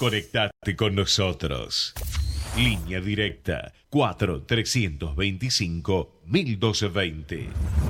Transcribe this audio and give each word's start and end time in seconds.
Conectate 0.00 0.76
con 0.76 0.94
nosotros. 0.94 1.92
Línea 2.56 3.02
directa 3.02 3.74
4 3.90 4.44
325 4.44 6.22
1220. 6.24 7.89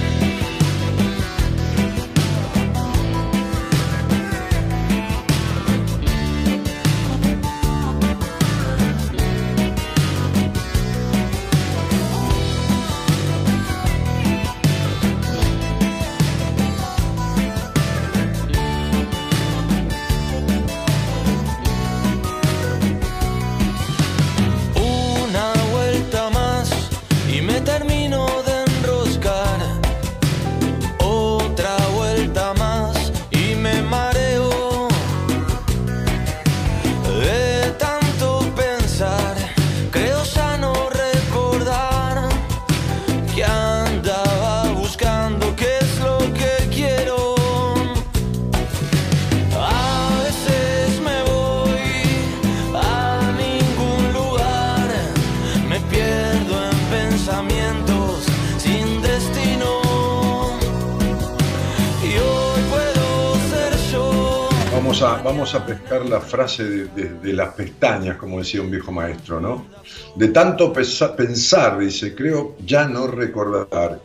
Vamos 65.23 65.53
a 65.55 65.65
pescar 65.65 66.05
la 66.05 66.19
frase 66.19 66.63
de, 66.63 67.33
las 67.33 67.53
pestañas, 67.53 68.17
como 68.17 68.39
decía 68.39 68.61
un 68.61 68.71
viejo 68.71 68.91
maestro, 68.91 69.39
¿no? 69.39 69.67
De 70.15 70.29
tanto 70.29 70.73
pensar, 70.73 71.77
dice, 71.77 72.15
creo 72.15 72.55
ya 72.65 72.87
no 72.87 73.07
recordar 73.07 74.01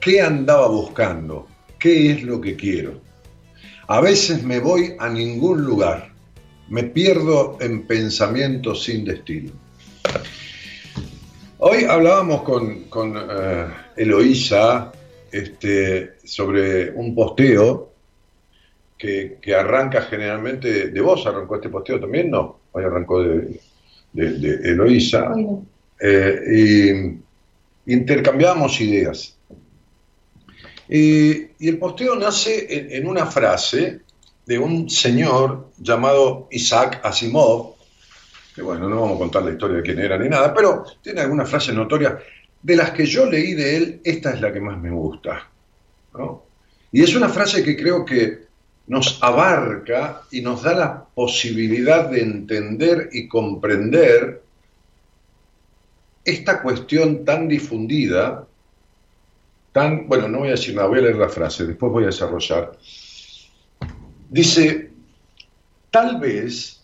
qué 0.00 0.20
andaba 0.20 0.68
buscando, 0.68 1.46
qué 1.78 2.12
es 2.12 2.22
lo 2.22 2.40
que 2.40 2.56
quiero. 2.56 3.00
A 3.88 4.00
veces 4.00 4.42
me 4.42 4.60
voy 4.60 4.94
a 4.98 5.08
ningún 5.08 5.62
lugar, 5.62 6.12
me 6.68 6.84
pierdo 6.84 7.58
en 7.60 7.86
pensamientos 7.86 8.84
sin 8.84 9.04
destino. 9.04 9.52
Hoy 11.58 11.84
hablábamos 11.84 12.42
con, 12.42 13.16
eh, 13.28 13.66
Eloísa 13.96 14.92
este, 15.30 16.14
sobre 16.24 16.90
un 16.92 17.14
posteo 17.14 17.89
que, 19.00 19.54
arranca 19.54 20.02
generalmente 20.02 20.90
de 20.90 21.00
vos, 21.00 21.26
arrancó 21.26 21.54
este 21.56 21.70
posteo 21.70 21.98
también, 21.98 22.30
no, 22.30 22.60
hoy 22.72 22.84
arrancó 22.84 23.22
de, 23.22 23.58
de, 24.12 24.70
Eloísa, 24.70 25.32
eh, 25.98 27.18
y 27.86 27.92
intercambiamos 27.92 28.78
ideas. 28.82 29.38
Y, 30.86 31.48
el 31.66 31.78
posteo 31.78 32.14
nace 32.16 32.94
en, 32.96 33.06
una 33.06 33.24
frase 33.24 34.00
de 34.44 34.58
un 34.58 34.90
señor 34.90 35.70
llamado 35.78 36.48
Isaac 36.50 37.00
Asimov, 37.02 37.76
que 38.54 38.60
bueno, 38.60 38.86
no 38.86 39.00
vamos 39.00 39.16
a 39.16 39.20
contar 39.20 39.44
la 39.44 39.52
historia 39.52 39.78
de 39.78 39.82
quién 39.82 39.98
era 39.98 40.18
ni 40.18 40.28
nada, 40.28 40.52
pero 40.52 40.84
tiene 41.02 41.22
algunas 41.22 41.48
frases 41.48 41.74
notorias, 41.74 42.14
de 42.62 42.76
las 42.76 42.90
que 42.90 43.06
yo 43.06 43.24
leí 43.24 43.54
de 43.54 43.76
él, 43.76 44.00
esta 44.04 44.34
es 44.34 44.42
la 44.42 44.52
que 44.52 44.60
más 44.60 44.78
me 44.78 44.90
gusta. 44.90 45.48
Y 46.92 47.02
es 47.02 47.14
una 47.14 47.30
frase 47.30 47.62
que 47.62 47.76
creo 47.76 48.04
que 48.04 48.49
nos 48.90 49.22
abarca 49.22 50.22
y 50.32 50.40
nos 50.40 50.64
da 50.64 50.74
la 50.74 51.04
posibilidad 51.04 52.10
de 52.10 52.22
entender 52.22 53.08
y 53.12 53.28
comprender 53.28 54.42
esta 56.24 56.60
cuestión 56.60 57.24
tan 57.24 57.46
difundida, 57.46 58.48
tan, 59.70 60.08
bueno, 60.08 60.26
no 60.26 60.40
voy 60.40 60.48
a 60.48 60.58
decir 60.58 60.74
nada, 60.74 60.88
voy 60.88 60.98
a 60.98 61.02
leer 61.02 61.14
la 61.14 61.28
frase, 61.28 61.66
después 61.66 61.92
voy 61.92 62.02
a 62.02 62.06
desarrollar. 62.06 62.76
Dice, 64.28 64.90
tal 65.92 66.18
vez 66.18 66.82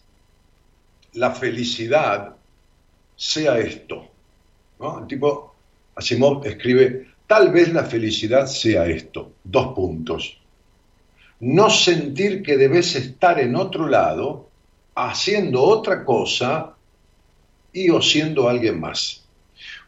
la 1.14 1.32
felicidad 1.32 2.36
sea 3.16 3.58
esto. 3.58 4.06
¿no? 4.78 5.00
El 5.00 5.08
tipo, 5.08 5.56
Asimov 5.96 6.46
escribe, 6.46 7.08
tal 7.26 7.50
vez 7.50 7.72
la 7.72 7.82
felicidad 7.82 8.46
sea 8.46 8.86
esto, 8.86 9.32
dos 9.42 9.74
puntos 9.74 10.38
no 11.40 11.70
sentir 11.70 12.42
que 12.42 12.56
debes 12.56 12.94
estar 12.96 13.38
en 13.40 13.56
otro 13.56 13.88
lado, 13.88 14.48
haciendo 14.94 15.62
otra 15.62 16.04
cosa 16.04 16.74
y 17.72 17.90
o 17.90 18.00
siendo 18.00 18.48
alguien 18.48 18.80
más. 18.80 19.24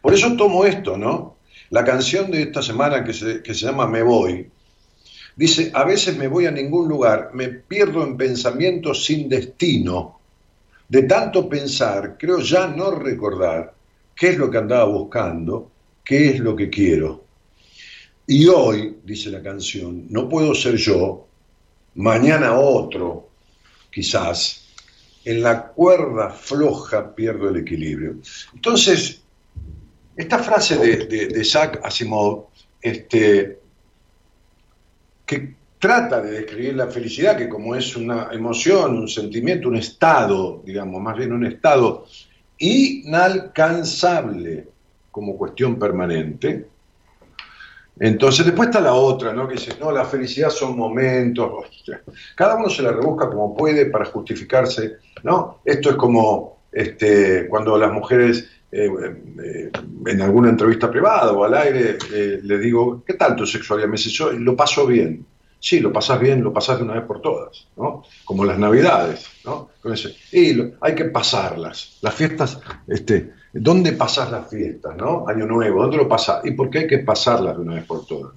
Por 0.03 0.13
eso 0.15 0.37
tomo 0.37 0.65
esto, 0.65 0.97
¿no? 0.97 1.37
La 1.71 1.85
canción 1.85 2.31
de 2.31 2.43
esta 2.43 2.63
semana 2.63 3.05
que 3.05 3.13
se, 3.13 3.43
que 3.43 3.55
se 3.55 3.67
llama 3.67 3.87
Me 3.87 4.03
Voy, 4.03 4.49
dice, 5.37 5.71
a 5.75 5.85
veces 5.85 6.17
me 6.17 6.29
voy 6.29 6.47
a 6.47 6.51
ningún 6.51 6.89
lugar, 6.89 7.31
me 7.33 7.49
pierdo 7.49 8.03
en 8.05 8.17
pensamientos 8.17 9.05
sin 9.05 9.29
destino. 9.29 10.19
De 10.89 11.03
tanto 11.03 11.49
pensar, 11.49 12.17
creo 12.19 12.41
ya 12.41 12.67
no 12.67 12.91
recordar 12.93 13.75
qué 14.17 14.31
es 14.31 14.39
lo 14.39 14.51
que 14.51 14.59
andaba 14.59 14.87
buscando, 14.87 15.71
qué 16.05 16.31
es 16.31 16.41
lo 16.41 16.57
que 16.57 16.71
quiero. 16.71 17.25
Y 18.27 18.47
hoy, 18.47 18.99
dice 19.05 19.31
la 19.31 19.43
canción, 19.43 20.07
no 20.11 20.29
puedo 20.29 20.55
ser 20.55 20.77
yo, 20.77 21.28
mañana 21.95 22.59
otro, 22.59 23.29
quizás, 23.91 24.67
en 25.25 25.43
la 25.43 25.69
cuerda 25.69 26.31
floja 26.31 27.15
pierdo 27.15 27.49
el 27.49 27.57
equilibrio. 27.57 28.17
Entonces, 28.55 29.23
esta 30.17 30.39
frase 30.39 30.79
de, 30.79 31.29
de, 31.29 31.45
Jacques 31.45 31.81
Asimov, 31.85 32.47
este, 32.81 33.59
que 35.27 35.55
trata 35.79 36.21
de 36.21 36.33
describir 36.33 36.77
la 36.77 36.89
felicidad, 36.89 37.37
que 37.37 37.49
como 37.49 37.77
es 37.77 37.95
una 37.95 38.31
emoción, 38.33 38.99
un 38.99 39.09
sentimiento, 39.09 39.69
un 39.69 39.77
estado, 39.77 40.63
digamos, 40.65 41.01
más 41.01 41.17
bien 41.17 41.33
un 41.33 41.47
estado 41.47 42.07
inalcanzable 42.59 44.67
como 45.11 45.37
cuestión 45.37 45.79
permanente, 45.79 46.67
entonces, 48.01 48.47
después 48.47 48.69
está 48.69 48.81
la 48.81 48.93
otra, 48.93 49.33
¿no? 49.33 49.49
Que 49.49 49.55
dice, 49.55 49.73
no, 49.81 49.91
la 49.91 50.05
felicidad 50.05 50.51
son 50.51 50.77
momentos. 50.77 51.67
Cada 52.35 52.57
uno 52.57 52.69
se 52.69 52.83
la 52.83 52.93
rebusca 52.93 53.29
como 53.29 53.57
puede 53.57 53.87
para 53.87 54.05
justificarse, 54.05 54.99
¿no? 55.25 55.61
Esto 55.65 55.91
es 55.91 55.97
como 55.97 56.59
este, 56.71 57.49
cuando 57.49 57.77
las 57.77 57.93
mujeres 57.93 58.49
eh, 58.71 58.89
eh, 59.43 59.71
en 60.07 60.21
alguna 60.21 60.51
entrevista 60.51 60.91
privada 60.91 61.33
o 61.33 61.43
al 61.45 61.55
aire 61.55 61.99
eh, 62.13 62.41
le 62.43 62.59
digo, 62.59 63.03
¿qué 63.05 63.15
tal 63.15 63.35
tu 63.35 63.47
sexualidad? 63.47 63.89
Me 63.89 63.97
dice, 63.97 64.11
yo 64.11 64.31
lo 64.33 64.55
paso 64.55 64.87
bien. 64.87 65.27
Sí, 65.61 65.81
lo 65.81 65.93
pasas 65.93 66.21
bien, 66.21 66.45
lo 66.45 66.53
pasas 66.53 66.79
de 66.79 66.85
una 66.85 66.95
vez 66.95 67.03
por 67.03 67.21
todas, 67.21 67.67
¿no? 67.77 68.05
Como 68.25 68.45
las 68.45 68.61
navidades, 68.61 69.27
¿no? 69.45 69.71
y 70.31 70.73
hay 70.81 70.95
que 70.95 71.07
pasarlas. 71.07 71.99
Las 72.01 72.15
fiestas, 72.15 72.61
este, 72.87 73.33
¿Dónde 73.53 73.93
pasas 73.93 74.31
las 74.31 74.49
fiestas, 74.49 74.97
no? 74.97 75.27
Año 75.27 75.47
Nuevo, 75.47 75.83
¿dónde 75.83 75.97
lo 75.97 76.09
pasas? 76.09 76.45
¿Y 76.45 76.53
por 76.53 76.71
qué 76.71 76.81
hay 76.81 76.87
que 76.87 76.99
pasarlas 76.99 77.57
de 77.57 77.63
una 77.63 77.75
vez 77.75 77.85
por 77.85 78.05
todas? 78.07 78.35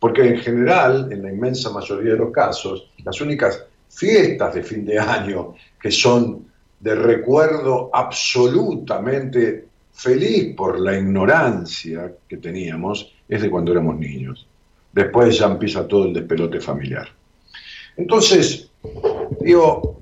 Porque 0.00 0.22
en 0.26 0.38
general, 0.38 1.12
en 1.12 1.22
la 1.22 1.32
inmensa 1.32 1.70
mayoría 1.70 2.12
de 2.12 2.18
los 2.18 2.32
casos, 2.32 2.90
las 3.04 3.20
únicas 3.20 3.64
fiestas 3.88 4.54
de 4.54 4.62
fin 4.62 4.84
de 4.84 4.98
año 4.98 5.54
que 5.80 5.90
son 5.90 6.46
de 6.80 6.94
recuerdo 6.94 7.90
absolutamente 7.92 9.66
feliz 9.92 10.54
por 10.54 10.78
la 10.78 10.96
ignorancia 10.96 12.12
que 12.28 12.36
teníamos 12.36 13.12
es 13.28 13.42
de 13.42 13.50
cuando 13.50 13.72
éramos 13.72 13.98
niños. 13.98 14.46
Después 14.92 15.38
ya 15.38 15.46
empieza 15.46 15.86
todo 15.86 16.06
el 16.06 16.14
despelote 16.14 16.60
familiar. 16.60 17.08
Entonces, 17.96 18.70
digo, 19.40 20.00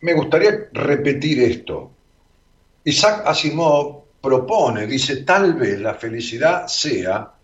me 0.00 0.14
gustaría 0.14 0.68
repetir 0.72 1.40
esto. 1.40 1.90
Isaac 2.88 3.22
Asimov 3.26 4.04
propone, 4.20 4.86
dice, 4.86 5.16
tal 5.24 5.54
vez 5.54 5.78
la 5.78 5.94
felicidad 5.94 6.66
sea 6.66 7.34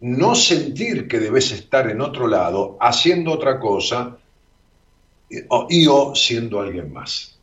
no 0.00 0.34
sentir 0.34 1.08
que 1.08 1.18
debes 1.18 1.52
estar 1.52 1.90
en 1.90 2.00
otro 2.00 2.26
lado, 2.26 2.78
haciendo 2.80 3.32
otra 3.32 3.58
cosa, 3.58 4.16
y 5.68 5.86
o 5.86 6.14
siendo 6.14 6.60
alguien 6.60 6.92
más. 6.92 7.36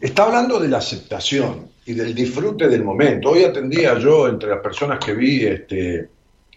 está 0.00 0.22
hablando 0.24 0.60
de 0.60 0.68
la 0.68 0.78
aceptación 0.78 1.70
y 1.84 1.92
del 1.92 2.14
disfrute 2.14 2.68
del 2.68 2.84
momento. 2.84 3.30
Hoy 3.30 3.44
atendía 3.44 3.98
yo 3.98 4.28
entre 4.28 4.50
las 4.50 4.60
personas 4.60 4.98
que 5.04 5.14
vi 5.14 5.44
este, 5.44 6.08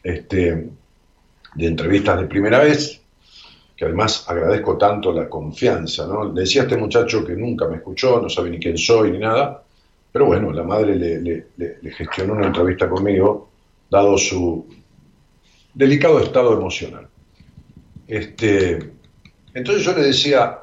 este, 0.03 0.69
de 1.55 1.65
entrevistas 1.65 2.19
de 2.19 2.27
primera 2.27 2.59
vez, 2.59 3.00
que 3.81 3.85
además 3.85 4.25
agradezco 4.27 4.77
tanto 4.77 5.11
la 5.11 5.27
confianza, 5.27 6.05
¿no? 6.05 6.31
Le 6.31 6.41
decía 6.41 6.61
a 6.61 6.65
este 6.65 6.77
muchacho 6.77 7.25
que 7.25 7.35
nunca 7.35 7.67
me 7.67 7.77
escuchó, 7.77 8.21
no 8.21 8.29
sabe 8.29 8.51
ni 8.51 8.59
quién 8.59 8.77
soy 8.77 9.09
ni 9.09 9.17
nada, 9.17 9.63
pero 10.11 10.27
bueno, 10.27 10.51
la 10.51 10.61
madre 10.61 10.95
le, 10.95 11.89
gestionó 11.89 12.33
una 12.33 12.45
entrevista 12.45 12.87
conmigo, 12.87 13.49
dado 13.89 14.19
su 14.19 14.67
delicado 15.73 16.19
estado 16.19 16.53
emocional. 16.53 17.07
Este, 18.07 18.77
entonces 19.51 19.83
yo 19.83 19.93
le 19.93 20.03
decía, 20.03 20.59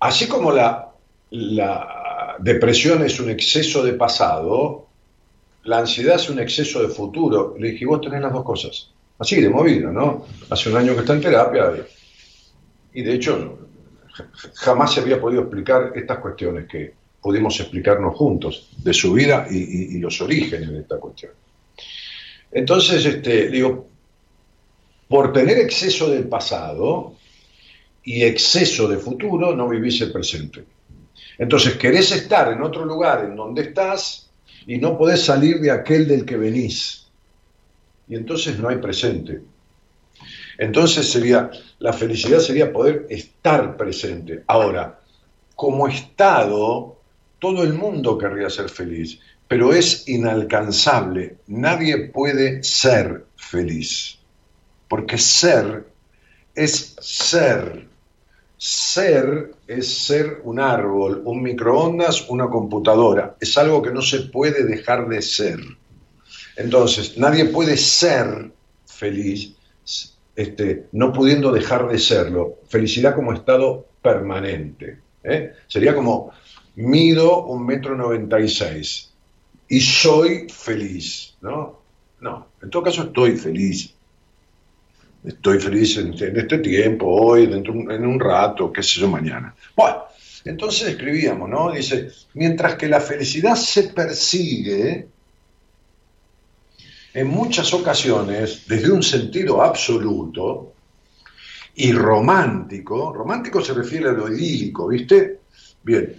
así 0.00 0.26
como 0.26 0.50
la, 0.50 0.88
la 1.30 2.34
depresión 2.40 3.04
es 3.04 3.20
un 3.20 3.30
exceso 3.30 3.84
de 3.84 3.92
pasado, 3.92 4.88
la 5.62 5.78
ansiedad 5.78 6.16
es 6.16 6.28
un 6.28 6.40
exceso 6.40 6.82
de 6.82 6.88
futuro. 6.88 7.54
Le 7.56 7.70
dije, 7.70 7.86
vos 7.86 8.00
tenés 8.00 8.22
las 8.22 8.32
dos 8.32 8.42
cosas. 8.42 8.90
Así, 9.18 9.40
de 9.40 9.48
movida, 9.48 9.90
¿no? 9.90 10.26
Hace 10.50 10.70
un 10.70 10.76
año 10.76 10.94
que 10.94 11.00
está 11.00 11.14
en 11.14 11.20
terapia 11.20 11.72
y, 12.92 13.02
de 13.02 13.14
hecho 13.14 13.58
jamás 14.54 14.94
se 14.94 15.00
había 15.00 15.20
podido 15.20 15.42
explicar 15.42 15.92
estas 15.94 16.18
cuestiones 16.18 16.66
que 16.66 16.94
pudimos 17.20 17.58
explicarnos 17.60 18.16
juntos, 18.16 18.70
de 18.78 18.94
su 18.94 19.12
vida 19.12 19.46
y, 19.50 19.98
los 19.98 20.20
orígenes 20.20 20.70
de 20.70 20.80
esta 20.80 20.96
cuestión. 20.98 21.32
Entonces, 22.52 23.04
este, 23.04 23.48
digo, 23.48 23.88
por 25.08 25.32
tener 25.32 25.58
exceso 25.58 26.08
del 26.08 26.28
pasado 26.28 27.14
y 28.04 28.22
exceso 28.22 28.86
de 28.86 28.98
futuro, 28.98 29.54
no 29.54 29.68
vivís 29.68 30.00
el 30.02 30.12
presente. 30.12 30.64
Entonces, 31.36 31.74
querés 31.74 32.12
estar 32.12 32.52
en 32.52 32.62
otro 32.62 32.84
lugar 32.84 33.24
en 33.24 33.36
donde 33.36 33.62
estás 33.62 34.30
y 34.66 34.78
no 34.78 34.96
podés 34.96 35.22
salir 35.22 35.60
de 35.60 35.70
aquel 35.70 36.06
del 36.06 36.24
que 36.24 36.36
venís. 36.36 37.05
Y 38.08 38.14
entonces 38.14 38.58
no 38.58 38.68
hay 38.68 38.76
presente. 38.76 39.40
Entonces 40.58 41.10
sería, 41.10 41.50
la 41.78 41.92
felicidad 41.92 42.38
sería 42.38 42.72
poder 42.72 43.06
estar 43.10 43.76
presente. 43.76 44.42
Ahora, 44.46 45.00
como 45.54 45.88
estado, 45.88 46.96
todo 47.38 47.62
el 47.62 47.74
mundo 47.74 48.16
querría 48.16 48.48
ser 48.48 48.68
feliz, 48.68 49.18
pero 49.48 49.72
es 49.72 50.08
inalcanzable. 50.08 51.36
Nadie 51.46 52.08
puede 52.08 52.62
ser 52.62 53.26
feliz. 53.36 54.18
Porque 54.88 55.18
ser 55.18 55.86
es 56.54 56.96
ser. 57.00 57.86
Ser 58.58 59.52
es 59.66 59.86
ser 60.06 60.40
un 60.44 60.58
árbol, 60.58 61.20
un 61.26 61.42
microondas, 61.42 62.26
una 62.30 62.48
computadora. 62.48 63.36
Es 63.38 63.58
algo 63.58 63.82
que 63.82 63.90
no 63.90 64.00
se 64.00 64.20
puede 64.20 64.64
dejar 64.64 65.08
de 65.08 65.20
ser. 65.20 65.60
Entonces, 66.56 67.16
nadie 67.18 67.46
puede 67.46 67.76
ser 67.76 68.50
feliz 68.86 69.54
este, 70.34 70.86
no 70.92 71.12
pudiendo 71.12 71.52
dejar 71.52 71.88
de 71.88 71.98
serlo. 71.98 72.58
Felicidad 72.68 73.14
como 73.14 73.32
estado 73.32 73.86
permanente. 74.02 74.98
¿eh? 75.22 75.52
Sería 75.66 75.94
como, 75.94 76.30
mido 76.76 77.44
un 77.44 77.64
metro 77.66 77.96
noventa 77.96 78.40
y 78.40 78.48
seis 78.48 79.12
y 79.68 79.80
soy 79.80 80.48
feliz. 80.48 81.36
¿no? 81.40 81.80
no, 82.20 82.48
en 82.62 82.70
todo 82.70 82.82
caso 82.84 83.04
estoy 83.04 83.36
feliz 83.36 83.96
estoy 85.26 85.58
feliz 85.58 85.96
en, 85.98 86.14
este 86.14 86.58
tiempo, 86.58 87.06
hoy, 87.06 87.46
dentro, 87.46 87.74
en 87.74 88.06
un 88.06 88.20
rato, 88.20 88.72
qué 88.72 88.82
sé 88.82 89.00
yo, 89.00 89.08
mañana. 89.08 89.54
Bueno, 89.74 90.04
entonces 90.44 90.88
escribíamos, 90.88 91.48
¿no? 91.48 91.72
Dice, 91.72 92.08
mientras 92.34 92.76
que 92.76 92.88
la 92.88 93.00
felicidad 93.00 93.56
se 93.56 93.84
persigue, 93.84 95.08
en 97.16 97.28
muchas 97.28 97.72
ocasiones, 97.72 98.64
desde 98.68 98.90
un 98.90 99.02
sentido 99.02 99.62
absoluto 99.62 100.74
y 101.74 101.90
romántico, 101.92 103.10
romántico 103.10 103.62
se 103.62 103.72
refiere 103.72 104.10
a 104.10 104.12
lo 104.12 104.30
idílico, 104.30 104.88
¿viste? 104.88 105.40
Bien, 105.82 106.14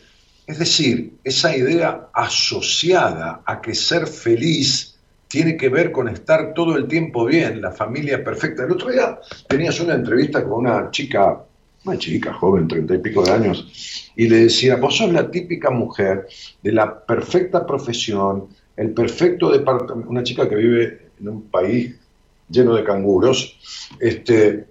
es 0.47 0.57
decir, 0.57 1.13
esa 1.23 1.55
idea 1.55 2.07
asociada 2.11 3.43
a 3.45 3.61
que 3.61 3.75
ser 3.75 4.07
feliz 4.07 4.95
tiene 5.27 5.55
que 5.55 5.69
ver 5.69 5.91
con 5.91 6.09
estar 6.09 6.55
todo 6.55 6.75
el 6.75 6.87
tiempo 6.87 7.25
bien, 7.25 7.61
la 7.61 7.71
familia 7.71 8.23
perfecta. 8.23 8.63
El 8.63 8.71
otro 8.71 8.89
día 8.89 9.19
tenías 9.47 9.79
una 9.79 9.93
entrevista 9.93 10.43
con 10.43 10.65
una 10.65 10.89
chica, 10.89 11.43
una 11.85 11.97
chica 11.99 12.33
joven, 12.33 12.67
treinta 12.67 12.95
y 12.95 12.99
pico 12.99 13.21
de 13.21 13.33
años, 13.33 14.11
y 14.15 14.27
le 14.27 14.37
decía, 14.45 14.77
vos 14.77 14.97
sos 14.97 15.13
la 15.13 15.29
típica 15.29 15.69
mujer 15.69 16.25
de 16.63 16.71
la 16.71 17.05
perfecta 17.05 17.67
profesión, 17.67 18.47
el 18.77 18.91
perfecto 18.91 19.51
departamento, 19.51 20.09
una 20.09 20.23
chica 20.23 20.47
que 20.47 20.55
vive 20.55 21.09
en 21.19 21.29
un 21.29 21.41
país 21.49 21.95
lleno 22.49 22.75
de 22.75 22.83
canguros, 22.83 23.57
este, 23.99 24.49
eh, 24.49 24.65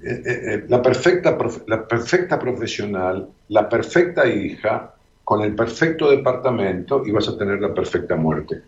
eh, 0.00 0.22
eh, 0.26 0.64
la, 0.68 0.80
perfecta, 0.80 1.36
la 1.66 1.86
perfecta 1.86 2.38
profesional, 2.38 3.28
la 3.48 3.68
perfecta 3.68 4.26
hija, 4.26 4.94
con 5.24 5.42
el 5.42 5.54
perfecto 5.54 6.08
departamento 6.08 7.02
y 7.04 7.10
vas 7.10 7.28
a 7.28 7.36
tener 7.36 7.60
la 7.60 7.74
perfecta 7.74 8.16
muerte. 8.16 8.62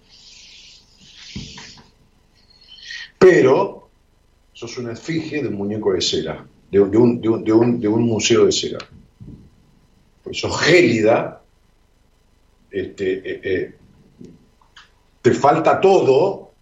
Pero 3.18 3.88
sos 4.52 4.76
una 4.76 4.92
efigie 4.92 5.40
de 5.40 5.48
un 5.48 5.54
muñeco 5.54 5.94
de 5.94 6.02
cera, 6.02 6.44
de, 6.70 6.80
un, 6.80 8.02
museo 8.02 8.44
de 8.44 8.52
cera. 8.52 8.78
Pues 10.22 10.38
sos 10.38 10.60
gélida, 10.60 11.40
este, 12.70 13.79
te 15.22 15.32
falta 15.32 15.80
todo, 15.80 16.52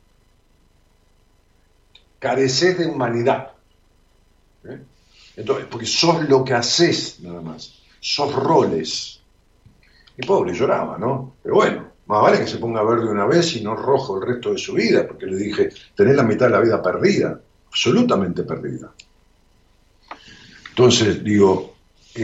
careces 2.19 2.79
de 2.79 2.87
humanidad. 2.87 3.53
¿eh? 4.65 4.81
Entonces, 5.37 5.67
porque 5.71 5.87
sos 5.87 6.29
lo 6.29 6.45
que 6.45 6.55
haces 6.55 7.21
nada 7.21 7.41
más, 7.41 7.75
sos 8.01 8.35
roles. 8.35 9.21
Y 10.17 10.27
pobre, 10.27 10.53
lloraba, 10.53 10.99
¿no? 10.99 11.35
Pero 11.43 11.55
bueno, 11.55 11.93
más 12.07 12.23
vale 12.23 12.41
que 12.41 12.49
se 12.49 12.59
ponga 12.59 12.83
verde 12.83 13.09
una 13.09 13.25
vez 13.25 13.55
y 13.55 13.63
no 13.63 13.77
rojo 13.77 14.17
el 14.17 14.27
resto 14.27 14.51
de 14.53 14.59
su 14.59 14.73
vida, 14.73 15.07
porque 15.07 15.27
le 15.27 15.37
dije, 15.37 15.69
tenés 15.95 16.17
la 16.17 16.25
mitad 16.25 16.47
de 16.47 16.53
la 16.53 16.61
vida 16.61 16.83
perdida, 16.83 17.41
absolutamente 17.69 18.43
perdida. 18.43 18.93
Entonces, 20.71 21.23
digo, 21.23 21.75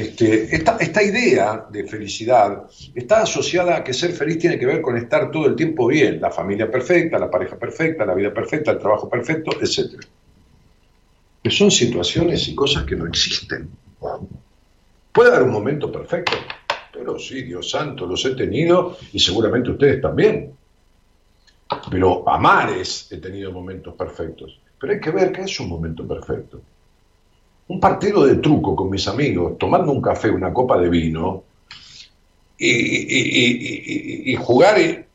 este, 0.01 0.55
esta, 0.55 1.03
idea 1.03 1.67
de 1.71 1.87
felicidad 1.87 2.65
está 2.95 3.23
asociada 3.23 3.77
a 3.77 3.85
que 3.85 3.93
ser 3.93 4.13
feliz 4.13 4.39
tiene 4.39 4.59
que 4.59 4.67
ver 4.67 4.81
con 4.81 4.97
estar 4.97 5.31
todo 5.31 5.47
el 5.47 5.55
tiempo 5.55 5.87
bien, 5.87 6.21
la 6.21 6.31
familia 6.31 6.71
perfecta, 6.71 7.19
la 7.19 7.31
pareja 7.31 7.57
perfecta, 7.57 8.05
la 8.05 8.15
vida 8.15 8.33
perfecta, 8.33 8.73
el 8.73 8.79
trabajo 8.79 9.09
perfecto, 9.09 9.53
etc. 9.61 10.05
Que 11.43 11.51
son 11.51 11.71
situaciones 11.71 12.49
y 12.49 12.55
cosas 12.55 12.85
que 12.85 12.97
no 12.97 13.07
existen. 13.07 13.71
Puede 15.13 15.31
haber 15.31 15.43
un 15.43 15.53
momento 15.53 15.93
perfecto, 15.93 16.33
pero 16.93 17.19
sí, 17.19 17.43
Dios 17.43 17.71
santo, 17.71 18.07
los 18.07 18.25
he 18.25 18.35
tenido 18.35 18.97
y 19.13 19.21
seguramente 19.21 19.71
ustedes 19.71 20.01
también. 20.01 20.53
Pero 21.91 22.29
a 22.29 22.39
mares 22.39 23.09
he 23.11 23.19
tenido 23.19 23.53
momentos 23.53 23.95
perfectos. 23.95 24.61
Pero 24.81 24.93
hay 24.93 25.01
que 25.01 25.11
ver 25.11 25.33
qué 25.33 25.43
es 25.43 25.61
un 25.61 25.69
momento 25.69 26.07
perfecto. 26.07 26.61
Un 27.69 27.81
partido 27.81 28.27
de 28.27 28.37
truco 28.37 28.77
con 28.77 28.91
mis 28.91 29.07
amigos, 29.09 29.57
tomando 29.59 29.93
un 29.93 30.03
café, 30.03 30.31
una 30.31 30.53
copa 30.53 30.79
de 30.79 30.89
vino, 30.89 31.45
y, 32.59 34.37
jugar 34.37 35.07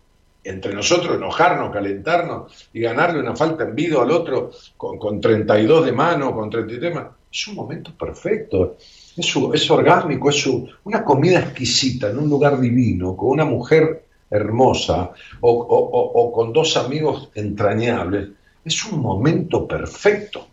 entre 0.43 0.73
nosotros, 0.73 1.15
enojarnos, 1.15 1.71
calentarnos 1.71 2.69
y 2.73 2.81
ganarle 2.81 3.19
una 3.19 3.35
falta 3.35 3.63
en 3.63 3.75
vida 3.75 4.01
al 4.01 4.11
otro 4.11 4.51
con, 4.77 4.97
con 4.97 5.21
32 5.21 5.85
de 5.85 5.91
mano, 5.91 6.33
con 6.33 6.49
33 6.49 6.81
de 6.81 6.95
mano. 6.95 7.15
Es 7.31 7.47
un 7.47 7.55
momento 7.55 7.91
perfecto 7.97 8.77
es, 9.19 9.71
orgásmico, 9.71 10.29
es 10.29 10.47
una 10.83 11.03
comida 11.03 11.39
exquisita 11.39 12.09
en 12.09 12.19
un 12.19 12.29
lugar 12.29 12.59
divino, 12.59 13.15
con 13.15 13.29
una 13.29 13.45
mujer 13.45 14.05
hermosa 14.29 15.11
o, 15.41 16.31
con 16.33 16.53
dos 16.53 16.77
amigos 16.77 17.29
entrañables. 17.35 18.29
Es 18.63 18.85
un 18.85 19.01
momento 19.01 19.67
perfecto, 19.67 20.47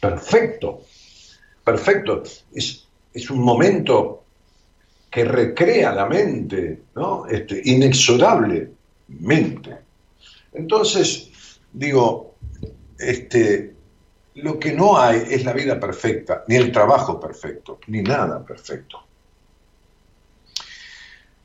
perfecto, 0.00 0.82
perfecto. 1.64 2.22
Es, 2.52 2.86
es 3.12 3.30
un 3.30 3.40
momento 3.40 4.24
que 5.10 5.24
recrea 5.24 5.94
la 5.94 6.06
mente, 6.06 6.82
¿no? 6.96 7.26
Este, 7.26 7.60
inexorablemente. 7.64 9.78
Entonces, 10.52 11.30
digo, 11.72 12.34
este, 12.98 13.74
lo 14.34 14.58
que 14.58 14.72
no 14.72 14.98
hay 14.98 15.22
es 15.30 15.44
la 15.44 15.52
vida 15.52 15.78
perfecta, 15.78 16.42
ni 16.48 16.56
el 16.56 16.72
trabajo 16.72 17.20
perfecto, 17.20 17.78
ni 17.86 18.02
nada 18.02 18.44
perfecto. 18.44 19.00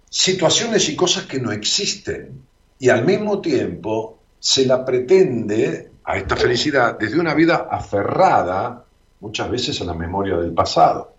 Situaciones 0.10 0.90
y 0.90 0.96
cosas 0.96 1.26
que 1.26 1.40
no 1.40 1.52
existen 1.52 2.42
y 2.80 2.90
al 2.90 3.06
mismo 3.06 3.40
tiempo 3.40 4.18
se 4.40 4.66
la 4.66 4.84
pretende 4.84 5.92
a 6.04 6.18
esta 6.18 6.36
felicidad 6.36 6.98
desde 6.98 7.20
una 7.20 7.36
vida 7.36 7.68
aferrada 7.70 8.86
muchas 9.20 9.50
veces 9.50 9.82
a 9.82 9.86
la 9.86 9.94
memoria 9.94 10.38
del 10.38 10.54
pasado. 10.54 11.16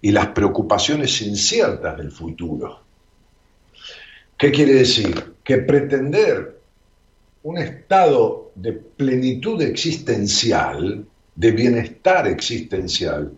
y 0.00 0.12
las 0.12 0.26
preocupaciones 0.28 1.22
inciertas 1.22 1.96
del 1.96 2.10
futuro. 2.10 2.80
¿Qué 4.36 4.52
quiere 4.52 4.74
decir? 4.74 5.36
Que 5.42 5.58
pretender 5.58 6.60
un 7.44 7.56
estado 7.56 8.52
de 8.54 8.72
plenitud 8.72 9.62
existencial, 9.62 11.06
de 11.34 11.50
bienestar 11.52 12.26
existencial, 12.26 13.32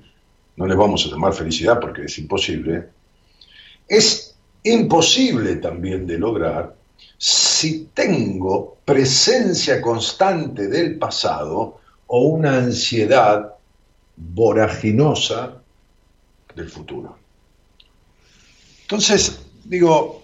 no 0.57 0.67
le 0.67 0.75
vamos 0.75 1.07
a 1.07 1.11
llamar 1.11 1.35
felicidad 1.35 1.79
porque 1.79 2.07
es 2.07 2.19
imposible, 2.19 2.89
es 3.87 4.35
imposible 4.65 5.57
también 5.57 6.05
de 6.07 6.19
lograr 6.19 6.75
si 7.19 7.91
tengo 7.95 8.79
presencia 8.85 9.81
constante 9.81 10.69
del 10.69 10.99
pasado 10.99 11.81
o 12.07 12.23
una 12.23 12.59
ansiedad 12.59 13.56
voraginosa 14.17 15.63
del 16.55 16.69
futuro. 16.69 17.17
Entonces, 18.83 19.41
digo, 19.65 20.23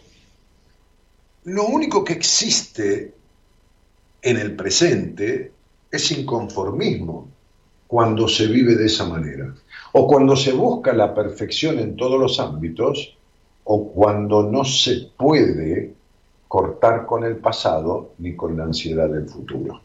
lo 1.45 1.67
único 1.67 2.05
que 2.05 2.13
existe 2.13 3.15
en 4.23 4.37
el 4.37 4.55
presente 4.57 5.53
es 5.91 6.11
inconformismo 6.13 7.29
cuando 7.87 8.27
se 8.29 8.47
vive 8.47 8.77
de 8.77 8.87
esa 8.87 9.05
manera, 9.05 9.55
o 9.93 10.07
cuando 10.07 10.35
se 10.35 10.53
busca 10.53 10.95
la 10.95 11.15
perfección 11.15 11.79
en 11.79 11.97
todos 11.97 12.19
los 12.19 12.41
ámbitos, 12.41 13.19
o 13.65 13.93
cuando 13.93 14.43
no 14.45 14.65
se 14.65 15.11
puede 15.17 15.93
cortar 16.49 17.05
con 17.05 17.25
el 17.25 17.37
pasado 17.37 18.15
ni 18.19 18.35
con 18.35 18.57
la 18.57 18.65
ansiedad 18.65 19.09
del 19.09 19.29
futuro. 19.29 19.81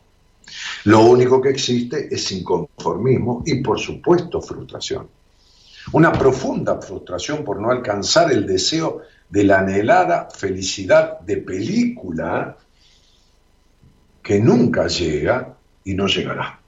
Lo 0.85 1.01
único 1.01 1.41
que 1.41 1.49
existe 1.49 2.13
es 2.13 2.31
inconformismo 2.31 3.43
y 3.45 3.61
por 3.61 3.79
supuesto 3.79 4.41
frustración. 4.41 5.09
Una 5.93 6.11
profunda 6.11 6.81
frustración 6.81 7.43
por 7.43 7.59
no 7.59 7.71
alcanzar 7.71 8.31
el 8.31 8.45
deseo 8.45 9.01
de 9.29 9.43
la 9.43 9.59
anhelada 9.59 10.29
felicidad 10.29 11.19
de 11.21 11.37
película 11.37 12.57
que 14.21 14.39
nunca 14.39 14.87
llega 14.87 15.55
y 15.83 15.93
no 15.93 16.07
llegará. 16.07 16.59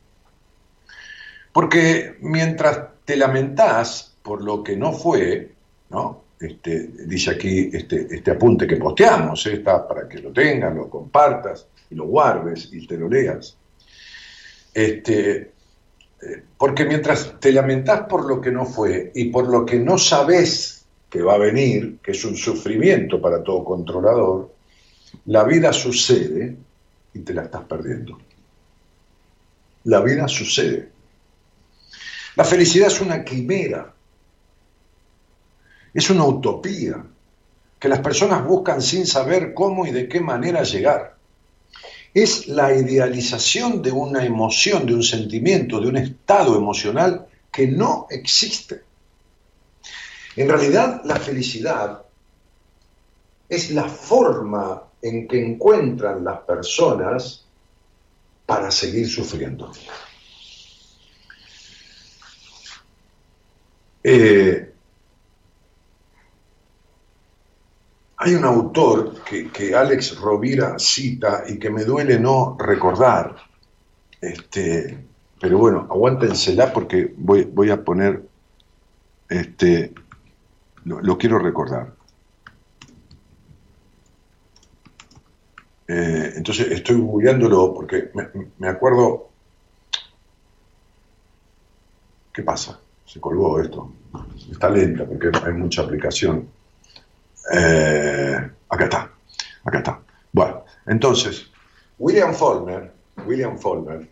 Porque 1.52 2.18
mientras 2.22 2.80
te 3.04 3.18
lamentás 3.18 4.16
por 4.22 4.44
lo 4.44 4.64
que 4.64 4.78
no 4.78 4.94
fue, 4.94 5.52
¿no? 5.90 6.24
Este, 6.40 6.88
dice 7.06 7.32
aquí 7.32 7.70
este, 7.74 8.08
este 8.10 8.32
apunte 8.32 8.66
que 8.66 8.78
posteamos, 8.78 9.46
¿eh? 9.48 9.56
está 9.56 9.86
para 9.86 10.08
que 10.08 10.20
lo 10.20 10.32
tengas, 10.32 10.74
lo 10.74 10.90
compartas 10.90 11.68
y 11.90 11.96
lo 11.96 12.06
guardes 12.06 12.70
y 12.72 12.88
te 12.88 12.98
lo 12.98 13.10
leas. 13.10 13.58
Este, 14.74 15.52
eh, 16.22 16.44
porque 16.58 16.86
mientras 16.86 17.40
te 17.40 17.52
lamentás 17.52 18.02
por 18.02 18.26
lo 18.26 18.42
que 18.42 18.52
no 18.52 18.66
fue 18.66 19.12
y 19.16 19.26
por 19.26 19.48
lo 19.48 19.66
que 19.66 19.80
no 19.80 19.98
sabes 19.98 20.86
que 21.10 21.22
va 21.22 21.36
a 21.36 21.40
venir, 21.40 21.98
que 22.04 22.12
es 22.12 22.24
un 22.26 22.36
sufrimiento 22.36 23.22
para 23.22 23.44
todo 23.44 23.64
controlador, 23.64 24.54
la 25.26 25.44
vida 25.44 25.74
sucede 25.74 26.56
y 27.14 27.20
te 27.20 27.34
la 27.34 27.44
estás 27.44 27.64
perdiendo. 27.64 28.20
La 29.86 30.02
vida 30.02 30.28
sucede. 30.28 30.90
La 32.36 32.44
felicidad 32.44 32.88
es 32.88 33.02
una 33.02 33.24
quimera, 33.24 33.94
es 35.94 36.10
una 36.10 36.26
utopía 36.26 37.04
que 37.80 37.90
las 37.90 38.00
personas 38.00 38.46
buscan 38.46 38.82
sin 38.82 39.08
saber 39.08 39.54
cómo 39.54 39.86
y 39.86 39.92
de 39.92 40.08
qué 40.08 40.20
manera 40.20 40.64
llegar. 40.64 41.19
Es 42.14 42.48
la 42.48 42.74
idealización 42.74 43.82
de 43.82 43.92
una 43.92 44.26
emoción, 44.26 44.86
de 44.86 44.96
un 44.96 45.04
sentimiento, 45.04 45.80
de 45.80 45.88
un 45.88 45.98
estado 45.98 46.58
emocional 46.58 47.28
que 47.52 47.68
no 47.68 48.08
existe. 48.10 48.82
En 50.36 50.48
realidad, 50.48 51.02
la 51.06 51.18
felicidad 51.18 52.04
es 53.48 53.72
la 53.72 53.90
forma 53.90 54.84
en 55.02 55.28
que 55.28 55.44
encuentran 55.44 56.24
las 56.24 56.40
personas 56.42 57.46
para 58.46 58.72
seguir 58.72 59.08
sufriendo. 59.08 59.72
Eh, 64.04 64.69
hay 68.22 68.36
un 68.36 68.44
autor 68.44 69.16
que, 69.24 69.74
Alex 69.74 70.20
Rovira 70.20 70.78
cita 70.78 71.46
y 71.48 71.58
que 71.58 71.70
me 71.70 71.86
duele 71.86 72.20
no 72.20 72.58
recordar, 72.60 73.36
este, 74.20 75.06
pero 75.40 75.58
bueno, 75.58 75.88
aguántensela 75.90 76.72
porque 76.74 77.14
voy, 77.18 77.72
a 77.72 77.82
poner, 77.82 78.24
este, 79.30 79.94
lo, 80.84 81.18
quiero 81.18 81.40
recordar. 81.40 81.94
Eh, 85.88 86.34
entonces 86.36 86.72
estoy 86.72 86.98
googleándolo 86.98 87.74
porque 87.74 88.12
me 88.58 88.68
acuerdo. 88.68 89.30
¿Qué 92.34 92.44
pasa? 92.44 92.80
se 93.10 93.20
colgó 93.20 93.60
esto. 93.60 93.92
Está 94.52 94.70
lenta 94.70 95.04
porque 95.04 95.32
hay 95.44 95.54
mucha 95.54 95.82
aplicación. 95.82 96.48
Eh, 97.52 98.50
acá 98.70 98.84
está, 98.84 99.12
acá 99.64 99.78
está. 99.80 100.02
Bueno, 100.32 100.66
entonces, 100.86 101.50
William 101.98 102.34
Faulkner, 102.34 102.92
William 103.26 103.58
Faulkner, 103.58 104.08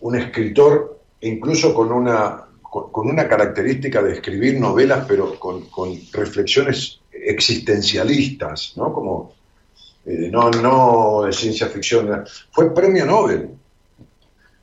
un 0.00 0.16
escritor 0.16 1.00
incluso 1.20 1.74
con 1.74 1.92
una, 1.92 2.44
con, 2.62 3.08
una 3.08 3.28
característica 3.28 4.02
de 4.02 4.14
escribir 4.14 4.58
novelas, 4.58 5.04
pero 5.06 5.38
con, 5.38 5.64
reflexiones 6.12 7.00
existencialistas, 7.12 8.74
¿no? 8.76 8.92
Como, 8.92 9.34
eh, 10.06 10.30
no, 10.30 10.50
no 10.50 11.22
de 11.26 11.32
ciencia 11.32 11.66
ficción, 11.66 12.24
fue 12.50 12.72
premio 12.72 13.04
Nobel, 13.04 13.50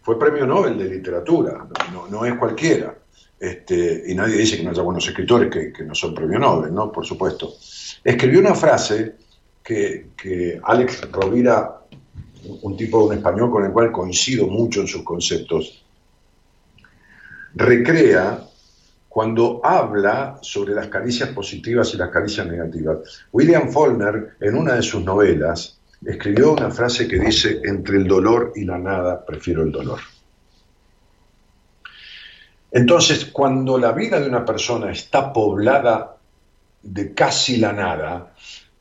fue 0.01 0.17
premio 0.17 0.45
Nobel 0.45 0.77
de 0.77 0.85
literatura, 0.85 1.67
no, 1.91 2.07
no 2.07 2.25
es 2.25 2.35
cualquiera. 2.35 2.95
Este, 3.37 4.03
y 4.07 4.15
nadie 4.15 4.37
dice 4.37 4.57
que 4.57 4.63
no 4.63 4.71
haya 4.71 4.81
buenos 4.81 5.07
escritores 5.07 5.51
que, 5.51 5.83
no 5.83 5.93
son 5.93 6.15
premio 6.15 6.39
Nobel, 6.39 6.73
¿no? 6.73 6.91
Por 6.91 7.05
supuesto. 7.05 7.53
Escribió 8.05 8.39
una 8.39 8.53
frase 8.53 9.15
que, 9.63 10.61
Alex 10.63 11.11
Rovira, 11.11 11.81
un 12.61 12.77
tipo 12.77 13.03
un 13.03 13.13
español 13.13 13.49
con 13.49 13.65
el 13.65 13.71
cual 13.71 13.91
coincido 13.91 14.45
mucho 14.45 14.81
en 14.81 14.87
sus 14.87 15.01
conceptos, 15.01 15.83
recrea 17.55 18.43
cuando 19.09 19.59
habla 19.63 20.37
sobre 20.43 20.75
las 20.75 20.87
caricias 20.87 21.29
positivas 21.29 21.95
y 21.95 21.97
las 21.97 22.11
caricias 22.11 22.45
negativas. 22.45 22.97
William 23.31 23.71
Faulkner, 23.71 24.35
en 24.39 24.55
una 24.55 24.75
de 24.75 24.83
sus 24.83 25.03
novelas, 25.03 25.79
escribió 26.05 26.53
una 26.53 26.69
frase 26.69 27.07
que 27.07 27.17
dice, 27.17 27.59
entre 27.63 27.97
el 27.97 28.07
dolor 28.07 28.53
y 28.55 28.65
la 28.65 28.77
nada, 28.77 29.25
prefiero 29.25 29.63
el 29.63 29.71
dolor. 29.71 29.99
Entonces, 32.71 33.25
cuando 33.25 33.79
la 33.79 33.93
vida 33.93 34.19
de 34.19 34.29
una 34.29 34.45
persona 34.45 34.91
está 34.91 35.33
poblada 35.33 36.14
de 36.85 37.13
casi 37.13 37.57
la 37.57 37.73
nada, 37.73 38.33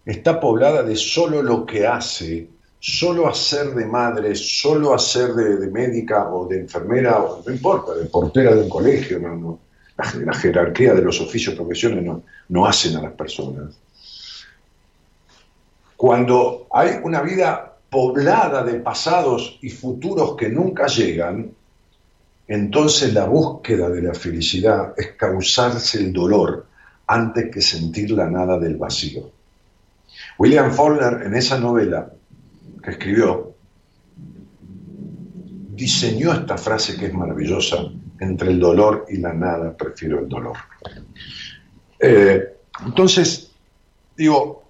está 0.04 0.38
poblada 0.38 0.82
de 0.82 0.94
solo 0.94 1.42
lo 1.42 1.64
que 1.64 1.86
hace, 1.86 2.48
solo 2.78 3.26
hacer 3.26 3.74
de 3.74 3.86
madre, 3.86 4.34
solo 4.34 4.94
hacer 4.94 5.32
de, 5.32 5.70
médica 5.70 6.28
o 6.28 6.46
de 6.46 6.60
enfermera, 6.60 7.18
o, 7.18 7.42
no 7.44 7.52
importa, 7.52 7.94
de 7.94 8.04
portera 8.04 8.54
de 8.54 8.62
un 8.62 8.68
colegio, 8.68 9.58
la, 9.96 10.34
jerarquía 10.34 10.92
de 10.92 11.02
los 11.02 11.20
oficios 11.20 11.54
profesiones 11.54 12.04
no, 12.04 12.22
no 12.50 12.66
hacen 12.66 12.96
a 12.96 13.02
las 13.02 13.12
personas. 13.12 13.74
Cuando 15.96 16.66
hay 16.70 16.98
una 17.02 17.22
vida 17.22 17.76
poblada 17.88 18.62
de 18.64 18.80
pasados 18.80 19.58
y 19.62 19.70
futuros 19.70 20.36
que 20.36 20.50
nunca 20.50 20.86
llegan, 20.86 21.52
entonces 22.46 23.14
la 23.14 23.24
búsqueda 23.24 23.88
de 23.88 24.02
la 24.02 24.12
felicidad 24.12 24.92
es 24.96 25.12
causarse 25.12 25.98
el 25.98 26.12
dolor 26.12 26.66
antes 27.06 27.50
que 27.50 27.60
sentir 27.60 28.10
la 28.10 28.28
nada 28.28 28.58
del 28.58 28.76
vacío. 28.76 29.30
William 30.38 30.72
Faulkner 30.72 31.26
en 31.26 31.34
esa 31.34 31.58
novela 31.58 32.10
que 32.82 32.90
escribió 32.92 33.54
diseñó 35.70 36.32
esta 36.32 36.56
frase 36.56 36.96
que 36.96 37.06
es 37.06 37.14
maravillosa, 37.14 37.78
entre 38.20 38.50
el 38.50 38.60
dolor 38.60 39.06
y 39.08 39.18
la 39.18 39.32
nada 39.32 39.76
prefiero 39.76 40.20
el 40.20 40.28
dolor. 40.28 40.56
Eh, 41.98 42.42
entonces, 42.84 43.50
digo, 44.16 44.64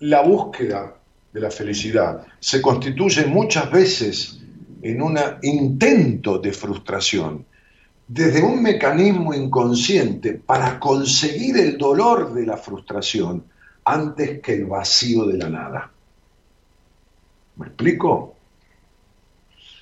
la 0.00 0.22
búsqueda 0.22 0.94
de 1.32 1.40
la 1.40 1.50
felicidad 1.50 2.26
se 2.38 2.60
constituye 2.60 3.26
muchas 3.26 3.70
veces 3.70 4.40
en 4.82 5.00
un 5.00 5.18
intento 5.42 6.38
de 6.38 6.52
frustración, 6.52 7.46
desde 8.06 8.42
un 8.42 8.62
mecanismo 8.62 9.32
inconsciente 9.34 10.34
para 10.34 10.78
conseguir 10.78 11.56
el 11.56 11.78
dolor 11.78 12.34
de 12.34 12.46
la 12.46 12.56
frustración 12.56 13.44
antes 13.84 14.40
que 14.40 14.54
el 14.54 14.66
vacío 14.66 15.26
de 15.26 15.38
la 15.38 15.48
nada. 15.48 15.90
¿Me 17.56 17.66
explico? 17.66 18.36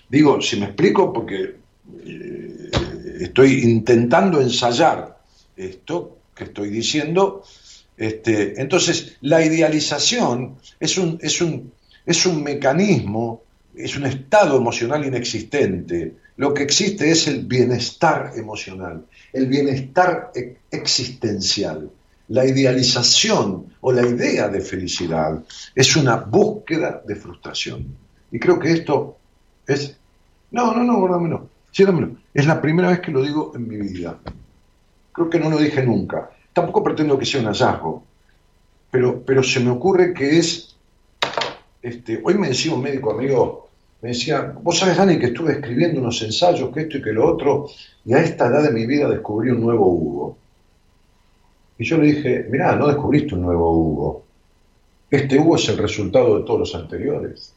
Digo, 0.09 0.41
si 0.41 0.59
me 0.59 0.67
explico 0.67 1.13
porque 1.13 1.57
eh, 2.05 2.71
estoy 3.21 3.63
intentando 3.63 4.41
ensayar 4.41 5.19
esto 5.57 6.19
que 6.35 6.45
estoy 6.45 6.71
diciendo. 6.71 7.43
Este, 7.97 8.61
entonces, 8.61 9.17
la 9.21 9.45
idealización 9.45 10.57
es 10.81 10.99
un, 10.99 11.19
es, 11.21 11.41
un, 11.41 11.73
es 12.05 12.27
un 12.27 12.43
mecanismo, 12.43 13.43
es 13.75 13.97
un 13.97 14.07
estado 14.07 14.57
emocional 14.57 15.05
inexistente. 15.05 16.15
Lo 16.37 16.55
que 16.55 16.62
existe 16.62 17.11
es 17.11 17.29
el 17.29 17.45
bienestar 17.45 18.33
emocional, 18.37 19.05
el 19.33 19.47
bienestar 19.47 20.33
e-, 20.35 20.57
existencial. 20.71 21.90
La 22.29 22.47
idealización 22.47 23.66
o 23.81 23.92
la 23.92 24.07
idea 24.07 24.49
de 24.49 24.61
felicidad 24.61 25.42
es 25.75 25.97
una 25.97 26.16
búsqueda 26.16 27.03
de 27.07 27.16
frustración. 27.16 27.87
Y 28.31 28.38
creo 28.38 28.59
que 28.59 28.73
esto 28.73 29.18
es... 29.66 29.97
No, 30.51 30.75
no, 30.75 30.85
no, 30.85 31.01
guárdamelo. 31.01 31.49
Siéntamelo. 31.71 32.16
Es 32.33 32.47
la 32.47 32.61
primera 32.61 32.88
vez 32.88 33.01
que 33.01 33.11
lo 33.11 33.23
digo 33.23 33.53
en 33.55 33.68
mi 33.68 33.77
vida. 33.77 34.18
Creo 35.12 35.29
que 35.29 35.38
no 35.38 35.51
lo 35.51 35.59
dije 35.59 35.85
nunca. 35.85 36.31
Tampoco 36.53 36.83
pretendo 36.83 37.18
que 37.18 37.27
sea 37.27 37.40
un 37.40 37.47
hallazgo. 37.49 38.03
Pero, 38.90 39.23
pero 39.23 39.42
se 39.42 39.61
me 39.61 39.71
ocurre 39.71 40.14
que 40.14 40.38
es... 40.38 40.77
Este, 41.83 42.21
hoy 42.25 42.35
me 42.35 42.49
decía 42.49 42.73
un 42.73 42.83
médico 42.83 43.11
amigo, 43.11 43.68
me 44.03 44.09
decía, 44.09 44.53
vos 44.61 44.79
sabes, 44.79 44.97
Dani, 44.97 45.17
que 45.17 45.27
estuve 45.27 45.53
escribiendo 45.53 46.01
unos 46.01 46.21
ensayos, 46.23 46.75
que 46.75 46.81
esto 46.81 46.99
y 46.99 47.03
que 47.03 47.12
lo 47.12 47.25
otro, 47.25 47.69
y 48.05 48.12
a 48.12 48.19
esta 48.19 48.49
edad 48.49 48.65
de 48.65 48.73
mi 48.73 48.85
vida 48.85 49.09
descubrí 49.09 49.51
un 49.51 49.61
nuevo 49.61 49.87
Hugo. 49.87 50.37
Y 51.79 51.85
yo 51.85 51.99
le 51.99 52.12
dije, 52.12 52.47
mirá, 52.51 52.75
no 52.75 52.88
descubriste 52.88 53.37
un 53.37 53.43
nuevo 53.43 53.71
Hugo. 53.73 54.25
Este 55.09 55.38
Hugo 55.38 55.55
es 55.55 55.69
el 55.69 55.79
resultado 55.79 56.37
de 56.37 56.45
todos 56.45 56.59
los 56.59 56.75
anteriores. 56.75 57.55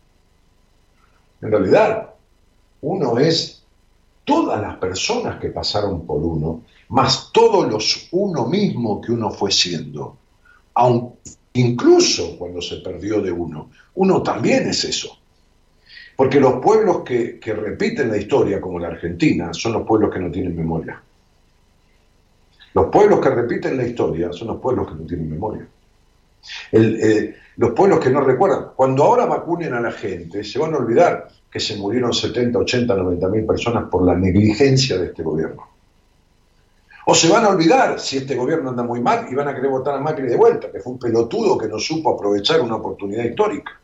En 1.41 1.49
realidad, 1.49 2.11
uno 2.81 3.17
es 3.17 3.63
todas 4.23 4.61
las 4.61 4.77
personas 4.77 5.39
que 5.39 5.49
pasaron 5.49 6.05
por 6.05 6.21
uno, 6.21 6.61
más 6.89 7.31
todos 7.33 7.67
los 7.67 8.07
uno 8.11 8.45
mismo 8.45 9.01
que 9.01 9.11
uno 9.11 9.31
fue 9.31 9.51
siendo. 9.51 10.17
Aun, 10.75 11.15
incluso 11.53 12.37
cuando 12.37 12.61
se 12.61 12.77
perdió 12.77 13.19
de 13.19 13.31
uno, 13.31 13.71
uno 13.95 14.21
también 14.21 14.69
es 14.69 14.83
eso. 14.83 15.17
Porque 16.15 16.39
los 16.39 16.61
pueblos 16.61 17.01
que, 17.03 17.39
repiten 17.43 18.09
la 18.09 18.17
historia, 18.17 18.61
como 18.61 18.79
la 18.79 18.87
Argentina, 18.87 19.53
son 19.53 19.73
los 19.73 19.85
pueblos 19.85 20.13
que 20.13 20.19
no 20.19 20.31
tienen 20.31 20.55
memoria. 20.55 21.01
Los 22.73 22.87
pueblos 22.87 23.19
que 23.19 23.29
repiten 23.29 23.77
la 23.77 23.85
historia 23.85 24.31
son 24.31 24.49
los 24.49 24.57
pueblos 24.57 24.87
que 24.87 24.95
no 24.95 25.05
tienen 25.05 25.29
memoria. 25.29 25.67
Eh, 26.71 27.35
los 27.57 27.71
pueblos 27.71 27.99
que 27.99 28.09
no 28.09 28.21
recuerdan. 28.21 28.67
Cuando 28.75 29.03
ahora 29.03 29.25
vacunen 29.25 29.73
a 29.73 29.81
la 29.81 29.91
gente, 29.91 30.43
se 30.43 30.59
van 30.59 30.73
a 30.73 30.77
olvidar 30.77 31.27
que 31.51 31.59
se 31.59 31.75
murieron 31.77 32.13
70, 32.13 32.59
80, 32.59 32.95
90 32.95 33.27
mil 33.29 33.45
personas 33.45 33.89
por 33.89 34.05
la 34.05 34.15
negligencia 34.15 34.97
de 34.97 35.07
este 35.07 35.23
gobierno. 35.23 35.67
O 37.07 37.13
se 37.13 37.29
van 37.29 37.45
a 37.45 37.49
olvidar 37.49 37.99
si 37.99 38.17
este 38.17 38.35
gobierno 38.35 38.69
anda 38.69 38.83
muy 38.83 38.99
mal 38.99 39.27
y 39.29 39.35
van 39.35 39.47
a 39.47 39.55
querer 39.55 39.69
votar 39.69 39.95
a 39.95 39.99
Macri 39.99 40.27
de 40.27 40.37
vuelta, 40.37 40.71
que 40.71 40.79
fue 40.79 40.93
un 40.93 40.99
pelotudo 40.99 41.57
que 41.57 41.67
no 41.67 41.77
supo 41.77 42.15
aprovechar 42.15 42.61
una 42.61 42.75
oportunidad 42.75 43.23
histórica. 43.23 43.79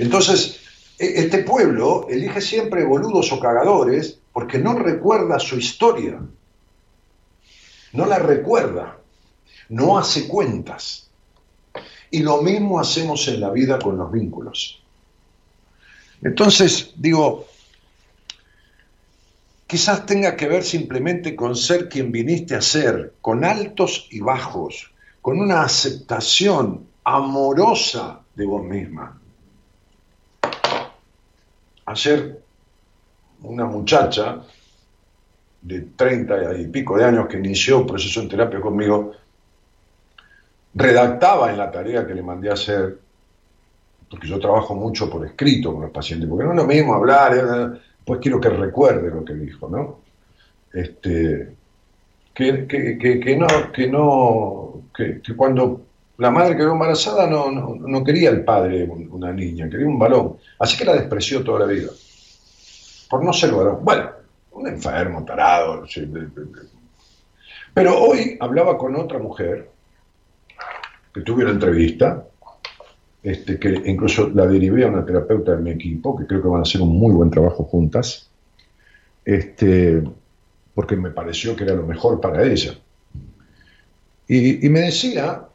Entonces, 0.00 0.60
e, 0.98 1.20
este 1.20 1.38
pueblo 1.44 2.06
elige 2.08 2.40
siempre 2.40 2.84
boludos 2.84 3.32
o 3.32 3.40
cagadores 3.40 4.18
porque 4.32 4.58
no 4.58 4.78
recuerda 4.78 5.38
su 5.38 5.56
historia 5.56 6.20
no 7.92 8.06
la 8.06 8.18
recuerda, 8.18 8.98
no 9.68 9.98
hace 9.98 10.28
cuentas. 10.28 11.08
Y 12.10 12.20
lo 12.20 12.42
mismo 12.42 12.80
hacemos 12.80 13.26
en 13.28 13.40
la 13.40 13.50
vida 13.50 13.78
con 13.78 13.96
los 13.96 14.10
vínculos. 14.10 14.82
Entonces, 16.22 16.92
digo, 16.96 17.46
quizás 19.66 20.06
tenga 20.06 20.36
que 20.36 20.48
ver 20.48 20.64
simplemente 20.64 21.34
con 21.36 21.56
ser 21.56 21.88
quien 21.88 22.10
viniste 22.12 22.54
a 22.54 22.62
ser, 22.62 23.14
con 23.20 23.44
altos 23.44 24.08
y 24.10 24.20
bajos, 24.20 24.90
con 25.22 25.38
una 25.38 25.62
aceptación 25.62 26.86
amorosa 27.04 28.20
de 28.34 28.46
vos 28.46 28.64
misma. 28.64 29.19
Ayer 31.90 32.40
una 33.42 33.64
muchacha 33.64 34.42
de 35.60 35.80
30 35.96 36.58
y 36.58 36.66
pico 36.68 36.96
de 36.96 37.04
años 37.04 37.26
que 37.26 37.38
inició 37.38 37.78
un 37.78 37.86
proceso 37.86 38.20
en 38.20 38.28
terapia 38.28 38.60
conmigo, 38.60 39.12
redactaba 40.74 41.50
en 41.50 41.58
la 41.58 41.68
tarea 41.68 42.06
que 42.06 42.14
le 42.14 42.22
mandé 42.22 42.48
a 42.48 42.52
hacer, 42.52 42.96
porque 44.08 44.28
yo 44.28 44.38
trabajo 44.38 44.76
mucho 44.76 45.10
por 45.10 45.26
escrito 45.26 45.72
con 45.72 45.82
los 45.82 45.90
pacientes, 45.90 46.28
porque 46.28 46.44
no 46.44 46.52
es 46.52 46.58
lo 46.58 46.64
mismo 46.64 46.94
hablar, 46.94 47.34
eh, 47.36 47.80
pues 48.04 48.20
quiero 48.20 48.40
que 48.40 48.50
recuerde 48.50 49.10
lo 49.10 49.24
que 49.24 49.34
dijo, 49.34 49.68
¿no? 49.68 49.98
Este, 50.72 51.54
que, 52.32 52.68
que, 52.68 53.36
no, 53.36 53.72
que 53.72 53.88
no, 53.88 54.82
que, 54.94 55.20
cuando 55.36 55.86
la 56.20 56.30
madre 56.30 56.56
quedó 56.56 56.72
embarazada 56.72 57.26
no, 57.26 57.50
no, 57.50 58.04
quería 58.04 58.30
el 58.30 58.44
padre 58.44 58.84
una 59.10 59.32
niña, 59.32 59.68
quería 59.68 59.86
un 59.86 59.98
balón, 59.98 60.36
así 60.58 60.76
que 60.76 60.84
la 60.84 60.92
despreció 60.92 61.42
toda 61.42 61.60
la 61.60 61.66
vida, 61.66 61.90
por 63.08 63.24
no 63.24 63.32
ser 63.32 63.52
varón. 63.52 63.78
Bueno, 63.82 64.10
un 64.52 64.68
enfermo, 64.68 65.24
tarado. 65.24 65.84
Pero 67.72 67.98
hoy 67.98 68.36
hablaba 68.38 68.76
con 68.76 68.94
otra 68.96 69.18
mujer 69.18 69.70
que 71.12 71.22
tuve 71.22 71.44
una 71.44 71.52
entrevista, 71.52 72.24
este, 73.22 73.58
que 73.58 73.82
incluso 73.86 74.28
la 74.28 74.46
derivé 74.46 74.84
a 74.84 74.88
una 74.88 75.04
terapeuta 75.04 75.56
de 75.56 75.62
mi 75.62 75.70
equipo, 75.70 76.16
que 76.16 76.26
creo 76.26 76.42
que 76.42 76.48
van 76.48 76.60
a 76.60 76.62
hacer 76.62 76.80
un 76.80 76.96
muy 76.96 77.12
buen 77.12 77.30
trabajo 77.30 77.64
juntas, 77.64 78.30
este, 79.24 80.02
porque 80.74 80.96
me 80.96 81.10
pareció 81.10 81.56
que 81.56 81.64
era 81.64 81.74
lo 81.74 81.86
mejor 81.86 82.20
para 82.20 82.44
ella. 82.44 82.74
Y, 84.32 84.68
me 84.68 84.80
decía, 84.80 85.48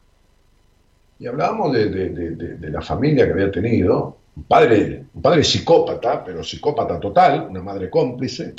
y 1.18 1.26
hablábamos 1.26 1.72
de, 1.72 1.88
de, 1.88 2.70
la 2.70 2.82
familia 2.82 3.26
que 3.26 3.32
había 3.32 3.50
tenido, 3.50 4.18
un 4.36 4.44
padre, 4.44 5.06
un 5.14 5.22
padre 5.22 5.42
psicópata, 5.42 6.22
pero 6.22 6.44
psicópata 6.44 7.00
total, 7.00 7.46
una 7.48 7.62
madre 7.62 7.88
cómplice, 7.88 8.54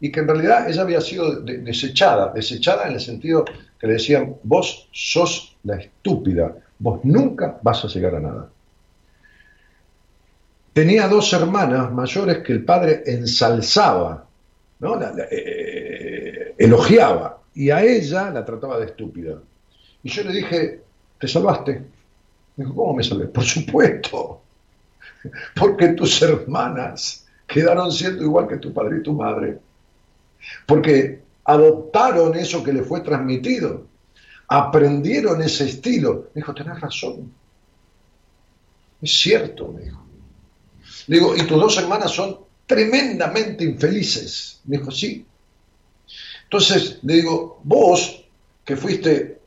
y 0.00 0.10
que 0.10 0.20
en 0.20 0.28
realidad 0.28 0.68
ella 0.68 0.82
había 0.82 1.00
sido 1.00 1.40
desechada, 1.40 2.32
desechada 2.32 2.88
en 2.88 2.94
el 2.94 3.00
sentido 3.00 3.44
que 3.78 3.86
le 3.86 3.94
decían, 3.94 4.36
vos 4.42 4.88
sos 4.90 5.56
la 5.64 5.76
estúpida, 5.76 6.56
vos 6.78 7.00
nunca 7.04 7.58
vas 7.62 7.84
a 7.84 7.88
llegar 7.88 8.14
a 8.14 8.20
nada. 8.20 8.48
Tenía 10.72 11.06
dos 11.06 11.30
hermanas 11.34 11.92
mayores 11.92 12.38
que 12.38 12.52
el 12.52 12.64
padre 12.64 13.02
ensalzaba, 13.04 14.26
¿no? 14.80 14.98
Eh, 15.30 16.54
elogiaba, 16.56 17.42
y 17.54 17.68
a 17.70 17.82
ella 17.84 18.30
la 18.30 18.44
trataba 18.44 18.78
de 18.78 18.86
estúpida. 18.86 19.38
Y 20.02 20.08
yo 20.08 20.24
le 20.24 20.32
dije, 20.32 20.80
¿te 21.22 21.28
salvaste? 21.28 21.72
Me 22.56 22.64
dijo, 22.64 22.74
¿cómo 22.74 22.94
me 22.94 23.04
salvé? 23.04 23.26
Por 23.26 23.44
supuesto, 23.44 24.42
porque 25.54 25.90
tus 25.90 26.20
hermanas 26.20 27.24
quedaron 27.46 27.92
siendo 27.92 28.24
igual 28.24 28.48
que 28.48 28.56
tu 28.56 28.72
padre 28.72 28.98
y 28.98 29.02
tu 29.04 29.12
madre 29.12 29.60
porque 30.66 31.22
adoptaron 31.44 32.36
eso 32.36 32.64
que 32.64 32.72
le 32.72 32.82
fue 32.82 33.02
transmitido, 33.02 33.86
aprendieron 34.48 35.40
ese 35.42 35.66
estilo. 35.66 36.30
Me 36.34 36.40
dijo, 36.40 36.52
tenés 36.54 36.80
razón. 36.80 37.32
Es 39.00 39.12
cierto, 39.12 39.68
me 39.68 39.82
dijo. 39.82 40.02
Le 41.06 41.18
digo, 41.18 41.36
y 41.36 41.42
tus 41.46 41.60
dos 41.60 41.78
hermanas 41.78 42.10
son 42.10 42.38
tremendamente 42.66 43.62
infelices. 43.62 44.60
Me 44.64 44.78
dijo, 44.78 44.90
sí. 44.90 45.24
Entonces 46.42 46.98
le 47.02 47.14
digo, 47.14 47.60
vos 47.62 48.24
que 48.64 48.76
fuiste 48.76 49.41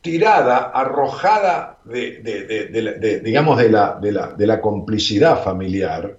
tirada, 0.00 0.70
arrojada 0.74 1.78
de, 1.84 3.20
digamos, 3.22 3.58
de 3.58 3.70
la, 3.70 3.98
de 4.36 4.46
la, 4.46 4.60
complicidad 4.60 5.42
familiar, 5.42 6.16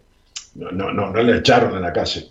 no, 0.56 0.72
no, 0.72 0.92
no, 0.92 1.10
no 1.12 1.24
le 1.24 1.38
echaron 1.38 1.76
en 1.76 1.82
la 1.82 1.94
casa, 1.94 2.22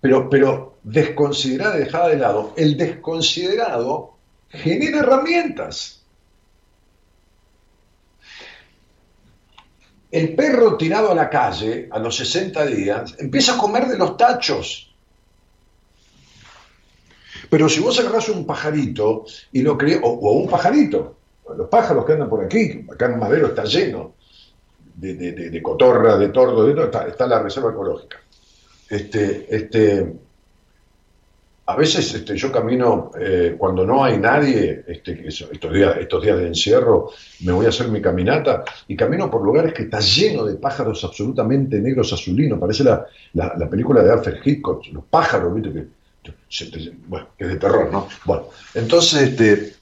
pero, 0.00 0.28
pero 0.28 0.78
desconsiderada 0.82 1.76
dejada 1.76 2.08
de 2.08 2.16
lado. 2.16 2.54
El 2.56 2.76
desconsiderado 2.76 4.16
genera 4.48 5.00
herramientas. 5.00 6.02
El 10.10 10.34
perro 10.34 10.76
tirado 10.76 11.12
a 11.12 11.14
la 11.14 11.30
calle 11.30 11.88
a 11.90 11.98
los 12.00 12.16
60 12.16 12.66
días 12.66 13.14
empieza 13.18 13.54
a 13.54 13.58
comer 13.58 13.86
de 13.86 13.96
los 13.96 14.16
tachos. 14.16 14.89
Pero 17.50 17.68
si 17.68 17.80
vos 17.80 17.98
agarrás 17.98 18.28
un 18.28 18.46
pajarito 18.46 19.24
y 19.52 19.62
lo 19.62 19.76
crees, 19.76 20.00
o, 20.02 20.32
un 20.32 20.48
pajarito, 20.48 21.16
los 21.56 21.68
pájaros 21.68 22.06
que 22.06 22.12
andan 22.12 22.30
por 22.30 22.44
aquí, 22.44 22.86
acá 22.90 23.06
en 23.06 23.18
Madero 23.18 23.48
está 23.48 23.64
lleno 23.64 24.14
de, 24.94 25.14
de, 25.14 25.62
cotorra, 25.62 26.16
de 26.16 26.28
tordo, 26.28 26.64
de 26.64 26.84
está, 26.84 27.08
está 27.08 27.26
la 27.26 27.42
reserva 27.42 27.70
ecológica 27.70 28.18
este, 28.90 29.46
este, 29.48 30.16
a 31.66 31.76
veces 31.76 32.12
este, 32.12 32.36
yo 32.36 32.50
camino, 32.50 33.12
eh, 33.18 33.54
cuando 33.56 33.86
no 33.86 34.02
hay 34.02 34.18
nadie, 34.18 34.84
este, 34.88 35.28
estos, 35.28 35.72
días, 35.72 35.96
estos 35.98 36.20
días 36.20 36.36
de 36.36 36.48
encierro, 36.48 37.10
me 37.44 37.52
voy 37.52 37.66
a 37.66 37.68
hacer 37.68 37.86
mi 37.86 38.02
caminata 38.02 38.64
y 38.88 38.96
camino 38.96 39.30
por 39.30 39.44
lugares 39.44 39.72
que 39.72 39.84
está 39.84 40.00
lleno 40.00 40.44
de 40.44 40.56
pájaros 40.56 41.04
absolutamente 41.04 41.80
negros 41.80 42.12
azulinos. 42.12 42.58
Parece 42.58 42.82
la, 42.82 43.06
la, 43.34 43.70
película 43.70 44.02
de 44.02 44.10
Alfred 44.10 44.38
Hitchcock, 44.44 44.84
los 44.92 45.04
pájaros, 45.04 45.54
¿viste? 45.54 45.72
Que 45.72 45.86
Bueno, 47.06 47.28
que 47.38 47.44
es 47.44 47.50
de 47.50 47.56
terror, 47.56 47.90
¿no? 47.92 48.08
Bueno, 48.24 48.48
entonces, 48.74 49.22
este, 49.30 49.74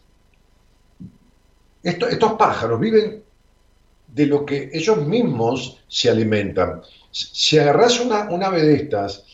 estos 1.82 2.32
pájaros 2.34 2.78
viven 2.78 3.22
de 4.06 4.26
lo 4.26 4.44
que 4.44 4.70
ellos 4.72 5.06
mismos 5.06 5.82
se 5.88 6.10
alimentan. 6.10 6.82
Si 7.10 7.58
agarras 7.58 8.00
una, 8.00 8.28
una 8.30 8.46
ave 8.46 8.62
de 8.62 8.74
estas, 8.74 9.24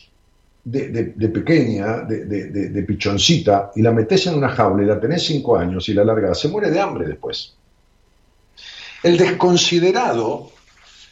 de, 0.63 1.29
pequeña, 1.29 2.01
de, 2.01 2.85
pichoncita, 2.87 3.71
y 3.75 3.81
la 3.81 3.91
metes 3.91 4.27
en 4.27 4.35
una 4.35 4.49
jaula 4.49 4.83
y 4.83 4.87
la 4.87 4.99
tenés 4.99 5.23
cinco 5.23 5.57
años 5.57 5.87
y 5.89 5.93
la 5.93 6.03
largas, 6.03 6.39
se 6.39 6.47
muere 6.47 6.71
de 6.71 6.79
hambre 6.79 7.07
después. 7.07 7.55
El 9.03 9.17
desconsiderado 9.17 10.51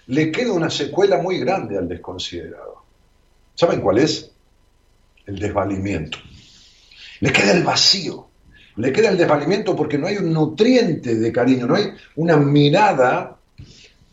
le 0.07 0.31
queda 0.31 0.51
una 0.51 0.69
secuela 0.69 1.21
muy 1.21 1.39
grande 1.39 1.77
al 1.77 1.87
desconsiderado. 1.87 2.83
¿Saben 3.55 3.81
cuál 3.81 3.99
es? 3.99 4.32
El 5.25 5.39
desvalimiento. 5.39 6.17
Le 7.19 7.31
queda 7.31 7.53
el 7.53 7.63
vacío. 7.63 8.27
Le 8.75 8.91
queda 8.91 9.09
el 9.09 9.17
desvalimiento 9.17 9.75
porque 9.75 9.97
no 9.97 10.07
hay 10.07 10.17
un 10.17 10.33
nutriente 10.33 11.15
de 11.15 11.31
cariño, 11.31 11.67
no 11.67 11.75
hay 11.75 11.91
una 12.15 12.37
mirada 12.37 13.37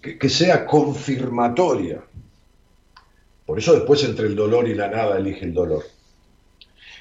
que, 0.00 0.28
sea 0.28 0.66
confirmatoria. 0.66 2.02
Por 3.46 3.58
eso 3.58 3.74
después 3.74 4.04
entre 4.04 4.26
el 4.26 4.36
dolor 4.36 4.68
y 4.68 4.74
la 4.74 4.88
nada 4.88 5.18
elige 5.18 5.44
el 5.44 5.54
dolor. 5.54 5.84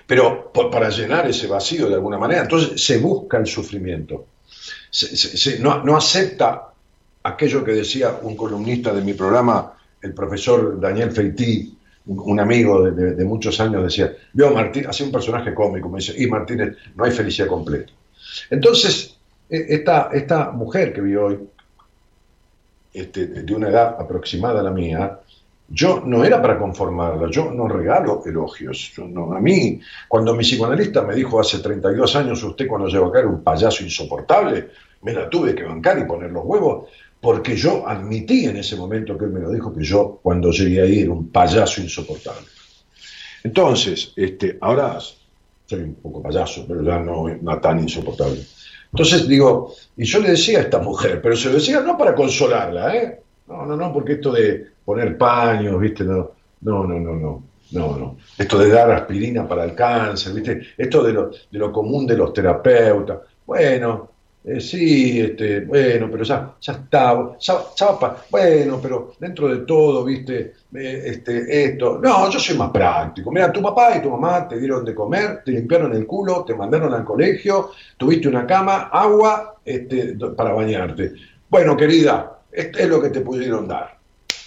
Pero 0.05 0.51
para 0.51 0.89
llenar 0.89 1.29
ese 1.29 1.47
vacío 1.47 1.87
de 1.87 1.95
alguna 1.95 2.17
manera, 2.17 2.41
entonces 2.41 2.83
se 2.83 2.97
busca 2.97 3.37
el 3.37 3.45
sufrimiento. 3.45 4.25
no, 5.59 5.95
acepta 5.95 6.73
aquello 7.23 7.63
que 7.63 7.73
decía 7.73 8.19
un 8.23 8.35
columnista 8.35 8.91
de 8.93 9.01
mi 9.01 9.13
programa, 9.13 9.73
el 10.01 10.13
profesor 10.13 10.79
Daniel 10.79 11.11
Feití, 11.11 11.77
un 12.09 12.39
amigo 12.39 12.89
de, 12.89 13.25
muchos 13.25 13.59
años, 13.59 13.83
decía, 13.83 14.11
veo 14.33 14.51
Martín, 14.51 14.87
hacía 14.87 15.05
un 15.05 15.11
personaje 15.11 15.53
cómico, 15.53 15.89
me 15.89 15.99
dice, 15.99 16.15
y 16.17 16.27
Martínez, 16.27 16.75
no 16.95 17.03
hay 17.03 17.11
felicidad 17.11 17.47
completa. 17.47 17.91
Entonces, 18.49 19.15
e, 19.49 19.65
esta, 19.69 20.09
esta 20.11 20.51
mujer 20.51 20.91
que 20.91 21.01
vi 21.01 21.15
hoy, 21.15 21.39
este, 22.93 23.27
de 23.27 23.55
una 23.55 23.69
edad 23.69 23.95
aproximada 23.99 24.61
a 24.61 24.63
la 24.63 24.71
mía, 24.71 25.19
yo 25.67 26.01
no 26.03 26.23
era 26.23 26.41
para 26.41 26.57
conformarla, 26.57 27.29
yo 27.29 27.51
no 27.51 27.67
regalo 27.67 28.23
elogios. 28.25 28.91
a 28.97 29.39
mí, 29.39 29.79
cuando 30.07 30.33
mi 30.33 30.43
psicoanalista 30.43 31.03
me 31.03 31.13
dijo 31.13 31.39
hace 31.39 31.59
32 31.59 32.15
años, 32.15 32.41
usted 32.41 32.67
cuando 32.67 32.87
llegó 32.87 33.05
acá 33.05 33.19
era 33.19 33.27
un 33.27 33.43
payaso 33.43 33.83
insoportable, 33.83 34.69
me 35.03 35.13
la 35.13 35.29
tuve 35.29 35.53
que 35.53 35.63
bancar 35.63 35.99
y 35.99 36.05
poner 36.05 36.31
los 36.31 36.43
huevos, 36.43 36.89
porque 37.21 37.55
yo 37.55 37.87
admití 37.87 38.45
en 38.45 38.57
ese 38.57 38.75
momento 38.75 39.17
que 39.17 39.25
él 39.25 39.31
me 39.31 39.41
lo 39.41 39.51
dijo, 39.51 39.73
que 39.73 39.83
yo 39.83 40.19
cuando 40.21 40.51
llegué 40.51 40.81
ahí 40.81 40.99
era 40.99 41.11
un 41.11 41.29
payaso 41.29 41.81
insoportable. 41.81 42.47
Entonces, 43.43 44.13
este, 44.15 44.57
ahora 44.61 44.99
soy 45.65 45.81
un 45.81 45.95
poco 45.95 46.21
payaso, 46.21 46.65
pero 46.67 46.81
ya 46.83 46.99
no, 46.99 47.27
no 47.27 47.59
tan 47.59 47.79
insoportable. 47.79 48.41
Entonces 48.91 49.27
digo, 49.27 49.73
y 49.97 50.05
yo 50.05 50.19
le 50.19 50.31
decía 50.31 50.59
a 50.59 50.61
esta 50.63 50.79
mujer, 50.79 51.21
pero 51.21 51.35
se 51.35 51.49
lo 51.49 51.55
decía 51.55 51.81
no 51.81 51.97
para 51.97 52.15
consolarla, 52.15 52.95
¿eh? 52.95 53.19
No, 53.47 53.65
no, 53.65 53.75
no, 53.75 53.93
porque 53.93 54.13
esto 54.13 54.31
de 54.31 54.67
poner 54.83 55.17
paños, 55.17 55.79
¿viste? 55.79 56.03
No, 56.03 56.31
no, 56.61 56.85
no, 56.85 56.99
no, 56.99 57.15
no. 57.15 57.43
No, 57.71 57.95
no. 57.95 58.17
Esto 58.35 58.57
de 58.57 58.69
dar 58.69 58.89
aspirina 58.89 59.47
para 59.47 59.63
el 59.63 59.75
cáncer, 59.75 60.33
¿viste? 60.33 60.61
Esto 60.75 61.03
de 61.03 61.13
lo, 61.13 61.29
de 61.29 61.59
lo 61.59 61.71
común 61.71 62.07
de 62.07 62.17
los 62.17 62.33
terapeutas. 62.33 63.19
Bueno, 63.45 64.09
eh, 64.41 64.61
sí, 64.61 65.19
este, 65.19 65.61
bueno, 65.61 66.07
pero 66.09 66.23
ya, 66.23 66.55
ya 66.61 66.73
está, 66.73 67.13
bueno, 68.29 68.79
pero 68.81 69.13
dentro 69.19 69.49
de 69.49 69.65
todo, 69.65 70.05
viste, 70.05 70.53
eh, 70.73 71.01
este, 71.05 71.65
esto, 71.65 71.99
no, 72.01 72.29
yo 72.29 72.39
soy 72.39 72.57
más 72.57 72.71
práctico. 72.71 73.31
Mira, 73.31 73.51
tu 73.51 73.61
papá 73.61 73.97
y 73.97 74.01
tu 74.01 74.09
mamá 74.09 74.47
te 74.47 74.57
dieron 74.57 74.85
de 74.85 74.95
comer, 74.95 75.43
te 75.43 75.51
limpiaron 75.51 75.93
el 75.93 76.07
culo, 76.07 76.45
te 76.45 76.55
mandaron 76.55 76.93
al 76.93 77.03
colegio, 77.03 77.71
tuviste 77.97 78.29
una 78.29 78.47
cama, 78.47 78.89
agua, 78.91 79.57
este, 79.65 80.15
para 80.35 80.53
bañarte. 80.53 81.13
Bueno, 81.49 81.75
querida, 81.75 82.39
este 82.51 82.83
es 82.83 82.89
lo 82.89 83.01
que 83.01 83.09
te 83.09 83.21
pudieron 83.21 83.67
dar. 83.67 83.97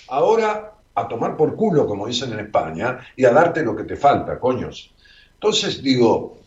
Ahora 0.08 0.72
a 0.94 1.08
tomar 1.08 1.36
por 1.36 1.54
culo, 1.54 1.86
como 1.86 2.06
dicen 2.06 2.32
en 2.32 2.40
España, 2.40 2.98
y 3.16 3.24
a 3.24 3.32
darte 3.32 3.62
lo 3.62 3.76
que 3.76 3.84
te 3.84 3.96
falta, 3.96 4.38
coños. 4.38 4.92
Entonces 5.34 5.82
digo, 5.82 6.38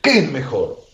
¿qué 0.00 0.18
es 0.20 0.32
mejor? 0.32 0.85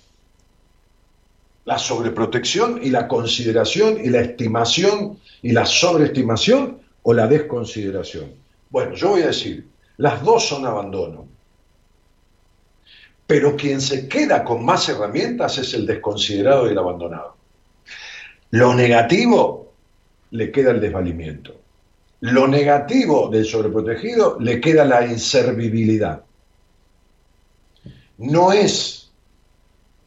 La 1.65 1.79
sobreprotección 1.79 2.81
y 2.83 2.91
la 2.91 3.07
consideración 3.07 3.99
y 4.05 4.09
la 4.09 4.21
estimación 4.21 5.19
y 5.43 5.53
la 5.53 5.65
sobreestimación 5.65 6.81
o 7.03 7.13
la 7.13 7.27
desconsideración. 7.27 8.33
Bueno, 8.71 8.95
yo 8.95 9.11
voy 9.11 9.23
a 9.23 9.27
decir, 9.27 9.67
las 9.99 10.23
dos 10.23 10.49
son 10.49 10.67
abandono. 10.67 11.27
Pero 13.27 13.57
quien 13.57 13.81
se 13.81 14.09
queda 14.09 14.45
con 14.45 14.65
más 14.65 14.89
herramientas 14.89 15.59
es 15.59 15.75
el 15.75 15.87
desconsiderado 15.87 16.67
y 16.67 16.73
el 16.73 16.79
abandonado. 16.79 17.37
Lo 18.51 18.75
negativo 18.75 19.73
le 20.33 20.51
queda 20.51 20.73
el 20.73 20.81
desvalimiento. 20.81 21.61
Lo 22.21 22.47
negativo 22.47 23.29
del 23.29 23.45
sobreprotegido 23.45 24.39
le 24.39 24.61
queda 24.61 24.85
la 24.85 25.07
inservibilidad. 25.07 26.23
No 28.19 28.53
es 28.53 29.02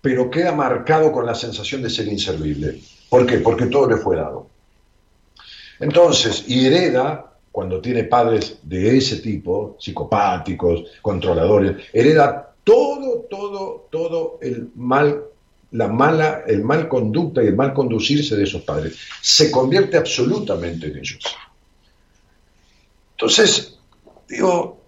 pero 0.06 0.30
queda 0.30 0.52
marcado 0.52 1.12
con 1.12 1.26
la 1.26 1.34
sensación 1.34 1.82
de 1.82 1.90
ser 1.90 2.08
inservible. 2.08 2.80
¿Por 3.10 3.26
qué? 3.26 3.40
Porque 3.40 3.66
todo 3.66 3.90
le 3.90 3.98
fue 3.98 4.16
dado. 4.16 4.48
Entonces, 5.80 6.46
y 6.48 6.68
hereda, 6.68 7.34
cuando 7.52 7.82
tiene 7.82 8.04
padres 8.04 8.60
de 8.62 8.98
ese 8.98 9.16
tipo, 9.16 9.76
psicopáticos, 9.80 10.84
controladores, 11.02 11.88
hereda 11.92 12.54
todo, 12.64 13.22
todo, 13.32 13.88
todo 13.90 14.38
el 14.44 14.70
mal, 14.76 15.24
la 15.72 15.88
mala, 15.88 16.44
el 16.46 16.64
mal 16.64 16.88
conducta 16.88 17.44
y 17.44 17.48
el 17.48 17.56
mal 17.56 17.74
conducirse 17.74 18.36
de 18.36 18.44
esos 18.44 18.62
padres. 18.62 19.00
Se 19.24 19.50
convierte 19.50 19.98
absolutamente 19.98 20.86
en 20.86 21.00
ellos. 21.00 21.36
Entonces, 23.14 23.80
digo, 24.30 24.84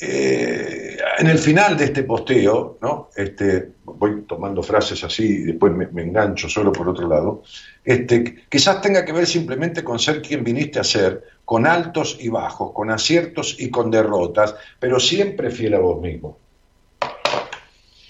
eh, 0.00 0.85
en 1.18 1.28
el 1.28 1.38
final 1.38 1.76
de 1.76 1.84
este 1.84 2.02
posteo, 2.02 2.78
¿no? 2.80 3.10
Este, 3.16 3.70
voy 3.84 4.22
tomando 4.22 4.62
frases 4.62 5.02
así 5.04 5.24
y 5.24 5.42
después 5.44 5.72
me, 5.72 6.02
engancho 6.02 6.48
solo 6.48 6.72
por 6.72 6.88
otro 6.88 7.08
lado, 7.08 7.42
este, 7.84 8.44
quizás 8.48 8.80
tenga 8.82 9.04
que 9.04 9.12
ver 9.12 9.26
simplemente 9.26 9.82
con 9.82 9.98
ser 9.98 10.20
quien 10.20 10.44
viniste 10.44 10.78
a 10.78 10.84
ser, 10.84 11.22
con 11.44 11.66
altos 11.66 12.18
y 12.20 12.28
bajos, 12.28 12.72
con 12.72 12.90
aciertos 12.90 13.56
y 13.58 13.70
con 13.70 13.90
derrotas, 13.90 14.54
pero 14.78 15.00
siempre 15.00 15.50
fiel 15.50 15.74
a 15.74 15.78
vos 15.78 16.00
mismo. 16.00 16.38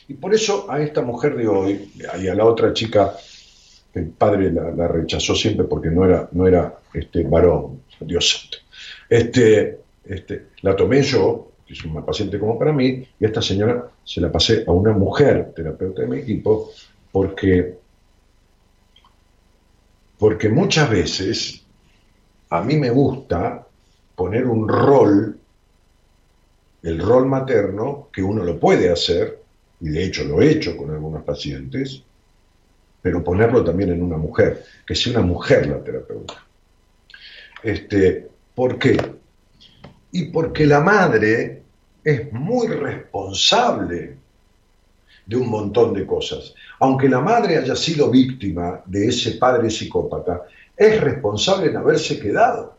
Y 0.08 0.14
por 0.14 0.34
eso 0.34 0.66
a 0.70 0.80
esta 0.80 1.02
mujer 1.02 1.36
de 1.36 1.48
hoy 1.48 1.92
y 2.20 2.28
a 2.28 2.34
la 2.34 2.44
otra 2.44 2.72
chica, 2.72 3.14
el 3.94 4.08
padre 4.08 4.52
la, 4.52 4.88
rechazó 4.88 5.34
siempre 5.34 5.66
porque 5.66 5.90
no 5.90 6.04
era, 6.04 6.28
no 6.32 6.46
era 6.46 6.78
este, 6.92 7.22
varón, 7.22 7.82
Dios 8.00 8.30
santo, 8.30 8.58
este, 9.08 9.80
este, 10.04 10.46
la 10.62 10.76
tomé 10.76 11.02
yo 11.02 11.55
que 11.66 11.72
es 11.72 11.84
una 11.84 12.04
paciente 12.04 12.38
como 12.38 12.58
para 12.58 12.72
mí, 12.72 13.06
y 13.18 13.24
esta 13.24 13.42
señora 13.42 13.90
se 14.04 14.20
la 14.20 14.30
pasé 14.30 14.64
a 14.66 14.72
una 14.72 14.92
mujer 14.92 15.52
terapeuta 15.54 16.02
de 16.02 16.08
mi 16.08 16.18
equipo, 16.18 16.70
porque, 17.10 17.78
porque 20.18 20.48
muchas 20.48 20.88
veces 20.88 21.64
a 22.50 22.62
mí 22.62 22.76
me 22.76 22.90
gusta 22.90 23.66
poner 24.14 24.46
un 24.46 24.68
rol, 24.68 25.38
el 26.82 27.00
rol 27.00 27.26
materno, 27.26 28.08
que 28.12 28.22
uno 28.22 28.44
lo 28.44 28.60
puede 28.60 28.90
hacer, 28.90 29.40
y 29.80 29.88
de 29.88 30.04
hecho 30.04 30.24
lo 30.24 30.40
he 30.40 30.50
hecho 30.50 30.76
con 30.76 30.90
algunos 30.90 31.24
pacientes, 31.24 32.02
pero 33.02 33.22
ponerlo 33.22 33.64
también 33.64 33.90
en 33.90 34.02
una 34.02 34.16
mujer, 34.16 34.64
que 34.86 34.94
sea 34.94 35.12
una 35.12 35.22
mujer 35.22 35.66
la 35.66 35.82
terapeuta. 35.82 36.44
Este, 37.62 38.28
¿Por 38.54 38.78
qué? 38.78 38.96
Y 40.16 40.24
porque 40.30 40.64
la 40.64 40.80
madre 40.80 41.62
es 42.02 42.32
muy 42.32 42.68
responsable 42.68 44.16
de 45.26 45.36
un 45.36 45.50
montón 45.50 45.92
de 45.92 46.06
cosas. 46.06 46.54
Aunque 46.80 47.06
la 47.06 47.20
madre 47.20 47.58
haya 47.58 47.76
sido 47.76 48.10
víctima 48.10 48.80
de 48.86 49.08
ese 49.08 49.32
padre 49.32 49.68
psicópata, 49.68 50.44
es 50.74 50.98
responsable 51.02 51.66
en 51.66 51.76
haberse 51.76 52.18
quedado. 52.18 52.76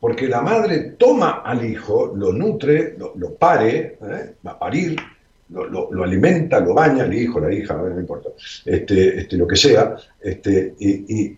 Porque 0.00 0.26
la 0.26 0.40
madre 0.40 0.94
toma 0.96 1.42
al 1.44 1.66
hijo, 1.66 2.14
lo 2.16 2.32
nutre, 2.32 2.96
lo, 2.98 3.34
pare, 3.34 3.98
¿eh? 4.00 4.34
va 4.46 4.52
a 4.52 4.58
parir, 4.58 4.96
lo, 5.50 6.02
alimenta, 6.02 6.60
lo 6.60 6.72
baña 6.72 7.04
al 7.04 7.12
hijo, 7.12 7.40
la 7.40 7.52
hija, 7.52 7.74
no 7.74 8.00
importa, 8.00 8.30
este, 8.64 9.20
este, 9.20 9.36
lo 9.36 9.46
que 9.46 9.56
sea, 9.56 9.96
este, 10.18 10.74
y, 10.78 11.36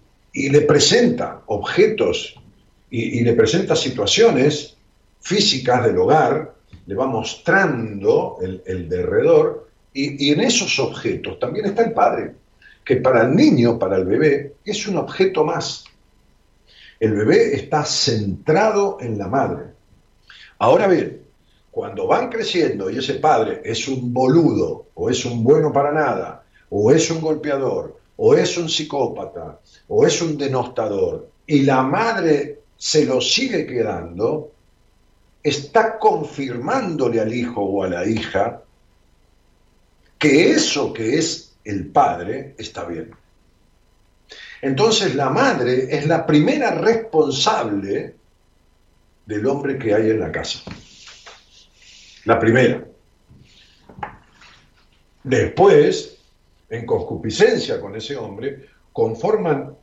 le 0.51 0.61
presenta 0.63 1.43
objetos 1.47 2.37
y, 2.91 3.21
y 3.21 3.25
le 3.25 3.35
presenta 3.35 3.77
situaciones 3.77 4.74
físicas 5.25 5.83
del 5.87 5.97
hogar, 5.97 6.55
le 6.87 6.95
va 6.95 7.07
mostrando 7.07 8.37
el, 8.43 8.89
derredor, 8.91 9.71
y, 9.95 10.31
en 10.31 10.41
esos 10.41 10.79
objetos 10.79 11.39
también 11.39 11.65
está 11.65 11.83
el 11.83 11.93
padre, 11.95 12.35
que 12.85 12.97
para 12.97 13.23
el 13.23 13.35
niño, 13.35 13.79
para 13.79 13.97
el 13.97 14.05
bebé, 14.05 14.57
es 14.65 14.87
un 14.87 14.99
objeto 14.99 15.43
más. 15.43 15.85
El 17.01 17.15
bebé 17.15 17.55
está 17.55 17.85
centrado 17.85 18.99
en 19.01 19.17
la 19.17 19.29
madre. 19.29 19.65
Ahora 20.59 20.89
bien, 20.89 21.23
cuando 21.71 22.07
van 22.07 22.29
creciendo 22.29 22.91
y 22.91 22.99
ese 22.99 23.15
padre 23.15 23.63
es 23.65 23.89
un 23.89 24.13
boludo, 24.13 24.89
o 24.93 25.09
es 25.09 25.25
un 25.25 25.43
bueno 25.43 25.73
para 25.73 25.91
nada, 25.91 26.45
o 26.69 26.91
es 26.91 27.11
un 27.11 27.23
golpeador, 27.23 27.99
o 28.17 28.35
es 28.35 28.59
un 28.59 28.69
psicópata, 28.69 29.59
o 29.89 30.07
es 30.07 30.21
un 30.21 30.37
denostador, 30.37 31.31
y 31.47 31.63
la 31.63 31.83
madre 31.83 32.61
se 32.77 33.07
lo 33.07 33.23
sigue 33.23 33.67
quedando, 33.67 34.54
está 35.45 35.99
confirmándole 35.99 37.21
al 37.21 37.33
hijo 37.33 37.61
o 37.61 37.85
a 37.85 37.89
la 37.89 38.07
hija 38.07 38.63
que 40.19 40.51
eso 40.53 40.93
que 40.93 41.19
es 41.19 41.55
el 41.65 41.89
padre 41.89 42.55
está 42.57 42.85
bien. 42.85 43.15
Entonces 44.63 45.15
la 45.15 45.29
madre 45.29 45.95
es 45.95 46.07
la 46.07 46.25
primera 46.25 46.71
responsable 46.71 48.15
del 49.27 49.47
hombre 49.47 49.79
que 49.79 49.95
hay 49.95 50.11
en 50.11 50.21
la 50.21 50.33
casa. 50.33 50.61
La 52.25 52.39
primera. 52.39 52.83
Después, 55.23 56.19
en 56.71 56.87
concupiscencia 56.87 57.79
con 57.81 57.95
ese 57.97 58.17
hombre, 58.17 58.67
conforman 58.93 59.77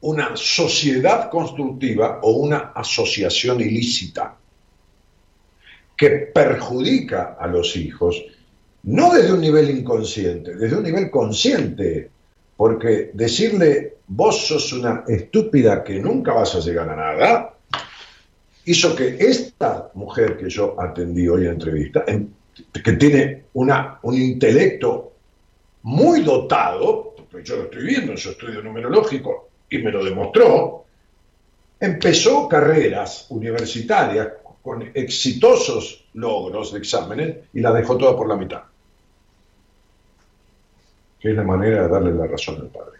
una 0.00 0.36
sociedad 0.36 1.30
constructiva 1.30 2.20
o 2.22 2.32
una 2.32 2.72
asociación 2.74 3.60
ilícita 3.60 4.36
que 5.96 6.10
perjudica 6.10 7.36
a 7.40 7.46
los 7.46 7.76
hijos, 7.76 8.22
no 8.82 9.12
desde 9.12 9.32
un 9.32 9.40
nivel 9.40 9.70
inconsciente, 9.70 10.54
desde 10.54 10.76
un 10.76 10.82
nivel 10.82 11.10
consciente, 11.10 12.10
porque 12.56 13.10
decirle 13.14 13.94
vos 14.06 14.46
sos 14.46 14.72
una 14.72 15.04
estúpida 15.08 15.82
que 15.82 15.98
nunca 15.98 16.32
vas 16.32 16.54
a 16.54 16.60
llegar 16.60 16.88
a 16.90 16.96
nada, 16.96 17.54
hizo 18.66 18.94
que 18.94 19.16
esta 19.18 19.90
mujer 19.94 20.36
que 20.36 20.50
yo 20.50 20.78
atendí 20.78 21.26
hoy 21.26 21.46
en 21.46 21.52
entrevista, 21.52 22.04
que 22.04 22.92
tiene 22.92 23.44
una, 23.54 23.98
un 24.02 24.14
intelecto 24.14 25.14
muy 25.82 26.22
dotado, 26.22 27.14
porque 27.16 27.42
yo 27.42 27.56
lo 27.56 27.62
estoy 27.64 27.86
viendo 27.86 28.12
en 28.12 28.18
su 28.18 28.30
estudio 28.30 28.62
numerológico 28.62 29.45
y 29.68 29.78
me 29.78 29.90
lo 29.90 30.04
demostró, 30.04 30.84
empezó 31.80 32.48
carreras 32.48 33.26
universitarias 33.30 34.28
con 34.62 34.90
exitosos 34.94 36.06
logros 36.14 36.72
de 36.72 36.78
exámenes 36.78 37.36
y 37.52 37.60
la 37.60 37.72
dejó 37.72 37.96
toda 37.96 38.16
por 38.16 38.28
la 38.28 38.36
mitad. 38.36 38.62
Que 41.20 41.30
es 41.30 41.36
la 41.36 41.44
manera 41.44 41.82
de 41.82 41.88
darle 41.88 42.12
la 42.12 42.26
razón 42.26 42.56
al 42.56 42.68
padre. 42.68 42.96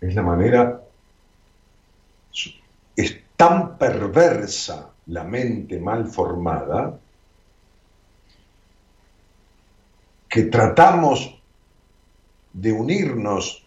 Es 0.00 0.14
la 0.14 0.22
manera 0.22 0.82
es 2.96 3.20
tan 3.36 3.76
perversa 3.76 4.90
la 5.06 5.22
mente 5.22 5.78
mal 5.78 6.06
formada 6.06 6.98
que 10.28 10.44
tratamos 10.44 11.38
de 12.52 12.72
unirnos 12.72 13.65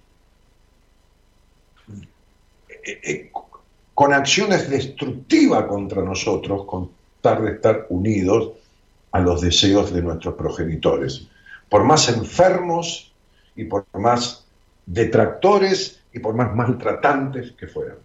eh, 2.90 3.00
eh, 3.04 3.32
con 3.94 4.14
acciones 4.14 4.70
destructivas 4.70 5.66
contra 5.66 6.02
nosotros, 6.02 6.66
con 6.66 6.90
tal 7.22 7.44
de 7.46 7.52
estar 7.52 7.86
unidos 7.90 8.54
a 9.12 9.20
los 9.20 9.42
deseos 9.42 9.94
de 9.94 10.02
nuestros 10.02 10.36
progenitores, 10.36 11.28
por 11.68 11.84
más 11.84 12.10
enfermos 12.10 13.14
y 13.56 13.66
por 13.66 13.86
más 13.94 14.46
detractores 14.86 16.02
y 16.14 16.20
por 16.20 16.34
más 16.34 16.56
maltratantes 16.56 17.52
que 17.52 17.68
fueran. 17.68 17.98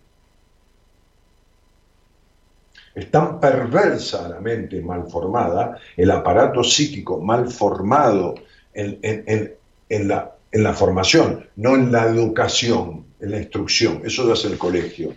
Es 2.94 3.10
tan 3.10 3.40
perversa 3.40 4.28
la 4.28 4.40
mente 4.40 4.82
mal 4.82 5.06
formada, 5.08 5.78
el 5.96 6.10
aparato 6.10 6.62
psíquico 6.62 7.20
mal 7.20 7.48
formado 7.48 8.34
en, 8.74 8.98
en 9.00 10.08
la 10.08 10.72
formación, 10.74 11.48
no 11.56 11.74
en 11.74 11.90
la 11.90 12.04
educación, 12.06 13.04
en 13.24 13.30
la 13.30 13.38
instrucción, 13.38 14.02
eso 14.04 14.24
lo 14.24 14.32
hace 14.32 14.48
el 14.48 14.58
colegio, 14.58 15.14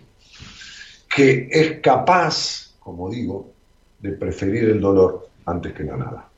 que 1.08 1.48
es 1.50 1.80
capaz, 1.80 2.74
como 2.80 3.10
digo, 3.10 3.52
de 3.98 4.12
preferir 4.12 4.64
el 4.64 4.80
dolor 4.80 5.28
antes 5.46 5.72
que 5.72 5.84
la 5.84 5.96
nada. 5.96 6.28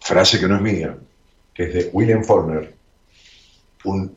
Frase 0.00 0.38
que 0.38 0.48
no 0.48 0.56
es 0.56 0.62
mía, 0.62 0.96
que 1.52 1.64
es 1.64 1.74
de 1.74 1.90
William 1.92 2.24
Faulkner, 2.24 2.74
un, 3.84 4.16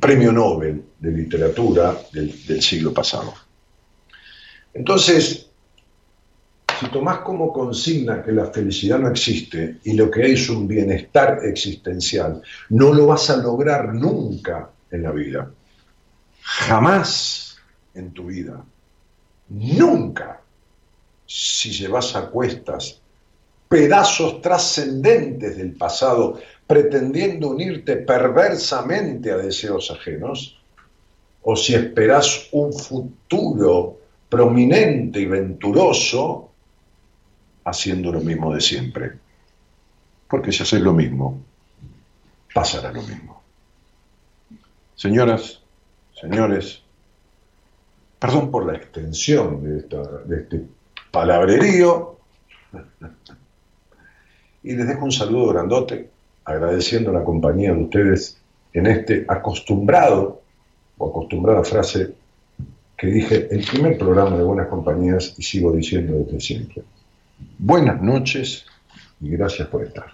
premio 0.00 0.32
Nobel 0.32 0.82
de 0.98 1.10
literatura 1.10 1.96
del 2.12 2.62
siglo 2.62 2.92
pasado. 2.92 3.32
Entonces, 4.74 5.49
si 6.80 6.86
tomás 6.88 7.18
como 7.18 7.52
consigna 7.52 8.22
que 8.22 8.32
la 8.32 8.46
felicidad 8.46 8.98
no 8.98 9.10
existe 9.10 9.80
y 9.84 9.92
lo 9.92 10.10
que 10.10 10.32
es 10.32 10.48
un 10.48 10.66
bienestar 10.66 11.40
existencial, 11.44 12.40
no 12.70 12.94
lo 12.94 13.08
vas 13.08 13.28
a 13.28 13.36
lograr 13.36 13.92
nunca 13.92 14.70
en 14.90 15.02
la 15.02 15.10
vida. 15.10 15.50
Jamás 16.40 17.58
en 17.94 18.12
tu 18.12 18.28
vida. 18.28 18.64
Nunca. 19.50 20.40
Si 21.26 21.70
llevas 21.70 22.16
a 22.16 22.30
cuestas 22.30 22.98
pedazos 23.68 24.40
trascendentes 24.40 25.58
del 25.58 25.74
pasado 25.74 26.40
pretendiendo 26.66 27.50
unirte 27.50 27.96
perversamente 27.96 29.30
a 29.30 29.36
deseos 29.36 29.90
ajenos, 29.90 30.58
o 31.42 31.54
si 31.54 31.74
esperas 31.74 32.48
un 32.52 32.72
futuro 32.72 33.98
prominente 34.30 35.20
y 35.20 35.26
venturoso 35.26 36.49
haciendo 37.70 38.12
lo 38.12 38.20
mismo 38.20 38.54
de 38.54 38.60
siempre. 38.60 39.12
Porque 40.28 40.52
si 40.52 40.62
haces 40.62 40.80
lo 40.80 40.92
mismo, 40.92 41.42
pasará 42.54 42.92
lo 42.92 43.02
mismo. 43.02 43.42
Señoras, 44.94 45.60
señores, 46.20 46.82
perdón 48.18 48.50
por 48.50 48.66
la 48.66 48.76
extensión 48.76 49.62
de, 49.62 49.82
de 50.26 50.42
este 50.42 50.64
palabrerío, 51.10 52.18
y 54.62 54.74
les 54.74 54.86
dejo 54.86 55.04
un 55.04 55.12
saludo 55.12 55.48
grandote, 55.48 56.10
agradeciendo 56.44 57.12
la 57.12 57.24
compañía 57.24 57.72
de 57.72 57.82
ustedes 57.82 58.40
en 58.72 58.86
este 58.86 59.24
acostumbrado 59.28 60.42
o 60.98 61.08
acostumbrada 61.08 61.64
frase 61.64 62.14
que 62.96 63.06
dije 63.06 63.48
el 63.50 63.64
primer 63.64 63.96
programa 63.96 64.36
de 64.36 64.44
Buenas 64.44 64.68
Compañías 64.68 65.34
y 65.38 65.42
sigo 65.42 65.72
diciendo 65.72 66.18
desde 66.18 66.40
siempre. 66.40 66.82
Buenas 67.58 68.00
noches 68.00 68.64
y 69.20 69.30
gracias 69.30 69.68
por 69.68 69.84
estar. 69.84 70.06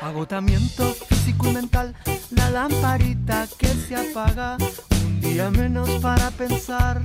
Agotamiento 0.00 0.92
físico 0.92 1.48
y 1.48 1.54
mental, 1.54 1.94
la 2.30 2.50
lamparita 2.50 3.46
que 3.58 3.66
se 3.66 3.96
apaga, 3.96 4.56
un 5.06 5.20
día 5.20 5.50
menos 5.50 5.88
para 6.00 6.30
pensar, 6.30 7.02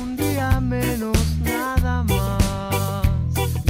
un 0.00 0.16
día 0.16 0.60
menos 0.60 1.16
nada 1.42 2.02
más. 2.04 3.06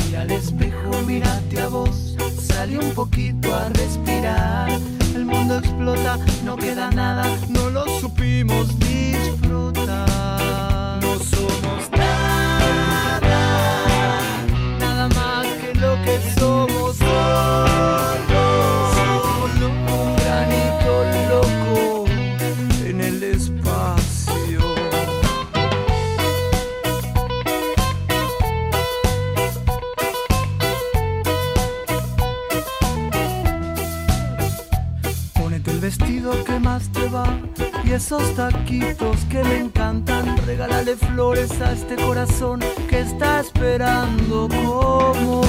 Mira 0.07 0.23
al 0.23 0.31
espejo, 0.31 1.03
mírate 1.07 1.61
a 1.61 1.69
vos, 1.69 2.17
sale 2.41 2.79
un 2.79 2.95
poquito 2.95 3.55
a 3.55 3.69
respirar 3.69 4.71
el 5.19 5.27
mundo 5.27 5.59
explota, 5.59 6.17
no 6.45 6.57
queda 6.57 6.91
nada, 6.91 7.25
no 7.49 7.71
lo 7.71 7.85
supimos 8.01 8.79
disfrutar. 8.79 10.09
Y 37.85 37.93
esos 37.93 38.35
taquitos 38.35 39.25
que 39.31 39.43
le 39.43 39.59
encantan. 39.59 40.37
Regálale 40.47 40.97
flores 40.97 41.61
a 41.61 41.73
este 41.73 41.97
corazón 41.97 42.61
que 42.89 43.01
está 43.01 43.41
esperando 43.41 44.49
como 44.49 45.43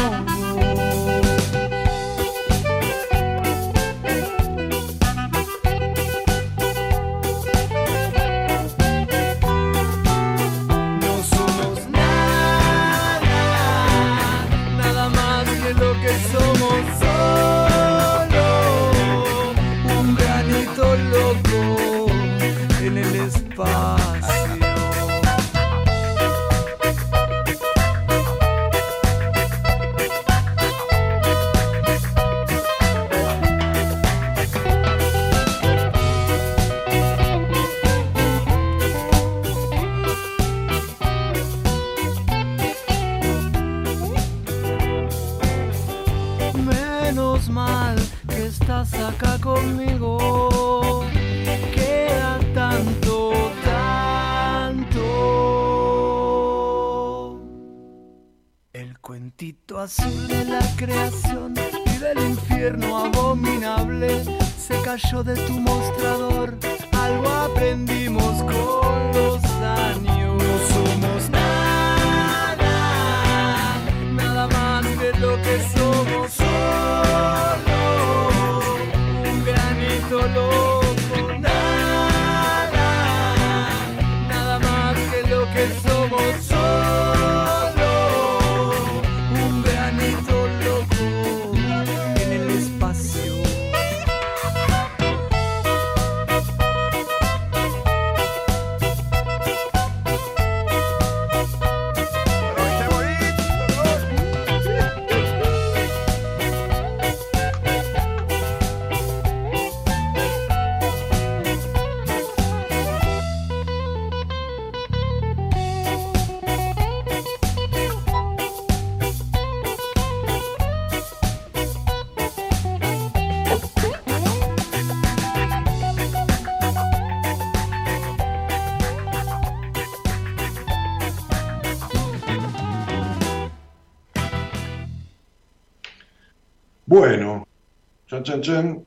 chan, 138.23 138.41
chan, 138.41 138.41
chan. 138.41 138.85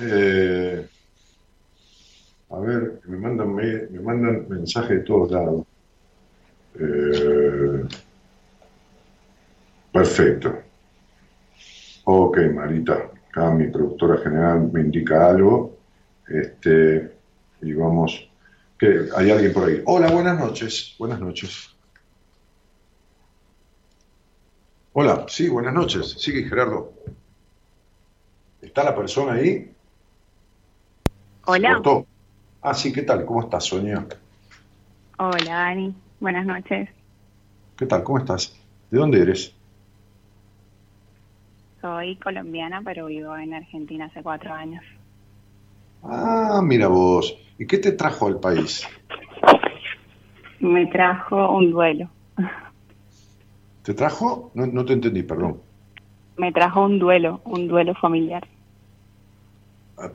Eh, 0.00 0.86
a 2.50 2.58
ver, 2.58 3.00
me 3.04 3.16
mandan, 3.16 3.54
me, 3.54 4.00
mandan 4.00 4.48
mensajes 4.48 4.90
de 4.90 5.00
todos 5.00 5.30
lados. 5.30 5.66
Eh, 6.78 7.84
perfecto. 9.92 10.62
Ok, 12.04 12.38
Marita. 12.52 13.10
Acá 13.30 13.50
mi 13.50 13.68
productora 13.68 14.18
general 14.18 14.70
me 14.72 14.80
indica 14.80 15.28
algo. 15.28 15.78
Este, 16.28 17.12
y 17.62 17.72
vamos. 17.72 18.28
que 18.78 19.08
Hay 19.16 19.30
alguien 19.30 19.52
por 19.52 19.68
ahí. 19.68 19.82
Hola, 19.86 20.10
buenas 20.10 20.38
noches. 20.38 20.94
Buenas 20.98 21.20
noches. 21.20 21.70
Hola, 24.92 25.26
sí, 25.28 25.48
buenas 25.48 25.74
noches. 25.74 26.14
Sigue 26.18 26.44
Gerardo. 26.44 26.92
¿Está 28.64 28.82
la 28.82 28.94
persona 28.94 29.34
ahí? 29.34 29.70
Hola. 31.46 31.74
Cortó. 31.74 32.06
Ah, 32.62 32.74
sí, 32.74 32.92
¿qué 32.92 33.02
tal? 33.02 33.26
¿Cómo 33.26 33.42
estás, 33.42 33.64
Sonia? 33.64 34.06
Hola, 35.18 35.54
Dani. 35.54 35.94
Buenas 36.18 36.46
noches. 36.46 36.88
¿Qué 37.76 37.86
tal? 37.86 38.02
¿Cómo 38.02 38.18
estás? 38.18 38.58
¿De 38.90 38.98
dónde 38.98 39.20
eres? 39.20 39.54
Soy 41.82 42.16
colombiana, 42.16 42.80
pero 42.82 43.06
vivo 43.06 43.36
en 43.36 43.52
Argentina 43.52 44.06
hace 44.06 44.22
cuatro 44.22 44.54
años. 44.54 44.82
Ah, 46.02 46.60
mira 46.62 46.88
vos. 46.88 47.36
¿Y 47.58 47.66
qué 47.66 47.78
te 47.78 47.92
trajo 47.92 48.26
al 48.26 48.40
país? 48.40 48.88
Me 50.60 50.86
trajo 50.86 51.54
un 51.54 51.70
duelo. 51.70 52.08
¿Te 53.82 53.92
trajo? 53.92 54.50
No, 54.54 54.66
no 54.66 54.84
te 54.86 54.94
entendí, 54.94 55.22
perdón. 55.22 55.60
Me 56.38 56.50
trajo 56.50 56.82
un 56.82 56.98
duelo, 56.98 57.42
un 57.44 57.68
duelo 57.68 57.94
familiar. 57.94 58.48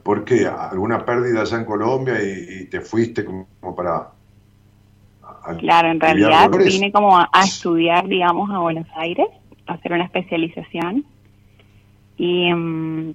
¿Por 0.03 0.25
qué? 0.25 0.45
¿Alguna 0.47 1.05
pérdida 1.05 1.41
allá 1.41 1.57
en 1.57 1.65
Colombia 1.65 2.15
y, 2.21 2.61
y 2.63 2.65
te 2.69 2.81
fuiste 2.81 3.23
como 3.25 3.47
para... 3.75 4.11
a- 5.23 5.55
Claro, 5.57 5.89
en 5.89 5.99
realidad 5.99 6.49
vine 6.63 6.91
como 6.91 7.17
a, 7.17 7.29
a 7.31 7.45
estudiar, 7.45 8.07
digamos, 8.07 8.49
a 8.51 8.59
Buenos 8.59 8.87
Aires, 8.95 9.27
a 9.67 9.73
hacer 9.73 9.93
una 9.93 10.05
especialización. 10.05 11.05
Y, 12.17 12.53
mm, 12.53 13.13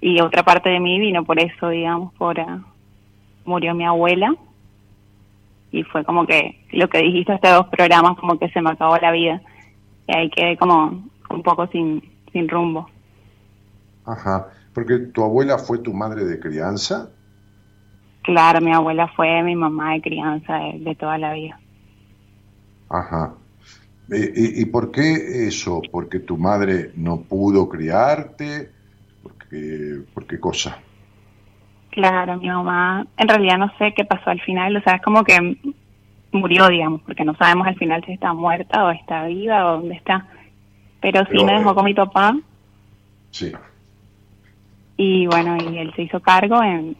y 0.00 0.20
otra 0.20 0.42
parte 0.44 0.68
de 0.70 0.80
mí 0.80 0.98
vino 1.00 1.24
por 1.24 1.38
eso, 1.40 1.68
digamos, 1.68 2.12
por... 2.14 2.38
ah, 2.40 2.60
murió 3.44 3.74
mi 3.74 3.84
abuela. 3.84 4.34
Y 5.72 5.82
fue 5.82 6.04
como 6.04 6.26
que 6.26 6.64
lo 6.72 6.88
que 6.88 6.98
dijiste 6.98 7.32
hasta 7.32 7.54
dos 7.54 7.66
programas, 7.68 8.16
como 8.18 8.38
que 8.38 8.48
se 8.50 8.60
me 8.62 8.70
acabó 8.70 8.96
la 8.98 9.10
vida. 9.10 9.42
Y 10.06 10.16
ahí 10.16 10.30
quedé 10.30 10.56
como 10.56 11.02
un 11.30 11.42
poco 11.42 11.66
sin, 11.68 12.02
sin 12.32 12.48
rumbo. 12.48 12.88
Ajá. 14.04 14.48
Porque 14.74 14.98
tu 14.98 15.22
abuela 15.22 15.58
fue 15.58 15.78
tu 15.78 15.94
madre 15.94 16.24
de 16.24 16.40
crianza. 16.40 17.08
Claro, 18.22 18.60
mi 18.60 18.72
abuela 18.72 19.08
fue 19.08 19.42
mi 19.42 19.54
mamá 19.54 19.92
de 19.92 20.02
crianza 20.02 20.56
de, 20.56 20.78
de 20.80 20.94
toda 20.96 21.16
la 21.18 21.32
vida. 21.34 21.58
Ajá. 22.88 23.34
Eh, 24.10 24.32
¿Y, 24.34 24.62
y 24.62 24.64
por 24.66 24.90
qué 24.90 25.46
eso? 25.46 25.80
¿Porque 25.90 26.20
tu 26.20 26.36
madre 26.36 26.90
no 26.96 27.20
pudo 27.22 27.68
criarte? 27.68 28.70
Porque, 29.22 30.00
¿Por 30.12 30.26
qué 30.26 30.40
cosa? 30.40 30.78
Claro, 31.90 32.38
mi 32.38 32.48
mamá, 32.48 33.06
en 33.16 33.28
realidad 33.28 33.58
no 33.58 33.72
sé 33.78 33.94
qué 33.94 34.04
pasó 34.04 34.30
al 34.30 34.40
final, 34.40 34.76
o 34.76 34.80
sea, 34.82 34.96
es 34.96 35.02
como 35.02 35.22
que 35.22 35.56
murió, 36.32 36.68
digamos, 36.68 37.00
porque 37.02 37.24
no 37.24 37.36
sabemos 37.36 37.68
al 37.68 37.76
final 37.76 38.02
si 38.04 38.12
está 38.12 38.32
muerta 38.32 38.84
o 38.84 38.90
está 38.90 39.26
viva 39.26 39.64
o 39.66 39.76
dónde 39.78 39.94
está. 39.94 40.26
Pero 41.00 41.20
sí 41.26 41.28
Pero, 41.30 41.44
me 41.44 41.54
eh, 41.54 41.58
dejó 41.58 41.74
con 41.74 41.84
mi 41.84 41.94
papá 41.94 42.36
Sí. 43.34 43.52
Y 44.96 45.26
bueno, 45.26 45.56
y 45.56 45.78
él 45.78 45.92
se 45.96 46.02
hizo 46.02 46.20
cargo 46.20 46.62
en, 46.62 46.96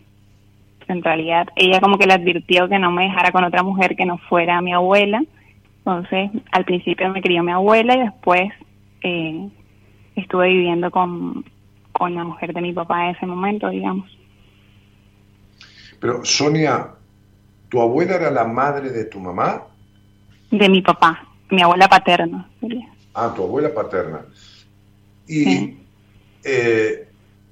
en 0.89 1.03
realidad 1.03 1.49
ella 1.57 1.81
como 1.81 1.97
que 1.99 2.07
le 2.07 2.15
advirtió 2.15 2.69
que 2.69 2.79
no 2.79 2.91
me 2.91 3.05
dejara 3.05 3.31
con 3.33 3.45
otra 3.45 3.63
mujer 3.63 3.97
que 3.97 4.05
no 4.07 4.19
fuera 4.19 4.61
mi 4.61 4.73
abuela. 4.73 5.23
Entonces, 5.79 6.31
al 6.53 6.65
principio 6.65 7.09
me 7.11 7.21
crió 7.23 7.43
mi 7.43 7.53
abuela 7.53 7.95
y 7.95 8.01
después 8.01 8.51
eh, 9.03 9.49
estuve 10.17 10.49
viviendo 10.49 10.91
con, 10.91 11.45
con 11.93 12.15
la 12.15 12.25
mujer 12.25 12.53
de 12.55 12.61
mi 12.63 12.73
papá 12.73 13.05
en 13.09 13.17
ese 13.17 13.27
momento, 13.27 13.69
digamos. 13.69 14.11
Pero, 16.01 16.25
Sonia, 16.25 16.89
¿tu 17.69 17.81
abuela 17.81 18.17
era 18.17 18.31
la 18.31 18.45
madre 18.45 18.91
de 18.91 19.05
tu 19.05 19.21
mamá? 19.21 19.63
De 20.51 20.69
mi 20.69 20.83
papá, 20.83 21.27
mi 21.51 21.63
abuela 21.63 21.89
paterna. 21.89 22.49
Ah, 23.15 23.33
tu 23.35 23.43
abuela 23.43 23.73
paterna. 23.73 24.21
Y 25.27 25.45
Sí. 25.45 25.79
eh, 26.45 27.09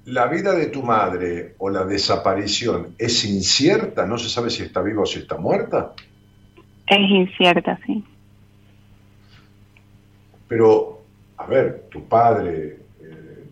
la 0.07 0.26
vida 0.26 0.55
de 0.55 0.66
tu 0.66 0.82
madre 0.82 1.55
o 1.59 1.70
la 1.70 1.84
desaparición 1.84 2.94
es 2.98 3.24
incierta, 3.24 4.07
no 4.07 4.18
se 4.18 4.28
sabe 4.28 4.50
si 4.50 4.62
está 4.62 4.82
viva 4.82 5.03
o 5.03 5.07
si 5.07 5.20
está 5.20 5.36
muerta. 5.36 5.92
Es 6.86 7.11
incierta, 7.11 7.78
sí. 7.86 8.05
Pero, 10.48 11.03
a 11.36 11.46
ver, 11.46 11.86
tu 11.90 12.05
padre, 12.05 12.78
eh, 13.00 13.44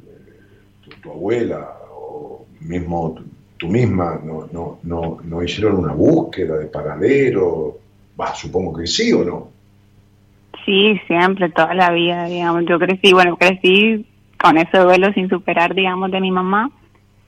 tu, 0.82 0.90
tu 1.01 1.11
abuela 1.11 1.78
o 1.92 2.46
mismo 2.61 3.14
tu, 3.14 3.24
tú 3.57 3.68
misma 3.68 4.20
no, 4.22 4.48
no, 4.53 4.80
no, 4.82 5.18
no 5.22 5.42
hicieron 5.42 5.76
una 5.76 5.92
búsqueda 5.92 6.59
de 6.59 6.66
paradero. 6.66 7.78
Supongo 8.34 8.78
que 8.78 8.86
sí 8.86 9.12
o 9.14 9.24
no. 9.24 9.48
Sí, 10.66 11.01
siempre, 11.07 11.48
toda 11.48 11.72
la 11.72 11.90
vida, 11.90 12.26
digamos. 12.26 12.64
Yo 12.68 12.78
crecí, 12.78 13.14
bueno, 13.14 13.36
crecí 13.36 14.07
con 14.41 14.57
ese 14.57 14.78
duelo 14.78 15.12
sin 15.12 15.28
superar, 15.28 15.74
digamos, 15.74 16.11
de 16.11 16.20
mi 16.20 16.30
mamá. 16.30 16.70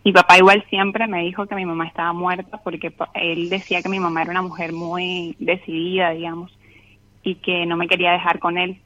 Mi 0.05 0.13
papá 0.13 0.39
igual 0.39 0.65
siempre 0.69 1.07
me 1.07 1.23
dijo 1.23 1.47
que 1.47 1.55
mi 1.55 1.65
mamá 1.65 1.87
estaba 1.87 2.13
muerta 2.13 2.59
porque 2.65 2.93
él 3.15 3.49
decía 3.49 3.83
que 3.83 3.89
mi 3.89 4.01
mamá 4.01 4.23
era 4.23 4.33
una 4.33 4.43
mujer 4.43 4.73
muy 4.73 5.37
decidida, 5.39 6.11
digamos, 6.11 6.57
y 7.23 7.37
que 7.37 7.67
no 7.67 7.77
me 7.77 7.87
quería 7.87 8.13
dejar 8.13 8.39
con 8.39 8.59
él. 8.59 8.81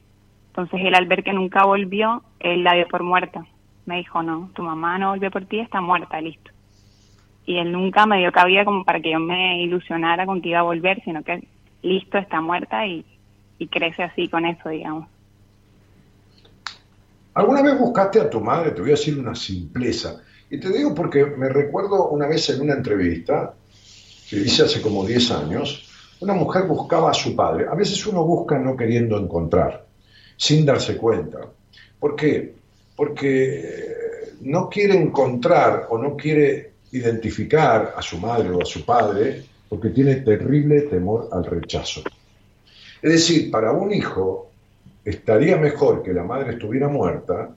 Entonces 0.49 0.81
él 0.83 0.93
al 0.93 1.07
ver 1.07 1.23
que 1.23 1.33
nunca 1.33 1.65
volvió, 1.65 2.23
él 2.39 2.63
la 2.63 2.73
dio 2.73 2.87
por 2.87 3.03
muerta. 3.03 3.45
Me 3.85 3.97
dijo, 3.97 4.21
no, 4.21 4.49
tu 4.53 4.61
mamá 4.61 4.97
no 4.99 5.11
volvió 5.11 5.31
por 5.31 5.45
ti, 5.45 5.59
está 5.59 5.81
muerta, 5.81 6.21
listo. 6.21 6.51
Y 7.45 7.57
él 7.57 7.71
nunca 7.71 8.05
me 8.05 8.19
dio 8.19 8.31
cabida 8.31 8.65
como 8.65 8.83
para 8.83 8.99
que 8.99 9.11
yo 9.11 9.19
me 9.19 9.61
ilusionara 9.61 10.25
con 10.25 10.41
que 10.41 10.49
iba 10.49 10.59
a 10.59 10.63
volver, 10.63 11.01
sino 11.03 11.23
que 11.23 11.47
listo, 11.81 12.17
está 12.17 12.41
muerta 12.41 12.85
y 12.85 13.05
crece 13.71 14.03
así 14.03 14.27
con 14.27 14.45
eso, 14.45 14.69
digamos. 14.69 15.07
¿Alguna 17.37 17.61
vez 17.61 17.77
buscaste 17.77 18.19
a 18.19 18.27
tu 18.27 18.41
madre? 18.41 18.71
Te 18.71 18.81
voy 18.81 18.89
a 18.89 18.95
decir 18.95 19.15
una 19.19 19.35
simpleza. 19.35 20.23
Y 20.49 20.59
te 20.59 20.69
digo 20.69 20.95
porque 20.95 21.23
me 21.23 21.49
recuerdo 21.49 22.09
una 22.09 22.25
vez 22.25 22.49
en 22.49 22.61
una 22.61 22.73
entrevista 22.73 23.53
que 24.27 24.37
hice 24.37 24.63
hace 24.63 24.81
como 24.81 25.05
10 25.05 25.31
años, 25.31 25.87
una 26.19 26.33
mujer 26.33 26.63
buscaba 26.63 27.11
a 27.11 27.13
su 27.13 27.35
padre. 27.35 27.67
A 27.69 27.75
veces 27.75 28.03
uno 28.07 28.23
busca 28.23 28.57
no 28.57 28.75
queriendo 28.75 29.19
encontrar, 29.19 29.85
sin 30.35 30.65
darse 30.65 30.97
cuenta. 30.97 31.41
¿Por 31.99 32.15
qué? 32.15 32.55
Porque 32.95 34.33
no 34.41 34.67
quiere 34.67 34.95
encontrar 34.99 35.85
o 35.91 35.99
no 35.99 36.17
quiere 36.17 36.71
identificar 36.91 37.93
a 37.95 38.01
su 38.01 38.17
madre 38.17 38.49
o 38.49 38.63
a 38.63 38.65
su 38.65 38.83
padre 38.83 39.43
porque 39.69 39.89
tiene 39.89 40.15
terrible 40.15 40.81
temor 40.89 41.29
al 41.31 41.45
rechazo. 41.45 42.01
Es 42.99 43.11
decir, 43.11 43.51
para 43.51 43.73
un 43.73 43.93
hijo 43.93 44.46
estaría 45.07 45.55
mejor 45.57 46.03
que 46.03 46.11
la 46.11 46.23
madre 46.23 46.51
estuviera 46.51 46.89
muerta 46.89 47.55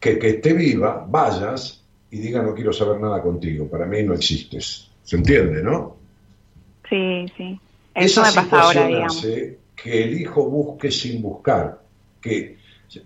que 0.00 0.18
que 0.18 0.28
esté 0.30 0.54
viva, 0.54 1.04
vayas 1.06 1.82
y 2.10 2.18
diga 2.18 2.42
no 2.42 2.54
quiero 2.54 2.72
saber 2.72 2.98
nada 2.98 3.20
contigo, 3.20 3.68
para 3.68 3.84
mí 3.84 4.02
no 4.02 4.14
existes. 4.14 4.88
¿Se 5.04 5.16
entiende, 5.16 5.62
no? 5.62 5.96
Sí, 6.88 7.26
sí. 7.36 7.60
Eso 7.94 8.22
me 8.22 8.32
pasa 8.32 8.60
ahora, 8.62 8.86
digamos. 8.86 9.22
que 9.22 10.02
el 10.04 10.20
hijo 10.20 10.48
busque 10.48 10.90
sin 10.90 11.20
buscar, 11.20 11.78
que 12.20 12.56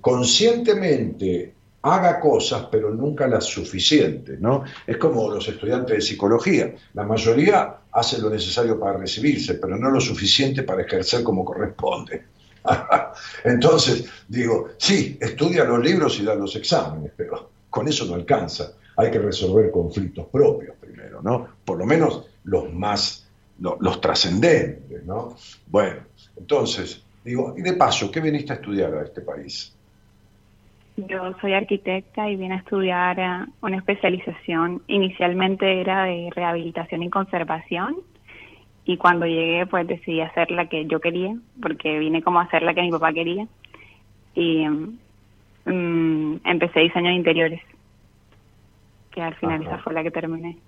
conscientemente 0.01 1.53
haga 1.83 2.21
cosas, 2.21 2.69
pero 2.71 2.91
nunca 2.91 3.27
las 3.27 3.45
suficientes, 3.45 4.39
¿no? 4.39 4.63
Es 4.87 4.97
como 4.99 5.29
los 5.29 5.49
estudiantes 5.49 5.97
de 5.97 6.01
psicología. 6.01 6.73
La 6.95 7.05
mayoría 7.05 7.79
hace 7.91 8.21
lo 8.21 8.31
necesario 8.31 8.79
para 8.79 8.99
recibirse, 8.99 9.55
pero 9.55 9.77
no 9.77 9.91
lo 9.91 10.01
suficiente 10.01 10.63
para 10.63 10.83
ejercer 10.83 11.25
como 11.25 11.45
corresponde. 11.45 12.32
Entonces, 13.45 14.11
digo, 14.29 14.71
sí, 14.79 15.19
estudia 15.21 15.65
los 15.65 15.83
libros 15.83 16.19
y 16.21 16.25
da 16.25 16.35
los 16.35 16.55
exámenes, 16.57 17.13
pero 17.17 17.51
con 17.71 17.89
eso 17.89 18.05
no 18.07 18.15
alcanza. 18.15 18.73
Hay 18.97 19.11
que 19.11 19.19
resolver 19.19 19.71
conflictos 19.71 20.27
propios 20.27 20.77
primero, 20.77 21.23
¿no? 21.23 21.49
Por 21.65 21.79
lo 21.79 21.87
menos 21.87 22.29
los 22.45 22.73
más, 22.73 23.29
los, 23.59 24.01
trascendentes, 24.01 25.05
¿no? 25.05 25.37
Bueno, 25.67 26.01
entonces, 26.37 27.03
digo, 27.25 27.55
y 27.57 27.63
de 27.63 27.73
paso, 27.75 28.11
¿qué 28.11 28.21
viniste 28.21 28.53
a 28.53 28.57
estudiar 28.57 28.95
a 28.95 29.03
este 29.03 29.23
país? 29.23 29.75
Yo 30.97 31.35
soy 31.41 31.55
arquitecta 31.55 32.29
y 32.29 32.37
vine 32.37 32.55
a 32.55 32.59
estudiar 32.59 33.19
eh, 33.19 33.51
una 33.63 33.79
especialización. 33.79 34.83
Inicialmente 34.89 35.81
era 35.81 36.05
de 36.05 36.29
rehabilitación 36.35 37.03
y 37.03 37.09
conservación 37.09 37.97
y 38.85 38.97
cuando 38.97 39.27
llegué 39.27 39.67
pues 39.67 39.87
decidí 39.87 40.21
hacer 40.21 40.51
la 40.51 40.69
que 40.69 40.87
yo 40.87 41.01
quería 41.01 41.37
porque 41.61 41.99
vine 41.99 42.23
como 42.23 42.41
a 42.41 42.45
hacer 42.45 42.63
la 42.63 42.75
que 42.75 42.83
mi 42.83 42.91
papá 42.91 43.13
quería 43.13 43.47
y 44.35 44.67
mm, 45.65 46.41
empecé 46.45 46.81
diseño 46.81 47.09
de 47.09 47.15
interiores 47.15 47.63
que 49.13 49.23
al 49.23 49.35
final 49.37 49.63
esa 49.63 49.79
fue 49.79 49.93
la 49.93 50.03
que 50.03 50.11
terminé. 50.11 50.59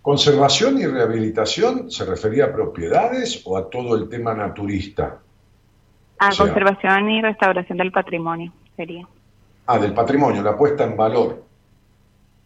¿Conservación 0.00 0.78
y 0.78 0.86
rehabilitación 0.86 1.90
se 1.90 2.04
refería 2.04 2.46
a 2.46 2.52
propiedades 2.52 3.42
o 3.44 3.56
a 3.56 3.70
todo 3.70 3.96
el 3.96 4.08
tema 4.08 4.34
naturista? 4.34 5.20
A 6.18 6.30
conservación 6.36 7.10
y 7.10 7.22
restauración 7.22 7.78
del 7.78 7.92
patrimonio 7.92 8.52
sería. 8.74 9.06
Ah, 9.66 9.78
del 9.78 9.94
patrimonio, 9.94 10.42
la 10.42 10.56
puesta 10.56 10.84
en 10.84 10.96
valor. 10.96 11.44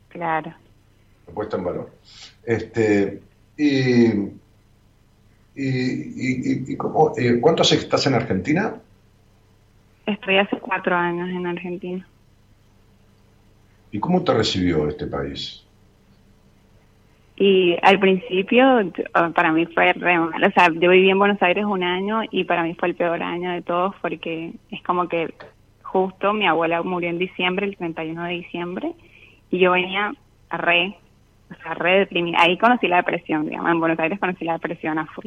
Claro. 0.09 0.53
La 1.27 1.33
puesta 1.33 1.57
en 1.57 1.65
valor. 1.65 1.91
Este, 2.45 3.23
y, 3.57 4.07
y, 5.55 6.73
y, 6.73 6.77
cómo, 6.77 7.13
eh, 7.17 7.39
¿Cuánto 7.41 7.63
hace 7.63 7.77
que 7.77 7.83
estás 7.83 8.07
en 8.07 8.15
Argentina? 8.15 8.75
Estoy 10.07 10.39
hace 10.39 10.59
cuatro 10.59 10.95
años 10.95 11.29
en 11.29 11.47
Argentina. 11.47 12.07
¿Y 13.91 13.99
cómo 13.99 14.23
te 14.23 14.35
recibió 14.35 14.89
este 14.89 15.07
país? 15.07 15.65
Y 17.37 17.77
al 17.83 17.99
principio, 17.99 18.93
para 19.35 19.53
mí 19.53 19.67
fue 19.67 19.93
re 19.93 20.19
mal. 20.19 20.43
O 20.43 20.51
sea, 20.53 20.69
yo 20.73 20.91
viví 20.91 21.11
en 21.11 21.19
Buenos 21.19 21.43
Aires 21.43 21.65
un 21.67 21.83
año 21.83 22.23
y 22.31 22.45
para 22.45 22.63
mí 22.63 22.75
fue 22.75 22.89
el 22.89 22.95
peor 22.95 23.23
año 23.23 23.51
de 23.51 23.63
todos 23.63 23.95
porque 24.01 24.53
es 24.71 24.83
como 24.83 25.09
que 25.09 25.35
justo 25.83 26.33
mi 26.33 26.47
abuela 26.47 26.83
murió 26.83 27.11
en 27.11 27.19
diciembre, 27.19 27.67
el 27.67 27.77
31 27.77 28.25
de 28.25 28.33
diciembre, 28.33 28.93
y 29.51 29.59
yo 29.59 29.73
venía 29.73 30.13
re, 30.51 30.97
o 31.51 31.63
sea, 31.63 31.75
re 31.75 32.01
deprimida. 32.01 32.39
Ahí 32.41 32.59
conocí 32.59 32.89
la 32.89 32.97
depresión, 32.97 33.47
digamos, 33.47 33.71
en 33.71 33.81
Buenos 33.81 33.99
Aires 33.99 34.19
conocí 34.19 34.45
la 34.45 34.55
depresión 34.55 34.99
a 34.99 35.07
full. 35.07 35.27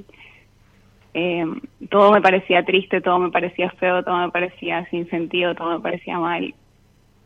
Eh, 1.13 1.45
todo 1.89 2.11
me 2.11 2.22
parecía 2.22 2.63
triste, 2.63 3.01
todo 3.01 3.20
me 3.20 3.32
parecía 3.32 3.72
feo, 3.72 4.03
todo 4.03 4.17
me 4.17 4.30
parecía 4.30 4.86
sin 4.89 5.09
sentido, 5.09 5.55
todo 5.55 5.78
me 5.78 5.80
parecía 5.80 6.20
mal. 6.20 6.53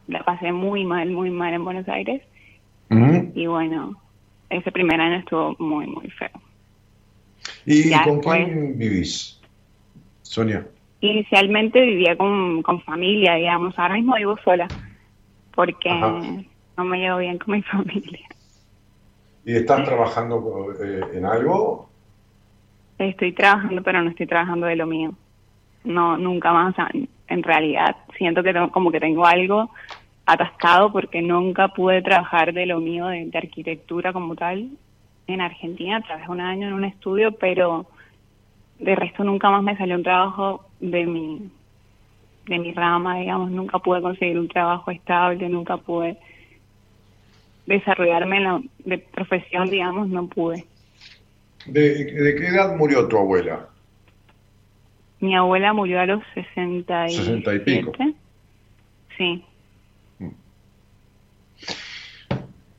La 0.08 0.24
pasé 0.24 0.52
muy 0.52 0.86
mal, 0.86 1.10
muy 1.10 1.30
mal 1.30 1.54
en 1.54 1.64
Buenos 1.64 1.88
Aires. 1.88 2.22
Y 3.34 3.48
bueno, 3.48 4.00
ese 4.52 4.72
primer 4.72 5.02
año 5.02 5.16
estuvo 5.16 5.56
muy, 5.58 5.88
muy 5.88 6.12
feo. 6.12 6.30
¿Y 7.66 7.92
con 8.04 8.20
quién 8.22 8.78
vivís, 8.78 9.42
Sonia? 10.22 10.68
Inicialmente 11.02 11.82
vivía 11.82 12.16
con, 12.16 12.64
familia, 12.86 13.36
digamos. 13.36 13.78
Ahora 13.80 13.96
mismo 13.96 14.16
vivo 14.16 14.38
sola 14.44 14.68
porque 15.56 15.90
no 15.90 16.84
me 16.84 17.00
llevo 17.00 17.18
bien 17.18 17.40
con 17.40 17.56
mi 17.56 17.62
familia. 17.64 18.28
¿Y 19.46 19.56
estás 19.56 19.84
trabajando 19.86 20.74
eh, 20.82 21.02
en 21.14 21.26
algo? 21.26 21.90
Estoy 22.98 23.34
trabajando, 23.34 23.84
pero 23.84 24.02
no 24.02 24.10
estoy 24.10 24.28
trabajando 24.28 24.68
de 24.68 24.76
lo 24.76 24.88
mío. 24.88 25.14
No, 25.84 26.18
nunca 26.18 26.54
más. 26.54 26.76
en 27.28 27.44
realidad 27.44 27.96
siento 28.18 28.42
que 28.42 28.54
tengo, 28.54 28.72
como 28.72 28.92
que 28.92 29.00
tengo 29.00 29.26
algo 29.26 29.70
atascado 30.26 30.92
porque 30.92 31.22
nunca 31.22 31.68
pude 31.70 32.02
trabajar 32.02 32.54
de 32.54 32.66
lo 32.66 32.80
mío 32.80 33.08
de, 33.08 33.26
de 33.26 33.38
arquitectura 33.38 34.14
como 34.14 34.36
tal 34.36 34.70
en 35.28 35.42
Argentina. 35.42 36.02
Trabajé 36.02 36.32
un 36.32 36.40
año 36.40 36.68
en 36.68 36.74
un 36.74 36.86
estudio, 36.86 37.34
pero 37.34 37.86
de 38.80 38.96
resto 38.96 39.24
nunca 39.24 39.50
más 39.50 39.64
me 39.64 39.78
salió 39.78 39.96
un 39.96 40.04
trabajo 40.04 40.66
de 40.80 41.06
mi 41.06 41.52
de 42.46 42.60
mi 42.60 42.74
rama, 42.74 43.18
digamos, 43.20 43.52
nunca 43.52 43.80
pude 43.80 44.02
conseguir 44.02 44.38
un 44.38 44.50
trabajo 44.50 44.92
estable, 44.92 45.48
nunca 45.48 45.78
pude 45.78 46.18
desarrollarme 47.66 48.38
en 48.38 48.44
la 48.44 48.62
de 48.86 48.98
profesión, 48.98 49.70
digamos, 49.70 50.10
no 50.10 50.28
pude. 50.28 50.66
¿De, 51.66 52.36
qué 52.38 52.48
edad 52.48 52.76
murió 52.76 53.08
tu 53.08 53.18
abuela? 53.18 53.70
Mi 55.20 55.36
abuela 55.36 55.72
murió 55.72 56.02
a 56.02 56.06
los 56.06 56.22
60 56.34 57.08
y, 57.08 57.16
60 57.16 57.56
y 57.56 57.60
pico. 57.60 57.92
Sí. 59.18 59.46
Mm. 60.20 60.30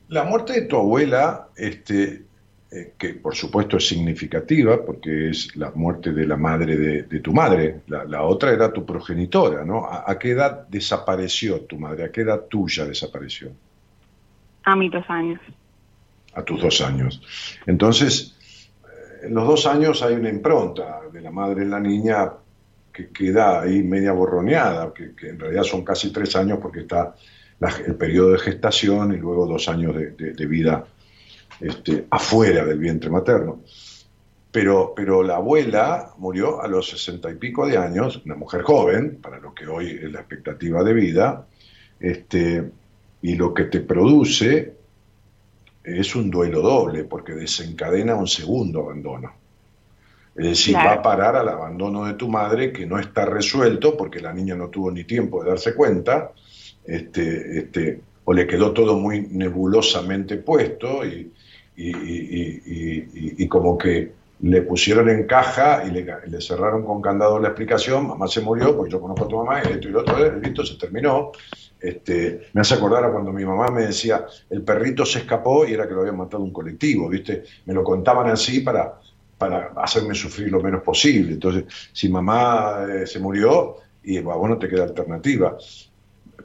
La 0.09 0.23
muerte 0.23 0.53
de 0.53 0.61
tu 0.67 0.75
abuela, 0.77 1.47
este, 1.57 2.25
eh, 2.71 2.93
que 2.97 3.13
por 3.13 3.35
supuesto 3.35 3.77
es 3.77 3.87
significativa 3.87 4.85
porque 4.85 5.29
es 5.29 5.55
la 5.55 5.71
muerte 5.71 6.11
de 6.11 6.27
la 6.27 6.35
madre 6.35 6.75
de, 6.75 7.19
tu 7.19 7.31
madre, 7.31 7.81
la, 7.87 8.23
otra 8.23 8.51
era 8.51 8.73
tu 8.73 8.85
progenitora, 8.85 9.63
¿no? 9.63 9.87
¿A, 9.87 10.19
qué 10.19 10.31
edad 10.31 10.67
desapareció 10.67 11.61
tu 11.61 11.77
madre? 11.77 12.03
¿A 12.03 12.11
qué 12.11 12.21
edad 12.21 12.45
tuya 12.49 12.85
desapareció? 12.85 13.51
A 14.65 14.75
mis 14.75 14.91
dos 14.91 15.05
años. 15.07 15.39
A 16.33 16.43
tus 16.43 16.61
dos 16.61 16.81
años. 16.81 17.21
Entonces, 17.65 18.35
en 19.23 19.33
los 19.33 19.47
dos 19.47 19.65
años 19.65 20.01
hay 20.01 20.15
una 20.15 20.29
impronta 20.29 21.01
de 21.11 21.21
la 21.21 21.31
madre 21.31 21.63
en 21.63 21.69
la 21.71 21.79
niña 21.79 22.31
que 22.91 23.09
queda 23.09 23.61
ahí 23.61 23.83
media 23.83 24.11
borroneada, 24.11 24.93
que, 24.93 25.13
en 25.27 25.39
realidad 25.39 25.63
son 25.63 25.83
casi 25.83 26.11
tres 26.11 26.35
años 26.35 26.59
porque 26.61 26.81
está 26.81 27.15
el 27.85 27.95
periodo 27.95 28.31
de 28.31 28.39
gestación 28.39 29.13
y 29.13 29.17
luego 29.17 29.47
dos 29.47 29.67
años 29.69 29.95
de 29.95 30.45
vida 30.45 30.85
este, 31.59 32.05
afuera 32.09 32.65
del 32.65 32.79
vientre 32.79 33.09
materno. 33.09 33.61
Pero, 34.51 34.93
pero 34.95 35.23
la 35.23 35.35
abuela 35.35 36.13
murió 36.17 36.61
a 36.61 36.67
los 36.67 36.89
sesenta 36.89 37.29
y 37.29 37.35
pico 37.35 37.67
de 37.67 37.77
años, 37.77 38.21
una 38.25 38.35
mujer 38.35 38.61
joven, 38.61 39.19
para 39.21 39.39
lo 39.39 39.53
que 39.53 39.67
hoy 39.67 39.99
es 40.01 40.11
la 40.11 40.19
expectativa 40.19 40.83
de 40.83 40.93
vida, 40.93 41.45
este, 41.99 42.71
y 43.25 43.33
lo 43.33 43.55
que 43.55 43.63
te 43.63 43.79
produce 43.79 44.75
es 45.83 46.15
un 46.15 46.29
duelo 46.29 46.61
doble, 46.61 47.05
porque 47.05 47.33
desencadena 47.33 48.13
un 48.13 48.27
segundo 48.27 48.81
abandono. 48.81 49.33
Es 50.35 50.45
decir, 50.45 50.75
va 50.75 50.93
a 50.93 51.01
parar 51.01 51.35
al 51.35 51.49
abandono 51.49 52.05
de 52.05 52.13
tu 52.13 52.27
madre, 52.27 52.71
que 52.71 52.85
no 52.85 52.99
está 52.99 53.25
resuelto, 53.25 53.97
porque 53.97 54.19
la 54.19 54.31
niña 54.31 54.53
no 54.53 54.67
tuvo 54.67 54.91
ni 54.91 55.05
tiempo 55.05 55.43
de 55.43 55.49
darse 55.49 55.73
cuenta, 55.73 56.33
este, 56.85 57.57
este, 57.57 57.99
o 58.25 58.31
le 58.31 58.45
quedó 58.45 58.73
todo 58.73 58.95
muy 58.95 59.21
nebulosamente 59.21 60.37
puesto 60.37 61.03
y, 61.03 61.33
y, 61.75 63.47
como 63.47 63.75
que 63.75 64.11
le 64.41 64.61
pusieron 64.63 65.09
en 65.09 65.25
caja 65.25 65.83
y 65.85 65.91
le, 65.91 66.41
cerraron 66.41 66.83
con 66.83 67.01
candado 67.01 67.39
la 67.39 67.49
explicación, 67.49 68.07
mamá 68.07 68.27
se 68.27 68.41
murió, 68.41 68.75
porque 68.75 68.91
yo 68.91 69.01
conozco 69.01 69.25
a 69.25 69.27
tu 69.27 69.37
mamá, 69.37 69.61
esto 69.61 69.87
y 69.87 69.91
lo 69.91 70.01
otro, 70.01 70.39
listo, 70.39 70.65
se 70.65 70.75
terminó. 70.75 71.31
Este, 71.79 72.47
me 72.53 72.61
hace 72.61 72.75
acordar 72.75 73.05
a 73.05 73.11
cuando 73.11 73.31
mi 73.31 73.45
mamá 73.45 73.69
me 73.69 73.87
decía, 73.87 74.25
el 74.49 74.63
perrito 74.63 75.05
se 75.05 75.19
escapó 75.19 75.65
y 75.65 75.73
era 75.73 75.87
que 75.87 75.93
lo 75.93 76.01
habían 76.01 76.17
matado 76.17 76.43
un 76.43 76.51
colectivo, 76.51 77.09
¿viste? 77.09 77.43
Me 77.65 77.73
lo 77.73 77.83
contaban 77.83 78.29
así 78.29 78.61
para, 78.61 78.99
para 79.37 79.71
hacerme 79.75 80.15
sufrir 80.15 80.51
lo 80.51 80.61
menos 80.61 80.81
posible. 80.81 81.33
Entonces, 81.33 81.65
si 81.93 82.09
mamá 82.09 82.85
eh, 82.89 83.07
se 83.07 83.19
murió, 83.19 83.77
y 84.05 84.17
a 84.17 84.21
vos 84.21 84.49
no 84.49 84.57
te 84.57 84.69
queda 84.69 84.83
alternativa. 84.83 85.57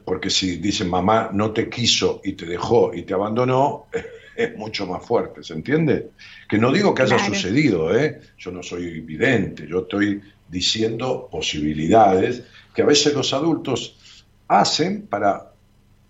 porque 0.05 0.29
si 0.29 0.57
dicen 0.57 0.89
mamá 0.89 1.29
no 1.31 1.51
te 1.51 1.69
quiso 1.69 2.21
y 2.23 2.33
te 2.33 2.45
dejó 2.45 2.93
y 2.93 3.03
te 3.03 3.13
abandonó, 3.13 3.85
es 4.43 4.57
mucho 4.57 4.85
más 4.85 5.05
fuerte, 5.05 5.43
¿se 5.43 5.53
entiende? 5.53 6.11
Que 6.47 6.57
no 6.57 6.71
digo 6.71 6.93
que 6.93 7.03
haya 7.03 7.19
sucedido, 7.19 7.95
¿eh? 7.95 8.19
yo 8.37 8.51
no 8.51 8.63
soy 8.63 9.01
vidente, 9.01 9.67
yo 9.67 9.79
estoy 9.79 10.21
diciendo 10.47 11.29
posibilidades 11.31 12.43
que 12.75 12.81
a 12.81 12.85
veces 12.85 13.13
los 13.13 13.33
adultos 13.33 14.25
hacen 14.47 15.07
para 15.07 15.51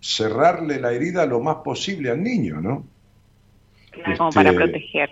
cerrarle 0.00 0.80
la 0.80 0.92
herida 0.92 1.26
lo 1.26 1.40
más 1.40 1.56
posible 1.56 2.10
al 2.10 2.22
niño, 2.22 2.60
¿no? 2.60 2.84
Claro, 3.92 4.18
como 4.18 4.30
para 4.32 4.50
este, 4.50 4.62
proteger. 4.62 5.10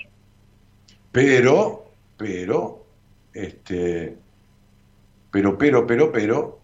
Pero, 1.12 1.92
pero, 2.16 2.86
este, 3.32 4.16
pero, 5.30 5.56
pero, 5.56 5.86
pero, 5.86 6.12
pero, 6.12 6.60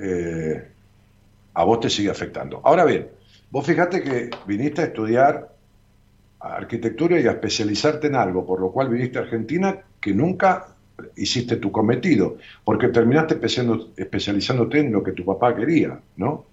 eh, 0.00 0.68
a 1.54 1.64
vos 1.64 1.80
te 1.80 1.90
sigue 1.90 2.10
afectando. 2.10 2.60
Ahora 2.64 2.84
bien, 2.84 3.08
vos 3.50 3.66
fíjate 3.66 4.02
que 4.02 4.30
viniste 4.46 4.82
a 4.82 4.84
estudiar 4.84 5.55
arquitectura 6.54 7.20
y 7.20 7.26
a 7.26 7.32
especializarte 7.32 8.06
en 8.06 8.14
algo, 8.14 8.46
por 8.46 8.60
lo 8.60 8.70
cual 8.70 8.88
viniste 8.88 9.18
a 9.18 9.22
Argentina 9.22 9.76
que 10.00 10.14
nunca 10.14 10.76
hiciste 11.16 11.56
tu 11.56 11.70
cometido, 11.70 12.36
porque 12.64 12.88
terminaste 12.88 13.38
especializándote 13.96 14.80
en 14.80 14.92
lo 14.92 15.02
que 15.02 15.12
tu 15.12 15.24
papá 15.24 15.54
quería, 15.54 15.98
¿no? 16.16 16.44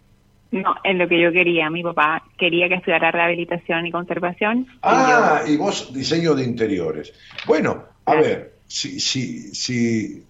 No, 0.52 0.76
en 0.84 1.00
lo 1.00 1.08
que 1.08 1.20
yo 1.20 1.32
quería. 1.32 1.70
Mi 1.72 1.82
papá 1.82 2.24
quería 2.38 2.70
que 2.70 2.76
estudiara 2.76 3.10
rehabilitación 3.10 3.88
y 3.88 3.92
conservación. 3.92 4.68
Ah, 4.84 5.42
y, 5.48 5.58
vos 5.58 5.92
diseño 5.92 6.36
de 6.36 6.44
interiores. 6.44 7.12
Bueno, 7.48 7.86
a 8.06 8.16
ver, 8.16 8.54
si, 8.68 9.00
si, 9.00 9.56
si, 9.56 10.24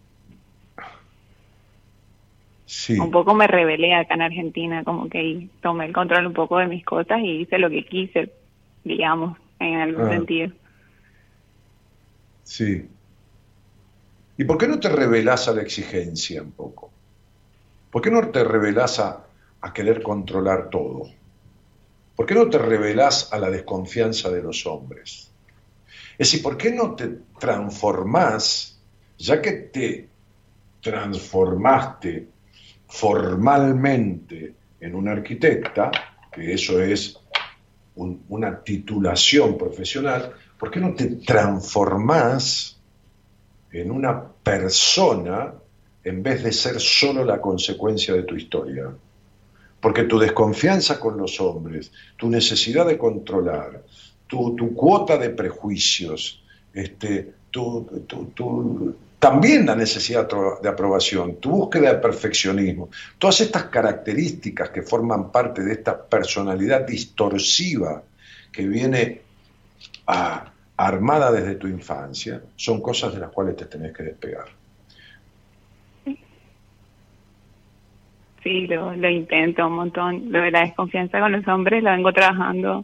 sí. 2.65 2.97
Un 2.97 3.11
poco 3.11 3.33
me 3.33 3.47
rebelé 3.47 3.93
acá 3.93 4.13
en 4.13 4.21
Argentina, 4.21 4.85
como 4.85 5.09
que 5.09 5.49
tomé 5.61 5.87
el 5.87 5.93
control 5.93 6.27
un 6.27 6.33
poco 6.33 6.57
de 6.57 6.67
mis 6.67 6.85
cosas 6.85 7.19
y 7.19 7.41
hice 7.41 7.57
lo 7.57 7.69
que 7.69 7.83
quise, 7.83 8.31
digamos, 8.85 9.37
en 9.63 9.79
algún 9.79 10.07
ah. 10.07 10.09
sentido. 10.09 10.53
Sí. 12.43 12.87
¿Y 14.37 14.43
por 14.43 14.57
qué 14.57 14.67
no 14.67 14.79
te 14.79 14.89
revelas 14.89 15.47
a 15.47 15.53
la 15.53 15.61
exigencia 15.61 16.41
un 16.41 16.51
poco? 16.51 16.91
¿Por 17.91 18.01
qué 18.01 18.09
no 18.09 18.27
te 18.29 18.43
revelas 18.43 18.99
a, 18.99 19.27
querer 19.73 20.01
controlar 20.01 20.69
todo? 20.69 21.09
¿Por 22.15 22.25
qué 22.25 22.35
no 22.35 22.49
te 22.49 22.57
revelas 22.57 23.31
a 23.31 23.39
la 23.39 23.49
desconfianza 23.49 24.29
de 24.29 24.41
los 24.41 24.65
hombres? 24.65 25.31
Es 26.17 26.31
decir, 26.31 26.43
¿por 26.43 26.57
qué 26.57 26.71
no 26.71 26.95
te 26.95 27.19
transformás, 27.39 28.79
ya 29.17 29.41
que 29.41 29.51
te 29.51 30.09
transformaste 30.81 32.27
formalmente 32.87 34.53
en 34.79 34.95
una 34.95 35.13
arquitecta, 35.13 35.91
que 36.31 36.53
eso 36.53 36.81
es 36.81 37.17
una 37.95 38.63
titulación 38.63 39.57
profesional, 39.57 40.33
¿por 40.57 40.71
qué 40.71 40.79
no 40.79 40.93
te 40.93 41.07
transformás 41.17 42.77
en 43.71 43.91
una 43.91 44.23
persona 44.43 45.53
en 46.03 46.21
vez 46.21 46.43
de 46.43 46.51
ser 46.51 46.79
solo 46.79 47.23
la 47.23 47.39
consecuencia 47.39 48.13
de 48.13 48.23
tu 48.23 48.35
historia. 48.35 48.93
Porque 49.79 50.03
tu 50.03 50.19
desconfianza 50.19 50.99
con 50.99 51.17
los 51.17 51.39
hombres, 51.41 51.91
tu 52.17 52.29
necesidad 52.29 52.85
de 52.85 52.97
controlar, 52.97 53.83
tu, 54.27 54.55
cuota 54.75 55.17
de 55.17 55.29
prejuicios, 55.29 56.43
este, 56.73 57.33
también 59.23 59.65
la 59.65 59.73
necesidad 59.73 60.27
de 60.61 60.67
aprobación, 60.67 61.39
tu 61.39 61.51
búsqueda 61.51 61.93
de 61.93 61.99
perfeccionismo, 61.99 62.89
todas 63.17 63.39
estas 63.39 63.63
características 63.67 64.69
que 64.69 64.81
forman 64.81 65.31
parte 65.31 65.63
de 65.63 65.71
esta 65.71 65.97
personalidad 65.97 66.85
distorsiva 66.85 68.03
que 68.51 68.67
viene 68.67 69.21
armada 70.75 71.31
desde 71.31 71.55
tu 71.55 71.67
infancia, 71.67 72.41
son 72.57 72.81
cosas 72.81 73.13
de 73.13 73.21
las 73.21 73.29
cuales 73.29 73.55
te 73.55 73.63
tenés 73.63 73.93
que 73.93 74.03
despegar. 74.03 74.47
Sí, 78.43 78.67
lo, 78.67 78.93
lo 78.93 79.09
intento 79.09 79.65
un 79.65 79.75
montón. 79.75 80.33
Lo 80.33 80.41
de 80.41 80.51
la 80.51 80.65
desconfianza 80.65 81.21
con 81.21 81.31
los 81.31 81.47
hombres 81.47 81.81
lo 81.81 81.91
vengo 81.91 82.11
trabajando 82.11 82.83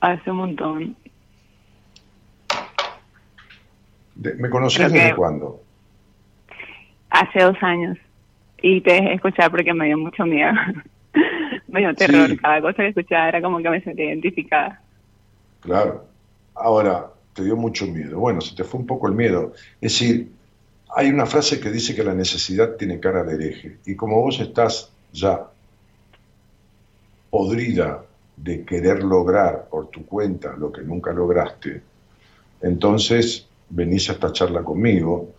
hace 0.00 0.30
un 0.30 0.36
montón. 0.36 0.96
¿Me 4.16 4.50
conoces 4.50 4.92
desde 4.92 5.14
cuándo? 5.14 5.62
Hace 7.10 7.42
dos 7.42 7.56
años. 7.60 7.98
Y 8.62 8.80
te 8.80 8.94
dejé 8.94 9.14
escuchar 9.14 9.50
porque 9.50 9.72
me 9.74 9.86
dio 9.86 9.98
mucho 9.98 10.24
miedo. 10.24 10.52
me 11.68 11.80
dio 11.80 11.94
terror. 11.94 12.36
Cada 12.40 12.60
cosa 12.60 12.76
que 12.76 12.88
escuchaba 12.88 13.28
era 13.28 13.42
como 13.42 13.58
que 13.58 13.70
me 13.70 13.80
sentía 13.82 14.06
identificada. 14.06 14.80
Claro. 15.60 16.06
Ahora, 16.54 17.10
te 17.34 17.44
dio 17.44 17.56
mucho 17.56 17.86
miedo. 17.86 18.18
Bueno, 18.18 18.40
se 18.40 18.56
te 18.56 18.64
fue 18.64 18.80
un 18.80 18.86
poco 18.86 19.08
el 19.08 19.14
miedo. 19.14 19.52
Es 19.80 19.92
decir, 19.92 20.30
hay 20.94 21.10
una 21.10 21.26
frase 21.26 21.60
que 21.60 21.70
dice 21.70 21.94
que 21.94 22.02
la 22.02 22.14
necesidad 22.14 22.76
tiene 22.76 22.98
cara 22.98 23.22
de 23.22 23.34
hereje. 23.34 23.78
Y 23.84 23.94
como 23.94 24.22
vos 24.22 24.40
estás 24.40 24.90
ya 25.12 25.46
podrida 27.30 28.02
de 28.36 28.64
querer 28.64 29.02
lograr 29.02 29.68
por 29.70 29.88
tu 29.88 30.06
cuenta 30.06 30.54
lo 30.56 30.72
que 30.72 30.82
nunca 30.82 31.12
lograste, 31.12 31.82
entonces 32.62 33.46
venís 33.68 34.08
a 34.10 34.12
esta 34.12 34.32
charla 34.32 34.62
conmigo, 34.62 35.34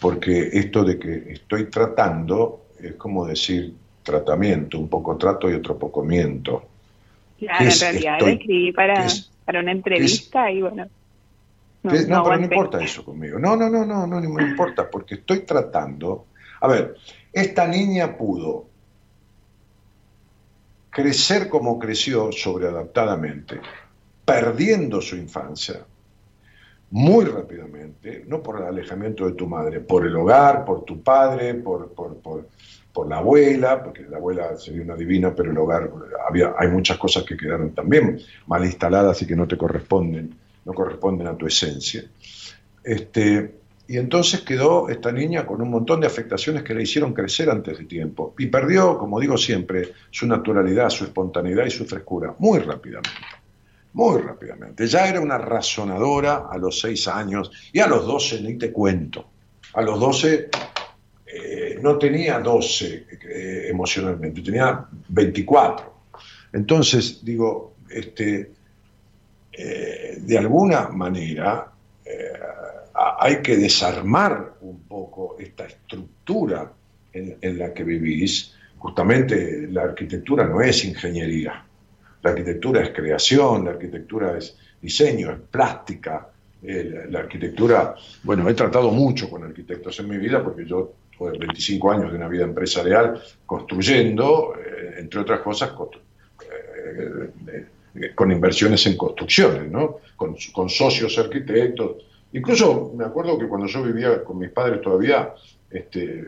porque 0.00 0.50
esto 0.52 0.84
de 0.84 0.98
que 0.98 1.32
estoy 1.32 1.66
tratando 1.66 2.66
es 2.80 2.94
como 2.94 3.26
decir 3.26 3.74
tratamiento, 4.02 4.78
un 4.78 4.88
poco 4.88 5.16
trato 5.16 5.50
y 5.50 5.54
otro 5.54 5.76
poco 5.76 6.02
miento. 6.02 6.62
Claro, 7.38 7.64
en 7.64 7.80
realidad 7.80 8.28
escribí 8.28 8.72
para 8.72 9.06
para 9.48 9.60
una 9.60 9.72
entrevista 9.72 10.50
y 10.50 10.60
bueno. 10.60 10.86
No, 11.82 11.92
no, 11.92 12.22
pero 12.22 12.36
no 12.36 12.44
importa 12.44 12.84
eso 12.84 13.02
conmigo. 13.02 13.38
No, 13.38 13.56
no, 13.56 13.70
no, 13.70 13.86
no, 13.86 14.06
no, 14.06 14.20
no 14.20 14.28
me 14.28 14.42
importa, 14.42 14.90
porque 14.90 15.14
estoy 15.14 15.40
tratando. 15.40 16.26
A 16.60 16.68
ver, 16.68 16.96
esta 17.32 17.66
niña 17.66 18.14
pudo 18.14 18.66
crecer 20.90 21.48
como 21.48 21.78
creció 21.78 22.30
sobreadaptadamente, 22.30 23.58
perdiendo 24.22 25.00
su 25.00 25.16
infancia 25.16 25.82
muy 26.90 27.24
rápidamente, 27.26 28.24
no 28.26 28.42
por 28.42 28.60
el 28.60 28.66
alejamiento 28.66 29.26
de 29.26 29.32
tu 29.32 29.46
madre, 29.46 29.80
por 29.80 30.06
el 30.06 30.16
hogar, 30.16 30.64
por 30.64 30.84
tu 30.84 31.02
padre, 31.02 31.54
por, 31.54 31.92
por, 31.92 32.16
por, 32.16 32.48
por 32.92 33.08
la 33.08 33.18
abuela, 33.18 33.82
porque 33.82 34.02
la 34.02 34.16
abuela 34.16 34.56
sería 34.56 34.82
una 34.82 34.96
divina, 34.96 35.34
pero 35.34 35.50
el 35.50 35.58
hogar 35.58 35.90
había, 36.26 36.54
hay 36.58 36.68
muchas 36.68 36.96
cosas 36.96 37.24
que 37.24 37.36
quedaron 37.36 37.74
también 37.74 38.18
mal 38.46 38.64
instaladas 38.64 39.20
y 39.22 39.26
que 39.26 39.36
no 39.36 39.46
te 39.46 39.58
corresponden, 39.58 40.34
no 40.64 40.72
corresponden 40.72 41.26
a 41.26 41.36
tu 41.36 41.46
esencia. 41.46 42.04
Este, 42.82 43.52
y 43.86 43.96
entonces 43.96 44.40
quedó 44.40 44.88
esta 44.88 45.12
niña 45.12 45.46
con 45.46 45.62
un 45.62 45.70
montón 45.70 46.00
de 46.00 46.06
afectaciones 46.06 46.62
que 46.62 46.74
le 46.74 46.82
hicieron 46.82 47.14
crecer 47.14 47.48
antes 47.48 47.78
de 47.78 47.84
tiempo. 47.84 48.34
Y 48.38 48.46
perdió, 48.46 48.98
como 48.98 49.20
digo 49.20 49.36
siempre, 49.38 49.92
su 50.10 50.26
naturalidad, 50.26 50.90
su 50.90 51.04
espontaneidad 51.04 51.64
y 51.64 51.70
su 51.70 51.86
frescura 51.86 52.34
muy 52.38 52.58
rápidamente. 52.58 53.10
Muy 53.92 54.20
rápidamente. 54.20 54.86
Ya 54.86 55.08
era 55.08 55.20
una 55.20 55.38
razonadora 55.38 56.46
a 56.50 56.58
los 56.58 56.80
seis 56.80 57.08
años 57.08 57.50
y 57.72 57.80
a 57.80 57.86
los 57.86 58.06
doce 58.06 58.40
ni 58.40 58.56
te 58.56 58.72
cuento. 58.72 59.30
A 59.74 59.82
los 59.82 59.98
doce 59.98 60.48
eh, 61.30 61.78
no 61.82 61.98
tenía 61.98 62.38
12 62.38 63.06
eh, 63.10 63.66
emocionalmente, 63.68 64.40
tenía 64.40 64.86
24. 65.08 65.94
Entonces, 66.52 67.22
digo, 67.22 67.74
este, 67.90 68.52
eh, 69.52 70.18
de 70.20 70.38
alguna 70.38 70.88
manera 70.88 71.72
hay 73.20 73.42
que 73.42 73.56
desarmar 73.56 74.54
un 74.62 74.80
poco 74.84 75.36
esta 75.38 75.66
estructura 75.66 76.72
en, 77.12 77.58
la 77.58 77.72
que 77.72 77.84
vivís. 77.84 78.54
Justamente 78.78 79.68
la 79.70 79.82
arquitectura 79.82 80.46
no 80.46 80.60
es 80.60 80.84
ingeniería, 80.84 81.64
la 82.22 82.30
arquitectura 82.30 82.82
es 82.82 82.90
creación, 82.90 83.64
la 83.64 83.72
arquitectura 83.72 84.36
es 84.36 84.56
diseño, 84.80 85.30
es 85.30 85.38
plástica, 85.50 86.28
la 86.60 87.20
arquitectura, 87.20 87.94
bueno, 88.24 88.48
he 88.48 88.54
tratado 88.54 88.90
mucho 88.90 89.30
con 89.30 89.44
arquitectos 89.44 90.00
en 90.00 90.08
mi 90.08 90.18
vida 90.18 90.42
porque 90.42 90.66
yo 90.66 90.92
25 91.20 91.90
años 91.90 92.10
de 92.10 92.16
una 92.16 92.28
vida 92.28 92.44
empresarial 92.44 93.20
construyendo, 93.44 94.54
eh, 94.56 94.96
entre 94.98 95.20
otras 95.20 95.40
cosas, 95.40 95.72
eh, 95.72 97.30
eh, 97.94 98.14
con 98.14 98.30
inversiones 98.30 98.86
en 98.86 98.96
construcciones, 98.96 99.70
¿no? 99.70 99.98
con, 100.16 100.68
socios 100.68 101.18
arquitectos. 101.18 102.04
Incluso 102.32 102.92
me 102.94 103.04
acuerdo 103.04 103.38
que 103.38 103.48
cuando 103.48 103.66
yo 103.66 103.82
vivía 103.82 104.22
con 104.22 104.38
mis 104.38 104.50
padres 104.50 104.80
todavía, 104.80 105.34
este, 105.70 106.26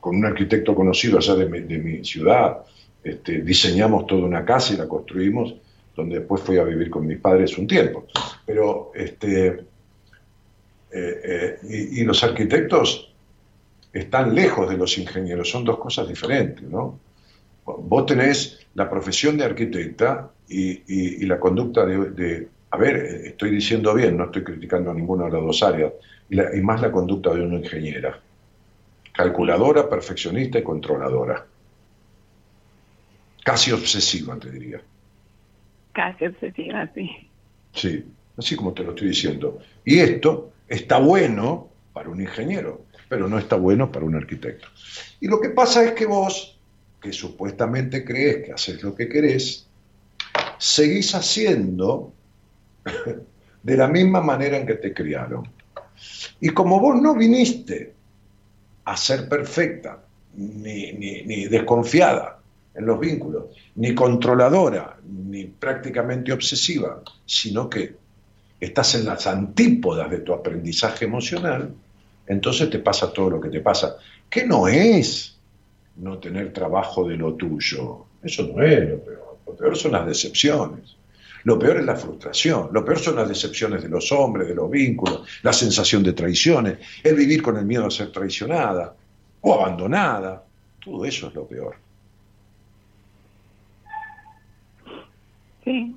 con 0.00 0.16
un 0.16 0.24
arquitecto 0.24 0.74
conocido 0.74 1.18
allá 1.18 1.34
de 1.36 1.46
mi, 1.46 2.04
ciudad, 2.04 2.64
este, 3.04 3.42
diseñamos 3.42 4.06
toda 4.06 4.24
una 4.24 4.44
casa 4.44 4.74
y 4.74 4.76
la 4.76 4.88
construimos, 4.88 5.54
donde 5.94 6.20
después 6.20 6.42
fui 6.42 6.58
a 6.58 6.64
vivir 6.64 6.88
con 6.88 7.06
mis 7.06 7.18
padres 7.18 7.58
un 7.58 7.66
tiempo. 7.66 8.06
Pero, 8.46 8.92
este, 8.94 9.64
y, 11.68 12.04
los 12.04 12.22
arquitectos 12.22 13.12
están 13.92 14.34
lejos 14.34 14.68
de 14.68 14.76
los 14.76 14.96
ingenieros, 14.98 15.50
son 15.50 15.64
dos 15.64 15.78
cosas 15.78 16.08
diferentes, 16.08 16.62
¿no? 16.62 16.98
Vos 17.64 18.06
tenés 18.06 18.66
la 18.74 18.88
profesión 18.88 19.36
de 19.36 19.44
arquitecta 19.44 20.30
y, 20.48 21.24
la 21.26 21.38
conducta 21.38 21.86
de, 21.86 22.48
a 22.70 22.76
ver, 22.76 22.96
estoy 22.96 23.50
diciendo 23.50 23.94
bien, 23.94 24.16
no 24.16 24.24
estoy 24.24 24.44
criticando 24.44 24.90
a 24.90 24.94
ninguna 24.94 25.26
de 25.26 25.32
las 25.32 25.42
dos 25.42 25.62
áreas, 25.62 25.92
y, 26.28 26.40
y 26.40 26.60
más 26.62 26.80
la 26.80 26.90
conducta 26.90 27.34
de 27.34 27.42
una 27.42 27.56
ingeniera, 27.56 28.18
calculadora, 29.12 29.88
perfeccionista 29.88 30.58
y 30.58 30.62
controladora. 30.62 31.46
Casi 33.44 33.72
obsesiva, 33.72 34.38
te 34.38 34.50
diría. 34.50 34.80
Casi 35.92 36.26
obsesiva, 36.26 36.88
sí. 36.94 37.10
Sí, 37.74 38.04
así 38.36 38.56
como 38.56 38.72
te 38.72 38.84
lo 38.84 38.90
estoy 38.90 39.08
diciendo. 39.08 39.58
Y 39.84 39.98
esto 39.98 40.52
está 40.68 40.98
bueno 40.98 41.68
para 41.92 42.08
un 42.08 42.20
ingeniero, 42.20 42.86
pero 43.08 43.28
no 43.28 43.38
está 43.38 43.56
bueno 43.56 43.90
para 43.90 44.06
un 44.06 44.14
arquitecto. 44.14 44.68
Y 45.20 45.28
lo 45.28 45.40
que 45.40 45.50
pasa 45.50 45.84
es 45.84 45.92
que 45.92 46.06
vos, 46.06 46.58
que 47.00 47.12
supuestamente 47.12 48.04
crees 48.04 48.44
que 48.44 48.52
haces 48.52 48.82
lo 48.82 48.94
que 48.94 49.08
querés, 49.08 49.66
seguís 50.58 51.14
haciendo 51.14 52.12
de 53.62 53.76
la 53.76 53.88
misma 53.88 54.20
manera 54.20 54.56
en 54.56 54.66
que 54.66 54.74
te 54.74 54.94
criaron. 54.94 55.48
Y 56.40 56.50
como 56.50 56.80
vos 56.80 57.00
no 57.00 57.14
viniste 57.14 57.92
a 58.84 58.96
ser 58.96 59.28
perfecta, 59.28 60.02
ni, 60.34 60.92
ni 60.92 61.46
desconfiada, 61.46 62.41
en 62.74 62.86
los 62.86 62.98
vínculos, 62.98 63.44
ni 63.76 63.94
controladora, 63.94 64.96
ni 65.04 65.44
prácticamente 65.44 66.32
obsesiva, 66.32 67.02
sino 67.26 67.68
que 67.68 67.96
estás 68.58 68.94
en 68.94 69.06
las 69.06 69.26
antípodas 69.26 70.10
de 70.10 70.18
tu 70.18 70.32
aprendizaje 70.32 71.04
emocional, 71.04 71.74
entonces 72.26 72.70
te 72.70 72.78
pasa 72.78 73.12
todo 73.12 73.30
lo 73.30 73.40
que 73.40 73.48
te 73.48 73.60
pasa. 73.60 73.96
Que 74.30 74.46
no 74.46 74.68
es 74.68 75.36
no 75.96 76.18
tener 76.18 76.52
trabajo 76.52 77.06
de 77.06 77.16
lo 77.16 77.34
tuyo. 77.34 78.06
Eso 78.22 78.44
no 78.44 78.62
es 78.62 78.88
lo 78.88 78.98
peor. 79.00 79.38
Lo 79.46 79.56
peor 79.56 79.76
son 79.76 79.92
las 79.92 80.06
decepciones. 80.06 80.96
Lo 81.44 81.58
peor 81.58 81.78
es 81.78 81.84
la 81.84 81.96
frustración. 81.96 82.68
Lo 82.72 82.84
peor 82.84 83.00
son 83.00 83.16
las 83.16 83.28
decepciones 83.28 83.82
de 83.82 83.88
los 83.88 84.12
hombres, 84.12 84.46
de 84.46 84.54
los 84.54 84.70
vínculos, 84.70 85.22
la 85.42 85.52
sensación 85.52 86.02
de 86.02 86.12
traiciones, 86.12 86.78
el 87.02 87.16
vivir 87.16 87.42
con 87.42 87.56
el 87.56 87.66
miedo 87.66 87.86
a 87.86 87.90
ser 87.90 88.12
traicionada 88.12 88.94
o 89.40 89.54
abandonada. 89.54 90.44
Todo 90.82 91.04
eso 91.04 91.28
es 91.28 91.34
lo 91.34 91.46
peor. 91.46 91.74
Sí. 95.64 95.96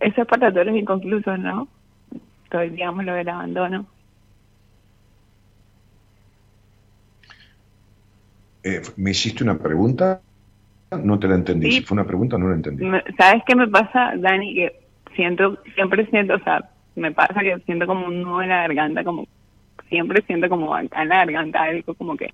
Eso 0.00 0.22
es 0.22 0.26
para 0.26 0.52
todos 0.52 0.66
los 0.66 0.76
inconclusos, 0.76 1.38
¿no? 1.38 1.68
Todo, 2.48 2.62
digamos, 2.62 3.04
lo 3.04 3.14
del 3.14 3.28
abandono. 3.28 3.86
Eh, 8.62 8.82
¿Me 8.96 9.10
hiciste 9.10 9.44
una 9.44 9.58
pregunta? 9.58 10.20
No 10.90 11.18
te 11.18 11.28
la 11.28 11.36
entendí. 11.36 11.70
Si 11.70 11.82
fue 11.82 11.94
una 11.94 12.06
pregunta, 12.06 12.36
no 12.36 12.48
la 12.48 12.56
entendí. 12.56 12.84
¿Sabes 13.16 13.42
qué 13.46 13.54
me 13.54 13.68
pasa, 13.68 14.14
Dani? 14.16 14.54
Que 14.54 14.80
siento, 15.14 15.58
siempre 15.74 16.06
siento, 16.06 16.34
o 16.34 16.40
sea, 16.40 16.68
me 16.96 17.12
pasa 17.12 17.40
que 17.40 17.58
siento 17.66 17.86
como 17.86 18.06
un 18.06 18.22
nudo 18.22 18.42
en 18.42 18.48
la 18.48 18.62
garganta, 18.62 19.04
como 19.04 19.26
siempre 19.88 20.22
siento 20.22 20.48
como 20.48 20.74
acá 20.74 21.02
en 21.02 21.08
la 21.08 21.24
garganta 21.24 21.62
algo 21.62 21.94
como 21.94 22.16
que 22.16 22.32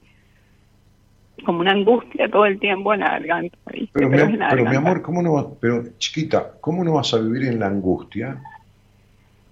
como 1.44 1.60
una 1.60 1.72
angustia 1.72 2.30
todo 2.30 2.46
el 2.46 2.58
tiempo 2.58 2.94
en 2.94 3.00
la 3.00 3.10
garganta. 3.10 3.58
Pero, 3.92 4.08
mi, 4.08 4.76
amor, 4.76 5.02
¿cómo 5.02 5.22
no 5.22 5.56
pero 5.60 5.84
chiquita, 5.98 6.52
¿cómo 6.60 6.82
no 6.84 6.94
vas 6.94 7.12
a 7.14 7.18
vivir 7.18 7.48
en 7.48 7.60
la 7.60 7.66
angustia 7.66 8.42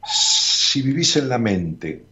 si 0.05 0.83
vivís 0.83 1.17
en 1.17 1.29
la 1.29 1.39
mente? 1.39 2.05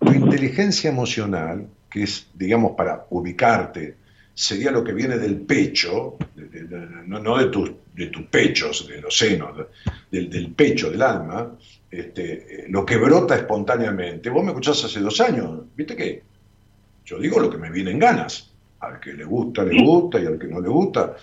Tu 0.00 0.12
inteligencia 0.12 0.90
emocional, 0.90 1.66
que 1.90 2.04
es, 2.04 2.30
digamos, 2.34 2.72
para 2.72 3.06
ubicarte, 3.10 3.96
sería 4.32 4.70
lo 4.70 4.84
que 4.84 4.92
viene 4.92 5.18
del 5.18 5.36
pecho, 5.40 6.16
no, 7.06 7.38
de, 7.38 7.46
tus, 7.46 7.72
de 7.94 8.06
tus 8.06 8.26
pechos, 8.26 8.86
de 8.86 9.00
los 9.00 9.16
senos, 9.16 9.66
del, 10.10 10.30
del 10.30 10.52
pecho, 10.52 10.90
del 10.90 11.02
alma, 11.02 11.52
este, 11.90 12.66
lo 12.68 12.86
que 12.86 12.96
brota 12.96 13.34
espontáneamente. 13.34 14.30
Vos 14.30 14.44
me 14.44 14.50
escuchás 14.50 14.84
hace 14.84 15.00
dos 15.00 15.20
años, 15.20 15.62
¿viste 15.74 15.96
qué? 15.96 16.22
Yo 17.04 17.18
digo 17.18 17.40
lo 17.40 17.50
que 17.50 17.56
me 17.56 17.70
viene 17.70 17.90
en 17.90 17.98
ganas. 17.98 18.52
Al 18.80 19.00
que 19.00 19.12
le 19.12 19.24
gusta, 19.24 19.64
le 19.64 19.82
gusta, 19.82 20.20
y 20.20 20.26
al 20.26 20.38
que 20.38 20.46
no 20.46 20.60
le 20.60 20.68
gusta, 20.68 21.16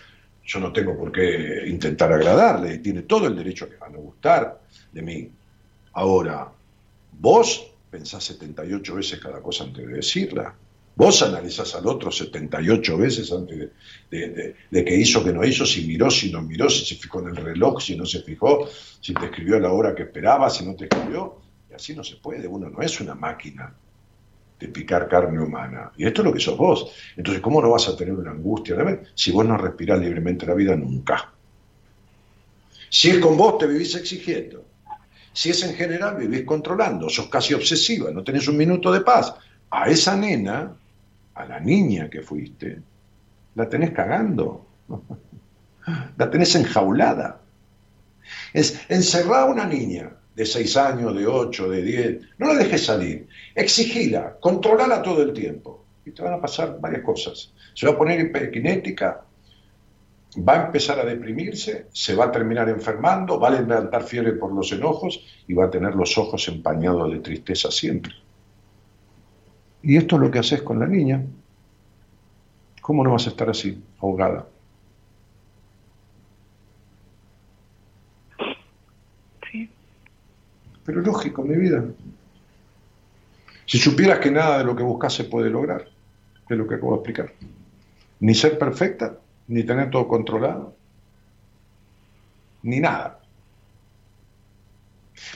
yo 0.45 0.60
no 0.60 0.72
tengo 0.72 0.97
por 0.97 1.12
qué 1.12 1.64
intentar 1.68 2.12
agradarle, 2.12 2.78
tiene 2.80 3.03
todo 3.03 3.28
el 3.28 3.36
derecho 3.36 3.68
a 3.82 3.89
no 3.89 3.99
gustar 3.99 4.62
de 4.91 5.01
mí. 5.01 5.30
Ahora, 5.93 6.51
vos 7.20 7.72
pensás 7.89 8.24
78 8.26 8.95
veces 8.95 9.20
cada 9.20 9.41
cosa 9.41 9.64
antes 9.64 9.88
de 9.88 9.93
decirla. 9.93 10.53
Vos 10.97 11.22
analizás 11.24 11.76
al 11.76 11.88
otro 11.88 12.12
78 12.12 12.97
veces 12.97 13.32
antes 13.32 13.70
de, 14.10 14.56
de, 14.72 14.86
que 14.86 14.95
hizo, 14.95 15.24
que 15.24 15.34
no 15.34 15.43
hizo, 15.43 15.66
si 15.66 15.86
miró, 15.86 16.10
si 16.10 16.32
no 16.32 16.41
miró, 16.41 16.70
si 16.70 16.86
se 16.86 16.95
fijó 16.95 17.20
en 17.22 17.30
el 17.30 17.36
reloj, 17.36 17.82
si 17.82 17.97
no 17.97 18.06
se 18.06 18.22
fijó, 18.22 18.70
si 19.01 19.14
te 19.14 19.26
escribió 19.26 19.58
a 19.58 19.60
la 19.60 19.72
hora 19.72 19.93
que 19.93 20.03
esperaba, 20.03 20.49
si 20.49 20.66
no 20.66 20.76
te 20.76 20.86
escribió. 20.86 21.41
Y 21.70 21.74
así 21.74 21.95
no 21.95 22.03
se 22.03 22.16
puede, 22.18 22.47
uno 22.47 22.70
no 22.70 22.82
es 22.82 23.01
una 23.01 23.16
máquina 23.16 23.74
de 24.60 24.68
picar 24.70 25.08
carne 25.08 25.41
humana. 25.41 25.91
Y 25.97 26.06
esto 26.06 26.22
es 26.22 26.26
lo 26.26 26.34
que 26.34 26.39
sos 26.39 26.58
vos. 26.58 26.91
Entonces, 27.16 27.41
¿cómo 27.41 27.62
no 27.62 27.72
vas 27.72 27.88
a 27.89 27.97
tener 27.97 28.14
una 28.14 28.32
angustia 28.32 28.76
si 29.14 29.32
vos 29.32 29.45
no 29.45 29.58
respirás 29.58 29.99
libremente 29.99 30.45
la 30.45 30.53
vida 30.53 30.76
nunca? 30.76 31.32
Si 32.89 33.10
es 33.10 33.18
con 33.20 33.36
vos, 33.36 33.58
te 33.58 33.68
vivís 33.68 33.95
exigiendo. 33.95 34.64
Si 35.34 35.49
es 35.49 35.64
en 35.64 35.76
general, 35.76 36.16
vivís 36.16 36.43
controlando, 36.43 37.10
sos 37.10 37.28
casi 37.28 37.53
obsesiva, 37.53 38.10
no 38.12 38.24
tenés 38.24 38.47
un 38.47 38.56
minuto 38.56 38.91
de 38.91 39.01
paz. 39.01 39.34
A 39.70 39.89
esa 39.89 40.16
nena, 40.16 40.74
a 41.34 41.45
la 41.45 41.60
niña 41.60 42.10
que 42.10 42.22
fuiste, 42.22 42.82
la 43.56 43.68
tenés 43.68 43.91
cagando. 43.91 44.66
La 46.18 46.32
tenés 46.32 46.56
enjaulada. 46.56 47.41
Es 48.53 48.80
encerrar 48.89 49.41
a 49.41 49.51
una 49.51 49.68
niña 49.68 50.10
de 50.36 50.45
6 50.45 50.77
años, 50.77 51.15
de 51.15 51.25
8, 51.25 51.69
de 51.69 51.81
10, 51.81 52.19
no 52.38 52.47
la 52.47 52.55
dejes 52.55 52.86
salir, 52.86 53.27
exigila, 53.55 54.38
controlala 54.39 55.01
todo 55.01 55.21
el 55.21 55.33
tiempo 55.33 55.86
y 56.05 56.11
te 56.11 56.21
van 56.21 56.33
a 56.33 56.41
pasar 56.41 56.79
varias 56.79 57.03
cosas. 57.03 57.53
Se 57.73 57.88
va 57.88 57.93
a 57.93 57.97
poner 57.97 58.19
hiperkinética, 58.19 59.23
va 60.38 60.53
a 60.53 60.65
empezar 60.65 60.99
a 60.99 61.05
deprimirse, 61.05 61.88
se 61.91 62.15
va 62.15 62.25
a 62.25 62.31
terminar 62.31 62.67
enfermando, 62.69 63.39
va 63.39 63.47
a 63.47 63.61
levantar 63.61 64.03
fiebre 64.03 64.33
por 64.33 64.53
los 64.53 64.71
enojos 64.71 65.23
y 65.47 65.53
va 65.53 65.65
a 65.65 65.69
tener 65.69 65.95
los 65.95 66.17
ojos 66.17 66.47
empañados 66.49 67.11
de 67.11 67.19
tristeza 67.19 67.71
siempre. 67.71 68.13
Y 69.81 69.97
esto 69.97 70.15
es 70.15 70.21
lo 70.21 70.31
que 70.31 70.39
haces 70.39 70.61
con 70.61 70.79
la 70.79 70.88
niña. 70.88 71.23
¿Cómo 72.81 73.03
no 73.03 73.11
vas 73.11 73.27
a 73.27 73.29
estar 73.29 73.49
así, 73.49 73.81
ahogada? 73.99 74.47
Pero 80.86 81.01
lógico, 81.01 81.43
mi 81.43 81.55
vida. 81.55 81.83
Si 83.65 83.79
supieras 83.79 84.19
que 84.19 84.29
nada 84.29 84.59
de 84.59 84.63
lo 84.63 84.75
que 84.75 84.83
buscas 84.83 85.13
se 85.13 85.23
puede 85.23 85.49
lograr, 85.49 85.88
es 86.47 86.57
lo 86.57 86.67
que 86.67 86.75
acabo 86.75 86.91
de 86.91 86.97
explicar. 86.97 87.33
Ni 88.19 88.36
ser 88.36 88.59
perfecta, 88.59 89.17
ni 89.47 89.63
tener 89.63 89.89
todo 89.89 90.07
controlado, 90.07 90.75
ni 92.61 92.79
nada. 92.79 93.19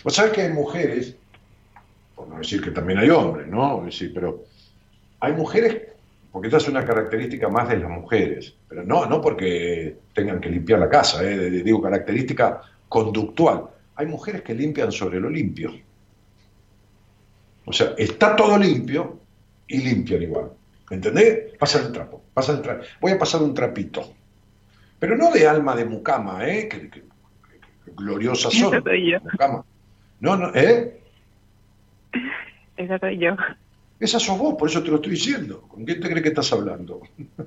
Vos 0.04 0.14
sabés 0.14 0.34
que 0.34 0.42
hay 0.42 0.54
mujeres, 0.54 1.16
por 2.16 2.28
no 2.28 2.38
decir 2.38 2.62
que 2.62 2.72
también 2.72 3.00
hay 3.00 3.10
hombres, 3.10 3.48
¿no? 3.48 3.90
Sí, 3.92 4.12
pero 4.14 4.44
hay 5.20 5.34
mujeres, 5.34 5.82
porque 6.32 6.48
esta 6.48 6.58
es 6.58 6.68
una 6.68 6.86
característica 6.86 7.50
más 7.50 7.70
de 7.70 7.78
las 7.78 7.90
mujeres, 7.90 8.54
pero 8.68 8.84
no, 8.84 9.08
no 9.08 9.20
porque 9.22 9.98
tengan 10.14 10.40
que 10.40 10.50
limpiar 10.50 10.80
la 10.80 10.90
casa, 10.90 11.24
¿eh? 11.24 11.50
digo 11.50 11.82
característica 11.82 12.62
conductual 12.88 13.70
hay 14.00 14.06
mujeres 14.06 14.44
que 14.44 14.56
limpian 14.56 14.94
sobre 14.94 15.20
lo 15.20 15.30
limpio. 15.30 15.74
O 17.66 17.74
sea, 17.74 17.96
está 17.98 18.34
todo 18.34 18.58
limpio 18.58 19.20
y 19.68 19.80
limpian 19.80 20.24
igual. 20.24 20.52
¿Entendés? 20.90 21.54
Pasa 21.60 21.86
el 21.86 21.92
trapo, 21.92 22.24
pasa 22.34 22.54
el 22.54 22.62
trapo. 22.62 22.86
Voy 23.02 23.12
a 23.12 23.20
pasar 23.20 23.44
un 23.44 23.54
trapito. 23.54 24.14
Pero 24.98 25.18
no 25.18 25.30
de 25.32 25.46
alma 25.46 25.76
de 25.76 25.84
mucama, 25.84 26.48
¿eh? 26.48 26.70
Que, 26.70 26.90
gloriosa 27.98 28.50
son. 28.50 28.76
Esa 28.76 28.84
soy 28.84 29.12
yo. 29.12 29.20
Mucama. 29.20 29.66
No, 30.22 30.38
no, 30.38 30.56
¿eh? 30.56 31.02
Esa 32.78 33.00
soy 33.00 33.18
yo. 33.18 33.36
Esa 34.00 34.18
sos 34.18 34.40
vos, 34.40 34.56
por 34.58 34.70
eso 34.70 34.82
te 34.82 34.92
lo 34.92 34.96
estoy 34.96 35.12
diciendo. 35.12 35.64
¿Con 35.64 35.84
quién 35.84 36.00
te 36.00 36.08
crees 36.08 36.24
que 36.24 36.30
estás 36.30 36.54
hablando? 36.54 37.02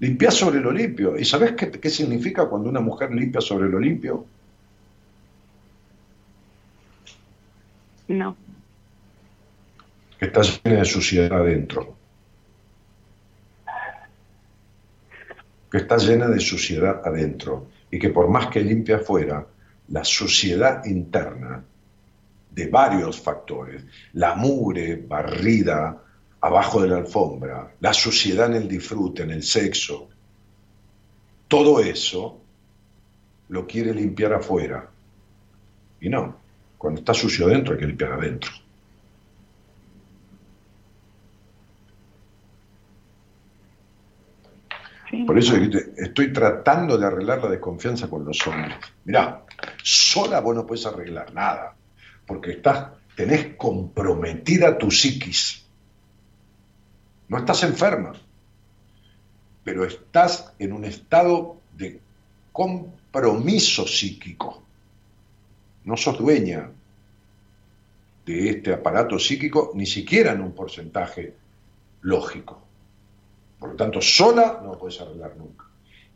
Limpiar 0.00 0.32
sobre 0.32 0.58
lo 0.58 0.72
limpio. 0.72 1.16
¿Y 1.16 1.24
sabes 1.24 1.52
qué, 1.52 1.70
qué 1.70 1.88
significa 1.88 2.46
cuando 2.46 2.68
una 2.68 2.80
mujer 2.80 3.14
limpia 3.14 3.40
sobre 3.40 3.68
lo 3.68 3.78
limpio? 3.78 4.26
No. 8.08 8.36
Que 10.18 10.26
está 10.26 10.42
llena 10.42 10.78
de 10.78 10.84
suciedad 10.84 11.40
adentro. 11.40 11.96
Que 15.70 15.78
está 15.78 15.96
llena 15.96 16.28
de 16.28 16.40
suciedad 16.40 17.02
adentro. 17.04 17.68
Y 17.90 17.98
que 17.98 18.10
por 18.10 18.28
más 18.28 18.48
que 18.48 18.60
limpia 18.60 18.96
afuera, 18.96 19.46
la 19.88 20.04
suciedad 20.04 20.84
interna 20.84 21.62
de 22.50 22.66
varios 22.68 23.20
factores. 23.20 23.84
La 24.14 24.34
mugre 24.34 24.96
barrida 24.96 26.02
abajo 26.40 26.80
de 26.80 26.88
la 26.88 26.96
alfombra, 26.98 27.74
la 27.80 27.92
suciedad 27.92 28.46
en 28.46 28.62
el 28.62 28.68
disfrute, 28.68 29.22
en 29.22 29.30
el 29.30 29.42
sexo, 29.42 30.08
todo 31.48 31.80
eso 31.80 32.40
lo 33.48 33.66
quiere 33.66 33.94
limpiar 33.94 34.32
afuera. 34.32 34.88
Y 36.00 36.08
no, 36.08 36.36
cuando 36.78 37.00
está 37.00 37.14
sucio 37.14 37.48
dentro 37.48 37.74
hay 37.74 37.80
que 37.80 37.86
limpiar 37.86 38.12
adentro. 38.12 38.50
Por 45.24 45.38
eso 45.38 45.56
estoy 45.96 46.32
tratando 46.32 46.98
de 46.98 47.06
arreglar 47.06 47.42
la 47.42 47.50
desconfianza 47.50 48.08
con 48.08 48.24
los 48.24 48.44
hombres. 48.46 48.76
Mirá, 49.04 49.44
sola 49.82 50.40
vos 50.40 50.54
no 50.54 50.66
puedes 50.66 50.84
arreglar 50.84 51.32
nada, 51.32 51.74
porque 52.26 52.52
estás, 52.52 52.88
tenés 53.14 53.54
comprometida 53.56 54.76
tu 54.76 54.90
psiquis. 54.90 55.64
No 57.28 57.38
estás 57.38 57.62
enferma, 57.62 58.12
pero 59.64 59.84
estás 59.84 60.52
en 60.58 60.72
un 60.72 60.84
estado 60.84 61.60
de 61.76 62.00
compromiso 62.52 63.86
psíquico. 63.86 64.65
No 65.86 65.96
sos 65.96 66.18
dueña 66.18 66.68
de 68.26 68.50
este 68.50 68.74
aparato 68.74 69.18
psíquico, 69.18 69.70
ni 69.74 69.86
siquiera 69.86 70.32
en 70.32 70.40
un 70.40 70.52
porcentaje 70.52 71.32
lógico. 72.02 72.60
Por 73.58 73.70
lo 73.70 73.76
tanto, 73.76 74.00
sola 74.02 74.60
no 74.62 74.72
lo 74.72 74.78
puedes 74.78 75.00
arreglar 75.00 75.36
nunca. 75.36 75.64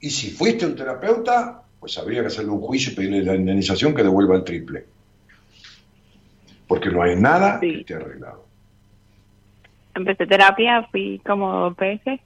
Y 0.01 0.11
si 0.11 0.31
fuiste 0.31 0.67
un 0.67 0.75
terapeuta, 0.75 1.63
pues 1.79 1.97
habría 1.99 2.21
que 2.21 2.27
hacerle 2.27 2.51
un 2.51 2.61
juicio 2.61 2.93
y 2.93 2.97
pedirle 2.97 3.23
la 3.23 3.37
indemnización 3.37 3.95
que 3.95 4.03
devuelva 4.03 4.37
el 4.37 4.45
triple. 4.45 4.85
Porque 6.67 6.91
no 6.91 7.03
hay 7.03 7.17
nada 7.17 7.61
que 7.61 7.81
esté 7.81 7.95
arreglado. 7.95 8.45
Empecé 9.95 10.27
terapia, 10.27 10.89
fui 10.91 11.21
como 11.25 11.53
dos 11.53 11.77
veces 11.77 12.21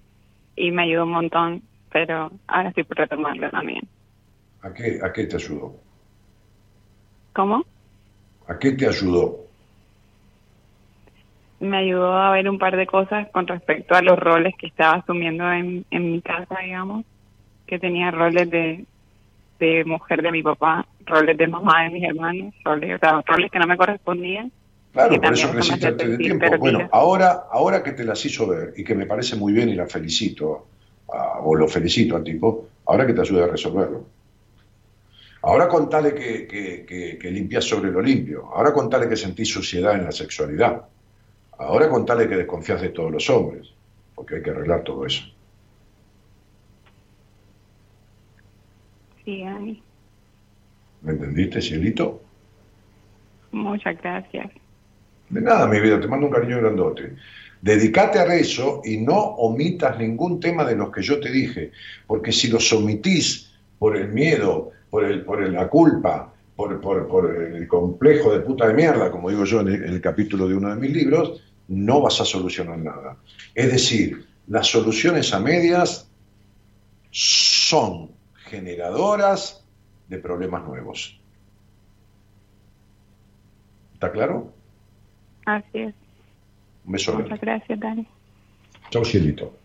y 0.57 0.71
me 0.71 0.85
ayudó 0.85 1.05
un 1.05 1.13
montón, 1.13 1.63
pero 1.93 2.33
ahora 2.47 2.71
estoy 2.71 2.85
por 2.85 2.97
retomarlo 2.97 3.51
también. 3.51 3.87
¿A 4.63 4.73
qué, 4.73 4.99
¿A 5.03 5.13
qué 5.13 5.25
te 5.25 5.37
ayudó? 5.37 5.84
¿Cómo? 7.35 7.65
¿A 8.47 8.59
qué 8.59 8.73
te 8.73 8.87
ayudó? 8.87 9.41
Me 11.61 11.79
ayudó 11.79 12.13
a 12.13 12.31
ver 12.31 12.49
un 12.49 12.59
par 12.59 12.77
de 12.77 12.87
cosas 12.87 13.29
con 13.33 13.47
respecto 13.47 13.95
a 13.95 14.03
los 14.03 14.19
roles 14.19 14.55
que 14.59 14.67
estaba 14.67 14.99
asumiendo 14.99 15.51
en, 15.51 15.85
en 15.91 16.13
mi 16.13 16.21
casa, 16.21 16.57
digamos, 16.63 17.05
que 17.67 17.79
tenía 17.79 18.11
roles 18.11 18.51
de, 18.51 18.85
de 19.59 19.85
mujer 19.85 20.23
de 20.23 20.33
mi 20.33 20.43
papá, 20.43 20.87
roles 21.07 21.37
de 21.37 21.47
mamá 21.49 21.85
de 21.85 21.91
mis 21.91 22.05
hermanos, 22.05 22.55
roles, 22.65 23.01
roles 23.27 23.51
que 23.51 23.59
no 23.59 23.67
me 23.67 23.77
correspondían 23.77 24.53
Claro, 24.93 25.21
por 25.21 25.33
eso 25.33 25.51
creciste 25.51 25.89
antes 25.89 26.09
de 26.09 26.19
tiempo. 26.19 26.47
Bueno, 26.57 26.89
ahora, 26.93 27.47
ahora 27.51 27.83
que 27.83 27.93
te 27.93 28.05
las 28.05 28.25
hizo 28.25 28.47
ver 28.47 28.75
y 28.77 28.85
que 28.85 28.95
me 28.95 29.07
parece 29.07 29.35
muy 29.35 29.53
bien 29.53 29.69
y 29.69 29.75
la 29.75 29.89
felicito, 29.89 30.69
o 31.07 31.55
lo 31.57 31.67
felicito 31.67 32.15
al 32.15 32.23
tipo, 32.23 32.69
ahora 32.87 33.05
que 33.05 33.13
te 33.13 33.21
ayude 33.21 33.43
a 33.43 33.49
resolverlo. 33.49 34.05
Ahora 35.47 35.69
contale 35.69 36.15
que, 36.15 36.47
que, 36.47 37.19
que, 37.21 37.31
limpias 37.31 37.65
sobre 37.65 37.91
lo 37.91 38.01
limpio. 38.01 38.49
Ahora 38.55 38.73
contale 38.73 39.07
que 39.07 39.17
sentís 39.17 39.51
suciedad 39.51 39.95
en 39.95 40.05
la 40.05 40.13
sexualidad. 40.13 40.83
Ahora 41.59 41.91
contale 41.91 42.27
que 42.27 42.37
desconfías 42.37 42.81
de 42.81 42.89
todos 42.89 43.13
los 43.13 43.29
hombres, 43.29 43.69
porque 44.15 44.37
hay 44.37 44.43
que 44.43 44.51
arreglar 44.51 44.83
todo 44.85 45.05
eso. 45.05 45.23
Sí, 49.23 49.43
Ani. 49.43 49.83
¿Me 51.03 51.13
entendiste, 51.13 51.61
cielito? 51.61 52.23
Muchas 53.53 54.01
gracias. 54.01 54.51
De 55.29 55.43
nada, 55.43 55.67
mi 55.67 55.79
vida, 55.79 56.01
te 56.01 56.09
mando 56.09 56.27
un 56.27 56.33
cariño 56.33 56.59
grandote. 56.59 57.17
Dedicate 57.61 58.19
a 58.19 58.35
eso 58.35 58.81
y 58.83 58.97
no 58.97 59.19
omitas 59.19 59.99
ningún 59.99 60.41
tema 60.41 60.65
de 60.65 60.75
los 60.75 60.91
que 60.91 61.03
yo 61.03 61.21
te 61.21 61.31
dije, 61.31 61.71
porque 62.07 62.33
si 62.33 62.49
los 62.49 62.73
omitís 62.73 63.53
por 63.79 63.97
el 63.97 64.09
miedo, 64.09 64.74
por, 64.95 65.05
el, 65.05 65.25
por 65.25 65.51
la 65.51 65.67
culpa, 65.67 66.33
por, 66.55 66.81
por, 66.81 67.37
el 67.37 67.67
complejo 67.67 68.33
de 68.33 68.39
puta 68.39 68.69
de 68.69 68.75
mierda, 68.75 69.11
como 69.11 69.29
digo 69.29 69.45
yo 69.45 69.59
en 69.59 69.67
el, 69.67 70.01
capítulo 70.01 70.47
de 70.47 70.55
uno 70.55 70.69
de 70.69 70.77
mis 70.77 70.93
libros, 70.93 71.43
no 71.67 72.01
vas 72.01 72.21
a 72.21 72.25
solucionar 72.25 72.79
nada. 72.79 73.17
Es 73.57 73.73
decir, 73.73 74.25
las 74.47 74.69
soluciones 74.69 75.35
a 75.35 75.41
medias 75.41 76.09
son 77.11 78.13
generadoras 78.45 79.67
de 80.09 80.19
problemas 80.19 80.63
nuevos. 80.65 81.21
¿Está 83.95 84.13
claro? 84.13 84.53
Así 85.45 85.79
es. 85.81 85.95
Un 86.87 86.93
beso. 86.93 87.15
Muchas 87.15 87.41
gracias, 87.41 87.81
Dani. 87.81 88.07
Chao, 88.91 89.05
cielito. 89.05 89.57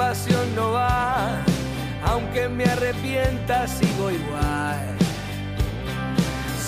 Pasión 0.00 0.54
no 0.54 0.72
va 0.72 1.28
aunque 2.06 2.48
me 2.48 2.64
arrepienta 2.64 3.68
sigo 3.68 4.10
igual. 4.10 4.96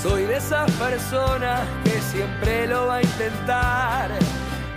Soy 0.02 0.24
de 0.24 0.36
esas 0.36 0.70
personas 0.72 1.60
que 1.82 1.98
siempre 2.12 2.66
lo 2.66 2.88
va 2.88 2.96
a 2.96 3.02
intentar, 3.02 4.10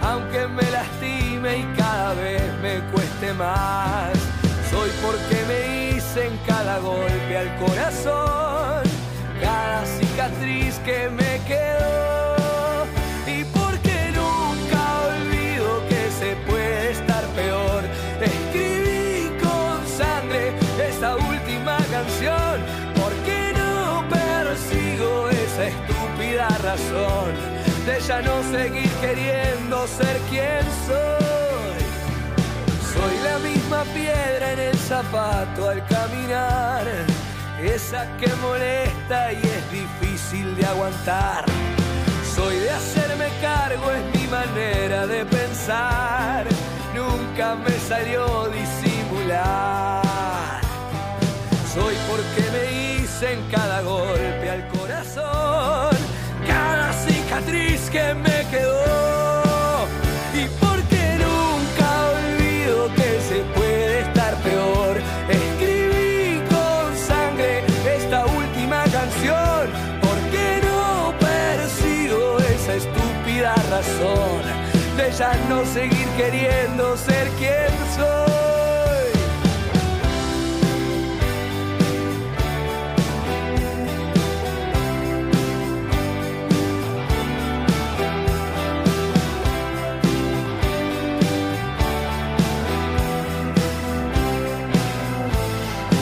aunque 0.01 0.47
me 0.47 0.64
lastime 0.72 1.58
y 1.58 1.66
cada 1.78 2.14
vez 2.14 2.43
me 2.62 2.80
cueste 2.93 3.34
más. 3.34 4.14
Soy 4.72 4.89
porque 5.06 5.38
me 5.49 5.97
hice 5.97 6.28
en 6.28 6.38
cada 6.47 6.80
golpe 6.80 7.38
al 7.38 7.51
corazón, 7.58 8.84
cada 9.41 9.86
cicatriz 9.86 10.80
que 10.86 11.10
me 11.10 11.41
quedó 11.45 12.05
de 27.86 27.99
ya 27.99 28.21
no 28.21 28.41
seguir 28.51 28.89
queriendo 28.99 29.88
ser 29.88 30.17
quien 30.29 30.65
soy. 30.88 31.86
Soy 32.93 33.17
la 33.23 33.38
misma 33.39 33.83
piedra 33.93 34.53
en 34.53 34.59
el 34.59 34.77
zapato 34.77 35.69
al 35.69 35.86
caminar, 35.86 36.88
esa 37.61 38.07
que 38.17 38.27
molesta 38.41 39.33
y 39.33 39.38
es 39.38 39.71
difícil 39.71 40.55
de 40.55 40.65
aguantar. 40.65 41.45
Soy 42.36 42.57
de 42.57 42.71
hacerme 42.71 43.27
cargo, 43.41 43.91
es 43.91 44.19
mi 44.19 44.27
manera 44.27 45.05
de 45.05 45.23
pensar, 45.25 46.45
nunca 46.95 47.55
me 47.55 47.77
salió 47.88 48.49
disimular. 48.49 50.01
Soy 51.73 51.95
porque 52.09 52.43
me 52.51 52.63
hice 53.01 53.33
en 53.33 53.41
cada 53.51 53.81
golpe 53.81 54.49
al 54.49 54.67
corazón 54.69 55.95
cada 56.45 56.93
cicatriz 56.93 57.74
que 57.96 58.14
me 58.14 58.39
quedó. 58.52 59.88
Y 60.34 60.43
porque 60.60 61.04
nunca 61.26 61.88
olvido 62.18 62.93
que 62.93 63.10
se 63.30 63.38
puede 63.56 64.02
estar 64.02 64.34
peor. 64.48 64.93
Escribí 65.30 66.41
con 66.54 66.88
sangre 67.10 67.64
esta 67.98 68.26
última 68.26 68.84
canción. 68.98 69.64
Porque 70.08 70.46
no 70.70 71.14
persigo 71.28 72.38
esa 72.56 72.74
estúpida 72.84 73.56
razón 73.76 74.41
de 74.98 75.12
ya 75.18 75.32
no 75.48 75.66
seguir 75.66 76.08
queriendo 76.18 76.98
ser 76.98 77.30
quien 77.39 77.74
soy. 77.96 78.55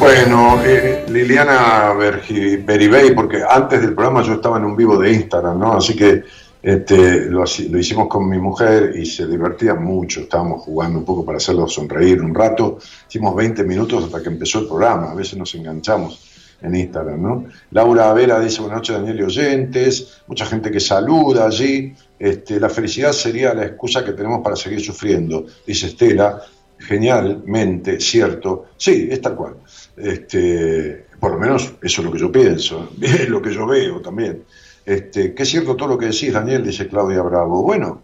Bueno, 0.04 0.62
eh, 0.66 1.06
Liliana 1.08 1.94
Beribey, 1.94 3.16
porque 3.16 3.42
antes 3.42 3.80
del 3.80 3.94
programa 3.94 4.22
yo 4.22 4.34
estaba 4.34 4.58
en 4.58 4.66
un 4.66 4.76
vivo 4.76 4.98
de 4.98 5.14
Instagram, 5.14 5.58
¿no? 5.58 5.78
Así 5.78 5.96
que 5.96 6.24
Este, 6.62 7.26
lo, 7.26 7.44
lo, 7.70 7.78
hicimos 7.78 8.08
con 8.10 8.28
mi 8.28 8.38
mujer 8.38 8.94
y 8.98 9.06
se 9.06 9.28
divertía 9.28 9.76
mucho, 9.76 10.22
estábamos 10.22 10.64
jugando 10.64 11.00
un 11.00 11.06
poco 11.06 11.26
para 11.26 11.38
hacerlo 11.38 11.68
sonreír 11.68 12.22
un 12.22 12.34
rato, 12.34 12.80
hicimos 13.10 13.36
20 13.36 13.64
minutos 13.64 14.06
hasta 14.06 14.22
que 14.22 14.30
empezó 14.30 14.60
el 14.60 14.68
programa, 14.68 15.12
a 15.12 15.14
veces 15.14 15.38
nos 15.38 15.54
enganchamos 15.56 16.22
en 16.62 16.76
Instagram, 16.76 17.22
¿no? 17.22 17.46
Laura 17.72 18.14
Vera 18.14 18.40
dice, 18.40 18.62
buenas 18.62 18.78
noches 18.80 18.96
Daniel 18.96 19.20
y 19.20 19.24
oyentes, 19.24 20.22
mucha 20.28 20.46
gente 20.46 20.72
que 20.72 20.80
saluda 20.80 21.48
allí, 21.48 21.94
este, 22.20 22.60
la 22.60 22.70
felicidad 22.70 23.12
sería 23.12 23.54
la 23.54 23.66
excusa 23.66 24.04
que 24.04 24.14
tenemos 24.14 24.42
para 24.42 24.56
seguir 24.56 24.80
sufriendo, 24.82 25.46
dice 25.68 25.88
Estela, 25.88 26.42
genialmente, 26.78 28.00
cierto, 28.00 28.68
sí, 28.78 29.08
es 29.12 29.22
tal 29.22 29.36
cual, 29.36 29.56
este, 29.98 31.06
por 31.20 31.32
lo 31.34 31.40
menos 31.40 31.74
eso 31.82 32.02
es 32.02 32.06
lo 32.06 32.12
que 32.12 32.20
yo 32.20 32.32
pienso, 32.32 32.90
es 33.02 33.30
lo 33.30 33.42
que 33.42 33.54
yo 33.54 33.66
veo 33.66 34.02
también. 34.02 34.44
Este, 34.86 35.34
que 35.34 35.44
es 35.44 35.50
cierto 35.50 35.76
todo 35.76 35.90
lo 35.90 35.98
que 35.98 36.08
decís, 36.08 36.34
Daniel, 36.34 36.64
dice 36.64 36.88
Claudia 36.88 37.22
Bravo. 37.22 37.64
Bueno, 37.64 38.02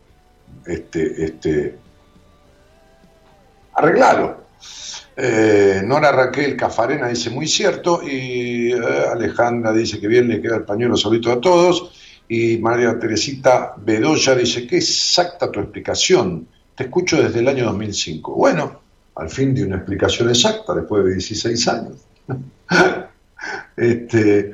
este, 0.66 1.26
este, 1.26 1.76
arreglalo. 3.74 4.38
Eh, 5.22 5.82
Nora 5.84 6.14
Raquel 6.14 6.56
Cafarena 6.56 7.10
dice 7.10 7.30
muy 7.30 7.46
cierto 7.46 8.02
y 8.02 8.72
eh, 8.72 8.78
Alejandra 9.12 9.74
dice 9.74 10.00
que 10.00 10.08
bien 10.08 10.30
le 10.30 10.42
queda 10.42 10.56
el 10.56 10.64
pañuelo 10.64 10.96
solito 10.96 11.30
a 11.30 11.42
todos 11.42 11.92
y 12.30 12.58
María 12.58 12.98
Teresita 12.98 13.74
Bedoya 13.76 14.36
dice 14.36 14.66
qué 14.66 14.78
exacta 14.78 15.52
tu 15.52 15.60
explicación, 15.60 16.48
te 16.74 16.86
escucho 16.86 17.22
desde 17.22 17.40
el 17.40 17.50
año 17.50 17.66
2005. 17.66 18.34
Bueno, 18.34 18.80
al 19.20 19.30
fin 19.30 19.53
de 19.53 19.65
una 19.65 19.78
explicación 19.78 20.30
exacta 20.30 20.74
después 20.74 21.03
de 21.03 21.13
16 21.13 21.67
años. 21.67 21.97
este, 23.78 24.53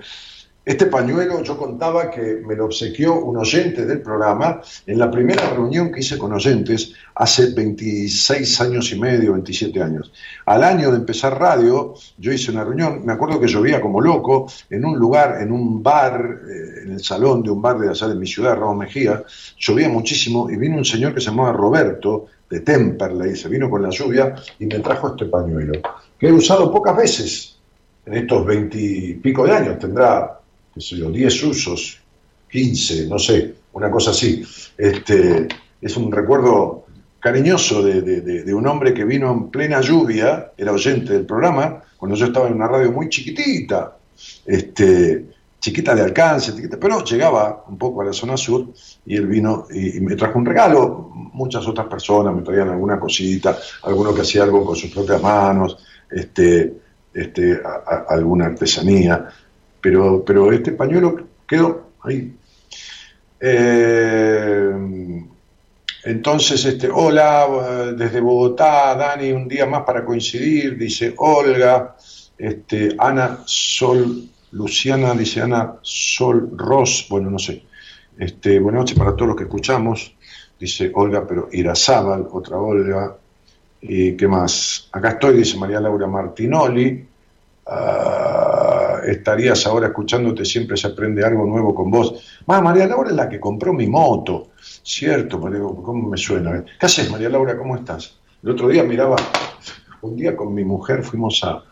este 0.66 0.88
pañuelo 0.88 1.44
yo 1.44 1.56
contaba 1.60 2.10
que 2.10 2.42
me 2.44 2.56
lo 2.56 2.66
obsequió 2.66 3.20
un 3.20 3.38
oyente 3.38 3.86
del 3.86 4.02
programa 4.02 4.62
en 4.88 4.98
la 4.98 5.12
primera 5.12 5.48
reunión 5.52 5.92
que 5.92 6.00
hice 6.00 6.18
con 6.18 6.34
oyentes 6.34 6.94
hace 7.14 7.54
26 7.54 8.62
años 8.62 8.92
y 8.92 9.00
medio, 9.00 9.34
27 9.34 9.80
años. 9.84 10.12
Al 10.48 10.64
año 10.64 10.90
de 10.90 10.98
empezar 10.98 11.40
radio, 11.40 11.94
yo 12.18 12.32
hice 12.34 12.50
una 12.50 12.64
reunión, 12.64 13.06
me 13.06 13.14
acuerdo 13.14 13.40
que 13.40 13.48
llovía 13.48 13.80
como 13.80 14.02
loco, 14.02 14.52
en 14.72 14.84
un 14.84 14.98
lugar, 14.98 15.40
en 15.40 15.52
un 15.52 15.84
bar, 15.84 16.40
eh, 16.50 16.82
en 16.86 16.94
el 16.94 17.04
salón 17.04 17.44
de 17.44 17.52
un 17.52 17.62
bar 17.62 17.78
de 17.78 17.90
allá 17.90 18.08
de 18.08 18.16
mi 18.16 18.26
ciudad, 18.26 18.56
Ramón 18.56 18.80
Mejía, 18.80 19.24
llovía 19.60 19.88
muchísimo 19.88 20.50
y 20.50 20.58
vino 20.58 20.78
un 20.78 20.86
señor 20.86 21.14
que 21.14 21.22
se 21.22 21.30
llamaba 21.30 21.52
Roberto, 21.54 22.26
de 22.50 22.60
Temperley, 22.60 23.36
se 23.36 23.50
vino 23.50 23.70
con 23.70 23.82
la 23.82 23.90
lluvia 23.90 24.36
y 24.60 24.66
me 24.66 24.80
trajo 24.80 25.10
este 25.10 25.26
pañuelo, 25.26 25.82
que 26.18 26.28
he 26.28 26.32
usado 26.32 26.72
pocas 26.72 26.96
veces 26.96 27.58
en 28.06 28.14
estos 28.14 28.46
veintipico 28.46 29.46
de 29.46 29.52
años, 29.52 29.80
tendrá 29.80 30.40
qué 30.76 30.82
sé 30.82 30.98
yo, 30.98 31.10
10 31.10 31.44
usos, 31.44 32.00
15, 32.52 33.08
no 33.08 33.18
sé, 33.18 33.56
una 33.74 33.90
cosa 33.90 34.12
así. 34.12 34.44
Este, 34.78 35.48
es 35.82 35.96
un 35.96 36.12
recuerdo 36.12 36.86
cariñoso 37.20 37.82
de, 37.82 38.54
un 38.54 38.68
hombre 38.68 38.94
que 38.94 39.06
vino 39.06 39.32
en 39.32 39.50
plena 39.50 39.80
lluvia, 39.80 40.52
era 40.58 40.74
oyente 40.74 41.14
del 41.14 41.26
programa, 41.26 41.82
cuando 41.98 42.18
yo 42.18 42.28
estaba 42.28 42.48
en 42.48 42.56
una 42.56 42.68
radio 42.68 42.92
muy 42.92 43.08
chiquitita, 43.08 43.98
este, 44.46 45.26
chiquita 45.66 45.96
de 45.96 46.04
alcance, 46.04 46.54
pero 46.80 47.04
llegaba 47.04 47.64
un 47.68 47.78
poco 47.80 48.02
a 48.02 48.06
la 48.06 48.14
zona 48.14 48.38
sur 48.38 48.68
y 49.04 49.16
él 49.16 49.26
vino 49.26 49.66
y, 49.72 50.00
me 50.00 50.16
trajo 50.16 50.38
un 50.38 50.46
regalo. 50.46 51.10
Muchas 51.34 51.68
otras 51.68 51.88
personas 51.88 52.36
me 52.36 52.44
traían 52.44 52.70
alguna 52.70 53.00
cosita, 53.00 53.58
alguno 53.82 54.14
que 54.14 54.22
hacía 54.22 54.44
algo 54.44 54.64
con 54.64 54.76
sus 54.76 54.92
propias 54.92 55.20
manos, 55.22 55.78
este, 56.12 56.72
este, 57.12 57.60
alguna 58.10 58.46
artesanía 58.46 59.28
pero, 59.86 60.24
pero 60.26 60.52
este 60.52 60.72
pañuelo 60.72 61.16
quedó 61.48 61.92
ahí. 62.02 62.36
Eh, 63.40 64.72
entonces, 66.06 66.66
este, 66.66 66.90
hola, 66.92 67.94
desde 67.96 68.20
Bogotá, 68.20 68.96
Dani, 68.96 69.32
un 69.32 69.48
día 69.48 69.68
más 69.68 69.84
para 69.84 70.04
coincidir, 70.04 70.76
dice 70.76 71.14
Olga, 71.18 71.96
este, 72.36 72.96
Ana 72.98 73.42
Sol, 73.46 74.28
Luciana, 74.52 75.14
dice 75.14 75.42
Ana 75.42 75.76
Sol 75.82 76.52
Ross, 76.56 77.08
bueno, 77.10 77.30
no 77.30 77.40
sé. 77.40 77.64
Este, 78.18 78.60
buenas 78.60 78.82
noches 78.82 78.98
para 78.98 79.16
todos 79.16 79.30
los 79.30 79.38
que 79.38 79.44
escuchamos, 79.44 80.16
dice 80.60 80.92
Olga, 80.94 81.28
pero 81.28 81.50
Irazábal, 81.52 82.28
otra 82.32 82.58
Olga. 82.58 83.18
¿Y 83.82 84.16
qué 84.16 84.28
más? 84.28 84.90
Acá 84.92 85.10
estoy, 85.10 85.38
dice 85.38 85.58
María 85.58 85.80
Laura 85.80 86.08
Martinoli. 86.08 87.06
Ah, 87.68 89.00
estarías 89.06 89.66
ahora 89.66 89.88
escuchándote, 89.88 90.46
siempre 90.46 90.78
se 90.78 90.88
aprende 90.88 91.26
algo 91.26 91.46
nuevo 91.46 91.74
con 91.74 91.92
vos. 91.92 92.42
Ah, 92.48 92.62
María 92.62 92.88
Laura 92.88 93.10
es 93.10 93.16
la 93.16 93.30
que 93.30 93.40
compró 93.40 93.74
mi 93.74 93.88
moto. 93.88 94.50
Cierto, 94.84 95.40
María, 95.40 95.60
¿cómo 95.60 96.10
me 96.10 96.18
suena? 96.18 96.64
¿Qué 96.80 96.86
haces, 96.86 97.10
María 97.10 97.30
Laura? 97.30 97.58
¿Cómo 97.58 97.76
estás? 97.76 98.18
El 98.44 98.52
otro 98.52 98.68
día 98.68 98.84
miraba, 98.84 99.16
un 100.02 100.16
día 100.16 100.36
con 100.36 100.54
mi 100.54 100.64
mujer 100.64 101.04
fuimos 101.04 101.44
a, 101.44 101.64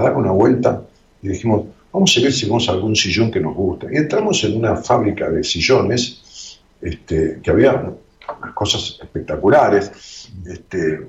dar 0.00 0.16
una 0.16 0.32
vuelta 0.32 0.82
y 1.22 1.28
dijimos, 1.28 1.66
vamos 1.92 2.16
a 2.16 2.20
ver 2.20 2.32
si 2.32 2.46
vemos 2.46 2.68
algún 2.68 2.94
sillón 2.94 3.30
que 3.30 3.40
nos 3.40 3.54
gusta. 3.54 3.86
Y 3.90 3.96
entramos 3.96 4.42
en 4.44 4.56
una 4.56 4.76
fábrica 4.76 5.28
de 5.28 5.42
sillones, 5.42 6.60
este, 6.80 7.40
que 7.42 7.50
había 7.50 7.74
unas 7.74 8.54
cosas 8.54 8.98
espectaculares, 9.00 10.30
este, 10.46 11.00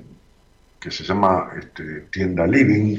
que 0.80 0.92
se 0.92 1.04
llama 1.04 1.52
este, 1.60 2.08
Tienda 2.12 2.48
Living, 2.48 2.98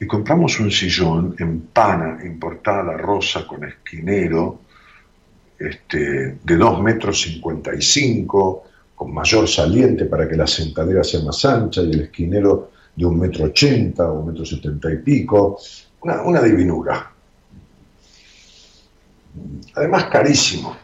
y 0.00 0.06
compramos 0.06 0.58
un 0.58 0.70
sillón 0.70 1.36
en 1.38 1.60
pana 1.60 2.18
importada 2.24 2.96
rosa 2.96 3.46
con 3.46 3.62
esquinero 3.64 4.62
este, 5.56 6.38
de 6.42 6.56
2 6.56 6.82
metros 6.82 7.22
55 7.22 8.64
con 8.96 9.14
mayor 9.14 9.46
saliente 9.48 10.06
para 10.06 10.28
que 10.28 10.36
la 10.36 10.46
sentadera 10.48 11.04
sea 11.04 11.22
más 11.22 11.44
ancha 11.44 11.82
y 11.82 11.92
el 11.92 12.00
esquinero 12.00 12.71
de 12.94 13.04
un 13.04 13.18
metro 13.18 13.46
ochenta 13.46 14.10
o 14.10 14.20
un 14.20 14.28
metro 14.28 14.44
setenta 14.44 14.90
y 14.90 14.98
pico, 14.98 15.58
una, 16.02 16.22
una 16.22 16.42
divinura. 16.42 17.10
Además 19.74 20.04
carísimo. 20.04 20.76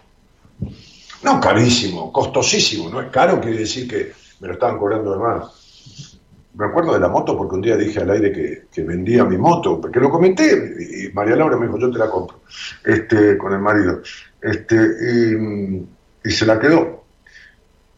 No 1.22 1.40
carísimo, 1.40 2.12
costosísimo, 2.12 2.88
no 2.88 3.00
es 3.00 3.10
caro, 3.10 3.40
quiere 3.40 3.58
decir 3.58 3.88
que 3.88 4.12
me 4.40 4.48
lo 4.48 4.54
estaban 4.54 4.78
cobrando 4.78 5.12
de 5.12 5.18
más 5.18 5.58
me 6.58 6.66
acuerdo 6.66 6.92
de 6.92 6.98
la 6.98 7.08
moto 7.08 7.36
porque 7.36 7.54
un 7.54 7.62
día 7.62 7.76
dije 7.76 8.00
al 8.00 8.10
aire 8.10 8.66
que, 8.72 8.82
vendía 8.82 9.24
mi 9.24 9.36
moto, 9.36 9.80
porque 9.80 10.00
lo 10.00 10.10
comenté 10.10 11.06
y 11.06 11.12
María 11.12 11.36
Laura 11.36 11.56
me 11.56 11.66
dijo, 11.66 11.78
yo 11.78 11.90
te 11.90 11.98
la 11.98 12.10
compro, 12.10 12.40
este, 12.84 13.38
con 13.38 13.52
el 13.52 13.60
marido, 13.60 14.00
este, 14.42 14.76
y, 16.24 16.30
se 16.30 16.46
la 16.46 16.58
quedó. 16.58 17.04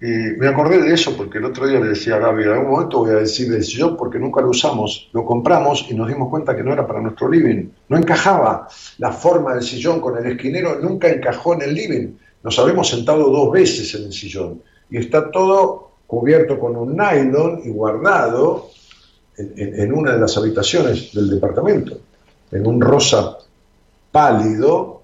Y 0.03 0.39
me 0.39 0.49
acordé 0.49 0.81
de 0.83 0.95
eso 0.95 1.15
porque 1.15 1.39
el 1.39 1.45
otro 1.45 1.67
día 1.67 1.79
le 1.79 1.89
decía 1.89 2.17
a 2.17 2.21
Gaby, 2.21 2.45
en 2.45 2.51
algún 2.51 2.71
momento 2.71 3.01
voy 3.01 3.11
a 3.11 3.17
decir 3.17 3.51
del 3.51 3.63
sillón 3.63 3.99
porque 3.99 4.19
nunca 4.19 4.41
lo 4.41 4.49
usamos, 4.49 5.11
lo 5.13 5.27
compramos 5.27 5.87
y 5.91 5.95
nos 5.95 6.09
dimos 6.09 6.31
cuenta 6.31 6.57
que 6.57 6.63
no 6.63 6.73
era 6.73 6.87
para 6.87 7.03
nuestro 7.03 7.29
living, 7.29 7.69
no 7.89 7.99
encajaba 7.99 8.67
la 8.97 9.13
forma 9.13 9.53
del 9.53 9.63
sillón 9.63 10.01
con 10.01 10.17
el 10.17 10.33
esquinero, 10.33 10.81
nunca 10.81 11.09
encajó 11.09 11.53
en 11.53 11.63
el 11.63 11.75
living. 11.75 12.17
Nos 12.43 12.59
habíamos 12.59 12.89
sentado 12.89 13.29
dos 13.29 13.53
veces 13.53 13.95
en 13.95 14.05
el 14.05 14.13
sillón 14.13 14.63
y 14.89 14.97
está 14.97 15.31
todo 15.31 15.91
cubierto 16.07 16.59
con 16.59 16.77
un 16.77 16.97
nylon 16.97 17.61
y 17.63 17.69
guardado 17.69 18.71
en, 19.37 19.93
una 19.93 20.13
de 20.13 20.19
las 20.19 20.37
habitaciones 20.37 21.13
del 21.13 21.29
departamento, 21.29 21.99
en 22.51 22.67
un 22.67 22.81
rosa 22.81 23.37
pálido, 24.11 25.03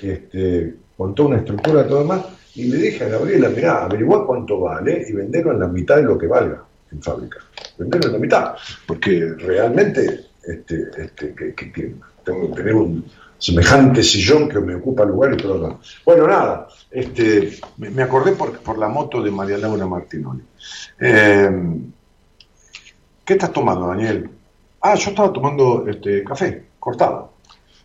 este, 0.00 0.74
con 0.96 1.14
toda 1.14 1.30
una 1.30 1.38
estructura 1.38 1.82
y 1.82 1.88
todo 1.88 1.98
demás, 1.98 2.22
y 2.56 2.64
le 2.64 2.78
dije 2.78 3.04
a 3.04 3.08
Gabriela, 3.08 3.48
mirá, 3.48 3.84
averigua 3.84 4.26
cuánto 4.26 4.60
vale 4.60 5.06
y 5.08 5.12
venderlo 5.12 5.52
en 5.52 5.60
la 5.60 5.68
mitad 5.68 5.96
de 5.96 6.02
lo 6.02 6.18
que 6.18 6.26
valga 6.26 6.64
en 6.90 7.02
fábrica. 7.02 7.38
Venderlo 7.78 8.08
en 8.08 8.12
la 8.12 8.18
mitad, 8.18 8.54
porque 8.86 9.34
realmente 9.38 10.26
este, 10.42 10.88
este, 10.96 11.34
que 11.34 11.94
tengo 12.24 12.48
que 12.50 12.56
tener 12.56 12.74
un, 12.74 13.04
semejante 13.38 14.02
sillón 14.02 14.48
que 14.48 14.60
me 14.60 14.74
ocupa 14.74 15.04
lugar 15.04 15.34
y 15.34 15.36
todo 15.36 15.58
lo 15.58 15.80
Bueno, 16.04 16.26
nada, 16.26 16.68
este, 16.90 17.58
me 17.76 18.02
acordé 18.02 18.32
por, 18.32 18.58
por 18.60 18.78
la 18.78 18.88
moto 18.88 19.22
de 19.22 19.30
María 19.30 19.58
Laura 19.58 19.86
Martinoli. 19.86 20.42
Eh, 21.00 21.50
¿Qué 23.24 23.32
estás 23.34 23.52
tomando, 23.52 23.88
Daniel? 23.88 24.30
Ah, 24.80 24.94
yo 24.94 25.10
estaba 25.10 25.32
tomando 25.32 25.86
este, 25.88 26.22
café, 26.24 26.64
cortado. 26.78 27.32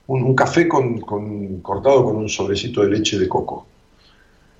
Un, 0.07 0.35
café 0.35 0.67
con, 0.67 0.99
cortado 1.61 2.03
con 2.03 2.15
un 2.17 2.29
sobrecito 2.29 2.81
de 2.83 2.89
leche 2.89 3.17
de 3.17 3.27
coco. 3.27 3.67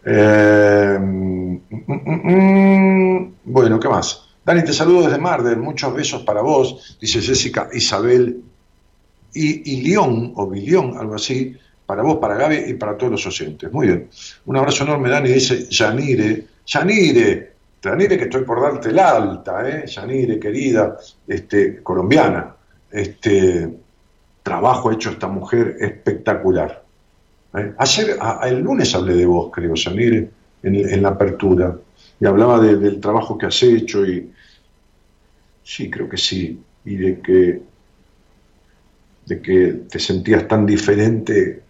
Eh, 0.04 0.97
mm, 0.99 1.56
mm, 1.70 2.32
mm, 2.34 3.34
bueno, 3.45 3.80
¿qué 3.80 3.88
más? 3.88 4.30
Dani, 4.43 4.64
te 4.64 4.74
saludo 4.74 5.04
desde 5.04 5.20
Marder, 5.20 5.58
muchos 5.58 5.93
besos 5.93 6.24
para 6.24 6.41
vos, 6.41 6.97
dice 6.99 7.22
Jessica 7.22 7.70
Isabel 7.74 8.41
y, 9.34 9.74
y 9.74 9.82
León, 9.82 10.34
o 10.36 10.47
Bilión, 10.47 10.97
algo 10.97 11.16
así, 11.16 11.56
para 11.86 12.02
vos, 12.04 12.18
para 12.18 12.36
Gaby 12.36 12.64
y 12.68 12.74
para 12.74 12.97
todos 12.97 13.12
los 13.12 13.28
oyentes. 13.28 13.72
Muy 13.72 13.88
bien. 13.88 14.10
Un 14.45 14.58
abrazo 14.58 14.84
enorme, 14.84 15.10
Dani, 15.10 15.30
dice 15.30 15.68
Yanire. 15.70 16.47
Yanire, 16.66 17.54
Yanire, 17.82 18.18
que 18.18 18.24
estoy 18.24 18.43
por 18.43 18.62
darte 18.62 18.91
la 18.91 19.10
alta, 19.10 19.68
¿eh? 19.70 19.86
Yanire, 19.88 20.39
querida, 20.39 20.97
este, 21.28 21.84
colombiana. 21.84 22.56
Este 22.89 23.70
trabajo 24.41 24.91
hecho 24.91 25.12
esta 25.12 25.28
mujer 25.28 25.78
espectacular. 25.80 26.81
¿Eh? 27.56 27.74
Ayer, 27.78 28.18
el 28.43 28.60
lunes 28.60 28.93
hablé 28.95 29.16
de 29.16 29.26
vos, 29.26 29.52
creo, 29.54 29.76
salir 29.76 30.30
en, 30.64 31.02
la 31.02 31.10
apertura, 31.10 31.78
y 32.20 32.26
hablaba 32.26 32.60
del 32.60 32.99
trabajo 32.99 33.38
que 33.38 33.47
has 33.47 33.64
hecho, 33.64 34.06
y 34.06 34.32
sí, 35.64 35.89
creo 35.89 36.08
que 36.08 36.18
sí, 36.18 36.60
y 36.86 36.95
de 36.95 37.20
que, 37.20 37.62
de 39.26 39.41
que 39.41 39.68
te 39.89 39.99
sentías 39.99 40.47
tan 40.47 40.66
diferente 40.66 41.62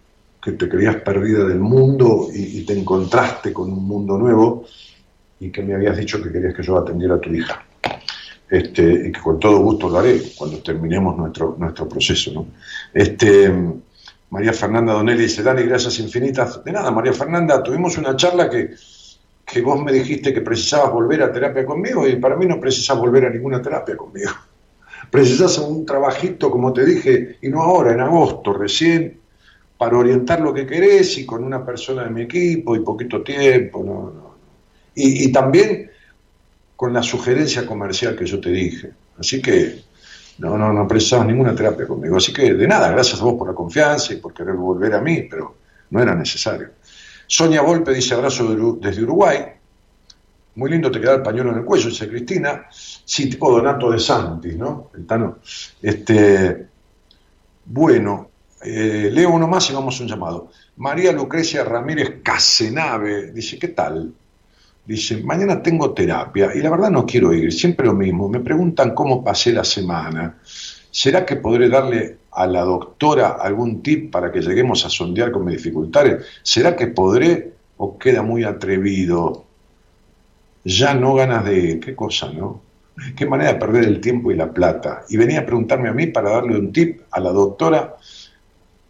que 0.42 0.52
te 0.52 0.68
creías 0.68 0.96
perdida 0.96 1.44
del 1.44 1.60
mundo 1.60 2.28
y, 2.34 2.64
te 2.64 2.76
encontraste 2.76 3.52
con 3.52 3.72
un 3.72 3.86
mundo 3.86 4.18
nuevo 4.18 4.64
y 5.38 5.50
que 5.50 5.62
me 5.62 5.74
habías 5.74 5.96
dicho 5.96 6.20
que 6.20 6.32
querías 6.32 6.54
que 6.54 6.64
yo 6.64 6.76
atendiera 6.76 7.14
a 7.14 7.20
tu 7.20 7.32
hija. 7.32 7.64
Este, 8.50 9.08
y 9.08 9.12
que 9.12 9.20
con 9.20 9.38
todo 9.38 9.60
gusto 9.60 9.88
lo 9.88 9.98
haré 9.98 10.20
cuando 10.36 10.58
terminemos 10.58 11.16
nuestro, 11.16 11.56
nuestro 11.58 11.88
proceso. 11.88 12.46
Este, 12.92 13.50
María 14.32 14.54
Fernanda 14.54 14.94
Donelli 14.94 15.24
dice, 15.24 15.42
Dani, 15.42 15.62
gracias 15.64 15.98
infinitas. 15.98 16.64
De 16.64 16.72
nada, 16.72 16.90
María 16.90 17.12
Fernanda, 17.12 17.62
tuvimos 17.62 17.98
una 17.98 18.16
charla 18.16 18.48
que, 18.48 18.70
que 19.44 19.60
vos 19.60 19.82
me 19.84 19.92
dijiste 19.92 20.32
que 20.32 20.40
precisabas 20.40 20.90
volver 20.90 21.22
a 21.22 21.30
terapia 21.30 21.66
conmigo 21.66 22.08
y 22.08 22.16
para 22.16 22.34
mí 22.34 22.46
no 22.46 22.58
precisas 22.58 22.96
volver 22.96 23.26
a 23.26 23.30
ninguna 23.30 23.60
terapia 23.60 23.94
conmigo. 23.94 24.30
Precisas 25.10 25.58
un 25.58 25.84
trabajito, 25.84 26.50
como 26.50 26.72
te 26.72 26.82
dije, 26.86 27.36
y 27.42 27.50
no 27.50 27.60
ahora, 27.60 27.92
en 27.92 28.00
agosto, 28.00 28.54
recién, 28.54 29.20
para 29.76 29.98
orientar 29.98 30.40
lo 30.40 30.54
que 30.54 30.66
querés 30.66 31.18
y 31.18 31.26
con 31.26 31.44
una 31.44 31.66
persona 31.66 32.04
de 32.04 32.10
mi 32.10 32.22
equipo 32.22 32.74
y 32.74 32.80
poquito 32.80 33.22
tiempo. 33.22 33.84
No, 33.84 34.10
no. 34.14 34.34
Y, 34.94 35.28
y 35.28 35.32
también 35.32 35.90
con 36.74 36.94
la 36.94 37.02
sugerencia 37.02 37.66
comercial 37.66 38.16
que 38.16 38.24
yo 38.24 38.40
te 38.40 38.48
dije. 38.48 38.92
Así 39.18 39.42
que 39.42 39.82
no, 40.42 40.58
no, 40.58 40.72
no 40.72 40.88
precisabas 40.88 41.28
ninguna 41.28 41.54
terapia 41.54 41.86
conmigo. 41.86 42.16
Así 42.16 42.32
que 42.32 42.54
de 42.54 42.66
nada, 42.66 42.90
gracias 42.90 43.20
a 43.20 43.24
vos 43.24 43.34
por 43.34 43.46
la 43.46 43.54
confianza 43.54 44.12
y 44.12 44.16
por 44.16 44.34
querer 44.34 44.56
volver 44.56 44.92
a 44.94 45.00
mí, 45.00 45.22
pero 45.30 45.54
no 45.90 46.02
era 46.02 46.16
necesario. 46.16 46.70
Sonia 47.28 47.62
Volpe 47.62 47.94
dice 47.94 48.14
abrazo 48.14 48.76
desde 48.80 49.02
Uruguay. 49.04 49.38
Muy 50.56 50.68
lindo 50.68 50.90
te 50.90 51.00
queda 51.00 51.14
el 51.14 51.22
pañuelo 51.22 51.52
en 51.52 51.58
el 51.58 51.64
cuello, 51.64 51.88
dice 51.88 52.08
Cristina. 52.08 52.66
Sí, 52.70 53.30
tipo 53.30 53.52
Donato 53.52 53.92
de 53.92 54.00
Santis, 54.00 54.56
¿no? 54.56 54.90
El 54.96 55.06
Tano. 55.06 55.38
Este, 55.80 56.66
bueno, 57.66 58.28
eh, 58.64 59.10
leo 59.12 59.30
uno 59.30 59.46
más 59.46 59.70
y 59.70 59.74
vamos 59.74 60.00
a 60.00 60.02
un 60.02 60.08
llamado. 60.08 60.50
María 60.78 61.12
Lucrecia 61.12 61.62
Ramírez 61.62 62.20
Casenave 62.24 63.30
dice, 63.30 63.60
¿qué 63.60 63.68
tal? 63.68 64.12
Dice, 64.84 65.22
mañana 65.22 65.62
tengo 65.62 65.92
terapia 65.92 66.50
y 66.54 66.58
la 66.58 66.70
verdad 66.70 66.90
no 66.90 67.06
quiero 67.06 67.32
ir, 67.32 67.52
siempre 67.52 67.86
lo 67.86 67.94
mismo. 67.94 68.28
Me 68.28 68.40
preguntan 68.40 68.94
cómo 68.94 69.22
pasé 69.22 69.52
la 69.52 69.64
semana. 69.64 70.38
¿Será 70.90 71.24
que 71.24 71.36
podré 71.36 71.68
darle 71.68 72.18
a 72.32 72.46
la 72.46 72.62
doctora 72.62 73.36
algún 73.40 73.82
tip 73.82 74.10
para 74.10 74.32
que 74.32 74.40
lleguemos 74.40 74.84
a 74.84 74.90
sondear 74.90 75.30
con 75.30 75.44
mis 75.44 75.56
dificultades? 75.56 76.26
¿Será 76.42 76.74
que 76.74 76.88
podré 76.88 77.52
o 77.76 77.96
queda 77.96 78.22
muy 78.22 78.42
atrevido? 78.44 79.44
Ya 80.64 80.94
no 80.94 81.14
ganas 81.14 81.44
de... 81.44 81.78
¿Qué 81.78 81.94
cosa, 81.94 82.32
no? 82.32 82.62
Qué 83.16 83.24
manera 83.24 83.52
de 83.52 83.58
perder 83.58 83.84
el 83.84 84.00
tiempo 84.00 84.32
y 84.32 84.36
la 84.36 84.52
plata. 84.52 85.04
Y 85.08 85.16
venía 85.16 85.40
a 85.40 85.46
preguntarme 85.46 85.88
a 85.88 85.92
mí 85.92 86.08
para 86.08 86.30
darle 86.30 86.58
un 86.58 86.72
tip 86.72 87.02
a 87.10 87.20
la 87.20 87.30
doctora, 87.30 87.96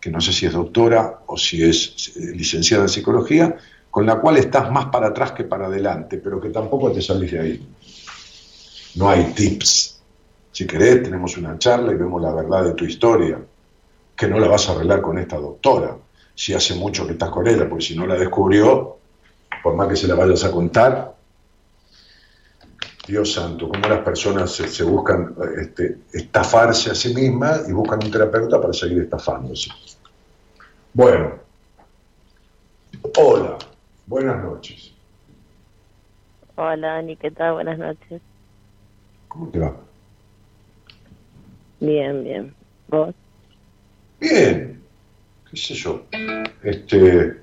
que 0.00 0.10
no 0.10 0.20
sé 0.20 0.32
si 0.32 0.46
es 0.46 0.52
doctora 0.52 1.20
o 1.26 1.36
si 1.36 1.62
es 1.62 2.12
eh, 2.16 2.32
licenciada 2.34 2.84
en 2.84 2.88
psicología, 2.88 3.56
con 3.92 4.06
la 4.06 4.18
cual 4.18 4.38
estás 4.38 4.72
más 4.72 4.86
para 4.86 5.08
atrás 5.08 5.32
que 5.32 5.44
para 5.44 5.66
adelante, 5.66 6.16
pero 6.16 6.40
que 6.40 6.48
tampoco 6.48 6.90
te 6.90 7.02
salís 7.02 7.30
de 7.30 7.38
ahí. 7.38 7.68
No 8.94 9.10
hay 9.10 9.34
tips. 9.34 10.00
Si 10.50 10.66
querés, 10.66 11.02
tenemos 11.02 11.36
una 11.36 11.58
charla 11.58 11.92
y 11.92 11.96
vemos 11.96 12.22
la 12.22 12.32
verdad 12.32 12.64
de 12.64 12.72
tu 12.72 12.86
historia, 12.86 13.38
que 14.16 14.28
no 14.28 14.40
la 14.40 14.48
vas 14.48 14.66
a 14.66 14.72
arreglar 14.72 15.02
con 15.02 15.18
esta 15.18 15.36
doctora, 15.36 15.94
si 16.34 16.54
hace 16.54 16.74
mucho 16.74 17.06
que 17.06 17.12
estás 17.12 17.28
con 17.28 17.46
ella, 17.46 17.68
porque 17.68 17.84
si 17.84 17.94
no 17.94 18.06
la 18.06 18.14
descubrió, 18.14 18.96
por 19.62 19.74
más 19.74 19.88
que 19.88 19.96
se 19.96 20.08
la 20.08 20.14
vayas 20.14 20.42
a 20.44 20.50
contar, 20.50 21.14
Dios 23.06 23.30
santo, 23.30 23.68
cómo 23.68 23.86
las 23.88 24.00
personas 24.00 24.52
se, 24.52 24.84
buscan 24.84 25.34
este, 25.60 25.98
estafarse 26.14 26.92
a 26.92 26.94
sí 26.94 27.12
mismas 27.12 27.68
y 27.68 27.72
buscan 27.72 28.02
un 28.02 28.10
terapeuta 28.10 28.58
para 28.58 28.72
seguir 28.72 29.02
estafándose. 29.02 29.70
Bueno, 30.94 31.34
hola. 33.18 33.58
Buenas 34.06 34.42
noches. 34.42 34.92
Hola, 36.56 36.94
Dani, 36.94 37.16
¿qué 37.16 37.30
tal? 37.30 37.54
Buenas 37.54 37.78
noches. 37.78 38.20
¿Cómo 39.28 39.48
te 39.48 39.58
va? 39.58 39.74
Bien, 41.80 42.22
bien. 42.22 42.54
¿Vos? 42.88 43.14
Bien. 44.20 44.84
¿Qué 45.50 45.56
sé 45.56 45.74
yo? 45.74 46.06
Este, 46.62 47.42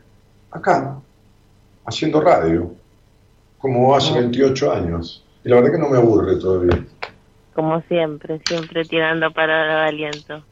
acá, 0.51 1.01
haciendo 1.86 2.22
radio, 2.22 2.76
como 3.57 3.95
hace 3.95 4.14
28 4.14 4.72
años. 4.72 5.26
Y 5.43 5.49
la 5.49 5.55
verdad 5.57 5.72
que 5.72 5.78
no 5.80 5.89
me 5.89 5.97
aburre 5.97 6.38
todavía. 6.38 6.86
Como 7.53 7.82
siempre, 7.82 8.39
siempre 8.47 8.86
tirando 8.86 9.32
para 9.32 9.64
el 9.64 9.95
aliento. 9.95 10.45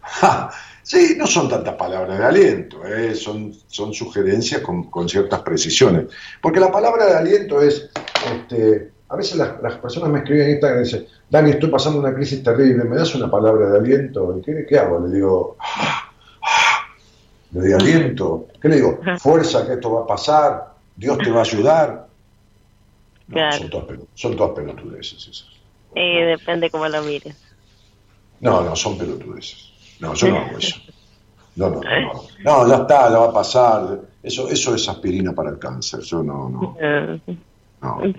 Ja, 0.00 0.50
Sí, 0.84 1.14
no 1.16 1.26
son 1.26 1.48
tantas 1.48 1.76
palabras 1.76 2.18
de 2.18 2.24
aliento, 2.26 2.84
¿eh? 2.84 3.14
son, 3.14 3.54
son 3.68 3.94
sugerencias 3.94 4.60
con, 4.60 5.08
ciertas 5.08 5.40
precisiones. 5.40 6.08
Porque 6.42 6.60
la 6.60 6.70
palabra 6.70 7.06
de 7.06 7.16
aliento 7.16 7.62
es, 7.62 7.88
este, 8.30 8.92
a 9.08 9.16
veces 9.16 9.38
las, 9.38 9.78
personas 9.78 10.10
me 10.10 10.18
escriben 10.18 10.44
en 10.44 10.50
Instagram 10.52 10.80
y 10.80 10.84
dicen, 10.84 11.06
Dani, 11.30 11.50
estoy 11.52 11.70
pasando 11.70 12.00
una 12.00 12.14
crisis 12.14 12.42
terrible, 12.42 12.84
¿me 12.84 12.96
das 12.96 13.14
una 13.14 13.30
palabra 13.30 13.70
de 13.70 13.78
aliento? 13.78 14.36
¿Y 14.38 14.42
qué, 14.42 14.66
qué 14.68 14.78
hago? 14.78 15.06
Le 15.06 15.14
digo, 15.14 15.56
ah, 15.58 16.12
ah", 16.42 16.86
le 17.52 17.60
doy 17.60 17.72
aliento. 17.72 18.48
¿Qué 18.60 18.68
le 18.68 18.76
digo? 18.76 19.00
Fuerza, 19.20 19.66
que 19.66 19.72
esto 19.72 19.90
va 19.90 20.02
a 20.02 20.06
pasar, 20.06 20.74
Dios 20.96 21.16
te 21.16 21.30
va 21.30 21.38
a 21.38 21.44
ayudar. 21.44 22.08
son, 23.58 23.70
todas, 23.70 23.98
son 24.12 24.36
todas 24.36 24.54
pelotudeces 24.54 25.28
esas. 25.28 25.46
Eh, 25.94 26.26
depende 26.26 26.68
cómo 26.68 26.86
lo 26.88 27.02
mires. 27.02 27.34
No, 28.40 28.60
no, 28.60 28.76
son 28.76 28.98
pelotudeces. 28.98 29.73
No, 30.00 30.14
yo 30.14 30.28
no 30.28 30.38
hago 30.38 30.58
eso. 30.58 30.76
No, 31.56 31.70
no, 31.70 31.80
no. 31.80 32.22
No, 32.44 32.68
ya 32.68 32.82
está, 32.82 33.10
ya 33.10 33.18
va 33.18 33.28
a 33.28 33.32
pasar. 33.32 34.00
Eso, 34.22 34.48
eso 34.48 34.74
es 34.74 34.88
aspirina 34.88 35.32
para 35.32 35.50
el 35.50 35.58
cáncer. 35.58 36.00
Yo 36.00 36.22
no, 36.22 36.48
no. 36.48 36.76
sí, 36.76 37.38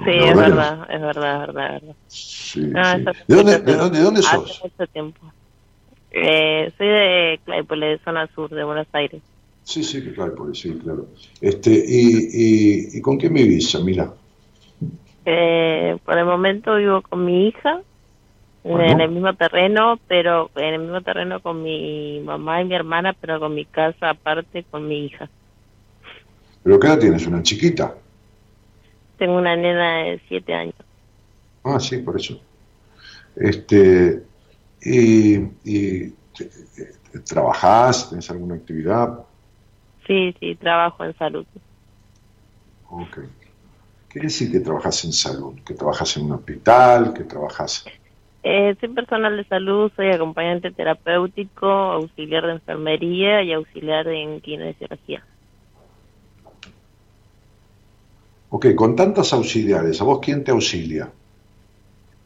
es 0.05 0.35
verdad, 0.35 0.87
es 0.89 1.01
verdad, 1.01 1.49
es 1.49 1.53
verdad, 1.53 1.81
Sí, 2.07 2.71
ah, 2.75 2.97
sí. 2.97 3.03
¿De, 3.27 3.35
dónde, 3.35 3.59
de, 3.59 3.75
dónde, 3.75 3.97
de 3.97 4.03
dónde 4.03 4.21
sos? 4.21 4.51
Hace 4.51 4.63
mucho 4.63 4.87
tiempo. 4.91 5.19
Eh, 6.11 6.71
soy 6.77 6.87
de 6.87 7.39
Claypole, 7.43 7.87
de 7.87 7.97
zona 7.99 8.27
sur 8.33 8.49
de 8.49 8.63
Buenos 8.63 8.87
Aires. 8.93 9.21
Sí, 9.63 9.83
sí, 9.83 10.01
que 10.01 10.13
Claypole, 10.13 10.55
sí, 10.55 10.79
claro. 10.81 11.07
Este, 11.41 11.71
y, 11.71 12.29
y, 12.31 12.97
¿Y 12.97 13.01
con 13.01 13.17
quién 13.17 13.33
vivís, 13.33 13.77
Mira. 13.83 14.13
Eh, 15.25 15.97
por 16.05 16.17
el 16.17 16.25
momento 16.25 16.75
vivo 16.75 17.01
con 17.01 17.25
mi 17.25 17.47
hija 17.47 17.81
en 18.65 19.01
el 19.01 19.11
mismo 19.11 19.33
terreno, 19.35 19.99
pero 20.07 20.49
en 20.55 20.73
el 20.73 20.79
mismo 20.81 21.01
terreno 21.01 21.39
con 21.39 21.61
mi 21.61 22.19
mamá 22.21 22.61
y 22.61 22.65
mi 22.65 22.75
hermana, 22.75 23.15
pero 23.19 23.39
con 23.39 23.53
mi 23.53 23.65
casa 23.65 24.09
aparte 24.09 24.63
con 24.69 24.87
mi 24.87 25.05
hija. 25.05 25.29
¿Pero 26.63 26.79
qué 26.79 26.87
edad 26.87 26.99
tienes? 26.99 27.27
¿Una 27.27 27.43
chiquita? 27.43 27.95
Tengo 29.17 29.37
una 29.37 29.55
nena 29.55 30.03
de 30.03 30.21
siete 30.27 30.53
años. 30.53 30.75
Ah, 31.63 31.79
sí, 31.79 31.99
por 31.99 32.19
eso. 32.19 32.41
Este, 33.35 34.23
y, 34.81 35.35
y 35.63 36.13
¿Trabajás? 37.23 38.09
¿Tienes 38.09 38.29
alguna 38.29 38.55
actividad? 38.55 39.19
Sí, 40.05 40.35
sí, 40.39 40.55
trabajo 40.55 41.03
en 41.03 41.17
salud. 41.17 41.45
Ok. 42.89 43.15
¿Qué 43.15 43.23
quiere 44.09 44.27
decir 44.27 44.51
que 44.51 44.59
trabajas 44.59 45.03
en 45.05 45.13
salud? 45.13 45.55
¿Que 45.65 45.73
trabajas 45.73 46.17
en 46.17 46.25
un 46.25 46.31
hospital? 46.33 47.13
¿Que 47.13 47.23
trabajas 47.23 47.85
eh, 48.47 48.75
soy 48.79 48.89
personal 48.89 49.35
de 49.35 49.43
salud, 49.45 49.91
soy 49.95 50.11
acompañante 50.11 50.69
terapéutico, 50.69 51.65
auxiliar 51.65 52.45
de 52.45 52.51
enfermería 52.53 53.41
y 53.41 53.51
auxiliar 53.51 54.07
en 54.07 54.39
kinesiología. 54.39 55.25
Ok, 58.49 58.67
con 58.75 58.95
tantas 58.95 59.33
auxiliares, 59.33 59.99
¿a 59.99 60.03
vos 60.03 60.19
quién 60.21 60.43
te 60.43 60.51
auxilia? 60.51 61.11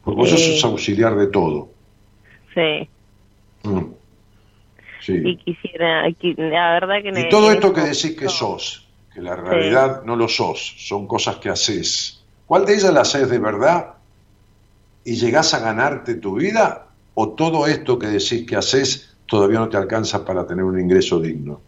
Porque 0.04 0.20
vos 0.20 0.28
sos 0.28 0.40
eh, 0.42 0.60
auxiliar 0.62 1.16
de 1.16 1.28
todo. 1.28 1.70
Sí. 2.52 2.86
Mm. 3.62 3.94
Sí. 5.00 5.22
Y 5.24 5.36
quisiera, 5.38 6.02
la 6.02 6.72
verdad 6.74 7.02
que... 7.02 7.18
Y 7.18 7.28
todo 7.30 7.50
esto 7.50 7.72
que 7.72 7.80
decís 7.80 8.14
que 8.14 8.28
sos, 8.28 8.86
que 9.14 9.22
la 9.22 9.36
realidad 9.36 10.02
no 10.04 10.16
lo 10.16 10.28
sos, 10.28 10.74
son 10.76 11.06
cosas 11.06 11.36
que 11.36 11.48
haces. 11.48 12.22
¿Cuál 12.44 12.66
de 12.66 12.74
ellas 12.74 12.92
las 12.92 13.14
haces 13.14 13.30
de 13.30 13.38
verdad 13.38 13.99
y 15.04 15.14
llegás 15.14 15.54
a 15.54 15.60
ganarte 15.60 16.14
tu 16.14 16.34
vida 16.36 16.86
o 17.14 17.30
todo 17.30 17.66
esto 17.66 17.98
que 17.98 18.06
decís 18.06 18.46
que 18.46 18.56
haces 18.56 19.16
todavía 19.26 19.60
no 19.60 19.68
te 19.68 19.76
alcanza 19.76 20.24
para 20.24 20.46
tener 20.46 20.64
un 20.64 20.78
ingreso 20.78 21.20
digno? 21.20 21.60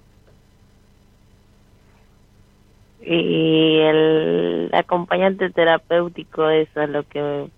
Y 3.00 3.78
el 3.80 4.70
acompañante 4.72 5.50
terapéutico, 5.50 6.48
eso 6.48 6.82
es 6.82 6.88
lo 6.88 7.02
que 7.04 7.48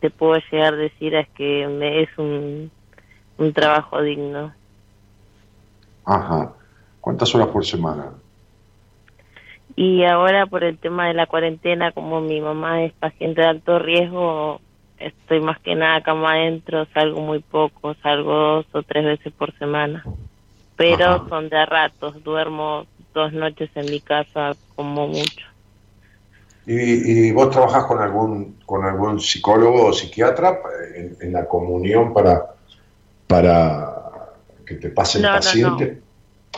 te 0.00 0.10
puedo 0.10 0.40
llegar 0.50 0.74
a 0.74 0.76
decir, 0.76 1.14
es 1.14 1.28
que 1.30 2.02
es 2.02 2.08
un, 2.18 2.70
un 3.38 3.52
trabajo 3.52 4.02
digno. 4.02 4.52
Ajá. 6.04 6.52
¿Cuántas 7.00 7.34
horas 7.34 7.48
por 7.48 7.64
semana? 7.64 8.12
Y 9.76 10.04
ahora 10.04 10.46
por 10.46 10.64
el 10.64 10.76
tema 10.78 11.06
de 11.08 11.14
la 11.14 11.26
cuarentena, 11.26 11.92
como 11.92 12.20
mi 12.20 12.40
mamá 12.40 12.82
es 12.82 12.92
paciente 12.92 13.40
de 13.40 13.46
alto 13.46 13.78
riesgo, 13.78 14.60
estoy 15.00 15.40
más 15.40 15.58
que 15.60 15.74
nada 15.74 16.02
cama 16.02 16.32
adentro, 16.32 16.86
salgo 16.92 17.20
muy 17.20 17.40
poco, 17.40 17.94
salgo 18.02 18.32
dos 18.32 18.66
o 18.72 18.82
tres 18.82 19.04
veces 19.04 19.32
por 19.32 19.56
semana. 19.58 20.04
Pero 20.76 21.28
son 21.28 21.48
de 21.48 21.66
ratos, 21.66 22.22
duermo 22.22 22.86
dos 23.12 23.32
noches 23.32 23.70
en 23.74 23.90
mi 23.90 24.00
casa 24.00 24.52
como 24.76 25.08
mucho. 25.08 25.46
¿Y, 26.66 27.32
vos 27.32 27.50
trabajás 27.50 27.84
con 27.86 28.00
algún 28.00 28.58
con 28.64 28.84
algún 28.84 29.18
psicólogo 29.18 29.86
o 29.86 29.92
psiquiatra 29.92 30.60
en, 31.20 31.32
la 31.32 31.46
comunión 31.46 32.12
para, 32.12 32.54
para 33.26 33.96
que 34.64 34.76
te 34.76 34.90
pasen 34.90 35.24
el 35.24 35.32
paciente? 35.32 36.00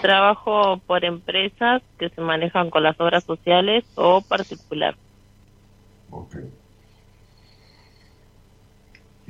Trabajo 0.00 0.78
por 0.86 1.04
empresas 1.04 1.82
que 1.98 2.08
se 2.10 2.20
manejan 2.20 2.70
con 2.70 2.82
las 2.82 3.00
obras 3.00 3.24
sociales 3.24 3.84
o 3.94 4.20
particular. 4.20 4.96
Okay. 6.10 6.50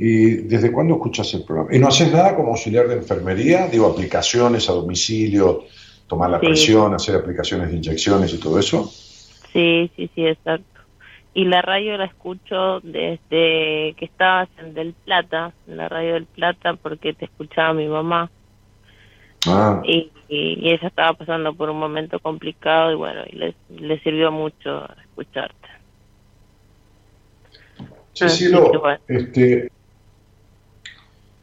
¿Y 0.05 0.35
desde 0.49 0.73
cuándo 0.73 0.95
escuchas 0.95 1.33
el 1.35 1.45
programa? 1.45 1.73
¿Y 1.73 1.79
no 1.79 1.87
haces 1.87 2.13
nada 2.13 2.35
como 2.35 2.49
auxiliar 2.49 2.89
de 2.89 2.97
enfermería? 2.97 3.69
Digo, 3.69 3.87
aplicaciones 3.87 4.69
a 4.69 4.73
domicilio, 4.73 5.63
tomar 6.09 6.29
la 6.29 6.41
presión, 6.41 6.93
hacer 6.93 7.15
aplicaciones 7.15 7.71
de 7.71 7.77
inyecciones 7.77 8.35
y 8.35 8.41
todo 8.41 8.59
eso. 8.59 8.85
Sí, 9.53 9.93
sí, 9.95 10.11
sí, 10.13 10.27
exacto. 10.27 10.81
Y 11.35 11.45
la 11.45 11.63
radio 11.63 11.97
la 11.97 12.07
escucho 12.07 12.81
desde 12.81 13.95
que 13.97 14.05
estabas 14.05 14.49
en 14.59 14.75
Del 14.75 14.93
Plata, 14.93 15.53
en 15.69 15.77
la 15.77 15.89
radio 15.89 16.15
del 16.15 16.27
Plata, 16.27 16.75
porque 16.75 17.13
te 17.13 17.27
escuchaba 17.27 17.73
mi 17.73 17.87
mamá. 17.87 18.29
Ah. 19.47 19.83
Y, 19.85 20.11
ella 20.29 20.89
estaba 20.89 21.13
pasando 21.13 21.55
por 21.55 21.71
un 21.71 21.79
momento 21.79 22.19
complicado 22.19 22.91
y 22.91 22.95
bueno, 22.97 23.21
y 23.31 23.37
le, 23.37 23.55
le 23.69 24.01
sirvió 24.01 24.33
mucho 24.33 24.89
escucharte. 25.11 25.69
Sí, 28.15 28.29
sí, 28.31 28.49
lo, 28.51 28.73
este, 29.09 29.71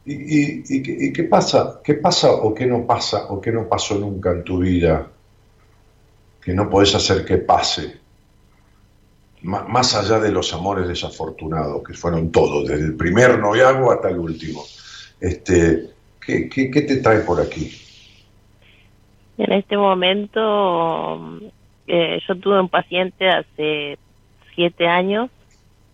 ¿Y, 0.04 1.12
qué 1.12 1.24
pasa? 1.24 1.80
¿Qué 1.84 1.94
pasa 1.94 2.32
o 2.32 2.54
qué 2.54 2.66
no 2.66 2.86
pasa 2.86 3.26
o 3.28 3.40
qué 3.40 3.52
no 3.52 3.68
pasó 3.68 3.98
nunca 3.98 4.30
en 4.32 4.44
tu 4.44 4.58
vida 4.58 5.08
que 6.42 6.54
no 6.54 6.70
podés 6.70 6.94
hacer 6.94 7.24
que 7.24 7.38
pase? 7.38 8.00
más 9.42 9.94
allá 9.94 10.18
de 10.18 10.30
los 10.30 10.52
amores 10.52 10.86
desafortunados, 10.86 11.82
que 11.82 11.94
fueron 11.94 12.30
todos, 12.30 12.68
desde 12.68 12.84
el 12.84 12.96
primer 12.96 13.38
noviazgo 13.38 13.90
hasta 13.90 14.10
el 14.10 14.18
último. 14.18 14.62
Este, 15.20 15.88
¿qué, 16.20 16.48
qué, 16.48 16.82
te 16.82 16.96
trae 16.96 17.20
por 17.20 17.40
aquí? 17.40 17.70
En 19.38 19.52
este 19.52 19.76
momento, 19.76 21.40
eh, 21.86 22.20
yo 22.28 22.34
tuve 22.36 22.60
un 22.60 22.68
paciente 22.68 23.28
hace 23.28 23.98
siete 24.54 24.86
años, 24.86 25.30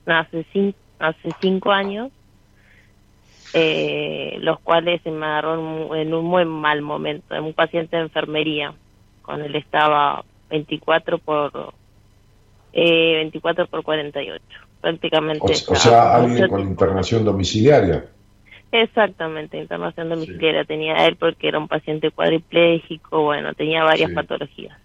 hace 0.06 0.44
hace 0.98 1.28
cinco 1.40 1.70
años, 1.70 2.10
eh, 3.52 4.36
los 4.40 4.60
cuales 4.60 5.00
se 5.02 5.10
me 5.10 5.26
agarró 5.26 5.94
en 5.94 6.14
un 6.14 6.24
muy 6.24 6.44
mal 6.44 6.82
momento. 6.82 7.34
Un 7.42 7.54
paciente 7.54 7.96
de 7.96 8.02
enfermería, 8.02 8.74
con 9.22 9.42
él 9.42 9.54
estaba 9.56 10.24
24 10.50 11.18
por 11.18 11.74
eh, 12.72 13.14
24 13.16 13.66
por 13.66 13.82
48, 13.82 14.42
prácticamente. 14.80 15.52
O, 15.68 15.74
sea, 15.74 16.14
alguien 16.16 16.48
con 16.48 16.60
internación 16.60 17.24
domiciliaria. 17.24 18.04
Exactamente, 18.72 19.56
internación 19.56 20.08
domiciliaria 20.08 20.64
tenía 20.64 21.06
él 21.06 21.16
porque 21.16 21.48
era 21.48 21.58
un 21.58 21.68
paciente 21.68 22.10
cuadripléjico, 22.10 23.22
bueno, 23.22 23.54
tenía 23.54 23.84
varias 23.84 24.10
patologías. 24.10 24.76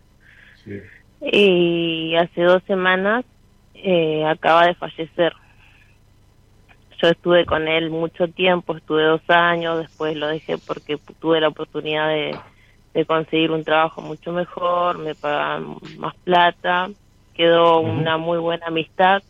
Y 1.19 2.15
hace 2.15 2.43
dos 2.43 2.63
semanas 2.67 3.25
eh, 3.73 4.23
acaba 4.25 4.67
de 4.67 4.75
fallecer 4.75 5.33
yo 7.01 7.09
estuve 7.09 7.45
con 7.45 7.67
él 7.67 7.89
mucho 7.89 8.27
tiempo, 8.27 8.75
estuve 8.75 9.03
dos 9.03 9.21
años, 9.29 9.79
después 9.79 10.15
lo 10.15 10.27
dejé 10.27 10.57
porque 10.57 10.97
tuve 11.19 11.41
la 11.41 11.47
oportunidad 11.47 12.09
de, 12.09 13.05
conseguir 13.05 13.51
un 13.51 13.63
trabajo 13.63 14.01
mucho 14.01 14.31
mejor, 14.31 14.97
me 14.97 15.15
pagaban 15.15 15.77
más 15.97 16.13
plata, 16.23 16.89
quedó 17.33 17.79
una 17.79 18.17
muy 18.17 18.37
buena 18.37 18.67
amistad. 18.67 19.23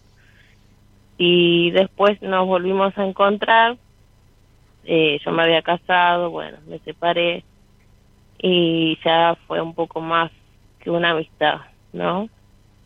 Y 1.17 1.69
después 1.71 2.19
nos 2.23 2.47
volvimos 2.47 2.97
a 2.97 3.05
encontrar, 3.05 3.77
eh, 4.83 5.19
yo 5.23 5.31
me 5.31 5.43
había 5.43 5.61
casado, 5.61 6.31
bueno, 6.31 6.57
me 6.67 6.79
separé 6.79 7.43
y 8.39 8.97
ya 9.05 9.37
fue 9.45 9.61
un 9.61 9.75
poco 9.75 10.01
más 10.01 10.31
que 10.79 10.89
una 10.89 11.11
amistad, 11.11 11.61
¿no? 11.93 12.27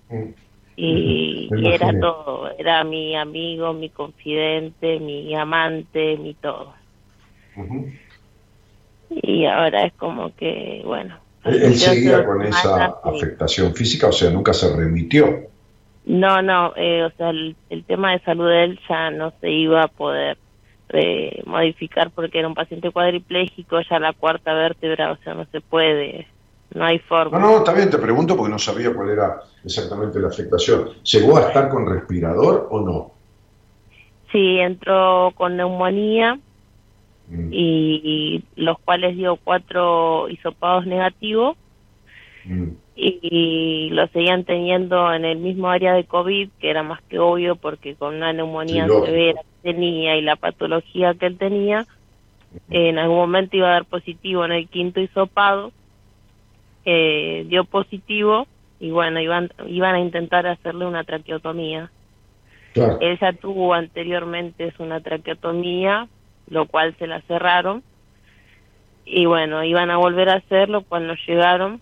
Mm 0.09 0.44
y, 0.77 1.49
era 1.63 1.97
todo, 1.99 2.49
era 2.57 2.83
mi 2.83 3.15
amigo, 3.15 3.73
mi 3.73 3.89
confidente, 3.89 4.99
mi 4.99 5.33
amante, 5.35 6.17
mi 6.17 6.33
todo. 6.33 6.73
Y 9.09 9.45
ahora 9.45 9.85
es 9.85 9.93
como 9.93 10.35
que, 10.35 10.81
bueno. 10.83 11.17
¿Él, 11.45 11.75
seguía 11.75 12.25
con 12.25 12.41
esa 12.41 12.85
afectación 13.03 13.73
física? 13.73 14.07
O 14.07 14.11
sea, 14.11 14.29
nunca 14.31 14.53
se 14.53 14.75
remitió. 14.75 15.47
No, 16.05 16.41
no, 16.41 16.73
eh, 16.75 17.03
o 17.03 17.11
sea, 17.11 17.29
el, 17.29 17.55
tema 17.87 18.11
de 18.11 18.19
salud 18.19 18.47
de 18.47 18.63
él 18.63 18.79
ya 18.87 19.09
no 19.11 19.33
se 19.41 19.49
iba 19.49 19.83
a 19.83 19.87
poder 19.87 20.37
eh, 20.89 21.41
modificar 21.45 22.11
porque 22.11 22.39
era 22.39 22.47
un 22.47 22.53
paciente 22.53 22.91
cuadripléjico, 22.91 23.81
ya 23.81 23.99
la 23.99 24.13
cuarta 24.13 24.53
vértebra, 24.53 25.11
o 25.11 25.17
sea, 25.23 25.33
no 25.33 25.45
se 25.51 25.61
puede 25.61 26.27
no 26.75 26.85
hay 26.85 26.99
forma. 26.99 27.39
No, 27.39 27.59
no, 27.59 27.63
también 27.63 27.89
te 27.89 27.97
pregunto 27.97 28.35
porque 28.35 28.51
no 28.51 28.59
sabía 28.59 28.93
cuál 28.93 29.09
era 29.09 29.41
exactamente 29.63 30.19
la 30.19 30.27
afectación. 30.27 30.89
¿Llegó 31.03 31.37
a 31.37 31.47
estar 31.47 31.69
con 31.69 31.87
respirador 31.87 32.67
o 32.69 32.81
no? 32.81 33.11
Sí, 34.31 34.59
entró 34.59 35.31
con 35.35 35.55
neumonía 35.55 36.37
mm. 37.29 37.49
y, 37.49 38.43
los 38.57 38.77
cuales 38.79 39.15
dio 39.15 39.37
cuatro 39.37 40.27
hisopados 40.27 40.85
negativos 40.85 41.55
mm. 42.43 42.67
y, 42.97 43.89
lo 43.91 44.07
seguían 44.07 44.43
teniendo 44.43 45.13
en 45.13 45.23
el 45.23 45.37
mismo 45.37 45.69
área 45.69 45.93
de 45.93 46.03
COVID, 46.03 46.49
que 46.59 46.69
era 46.69 46.83
más 46.83 47.01
que 47.03 47.19
obvio 47.19 47.55
porque 47.55 47.95
con 47.95 48.15
una 48.15 48.33
neumonía 48.33 48.85
severa 48.87 49.39
que 49.63 49.71
tenía 49.71 50.17
y 50.17 50.21
la 50.21 50.35
patología 50.35 51.13
que 51.13 51.27
él 51.27 51.37
tenía, 51.37 51.83
mm. 52.67 52.73
en 52.73 52.99
algún 52.99 53.15
momento 53.15 53.55
iba 53.55 53.69
a 53.69 53.73
dar 53.73 53.85
positivo 53.85 54.43
en 54.43 54.51
el 54.51 54.67
quinto 54.67 54.99
hisopado 54.99 55.71
eh, 56.85 57.45
dio 57.47 57.65
positivo 57.65 58.47
y 58.79 58.91
bueno, 58.91 59.19
iban, 59.19 59.49
iban 59.67 59.95
a 59.95 59.99
intentar 59.99 60.47
hacerle 60.47 60.85
una 60.85 61.03
traqueotomía. 61.03 61.91
Ella 62.75 62.97
Él 62.99 63.19
ya 63.19 63.33
tuvo 63.33 63.73
anteriormente 63.73 64.73
una 64.79 64.99
traqueotomía, 64.99 66.07
lo 66.49 66.67
cual 66.67 66.95
se 66.97 67.07
la 67.07 67.21
cerraron. 67.21 67.83
Y 69.05 69.25
bueno, 69.25 69.63
iban 69.63 69.89
a 69.91 69.97
volver 69.97 70.29
a 70.29 70.35
hacerlo 70.35 70.83
cuando 70.83 71.15
llegaron, 71.27 71.81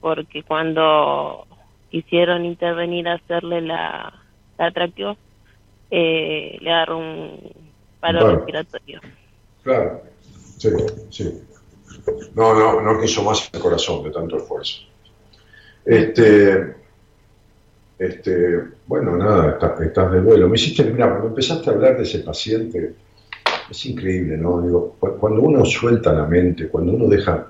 porque 0.00 0.42
cuando 0.42 1.46
quisieron 1.90 2.44
intervenir 2.44 3.08
a 3.08 3.14
hacerle 3.14 3.60
la, 3.62 4.12
la 4.58 4.70
traqueo, 4.70 5.16
eh, 5.90 6.58
le 6.60 6.70
agarró 6.70 6.98
un 6.98 7.72
paro 8.00 8.30
respiratorio. 8.30 9.00
Claro, 9.62 10.02
sí, 10.58 10.68
sí. 11.10 11.42
No, 12.34 12.54
no, 12.54 12.80
no 12.80 13.00
quiso 13.00 13.22
más 13.22 13.48
el 13.52 13.60
corazón 13.60 14.04
de 14.04 14.10
tanto 14.10 14.36
esfuerzo. 14.36 14.82
Este, 15.84 16.74
este, 17.98 18.62
bueno, 18.86 19.16
nada, 19.16 19.58
estás, 19.80 20.12
de 20.12 20.20
vuelo. 20.20 20.48
Me 20.48 20.56
hiciste, 20.56 20.84
mira, 20.84 21.08
cuando 21.08 21.28
empezaste 21.28 21.70
a 21.70 21.72
hablar 21.72 21.96
de 21.96 22.02
ese 22.02 22.20
paciente, 22.20 22.94
es 23.70 23.86
increíble, 23.86 24.36
¿no? 24.36 24.60
Digo, 24.60 24.96
cuando 24.98 25.42
uno 25.42 25.64
suelta 25.64 26.12
la 26.12 26.26
mente, 26.26 26.68
cuando 26.68 26.92
uno 26.92 27.08
deja, 27.08 27.48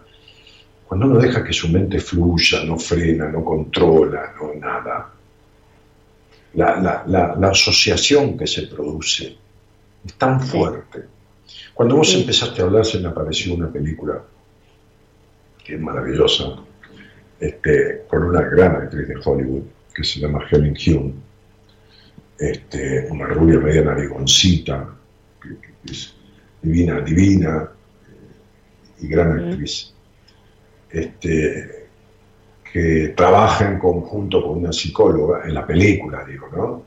cuando 0.87 1.07
uno 1.07 1.19
deja 1.19 1.43
que 1.43 1.53
su 1.53 1.69
mente 1.69 1.99
fluya, 1.99 2.65
no 2.65 2.79
frena, 2.79 3.29
no 3.29 3.45
controla, 3.45 4.35
no 4.41 4.55
nada, 4.55 5.13
la, 6.55 7.05
la 7.07 7.49
asociación 7.49 8.39
que 8.39 8.47
se 8.47 8.67
produce 8.69 9.37
es 10.07 10.15
tan 10.15 10.41
fuerte. 10.41 11.05
Cuando 11.75 11.97
vos 11.97 12.15
empezaste 12.15 12.63
a 12.63 12.65
hablar 12.65 12.87
se 12.87 12.99
me 12.99 13.09
apareció 13.09 13.55
una 13.55 13.71
película 13.71 14.23
que 15.67 15.75
es 15.75 15.81
maravillosa, 15.81 16.57
este, 17.41 18.05
con 18.09 18.23
una 18.23 18.43
gran 18.43 18.77
actriz 18.77 19.09
de 19.09 19.17
Hollywood 19.23 19.65
que 19.93 20.05
se 20.05 20.21
llama 20.21 20.47
Helen 20.49 20.77
Hume, 20.87 21.13
este, 22.39 23.09
una 23.11 23.27
rubia 23.27 23.59
media 23.59 23.83
narigoncita, 23.83 24.95
que, 25.43 25.93
es 25.93 26.15
divina, 26.63 27.01
divina 27.01 27.69
eh, 28.09 29.05
y 29.05 29.09
gran 29.09 29.39
actriz, 29.39 29.93
este, 30.91 31.89
que 32.73 33.15
trabaja 33.17 33.69
en 33.69 33.79
conjunto 33.79 34.43
con 34.43 34.59
una 34.59 34.73
psicóloga, 34.73 35.43
en 35.47 35.55
la 35.55 35.67
película, 35.67 36.25
digo, 36.25 36.49
¿no? 36.55 36.85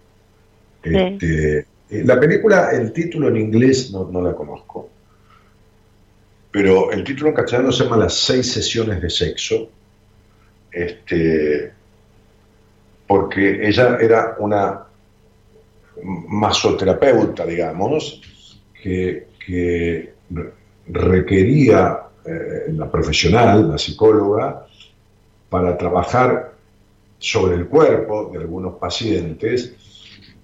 Este, 0.82 1.60
eh, 1.90 2.04
la 2.06 2.18
película, 2.18 2.70
el 2.72 2.94
título 2.94 3.28
en 3.28 3.38
inglés 3.38 3.92
no, 3.92 4.10
no 4.10 4.22
la 4.22 4.34
conozco, 4.34 4.90
pero 6.52 6.92
el 6.92 7.04
título 7.04 7.30
en 7.30 7.36
castellano 7.36 7.72
se 7.72 7.84
llama 7.84 7.98
Las 7.98 8.14
seis 8.16 8.52
sesiones 8.52 9.02
de 9.02 9.10
sexo 9.10 9.70
este, 10.72 11.72
porque 13.08 13.68
ella 13.68 13.98
era 14.00 14.36
una 14.40 14.84
masoterapeuta, 16.04 17.46
digamos, 17.46 18.22
que, 18.82 19.28
requería 20.92 22.00
eh, 22.26 22.72
la 22.74 22.90
profesional, 22.92 23.70
la 23.70 23.78
psicóloga, 23.78 24.68
para 25.50 25.76
trabajar 25.78 26.54
sobre 27.18 27.56
el 27.56 27.68
cuerpo 27.68 28.30
de 28.32 28.40
algunos 28.40 28.76
pacientes 28.76 29.74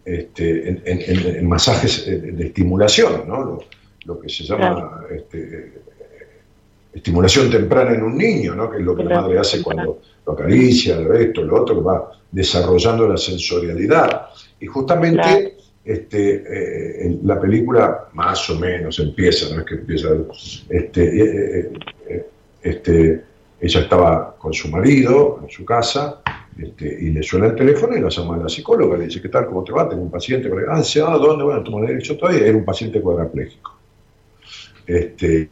este, 0.03 0.81
en, 0.85 1.47
masajes 1.47 2.07
eh, 2.07 2.17
de 2.17 2.47
estimulación, 2.47 3.27
¿no? 3.27 3.59
lo, 4.05 4.19
que 4.19 4.29
se 4.29 4.43
llama 4.43 5.05
este, 5.11 5.81
estimulación 6.95 7.49
temprana 7.51 7.93
en 7.93 8.03
un 8.03 8.17
niño, 8.17 8.55
¿no? 8.55 8.71
que 8.71 8.77
es 8.77 8.83
lo 8.83 8.95
que 8.95 9.03
la 9.03 9.21
madre 9.21 9.37
hace 9.37 9.61
cuando 9.61 9.99
lo 10.25 10.31
acaricia, 10.33 10.97
esto, 11.19 11.43
lo 11.43 11.61
otro, 11.61 11.75
que 11.75 11.81
va 11.81 12.11
desarrollando 12.31 13.07
la 13.07 13.17
sensorialidad. 13.17 14.27
Y 14.61 14.65
justamente 14.65 15.57
este, 15.83 16.43
eh, 16.47 17.19
la 17.23 17.39
película 17.39 18.07
más 18.13 18.49
o 18.49 18.57
menos 18.57 18.97
empieza, 18.99 19.53
no 19.53 19.59
es 19.59 19.67
que 19.67 19.75
empieza, 19.75 20.07
este, 20.69 21.03
eh, 21.03 21.71
eh, 22.07 22.25
este, 22.63 23.23
ella 23.59 23.81
estaba 23.81 24.35
con 24.37 24.53
su 24.53 24.69
marido 24.69 25.41
en 25.43 25.49
su 25.49 25.65
casa 25.65 26.21
este, 26.57 26.85
y 26.87 27.11
le 27.11 27.21
suena 27.23 27.47
el 27.47 27.55
teléfono 27.55 27.97
y 27.97 27.99
la 27.99 28.09
llama 28.09 28.35
a 28.35 28.39
la 28.39 28.49
psicóloga, 28.49 28.97
le 28.97 29.07
dice, 29.07 29.21
¿qué 29.21 29.27
tal? 29.27 29.47
¿Cómo 29.47 29.65
te 29.65 29.73
va? 29.73 29.89
Tengo 29.89 30.01
un 30.01 30.11
paciente. 30.11 30.49
Ah, 30.69 30.81
ah, 30.81 31.17
¿dónde? 31.17 31.43
Bueno, 31.43 31.61
toma 31.61 31.85
derecho 31.85 32.17
todavía. 32.17 32.47
Era 32.47 32.57
un 32.57 32.63
paciente 32.63 33.01
cuadraplégico, 33.01 33.77
este, 34.87 35.49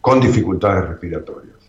con 0.00 0.20
dificultades 0.20 0.88
respiratorias 0.88 1.60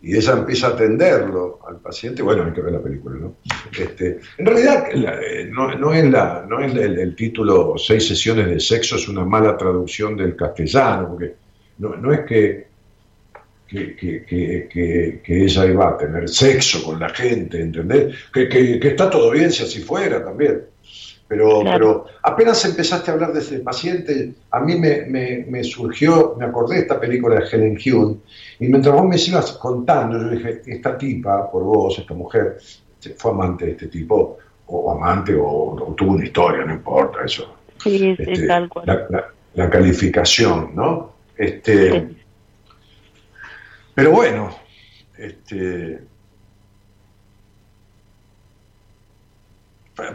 y 0.00 0.16
ella 0.16 0.32
empieza 0.32 0.68
a 0.68 0.70
atenderlo 0.70 1.58
al 1.66 1.80
paciente, 1.80 2.22
bueno, 2.22 2.44
hay 2.44 2.52
que 2.52 2.60
ver 2.60 2.72
la 2.72 2.80
película, 2.80 3.16
¿no? 3.16 3.34
Este, 3.76 4.20
en 4.38 4.46
realidad 4.46 4.86
eh, 4.92 5.50
no, 5.50 5.92
es, 5.92 6.08
la, 6.08 6.46
no 6.48 6.60
es 6.60 6.72
el, 6.74 7.16
título 7.16 7.74
Seis 7.76 8.06
sesiones 8.06 8.46
de 8.46 8.60
sexo, 8.60 8.96
es 8.96 9.08
una 9.08 9.24
mala 9.24 9.56
traducción 9.56 10.16
del 10.16 10.36
castellano, 10.36 11.08
porque 11.08 11.34
no, 11.78 11.96
no 11.96 12.12
es 12.12 12.20
que 12.20 12.68
que, 13.68 13.94
que, 13.94 15.20
que, 15.22 15.44
ella 15.44 15.66
iba 15.66 15.90
a 15.90 15.98
tener 15.98 16.26
sexo 16.28 16.82
con 16.82 16.98
la 16.98 17.10
gente, 17.10 17.60
¿entendés? 17.60 18.14
Que, 18.32 18.78
está 18.82 19.10
todo 19.10 19.30
bien 19.30 19.52
si 19.52 19.62
así 19.62 19.80
fuera 19.80 20.24
también. 20.24 20.62
Pero, 21.28 21.62
pero 21.62 22.06
apenas 22.22 22.64
empezaste 22.64 23.10
a 23.10 23.14
hablar 23.14 23.34
de 23.34 23.40
ese 23.40 23.58
paciente, 23.58 24.32
a 24.50 24.60
mí 24.60 24.76
me, 24.76 25.04
me, 25.46 25.62
surgió, 25.62 26.34
me 26.38 26.46
acordé 26.46 26.76
de 26.76 26.80
esta 26.82 26.98
película 26.98 27.38
de 27.38 27.46
Helen 27.46 27.76
Hughes, 27.76 28.16
y 28.58 28.66
mientras 28.66 28.94
vos 28.94 29.04
me 29.04 29.16
ibas 29.18 29.52
contando, 29.52 30.18
yo 30.18 30.30
dije, 30.30 30.62
esta 30.64 30.96
tipa, 30.96 31.50
por 31.50 31.64
vos, 31.64 31.98
esta 31.98 32.14
mujer, 32.14 32.56
fue 33.16 33.30
amante 33.30 33.66
de 33.66 33.70
este 33.72 33.88
tipo, 33.88 34.38
o 34.68 34.92
amante, 34.92 35.36
o, 35.38 35.94
tuvo 35.94 36.12
una 36.12 36.24
historia, 36.24 36.64
no 36.64 36.72
importa 36.72 37.18
eso. 37.24 37.54
Sí, 37.82 37.98
sí, 37.98 38.16
este, 38.18 38.46
tal 38.46 38.68
cual. 38.70 39.08
La, 39.54 39.70
calificación, 39.70 40.70
¿no? 40.74 41.12
Este, 41.36 42.08
Pero 43.94 44.12
bueno, 44.12 44.50
este, 45.16 46.00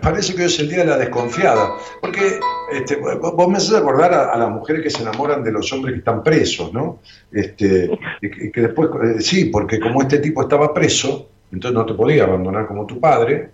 parece 0.02 0.34
que 0.34 0.42
hoy 0.42 0.48
es 0.48 0.60
el 0.60 0.70
día 0.70 0.80
de 0.80 0.86
la 0.86 0.98
desconfiada, 0.98 1.74
porque 2.02 2.40
este, 2.72 2.96
vos 2.96 3.48
me 3.48 3.58
haces 3.58 3.74
acordar 3.74 4.14
a, 4.14 4.38
las 4.38 4.50
mujeres 4.50 4.82
que 4.82 4.90
se 4.90 5.02
enamoran 5.02 5.44
de 5.44 5.52
los 5.52 5.72
hombres 5.74 5.94
que 5.94 6.00
están 6.00 6.24
presos, 6.24 6.72
¿no? 6.74 7.00
Este, 7.32 7.90
y, 8.22 8.52
que 8.52 8.62
después, 8.62 8.90
eh, 9.04 9.22
sí, 9.22 9.46
porque 9.46 9.80
como 9.80 10.02
este 10.02 10.20
tipo 10.20 10.42
estaba 10.42 10.74
preso, 10.74 11.30
entonces 11.52 11.76
no 11.76 11.86
te 11.86 11.94
podía 11.94 12.24
abandonar 12.24 12.68
como 12.68 12.86
tu 12.86 13.00
padre, 13.00 13.50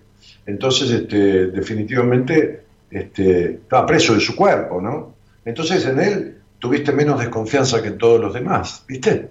entonces 0.45 0.91
este, 0.91 1.47
definitivamente 1.47 2.63
este, 2.91 3.53
estaba 3.53 3.85
preso 3.85 4.13
de 4.13 4.19
su 4.19 4.35
cuerpo, 4.35 4.81
¿no? 4.81 5.13
Entonces 5.45 5.85
en 5.85 5.99
él 5.99 6.37
tuviste 6.59 6.91
menos 6.91 7.19
desconfianza 7.19 7.81
que 7.81 7.89
en 7.89 7.97
todos 7.97 8.19
los 8.21 8.33
demás, 8.33 8.83
¿viste? 8.87 9.29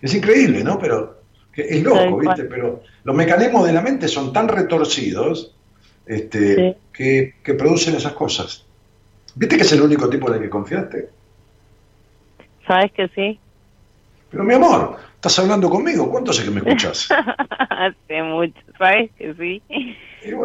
Es 0.00 0.14
increíble, 0.14 0.62
¿no? 0.62 0.78
Pero 0.78 1.18
es 1.54 1.82
loco, 1.82 2.18
¿viste? 2.18 2.44
Pero 2.44 2.82
los 3.04 3.16
mecanismos 3.16 3.66
de 3.66 3.72
la 3.72 3.80
mente 3.80 4.08
son 4.08 4.32
tan 4.32 4.48
retorcidos 4.48 5.54
este, 6.08 6.76
que, 6.92 7.34
producen 7.56 7.94
esas 7.94 8.14
cosas. 8.14 8.64
¿Viste 9.34 9.56
que 9.56 9.62
es 9.62 9.72
el 9.72 9.82
único 9.82 10.08
tipo 10.08 10.28
en 10.28 10.34
el 10.36 10.40
que 10.40 10.50
confiaste? 10.50 11.08
Sabes 12.66 12.92
que 12.92 13.08
sí. 13.08 13.38
Pero 14.30 14.44
mi 14.44 14.54
amor, 14.54 14.96
estás 15.14 15.38
hablando 15.38 15.70
conmigo, 15.70 16.10
¿cuánto 16.10 16.32
sé 16.32 16.44
que 16.44 16.50
me 16.50 16.60
escuchas? 16.60 17.08
Hace 17.70 18.22
mucho, 18.22 18.58
sabes 18.78 19.10
que 19.16 19.34
sí. 19.34 19.62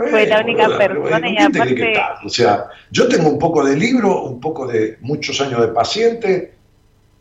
Fue 0.10 0.28
la 0.28 0.42
única 0.42 0.78
persona 0.78 1.30
y 1.30 1.38
aparte... 1.38 1.96
O 2.26 2.30
sea, 2.30 2.68
yo 2.92 3.08
tengo 3.08 3.30
un 3.30 3.40
poco 3.40 3.66
de 3.66 3.76
libro, 3.76 4.24
un 4.24 4.40
poco 4.40 4.68
de 4.68 4.98
muchos 5.02 5.40
años 5.42 5.62
de 5.62 5.68
paciente, 5.70 6.54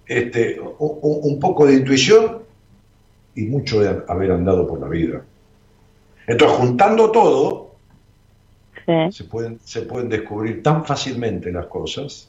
este, 0.06 0.60
un, 0.60 0.98
un 1.00 1.40
poco 1.40 1.66
de 1.66 1.74
intuición 1.74 2.42
y 3.34 3.42
mucho 3.42 3.80
de 3.80 4.02
haber 4.08 4.32
andado 4.32 4.66
por 4.66 4.80
la 4.80 4.88
vida. 4.88 5.22
Entonces, 6.26 6.58
juntando 6.58 7.10
todo, 7.10 7.71
se, 9.10 9.24
pueden, 9.24 9.58
se 9.64 9.82
pueden 9.82 10.08
descubrir 10.08 10.62
tan 10.62 10.84
fácilmente 10.84 11.52
las 11.52 11.66
cosas 11.66 12.28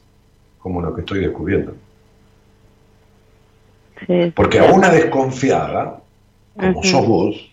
como 0.58 0.80
lo 0.80 0.94
que 0.94 1.00
estoy 1.02 1.20
descubriendo. 1.20 1.74
Porque 4.34 4.58
a 4.58 4.72
una 4.72 4.90
desconfiada, 4.90 6.00
como 6.58 6.82
sos 6.82 7.06
vos, 7.06 7.50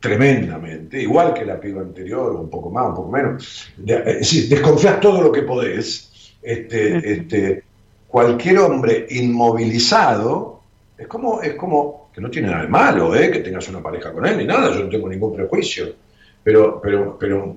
tremendamente, 0.00 1.00
igual 1.00 1.32
que 1.32 1.44
la 1.44 1.60
piba 1.60 1.80
anterior, 1.80 2.34
un 2.34 2.50
poco 2.50 2.70
más, 2.70 2.88
un 2.88 2.94
poco 2.96 3.10
menos, 3.10 3.72
es 3.86 4.50
desconfías 4.50 5.00
todo 5.00 5.22
lo 5.22 5.30
que 5.30 5.42
podés, 5.42 6.38
este, 6.42 7.12
este, 7.12 7.62
cualquier 8.08 8.58
hombre 8.58 9.06
inmovilizado, 9.10 10.60
es 10.98 11.06
como, 11.06 11.40
es 11.40 11.54
como, 11.54 12.10
que 12.12 12.20
no 12.20 12.30
tiene 12.30 12.48
nada 12.48 12.62
de 12.62 12.68
malo, 12.68 13.14
¿eh? 13.14 13.30
que 13.30 13.38
tengas 13.38 13.68
una 13.68 13.80
pareja 13.80 14.12
con 14.12 14.26
él 14.26 14.38
ni 14.38 14.44
nada, 14.44 14.72
yo 14.72 14.84
no 14.84 14.88
tengo 14.88 15.08
ningún 15.08 15.34
prejuicio, 15.34 15.94
pero, 16.42 16.80
pero, 16.82 17.16
pero 17.18 17.56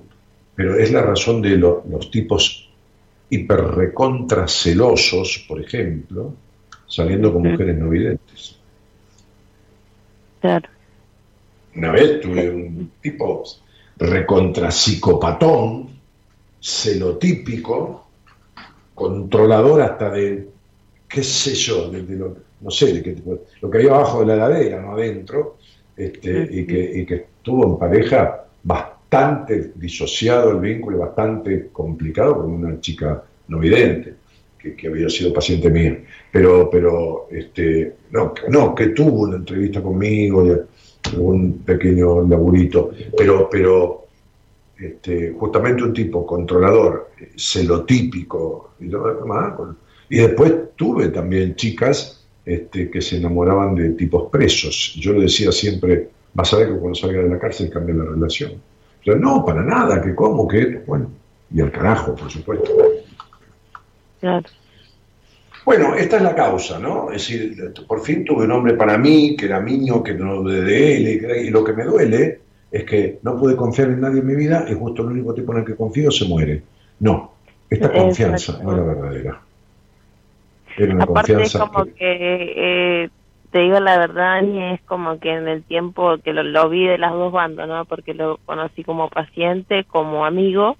pero 0.56 0.76
es 0.76 0.90
la 0.90 1.02
razón 1.02 1.40
de 1.42 1.58
los 1.58 2.10
tipos 2.10 2.68
hiperrecontracelosos, 3.28 5.44
por 5.46 5.60
ejemplo, 5.60 6.32
saliendo 6.88 7.32
con 7.32 7.42
mujeres 7.42 7.76
no 7.76 7.90
videntes. 7.90 8.56
Claro. 10.40 10.68
Una 11.74 11.92
vez 11.92 12.20
tuve 12.22 12.50
un 12.50 12.90
tipo 13.02 13.44
recontrapsicopatón, 13.98 15.90
celotípico, 16.62 18.06
controlador 18.94 19.82
hasta 19.82 20.10
de, 20.10 20.48
qué 21.06 21.22
sé 21.22 21.54
yo, 21.54 21.90
de, 21.90 22.02
lo, 22.16 22.34
no 22.62 22.70
sé, 22.70 22.94
de 22.94 23.02
que, 23.02 23.14
lo 23.60 23.70
que 23.70 23.78
había 23.78 23.90
abajo 23.90 24.20
de 24.20 24.26
la 24.26 24.34
heladera, 24.34 24.80
no 24.80 24.92
adentro, 24.92 25.58
este, 25.96 26.48
y, 26.50 26.66
que, 26.66 27.00
y 27.00 27.04
que 27.04 27.14
estuvo 27.14 27.66
en 27.66 27.78
pareja 27.78 28.46
bastante 28.62 28.95
bastante 29.10 29.72
disociado 29.76 30.50
el 30.50 30.60
vínculo, 30.60 30.98
bastante 30.98 31.68
complicado 31.72 32.42
con 32.42 32.50
una 32.50 32.80
chica 32.80 33.22
no 33.48 33.58
vidente, 33.60 34.14
que, 34.58 34.88
había 34.88 35.08
sido 35.08 35.32
paciente 35.32 35.70
mía. 35.70 36.02
Pero, 36.32 36.68
pero 36.68 37.28
este, 37.30 37.94
no, 38.10 38.34
no, 38.48 38.74
que 38.74 38.88
tuvo 38.88 39.22
una 39.22 39.36
entrevista 39.36 39.80
conmigo, 39.80 40.44
un 41.16 41.58
pequeño 41.58 42.26
laburito, 42.26 42.90
pero, 43.16 43.48
pero 43.48 44.06
este, 44.76 45.32
justamente 45.38 45.84
un 45.84 45.92
tipo 45.92 46.26
controlador, 46.26 47.10
celotípico, 47.36 48.72
y, 48.80 48.86
y 48.86 50.18
después 50.18 50.52
tuve 50.74 51.08
también 51.10 51.54
chicas 51.54 52.26
este, 52.44 52.90
que 52.90 53.00
se 53.00 53.18
enamoraban 53.18 53.76
de 53.76 53.90
tipos 53.90 54.28
presos. 54.30 54.96
Yo 54.98 55.12
le 55.12 55.22
decía 55.22 55.52
siempre, 55.52 56.08
vas 56.34 56.52
a 56.52 56.58
ver 56.58 56.72
que 56.72 56.78
cuando 56.78 56.96
salga 56.96 57.22
de 57.22 57.28
la 57.28 57.38
cárcel 57.38 57.70
cambia 57.70 57.94
la 57.94 58.04
relación 58.04 58.60
no, 59.14 59.44
para 59.44 59.62
nada, 59.62 60.00
que 60.02 60.14
cómo, 60.14 60.48
que, 60.48 60.82
bueno, 60.86 61.10
y 61.52 61.60
al 61.60 61.70
carajo, 61.70 62.14
por 62.14 62.30
supuesto. 62.30 62.72
Bueno, 65.64 65.94
esta 65.94 66.16
es 66.16 66.22
la 66.22 66.34
causa, 66.34 66.78
¿no? 66.78 67.10
Es 67.12 67.28
decir, 67.28 67.72
por 67.86 68.00
fin 68.02 68.24
tuve 68.24 68.44
un 68.44 68.52
hombre 68.52 68.74
para 68.74 68.98
mí, 68.98 69.36
que 69.36 69.46
era 69.46 69.60
mío, 69.60 70.02
que 70.02 70.14
no 70.14 70.42
de 70.42 70.96
él, 70.96 71.08
y 71.44 71.50
lo 71.50 71.62
que 71.62 71.72
me 71.72 71.84
duele 71.84 72.40
es 72.70 72.84
que 72.84 73.18
no 73.22 73.36
pude 73.38 73.56
confiar 73.56 73.88
en 73.88 74.00
nadie 74.00 74.20
en 74.20 74.26
mi 74.26 74.34
vida 74.34 74.66
y 74.68 74.74
justo 74.74 75.02
el 75.02 75.08
único 75.08 75.34
tipo 75.34 75.52
en 75.52 75.58
el 75.58 75.64
que 75.64 75.76
confío 75.76 76.10
se 76.10 76.26
muere. 76.26 76.62
No, 77.00 77.32
esta 77.70 77.92
confianza 77.92 78.60
no 78.62 78.72
era 78.72 78.82
verdadera. 78.82 79.40
Era 80.76 80.94
una 80.94 81.04
Aparte 81.04 81.32
confianza 81.32 81.58
como 81.58 81.84
que, 81.84 81.94
eh, 83.04 83.10
te 83.50 83.60
digo 83.60 83.80
la 83.80 83.98
verdad, 83.98 84.42
y 84.42 84.58
es 84.58 84.80
como 84.82 85.18
que 85.18 85.32
en 85.32 85.48
el 85.48 85.62
tiempo 85.62 86.18
que 86.18 86.32
lo, 86.32 86.68
vi 86.68 86.86
de 86.86 86.98
las 86.98 87.12
dos 87.12 87.32
bandas, 87.32 87.68
¿no? 87.68 87.84
Porque 87.84 88.14
lo 88.14 88.38
conocí 88.44 88.84
como 88.84 89.08
paciente, 89.08 89.84
como 89.84 90.24
amigo 90.24 90.76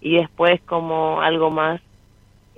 y 0.00 0.16
después 0.18 0.60
como 0.62 1.20
algo 1.20 1.50
más. 1.50 1.80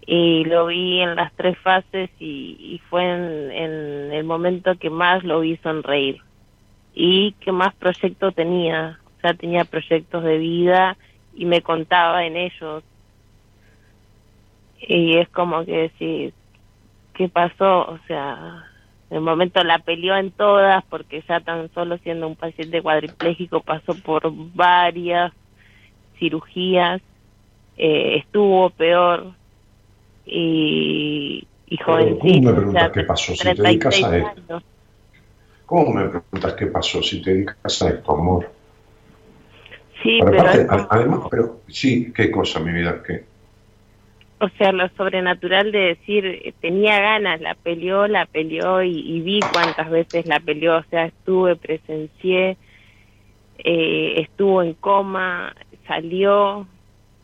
Y 0.06 0.44
lo 0.44 0.66
vi 0.66 1.00
en 1.00 1.16
las 1.16 1.32
tres 1.34 1.58
fases 1.58 2.10
y, 2.20 2.80
fue 2.88 3.04
en, 3.04 4.12
el 4.12 4.24
momento 4.24 4.76
que 4.78 4.90
más 4.90 5.24
lo 5.24 5.40
vi 5.40 5.56
sonreír. 5.58 6.20
y 6.94 7.32
qué 7.40 7.52
más 7.52 7.74
proyectos 7.74 8.34
tenía. 8.34 8.98
O 9.18 9.20
sea, 9.20 9.34
tenía 9.34 9.64
proyectos 9.64 10.22
de 10.24 10.38
vida 10.38 10.96
y 11.34 11.44
me 11.46 11.62
contaba 11.62 12.24
en 12.24 12.36
ellos. 12.36 12.84
Y 14.80 15.16
es 15.16 15.28
como 15.30 15.64
que 15.64 15.76
decir, 15.88 16.34
¿qué 17.14 17.28
pasó? 17.28 17.88
O 17.88 17.98
sea, 18.06 18.64
en 19.10 19.18
el 19.18 19.22
momento 19.22 19.62
la 19.62 19.78
peleó 19.78 20.16
en 20.16 20.32
todas 20.32 20.84
porque 20.84 21.22
ya 21.28 21.40
tan 21.40 21.72
solo 21.72 21.98
siendo 21.98 22.26
un 22.26 22.34
paciente 22.34 22.82
cuadripléjico 22.82 23.60
pasó 23.60 23.94
por 23.94 24.32
varias 24.54 25.32
cirugías, 26.18 27.00
eh, 27.76 28.16
estuvo 28.16 28.70
peor 28.70 29.32
y, 30.24 31.46
y 31.66 31.76
jovencito. 31.76 32.20
¿Cómo 32.26 32.42
me 32.42 32.54
preguntas 32.54 32.92
qué 32.92 33.04
pasó 33.04 33.34
si 33.34 33.44
te 33.44 33.62
dedicas 33.62 34.02
a 34.02 34.16
esto? 34.16 34.62
¿Cómo 35.66 35.92
me 35.92 36.08
preguntas 36.08 36.54
qué 36.54 36.66
pasó 36.66 37.02
si 37.02 37.22
te 37.22 37.32
dedicas 37.32 37.82
a 37.82 37.88
esto, 37.90 38.12
amor? 38.12 38.50
Sí, 40.02 40.20
pero... 40.24 40.44
además, 40.90 41.20
pero 41.30 41.60
sí, 41.68 42.12
¿qué 42.12 42.30
cosa, 42.30 42.60
mi 42.60 42.72
vida? 42.72 43.02
¿Qué? 43.06 43.24
O 44.38 44.48
sea, 44.58 44.70
lo 44.72 44.88
sobrenatural 44.96 45.72
de 45.72 45.78
decir, 45.78 46.54
tenía 46.60 47.00
ganas, 47.00 47.40
la 47.40 47.54
peleó, 47.54 48.06
la 48.06 48.26
peleó 48.26 48.82
y, 48.82 49.20
vi 49.20 49.40
cuántas 49.52 49.88
veces 49.90 50.26
la 50.26 50.40
peleó, 50.40 50.76
o 50.76 50.84
sea, 50.90 51.06
estuve, 51.06 51.56
presencié, 51.56 52.58
eh, 53.58 54.14
estuvo 54.20 54.62
en 54.62 54.74
coma, 54.74 55.54
salió 55.86 56.66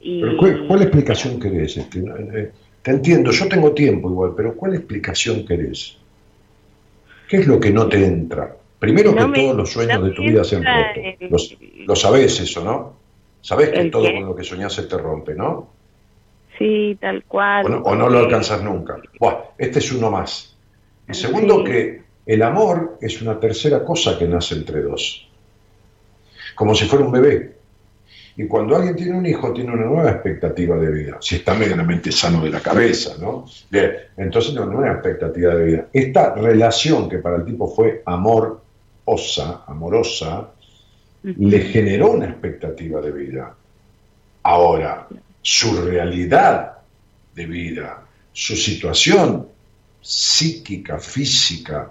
y... 0.01 0.22
Pero 0.22 0.66
¿cuál, 0.66 0.82
explicación 0.82 1.39
querés? 1.39 1.76
Este, 1.76 1.98
eh, 1.98 2.51
te 2.80 2.90
entiendo, 2.90 3.30
yo 3.30 3.47
tengo 3.47 3.72
tiempo 3.72 4.10
igual, 4.10 4.32
pero 4.34 4.55
¿cuál 4.55 4.74
explicación 4.74 5.44
querés? 5.44 5.98
¿Qué 7.28 7.39
es 7.39 7.47
lo 7.47 7.60
que 7.60 7.70
no 7.70 7.89
te 7.89 8.06
entra? 8.06 8.56
Primero 8.78 9.14
que 9.14 9.40
todos 9.40 9.56
los 9.56 9.70
sueños 9.70 10.02
de 10.02 10.10
tu 10.12 10.22
vida 10.22 10.44
se 10.44 10.56
han 10.56 10.64
roto. 10.64 11.39
Lo 11.86 11.94
sabés 11.94 12.40
eso, 12.40 12.64
¿no? 12.64 12.94
Sabés 13.43 13.70
que 13.70 13.84
todo 13.90 14.10
con 14.12 14.24
lo 14.24 14.34
que 14.34 14.44
soñás 14.44 14.72
se 14.72 14.84
te 14.84 14.97
rompe, 14.97 15.34
¿no? 15.34 15.82
Sí, 16.62 16.97
tal 17.01 17.24
cual. 17.24 17.66
O 17.84 17.97
no, 17.97 18.09
lo 18.09 18.20
alcanzas 18.20 18.62
nunca. 18.62 18.97
Buah, 19.18 19.47
este 19.59 19.80
es 19.80 19.90
uno 19.90 20.12
más. 20.12 20.55
Y 21.09 21.12
segundo 21.12 21.64
que 21.64 22.02
el 22.24 22.40
amor 22.40 22.98
es 23.01 23.20
una 23.20 23.40
tercera 23.40 23.84
cosa 23.84 24.16
que 24.16 24.28
nace 24.28 24.55
entre 24.55 24.80
dos. 24.82 25.28
Como 26.55 26.76
si 26.76 26.84
fuera 26.84 27.05
un 27.05 27.10
bebé. 27.10 27.56
Y 28.36 28.47
cuando 28.47 28.76
alguien 28.76 28.94
tiene 28.94 29.18
un 29.18 29.26
hijo, 29.26 29.52
tiene 29.52 29.72
una 29.72 29.86
nueva 29.86 30.10
expectativa 30.12 30.76
de 30.76 30.90
vida, 30.90 31.18
si 31.20 31.34
está 31.36 31.52
medianamente 31.52 32.12
sano 32.12 32.43
de 32.44 32.51
la 32.51 32.60
cabeza, 32.60 33.16
¿no? 33.20 33.44
Bien, 33.68 33.94
entonces 34.16 34.52
tiene 34.52 34.66
una 34.66 34.76
nueva 34.76 34.94
expectativa 34.94 35.55
de 35.56 35.64
vida. 35.64 35.86
Esta 35.93 36.34
relación 36.36 37.09
que 37.09 37.18
para 37.18 37.39
el 37.39 37.44
tipo 37.44 37.66
fue 37.66 38.02
amorosa, 38.06 39.64
amorosa, 39.66 40.48
le 41.24 41.59
generó 41.59 42.12
una 42.12 42.26
expectativa 42.26 43.01
de 43.01 43.10
vida. 43.10 43.55
Ahora, 44.44 45.09
su 45.43 45.77
realidad 45.82 46.78
de 47.35 47.47
vida, 47.47 48.06
su 48.32 48.56
situación 48.56 49.48
psíquica, 50.01 50.98
física, 50.98 51.90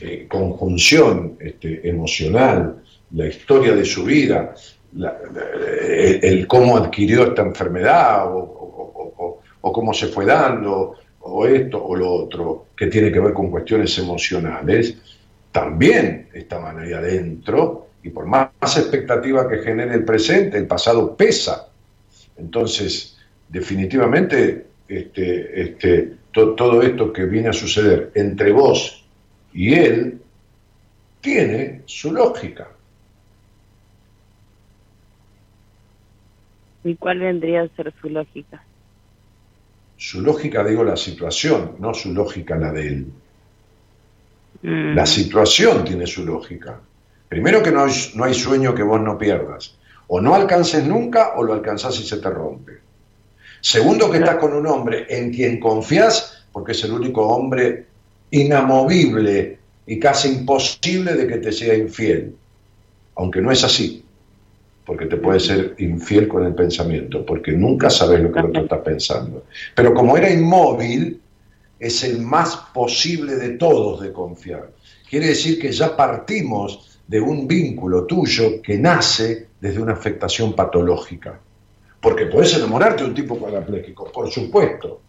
eh, 0.00 0.26
conjunción 0.28 1.36
este, 1.40 1.88
emocional, 1.88 2.82
la 3.12 3.26
historia 3.26 3.74
de 3.74 3.84
su 3.84 4.04
vida, 4.04 4.54
el, 4.94 6.46
cómo 6.46 6.76
adquirió 6.76 7.24
esta 7.24 7.42
enfermedad 7.42 8.26
o, 8.26 9.40
cómo 9.60 9.92
se 9.92 10.08
fue 10.08 10.24
dando, 10.24 10.94
o 11.20 11.46
esto 11.46 11.84
o 11.84 11.94
lo 11.94 12.10
otro, 12.10 12.66
que 12.76 12.86
tiene 12.86 13.12
que 13.12 13.20
ver 13.20 13.32
con 13.32 13.50
cuestiones 13.50 13.96
emocionales, 13.98 14.96
también 15.52 16.28
estaban 16.32 16.78
ahí 16.78 16.92
adentro 16.92 17.88
y 18.02 18.10
por 18.10 18.26
más 18.26 18.50
expectativa 18.76 19.48
que 19.48 19.58
genere 19.58 19.94
el 19.94 20.04
presente, 20.04 20.56
el 20.56 20.66
pasado 20.66 21.16
pesa. 21.16 21.68
Entonces, 22.38 23.18
definitivamente, 23.48 24.66
este, 24.88 25.62
este, 25.62 26.16
todo 26.32 26.82
esto 26.82 27.12
que 27.12 27.24
viene 27.24 27.48
a 27.48 27.52
suceder 27.52 28.12
entre 28.14 28.52
vos 28.52 29.04
y 29.52 29.74
él 29.74 30.20
tiene 31.20 31.82
su 31.86 32.12
lógica. 32.12 32.68
¿Y 36.84 36.94
cuál 36.94 37.18
vendría 37.18 37.62
a 37.62 37.68
ser 37.76 37.92
su 38.00 38.08
lógica? 38.08 38.62
Su 39.96 40.22
lógica, 40.22 40.64
digo, 40.64 40.84
la 40.84 40.96
situación, 40.96 41.76
no 41.80 41.92
su 41.92 42.14
lógica 42.14 42.56
la 42.56 42.72
de 42.72 42.86
él. 42.86 43.06
Mm. 44.62 44.94
La 44.94 45.04
situación 45.04 45.84
tiene 45.84 46.06
su 46.06 46.24
lógica. 46.24 46.80
Primero 47.28 47.62
que 47.62 47.72
no 47.72 47.84
hay, 47.84 47.92
no 48.14 48.24
hay 48.24 48.34
sueño 48.34 48.74
que 48.74 48.82
vos 48.82 49.00
no 49.00 49.18
pierdas. 49.18 49.77
O 50.08 50.20
no 50.20 50.34
alcances 50.34 50.84
nunca 50.84 51.34
o 51.36 51.42
lo 51.42 51.52
alcanzás 51.54 51.98
y 52.00 52.04
se 52.04 52.18
te 52.18 52.30
rompe. 52.30 52.72
Segundo 53.60 54.10
que 54.10 54.18
estás 54.18 54.36
con 54.36 54.52
un 54.52 54.66
hombre 54.66 55.06
en 55.08 55.32
quien 55.32 55.60
confías 55.60 56.44
porque 56.52 56.72
es 56.72 56.84
el 56.84 56.92
único 56.92 57.26
hombre 57.26 57.86
inamovible 58.30 59.58
y 59.86 59.98
casi 59.98 60.28
imposible 60.28 61.14
de 61.14 61.26
que 61.26 61.38
te 61.38 61.52
sea 61.52 61.74
infiel. 61.74 62.34
Aunque 63.16 63.40
no 63.40 63.50
es 63.50 63.64
así 63.64 64.04
porque 64.88 65.04
te 65.04 65.18
puede 65.18 65.38
ser 65.38 65.74
infiel 65.80 66.26
con 66.26 66.46
el 66.46 66.54
pensamiento, 66.54 67.26
porque 67.26 67.52
nunca 67.52 67.90
sabes 67.90 68.22
lo 68.22 68.32
que 68.32 68.38
el 68.38 68.46
otro 68.46 68.62
está 68.62 68.82
pensando. 68.82 69.44
Pero 69.74 69.92
como 69.92 70.16
era 70.16 70.30
inmóvil, 70.30 71.20
es 71.78 72.02
el 72.04 72.20
más 72.20 72.56
posible 72.72 73.36
de 73.36 73.50
todos 73.50 74.00
de 74.00 74.14
confiar. 74.14 74.70
Quiere 75.10 75.26
decir 75.26 75.58
que 75.58 75.72
ya 75.72 75.94
partimos 75.94 77.00
de 77.06 77.20
un 77.20 77.46
vínculo 77.46 78.06
tuyo 78.06 78.62
que 78.62 78.78
nace 78.78 79.47
desde 79.60 79.80
una 79.80 79.92
afectación 79.92 80.54
patológica. 80.54 81.40
Porque 82.00 82.26
puedes 82.26 82.54
enamorarte 82.56 83.02
de 83.02 83.08
un 83.08 83.14
tipo 83.14 83.38
parapléjico, 83.38 84.10
por 84.12 84.30
supuesto, 84.30 85.00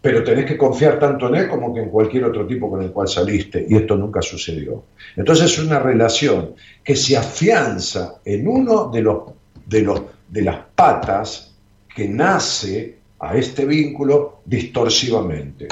pero 0.00 0.22
tenés 0.22 0.44
que 0.44 0.56
confiar 0.56 0.98
tanto 0.98 1.28
en 1.28 1.36
él 1.36 1.48
como 1.48 1.74
que 1.74 1.80
en 1.80 1.88
cualquier 1.88 2.24
otro 2.24 2.46
tipo 2.46 2.70
con 2.70 2.82
el 2.82 2.92
cual 2.92 3.08
saliste, 3.08 3.66
y 3.68 3.76
esto 3.76 3.96
nunca 3.96 4.22
sucedió. 4.22 4.84
Entonces 5.16 5.52
es 5.52 5.58
una 5.58 5.78
relación 5.78 6.54
que 6.84 6.94
se 6.94 7.16
afianza 7.16 8.20
en 8.24 8.46
uno 8.46 8.88
de, 8.90 9.02
los, 9.02 9.22
de, 9.66 9.82
los, 9.82 10.02
de 10.28 10.42
las 10.42 10.58
patas 10.74 11.54
que 11.94 12.08
nace 12.08 12.98
a 13.18 13.36
este 13.36 13.66
vínculo 13.66 14.42
distorsivamente, 14.44 15.66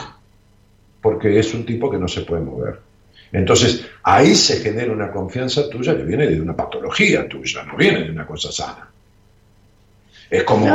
porque 1.01 1.39
es 1.39 1.55
un 1.55 1.65
tipo 1.65 1.89
que 1.89 1.99
no 1.99 2.09
se 2.09 2.23
puede 2.23 2.43
mover. 2.43 2.86
Entonces 3.33 3.89
ahí 4.03 4.35
se 4.35 4.63
genera 4.63 4.93
una 4.93 5.11
confianza 5.11 5.69
tuya 5.69 5.97
que 5.97 6.05
viene 6.05 6.27
de 6.27 6.41
una 6.41 6.55
patología 6.55 7.29
tuya, 7.29 7.65
no 7.65 7.77
viene 7.77 8.05
de 8.05 8.11
una 8.11 8.27
cosa 8.27 8.53
sana. 8.53 8.89
Es 10.29 10.43
como 10.43 10.67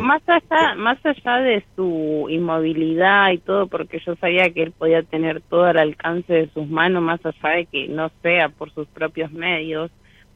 más 0.00 0.22
allá, 0.26 0.74
más 0.76 0.98
allá 1.04 1.36
de 1.38 1.62
su 1.76 2.26
inmovilidad 2.30 3.32
y 3.32 3.38
todo, 3.38 3.66
porque 3.66 4.00
yo 4.04 4.16
sabía 4.16 4.50
que 4.50 4.62
él 4.62 4.72
podía 4.72 5.02
tener 5.02 5.42
todo 5.42 5.64
al 5.64 5.78
alcance 5.78 6.32
de 6.32 6.48
sus 6.54 6.66
manos, 6.68 7.02
más 7.02 7.20
allá 7.24 7.56
de 7.56 7.66
que 7.66 7.88
no 7.88 8.10
sea 8.22 8.48
por 8.48 8.72
sus 8.72 8.86
propios 8.88 9.30
medios, 9.30 9.90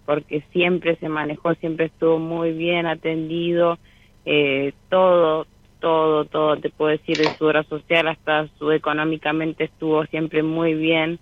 porque 0.04 0.42
siempre 0.52 0.96
se 0.96 1.08
manejó, 1.08 1.54
siempre 1.54 1.86
estuvo 1.86 2.18
muy 2.18 2.52
bien 2.52 2.86
atendido, 2.86 3.78
eh, 4.26 4.74
todo, 4.90 5.46
todo, 5.80 6.26
todo, 6.26 6.58
te 6.58 6.68
puedo 6.68 6.90
decir, 6.90 7.16
de 7.16 7.32
su 7.38 7.46
obra 7.46 7.62
social 7.64 8.06
hasta 8.08 8.48
su 8.58 8.70
económicamente 8.70 9.64
estuvo 9.64 10.04
siempre 10.06 10.42
muy 10.42 10.74
bien 10.74 11.18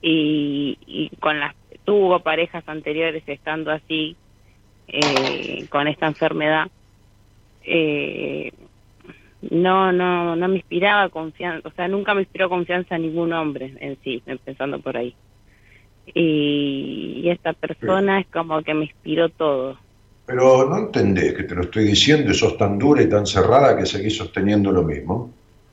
y, 0.00 0.78
y 0.86 1.16
con 1.16 1.40
las 1.40 1.54
tuvo 1.84 2.20
parejas 2.20 2.64
anteriores 2.66 3.22
estando 3.26 3.70
así 3.70 4.16
eh, 4.88 5.66
con 5.70 5.86
esta 5.86 6.06
enfermedad, 6.06 6.68
eh, 7.62 8.52
no, 9.50 9.92
no, 9.92 10.34
no 10.34 10.48
me 10.48 10.56
inspiraba 10.56 11.08
confianza, 11.10 11.68
o 11.68 11.72
sea, 11.72 11.88
nunca 11.88 12.14
me 12.14 12.22
inspiró 12.22 12.48
confianza 12.48 12.94
a 12.94 12.98
ningún 12.98 13.32
hombre 13.32 13.74
en 13.80 13.98
sí, 14.02 14.22
empezando 14.26 14.80
por 14.80 14.96
ahí. 14.96 15.14
Y, 16.14 17.28
esta 17.28 17.52
persona 17.52 18.20
es 18.20 18.26
como 18.28 18.62
que 18.62 18.72
me 18.72 18.84
inspiró 18.84 19.28
todo. 19.28 19.78
Pero 20.24 20.68
no 20.68 20.78
entendés 20.78 21.34
que 21.34 21.42
te 21.42 21.54
lo 21.54 21.62
estoy 21.62 21.84
diciendo 21.84 22.30
y 22.30 22.34
sos 22.34 22.56
tan 22.56 22.78
dura 22.78 23.02
y 23.02 23.08
tan 23.08 23.26
cerrada 23.26 23.76
que 23.76 23.84
seguís 23.84 24.16
sosteniendo 24.16 24.72
lo 24.72 24.82
mismo. 24.82 25.30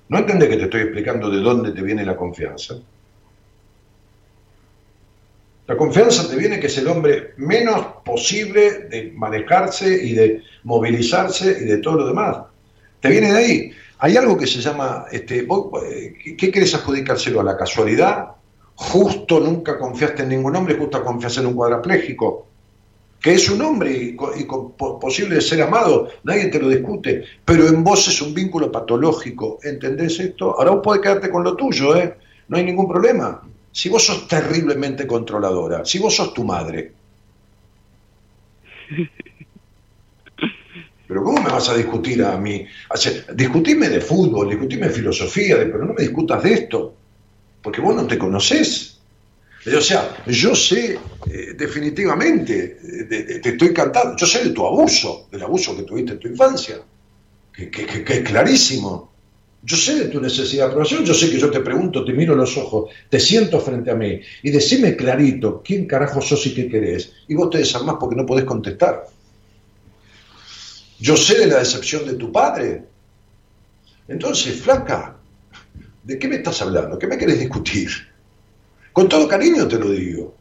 ¿No 0.09 0.17
entendés 0.17 0.49
que 0.49 0.57
te 0.57 0.63
estoy 0.63 0.81
explicando 0.81 1.29
de 1.29 1.39
dónde 1.39 1.71
te 1.71 1.81
viene 1.81 2.05
la 2.05 2.17
confianza? 2.17 2.75
La 5.67 5.75
confianza 5.75 6.29
te 6.29 6.35
viene 6.35 6.59
que 6.59 6.67
es 6.67 6.77
el 6.77 6.87
hombre 6.87 7.33
menos 7.37 7.83
posible 8.05 8.87
de 8.87 9.11
manejarse 9.15 9.87
y 10.03 10.13
de 10.13 10.43
movilizarse 10.63 11.57
y 11.59 11.65
de 11.65 11.77
todo 11.79 11.97
lo 11.97 12.07
demás. 12.07 12.37
Te 12.99 13.09
viene 13.09 13.31
de 13.31 13.37
ahí. 13.37 13.71
Hay 13.97 14.15
algo 14.15 14.37
que 14.37 14.45
se 14.45 14.59
llama, 14.59 15.05
este, 15.11 15.47
¿qué 16.37 16.51
querés 16.51 16.75
adjudicárselo 16.75 17.41
a 17.41 17.43
la 17.43 17.57
casualidad? 17.57 18.27
Justo 18.75 19.39
nunca 19.39 19.79
confiaste 19.79 20.21
en 20.21 20.29
ningún 20.29 20.55
hombre, 20.55 20.75
justo 20.75 21.03
confías 21.03 21.37
en 21.37 21.47
un 21.47 21.53
cuadrapléjico, 21.55 22.45
que 23.19 23.33
es 23.33 23.49
un 23.49 23.61
hombre 23.61 23.91
y, 23.91 24.17
posible 24.77 25.35
de 25.35 25.41
ser 25.41 25.63
amado, 25.63 26.09
nadie 26.25 26.47
te 26.47 26.59
lo 26.59 26.69
discute, 26.69 27.23
pero 27.43 27.67
en 27.67 27.83
vos 27.83 28.07
es 28.07 28.21
un 28.21 28.33
vínculo 28.33 28.71
patológico, 28.71 29.59
¿entendés 29.63 30.19
esto? 30.19 30.59
Ahora 30.59 30.71
vos 30.71 30.81
podés 30.83 31.01
quedarte 31.01 31.29
con 31.31 31.43
lo 31.43 31.55
tuyo, 31.55 31.95
¿eh? 31.95 32.15
No 32.49 32.57
hay 32.57 32.65
ningún 32.65 32.87
problema 32.87 33.41
Si 33.75 33.89
vos 33.89 34.05
sos 34.05 34.25
terriblemente 34.25 35.05
controladora, 35.05 35.83
si 35.83 35.99
vos 35.99 36.15
sos 36.15 36.33
tu 36.33 36.45
madre. 36.45 36.93
Pero 41.07 41.21
¿cómo 41.21 41.41
me 41.41 41.49
vas 41.49 41.67
a 41.67 41.75
discutir 41.75 42.23
a 42.23 42.37
mí? 42.37 42.65
O 42.89 42.95
sea, 42.95 43.11
discutime 43.33 43.89
de 43.89 43.99
fútbol, 43.99 44.49
discutime 44.49 44.87
de 44.87 44.93
filosofía, 44.93 45.57
pero 45.57 45.85
no 45.85 45.93
me 45.93 46.01
discutas 46.01 46.41
de 46.41 46.53
esto, 46.53 46.95
porque 47.61 47.79
vos 47.79 47.95
no 47.95 48.07
te 48.07 48.17
conocés. 48.17 48.97
O 49.67 49.81
sea, 49.81 50.23
yo 50.25 50.55
sé 50.55 50.97
eh, 51.29 51.53
definitivamente, 51.55 52.79
te 53.07 53.49
estoy 53.49 53.71
cantando, 53.71 54.15
yo 54.15 54.25
sé 54.25 54.45
de 54.45 54.49
tu 54.49 54.65
abuso, 54.65 55.27
del 55.31 55.43
abuso 55.43 55.75
que 55.75 55.83
tuviste 55.83 56.13
en 56.13 56.19
tu 56.19 56.27
infancia, 56.27 56.77
que, 57.53 57.69
es 58.07 58.21
clarísimo. 58.21 59.14
Yo 59.65 59.75
sé 59.75 59.95
de 59.95 60.05
tu 60.09 60.21
necesidad 60.21 60.65
de 60.65 60.69
aprobación, 60.69 61.03
yo 61.03 61.13
sé 61.15 61.27
que 61.31 61.39
yo 61.39 61.49
te 61.49 61.59
pregunto, 61.59 62.05
te 62.05 62.13
miro 62.13 62.35
los 62.35 62.55
ojos, 62.55 62.91
te 63.09 63.19
siento 63.19 63.59
frente 63.59 63.89
a 63.89 63.95
mí 63.95 64.21
y 64.43 64.51
decime 64.51 64.95
clarito 64.95 65.63
quién 65.65 65.87
carajo 65.87 66.21
sos 66.21 66.45
y 66.45 66.53
qué 66.53 66.69
querés. 66.69 67.13
Y 67.27 67.33
vos 67.33 67.49
te 67.49 67.57
desarmás 67.57 67.95
porque 67.99 68.15
no 68.15 68.27
podés 68.27 68.45
contestar. 68.45 69.07
Yo 70.99 71.17
sé 71.17 71.39
de 71.39 71.47
la 71.47 71.57
decepción 71.57 72.05
de 72.05 72.13
tu 72.13 72.31
padre. 72.31 72.83
Entonces, 74.07 74.61
flaca, 74.61 75.17
¿de 76.03 76.19
qué 76.19 76.27
me 76.27 76.35
estás 76.35 76.61
hablando? 76.61 76.99
¿Qué 76.99 77.07
me 77.07 77.17
querés 77.17 77.39
discutir? 77.39 77.89
Con 78.93 79.09
todo 79.09 79.27
cariño 79.27 79.67
te 79.67 79.79
lo 79.79 79.89
digo. 79.89 80.35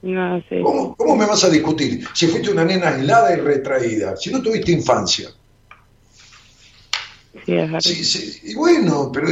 No, 0.00 0.42
sí. 0.48 0.62
¿Cómo, 0.62 1.16
me 1.16 1.26
vas 1.26 1.44
a 1.44 1.50
discutir 1.50 2.08
si 2.14 2.26
fuiste 2.26 2.50
una 2.50 2.64
nena 2.64 2.88
aislada 2.88 3.36
y 3.36 3.40
retraída? 3.40 4.16
Si 4.16 4.32
no 4.32 4.40
tuviste 4.40 4.72
infancia. 4.72 5.28
Sí, 7.80 8.04
sí, 8.04 8.40
y 8.44 8.54
bueno, 8.54 9.10
pero, 9.12 9.28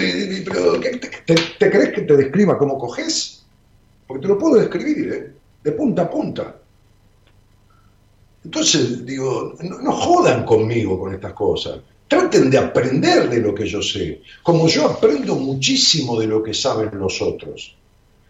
te, 0.80 1.70
crees 1.70 1.92
que 1.92 2.02
te 2.02 2.16
describa 2.16 2.58
cómo 2.58 2.78
coges? 2.78 3.44
Porque 4.06 4.22
te 4.22 4.28
lo 4.28 4.38
puedo 4.38 4.56
describir, 4.56 5.12
¿eh? 5.12 5.32
De 5.62 5.72
punta 5.72 6.02
a 6.02 6.10
punta. 6.10 6.56
Entonces, 8.44 9.04
digo, 9.04 9.54
no, 9.60 9.92
jodan 9.92 10.44
conmigo 10.44 10.98
con 10.98 11.14
estas 11.14 11.34
cosas. 11.34 11.80
Traten 12.08 12.50
de 12.50 12.58
aprender 12.58 13.30
de 13.30 13.38
lo 13.40 13.54
que 13.54 13.66
yo 13.66 13.80
sé, 13.82 14.22
como 14.42 14.66
yo 14.66 14.86
aprendo 14.86 15.36
muchísimo 15.36 16.18
de 16.18 16.26
lo 16.26 16.42
que 16.42 16.54
saben 16.54 16.90
los 16.98 17.22
otros. 17.22 17.76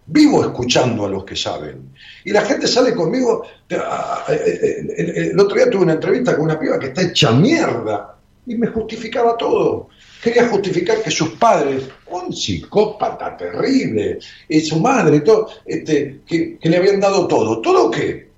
Vivo 0.07 0.44
escuchando 0.44 1.07
a 1.07 1.09
los 1.09 1.24
que 1.24 1.36
saben. 1.36 1.94
Y 2.24 2.32
la 2.32 2.43
gente 2.43 2.66
sale 2.66 2.94
conmigo. 2.94 3.47
El 3.69 5.39
otro 5.39 5.57
día 5.57 5.70
tuve 5.70 5.85
una 5.85 5.94
entrevista 5.94 6.35
con 6.35 6.47
una 6.47 6.59
piba 6.59 6.78
que 6.78 6.89
está 6.89 7.02
hecha 7.02 7.31
mierda 7.31 8.19
y 8.51 8.56
me 8.56 8.66
justificaba 8.66 9.36
todo. 9.36 9.90
Quería 10.20 10.48
justificar 10.48 11.01
que 11.02 11.10
sus 11.10 11.31
padres, 11.31 11.85
un 12.10 12.32
psicópata 12.32 13.36
terrible, 13.36 14.18
y 14.48 14.60
su 14.60 14.81
madre, 14.81 15.20
todo, 15.20 15.48
este, 15.64 16.22
que, 16.27 16.59
que 16.59 16.68
le 16.68 16.77
habían 16.77 16.98
dado 16.98 17.28
todo. 17.28 17.60
¿Todo 17.60 17.90
qué? 17.93 18.28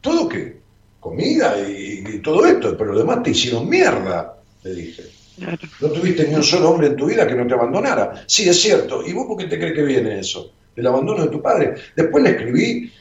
¿Todo 0.00 0.28
qué? 0.28 0.60
Comida 1.00 1.56
y, 1.58 2.20
todo 2.22 2.46
esto, 2.46 2.76
pero 2.78 2.92
lo 2.92 3.00
demás 3.00 3.22
te 3.24 3.30
hicieron 3.30 3.68
mierda, 3.68 4.36
le 4.62 4.74
dije. 4.74 5.02
No 5.80 5.88
tuviste 5.88 6.28
ni 6.28 6.34
un 6.34 6.44
solo 6.44 6.70
hombre 6.70 6.88
en 6.88 6.96
tu 6.96 7.06
vida 7.06 7.26
que 7.26 7.34
no 7.34 7.46
te 7.46 7.54
abandonara. 7.54 8.24
Sí, 8.26 8.48
es 8.48 8.60
cierto. 8.60 9.02
¿Y 9.04 9.12
vos 9.12 9.26
por 9.26 9.38
qué 9.38 9.46
te 9.46 9.58
crees 9.58 9.74
que 9.74 9.82
viene 9.82 10.20
eso? 10.20 10.52
El 10.76 10.86
abandono 10.86 11.24
de 11.24 11.30
tu 11.30 11.42
padre. 11.42 11.74
Después 11.96 12.22
le 12.22 12.30
escribí, 12.30 12.92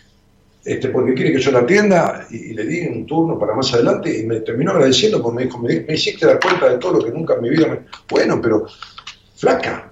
este, 0.64 0.90
porque 0.90 1.14
quiere 1.14 1.32
que 1.32 1.40
yo 1.40 1.52
la 1.52 1.60
atienda, 1.60 2.28
y, 2.30 2.54
le 2.54 2.66
di 2.66 2.88
un 2.88 3.06
turno 3.06 3.40
para 3.40 3.54
más 3.54 3.74
adelante, 3.74 4.20
y 4.20 4.26
me 4.26 4.42
terminó 4.42 4.72
agradeciendo 4.72 5.22
porque 5.22 5.36
me 5.38 5.46
dijo, 5.46 5.60
me, 5.60 5.94
hiciste 5.94 6.26
dar 6.26 6.40
cuenta 6.40 6.70
de 6.70 6.78
todo 6.78 6.94
lo 6.94 7.04
que 7.04 7.12
nunca 7.12 7.36
en 7.36 7.42
mi 7.42 7.50
vida 7.50 7.68
me... 7.68 7.80
Bueno, 8.10 8.40
pero, 8.42 8.66
flaca, 9.36 9.92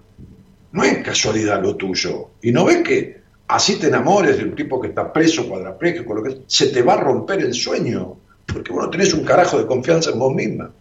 no 0.71 0.83
es 0.83 1.03
casualidad 1.03 1.61
lo 1.61 1.75
tuyo. 1.75 2.31
Y 2.41 2.51
no 2.51 2.65
ves 2.65 2.83
que 2.83 3.21
así 3.47 3.79
te 3.79 3.87
enamores 3.87 4.37
de 4.37 4.43
un 4.43 4.55
tipo 4.55 4.79
que 4.79 4.89
está 4.89 5.11
preso, 5.11 5.47
cuadrapléjico, 5.47 6.13
lo 6.13 6.23
que 6.23 6.41
se 6.47 6.67
te 6.67 6.81
va 6.81 6.93
a 6.93 7.01
romper 7.01 7.41
el 7.41 7.53
sueño, 7.53 8.17
porque 8.45 8.71
vos 8.71 8.83
no 8.83 8.89
tenés 8.89 9.13
un 9.13 9.23
carajo 9.23 9.57
de 9.57 9.65
confianza 9.65 10.11
en 10.11 10.19
vos 10.19 10.33
misma. 10.33 10.71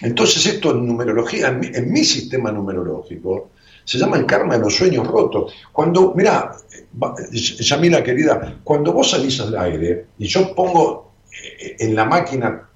Entonces 0.00 0.44
esto 0.46 0.72
en 0.72 0.86
numerología, 0.86 1.48
en 1.48 1.90
mi, 1.92 2.04
sistema 2.04 2.52
numerológico, 2.52 3.50
se 3.86 3.98
llama 3.98 4.18
el 4.18 4.26
karma 4.26 4.54
de 4.56 4.60
los 4.60 4.74
sueños 4.74 5.06
rotos. 5.06 5.54
Cuando, 5.72 6.12
mira, 6.14 6.52
Yamila 7.32 8.02
querida, 8.02 8.58
cuando 8.62 8.92
vos 8.92 9.10
salís 9.10 9.40
al 9.40 9.56
aire 9.56 10.06
y 10.18 10.26
yo 10.26 10.54
pongo 10.54 11.12
eh, 11.32 11.76
en 11.78 11.94
la 11.94 12.04
máquina 12.04 12.68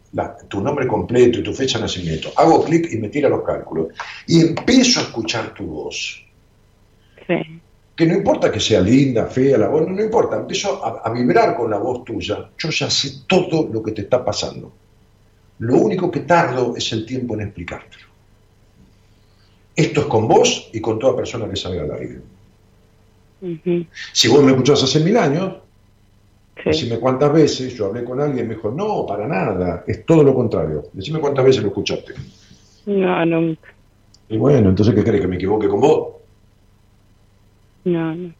tu 0.48 0.60
nombre 0.60 0.86
completo 0.86 1.38
y 1.38 1.42
tu 1.42 1.52
fecha 1.52 1.78
de 1.78 1.82
nacimiento, 1.84 2.32
hago 2.36 2.64
clic 2.64 2.92
y 2.92 2.96
me 2.96 3.10
tira 3.10 3.28
los 3.28 3.42
cálculos 3.44 3.88
y 4.26 4.40
empiezo 4.40 5.00
a 5.00 5.02
escuchar 5.04 5.52
tu 5.52 5.66
voz 5.66 6.24
que 8.00 8.06
no 8.06 8.14
importa 8.14 8.50
que 8.50 8.60
sea 8.60 8.80
linda, 8.80 9.26
fea, 9.26 9.58
la 9.58 9.68
voz, 9.68 9.86
no, 9.86 10.02
importa, 10.02 10.36
empiezo 10.36 10.82
a, 10.82 11.12
vibrar 11.12 11.54
con 11.54 11.70
la 11.70 11.76
voz 11.76 12.02
tuya, 12.02 12.48
yo 12.56 12.70
ya 12.70 12.88
sé 12.88 13.24
todo 13.26 13.68
lo 13.70 13.82
que 13.82 13.92
te 13.92 14.00
está 14.02 14.24
pasando. 14.24 14.72
Lo 15.58 15.76
único 15.76 16.10
que 16.10 16.20
tardo 16.20 16.74
es 16.76 16.90
el 16.94 17.04
tiempo 17.04 17.34
en 17.34 17.42
explicártelo. 17.42 18.09
Esto 19.80 20.02
es 20.02 20.06
con 20.08 20.28
vos 20.28 20.68
y 20.74 20.80
con 20.80 20.98
toda 20.98 21.16
persona 21.16 21.48
que 21.48 21.56
salga 21.56 21.84
al 21.84 21.92
aire. 21.92 22.20
Si 24.12 24.28
vos 24.28 24.42
me 24.42 24.50
escuchás 24.50 24.82
hace 24.82 25.00
mil 25.00 25.16
años, 25.16 25.56
decime 26.62 26.98
cuántas 26.98 27.32
veces 27.32 27.74
yo 27.74 27.86
hablé 27.86 28.04
con 28.04 28.20
alguien 28.20 28.44
y 28.44 28.48
me 28.48 28.54
dijo, 28.56 28.70
no, 28.70 29.06
para 29.06 29.26
nada, 29.26 29.82
es 29.86 30.04
todo 30.04 30.22
lo 30.22 30.34
contrario. 30.34 30.84
Decime 30.92 31.18
cuántas 31.18 31.46
veces 31.46 31.62
lo 31.62 31.68
escuchaste. 31.68 32.12
No, 32.84 33.24
nunca. 33.24 33.72
Y 34.28 34.36
bueno, 34.36 34.68
entonces, 34.68 34.94
¿qué 34.94 35.02
crees? 35.02 35.22
¿Que 35.22 35.28
me 35.28 35.36
equivoque 35.36 35.66
con 35.66 35.80
vos? 35.80 36.08
No, 37.84 38.14
no. 38.14 38.34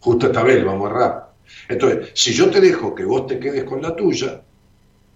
Justo 0.00 0.26
esta 0.26 0.42
vez 0.42 0.62
vamos 0.62 0.86
a 0.86 0.90
errar. 0.90 1.30
Entonces, 1.70 2.10
si 2.12 2.34
yo 2.34 2.50
te 2.50 2.60
dejo 2.60 2.94
que 2.94 3.06
vos 3.06 3.26
te 3.26 3.38
quedes 3.38 3.64
con 3.64 3.80
la 3.80 3.96
tuya, 3.96 4.42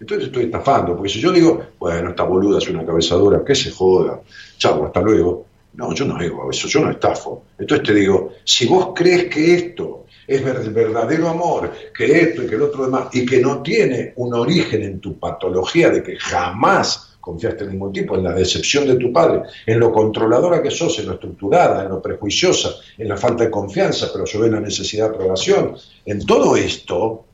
entonces 0.01 0.29
estoy 0.29 0.45
estafando. 0.45 0.97
Porque 0.97 1.11
si 1.11 1.21
yo 1.21 1.33
digo, 1.33 1.63
bueno, 1.79 2.09
esta 2.11 2.23
boluda 2.23 2.59
es 2.59 2.69
una 2.71 2.87
cabezadora, 2.87 3.45
que 3.45 3.55
se 3.55 3.71
joda, 3.71 4.23
chau, 4.57 4.87
hasta 4.87 5.03
luego. 5.03 5.45
No, 5.77 5.93
yo 5.93 6.07
no 6.07 6.19
digo 6.19 6.51
eso, 6.51 6.69
yo 6.69 6.81
no 6.81 6.91
estafo. 6.91 7.45
Entonces 7.59 7.87
te 7.87 7.95
digo, 7.95 8.33
si 8.45 8.67
vos 8.67 8.93
crees 8.95 9.27
que 9.27 9.55
esto 9.55 10.07
es 10.27 10.43
verdadero 10.43 11.29
amor, 11.29 11.73
que 11.97 12.21
esto 12.21 12.43
y 12.43 12.47
que 12.47 12.57
el 12.57 12.63
otro 12.63 12.85
demás, 12.85 13.09
y 13.13 13.25
que 13.25 13.41
no 13.41 13.63
tiene 13.63 14.13
un 14.17 14.35
origen 14.35 14.83
en 14.83 15.01
tu 15.01 15.19
patología 15.19 15.91
de 15.91 16.03
que 16.03 16.17
jamás 16.17 17.17
confiaste 17.21 17.65
en 17.65 17.71
ningún 17.71 17.93
tipo, 17.93 18.17
en 18.17 18.23
la 18.23 18.33
decepción 18.33 18.87
de 18.87 18.97
tu 18.97 19.13
padre, 19.13 19.43
en 19.67 19.81
lo 19.81 19.93
controladora 19.93 20.63
que 20.63 20.71
sos, 20.71 20.99
en 21.01 21.07
lo 21.07 21.15
estructurada, 21.15 21.83
en 21.83 21.89
lo 21.89 22.01
prejuiciosa, 22.01 22.71
en 22.97 23.09
la 23.09 23.17
falta 23.17 23.45
de 23.45 23.51
confianza, 23.51 24.09
pero 24.13 24.25
sobre 24.27 24.49
la 24.49 24.61
necesidad 24.61 25.09
de 25.09 25.15
aprobación, 25.17 25.77
en 26.05 26.25
todo 26.25 26.57
esto, 26.57 27.26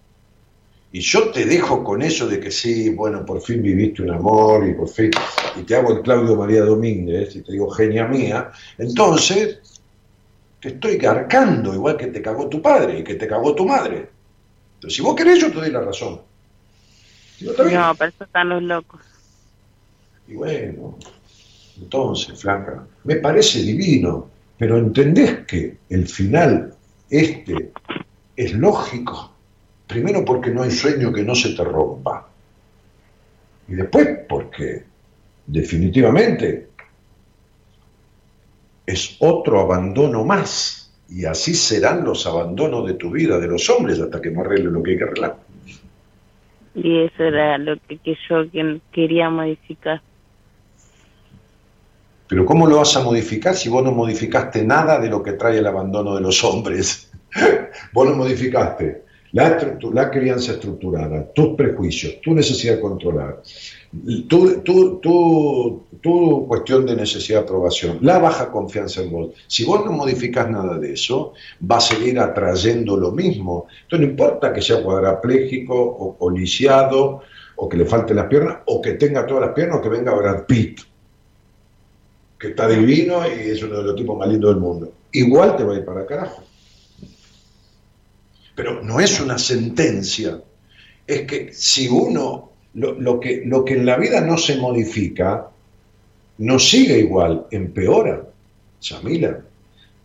y 0.92 1.00
yo 1.00 1.30
te 1.30 1.46
dejo 1.46 1.82
con 1.82 2.02
eso 2.02 2.28
de 2.28 2.38
que 2.38 2.50
sí, 2.50 2.90
bueno, 2.90 3.24
por 3.24 3.40
fin 3.40 3.62
viviste 3.62 4.02
un 4.02 4.10
amor 4.10 4.68
y 4.68 4.74
por 4.74 4.88
fin, 4.88 5.10
y 5.58 5.62
te 5.62 5.74
hago 5.74 5.96
el 5.96 6.02
Claudio 6.02 6.36
María 6.36 6.64
Domínguez 6.64 7.34
y 7.34 7.40
te 7.40 7.52
digo 7.52 7.70
genia 7.70 8.06
mía, 8.06 8.52
entonces 8.76 9.80
te 10.60 10.68
estoy 10.68 10.98
cargando 10.98 11.74
igual 11.74 11.96
que 11.96 12.08
te 12.08 12.20
cagó 12.20 12.46
tu 12.46 12.60
padre 12.60 12.98
y 12.98 13.04
que 13.04 13.14
te 13.14 13.26
cagó 13.26 13.54
tu 13.54 13.64
madre. 13.64 14.10
Entonces, 14.74 14.96
si 14.96 15.02
vos 15.02 15.16
querés, 15.16 15.40
yo 15.40 15.48
te 15.48 15.54
doy 15.54 15.70
la 15.70 15.80
razón. 15.80 16.20
no, 17.40 17.52
pero 17.56 18.10
eso 18.10 18.24
están 18.24 18.50
los 18.50 18.62
locos. 18.62 19.00
Y 20.28 20.34
bueno, 20.34 20.98
entonces, 21.80 22.38
flaca, 22.38 22.86
me 23.04 23.16
parece 23.16 23.60
divino, 23.62 24.28
pero 24.58 24.76
¿entendés 24.76 25.46
que 25.46 25.78
el 25.88 26.06
final 26.06 26.74
este 27.08 27.72
es 28.36 28.52
lógico? 28.52 29.31
Primero 29.92 30.24
porque 30.24 30.50
no 30.50 30.62
hay 30.62 30.70
sueño 30.70 31.12
que 31.12 31.22
no 31.22 31.34
se 31.34 31.50
te 31.50 31.62
rompa. 31.62 32.26
Y 33.68 33.74
después 33.74 34.08
porque 34.26 34.84
definitivamente 35.46 36.68
es 38.86 39.16
otro 39.18 39.60
abandono 39.60 40.24
más. 40.24 40.90
Y 41.10 41.26
así 41.26 41.54
serán 41.54 42.04
los 42.04 42.26
abandonos 42.26 42.86
de 42.86 42.94
tu 42.94 43.10
vida, 43.10 43.38
de 43.38 43.48
los 43.48 43.68
hombres, 43.68 44.00
hasta 44.00 44.18
que 44.22 44.30
no 44.30 44.40
arregle 44.40 44.70
lo 44.70 44.82
que 44.82 44.92
hay 44.92 44.96
que 44.96 45.04
arreglar. 45.04 45.36
Y 46.74 47.02
eso 47.02 47.24
era 47.24 47.58
lo 47.58 47.76
que, 47.86 47.98
que 47.98 48.16
yo 48.30 48.44
quería 48.92 49.28
modificar. 49.28 50.00
Pero 52.28 52.46
¿cómo 52.46 52.66
lo 52.66 52.76
vas 52.76 52.96
a 52.96 53.02
modificar 53.02 53.54
si 53.54 53.68
vos 53.68 53.84
no 53.84 53.92
modificaste 53.92 54.64
nada 54.64 54.98
de 54.98 55.10
lo 55.10 55.22
que 55.22 55.32
trae 55.32 55.58
el 55.58 55.66
abandono 55.66 56.14
de 56.14 56.22
los 56.22 56.42
hombres? 56.44 57.12
vos 57.92 58.08
no 58.08 58.16
modificaste 58.16 59.11
la, 59.32 59.78
la 59.92 60.10
crianza 60.10 60.52
estructurada, 60.52 61.32
tus 61.32 61.56
prejuicios, 61.56 62.20
tu 62.20 62.34
necesidad 62.34 62.74
de 62.74 62.80
controlar, 62.80 63.42
tu, 64.28 65.00
tu, 66.00 66.46
cuestión 66.48 66.86
de 66.86 66.96
necesidad 66.96 67.40
de 67.40 67.44
aprobación, 67.44 67.98
la 68.02 68.18
baja 68.18 68.50
confianza 68.50 69.02
en 69.02 69.10
vos. 69.10 69.30
Si 69.46 69.64
vos 69.64 69.84
no 69.84 69.92
modificás 69.92 70.50
nada 70.50 70.78
de 70.78 70.92
eso, 70.92 71.32
va 71.70 71.76
a 71.76 71.80
seguir 71.80 72.18
atrayendo 72.18 72.96
lo 72.96 73.12
mismo. 73.12 73.66
Entonces 73.82 74.06
no 74.06 74.12
importa 74.12 74.52
que 74.52 74.62
sea 74.62 74.82
cuadraplégico 74.82 75.74
o, 75.74 76.16
o 76.18 77.22
o 77.54 77.68
que 77.68 77.76
le 77.76 77.84
falten 77.84 78.16
las 78.16 78.26
piernas, 78.26 78.58
o 78.66 78.80
que 78.80 78.94
tenga 78.94 79.26
todas 79.26 79.46
las 79.46 79.54
piernas, 79.54 79.78
o 79.78 79.82
que 79.82 79.88
venga 79.88 80.14
Brad 80.14 80.46
Pitt 80.46 80.80
que 82.42 82.48
está 82.48 82.66
divino 82.66 83.22
y 83.24 83.50
es 83.50 83.62
uno 83.62 83.76
de 83.76 83.84
los 83.84 83.94
tipos 83.94 84.18
más 84.18 84.28
lindos 84.28 84.50
del 84.50 84.60
mundo. 84.60 84.92
Igual 85.12 85.56
te 85.56 85.62
va 85.62 85.74
a 85.74 85.76
ir 85.76 85.84
para 85.84 86.04
carajo. 86.04 86.42
Pero 88.54 88.82
no 88.82 89.00
es 89.00 89.20
una 89.20 89.38
sentencia. 89.38 90.40
Es 91.06 91.22
que 91.22 91.52
si 91.52 91.88
uno, 91.88 92.52
lo, 92.74 93.20
que, 93.20 93.42
lo 93.44 93.64
que 93.64 93.74
en 93.74 93.86
la 93.86 93.96
vida 93.96 94.20
no 94.20 94.36
se 94.38 94.56
modifica, 94.56 95.48
no 96.38 96.58
sigue 96.58 96.98
igual, 96.98 97.46
empeora. 97.50 98.22
Samila, 98.78 99.40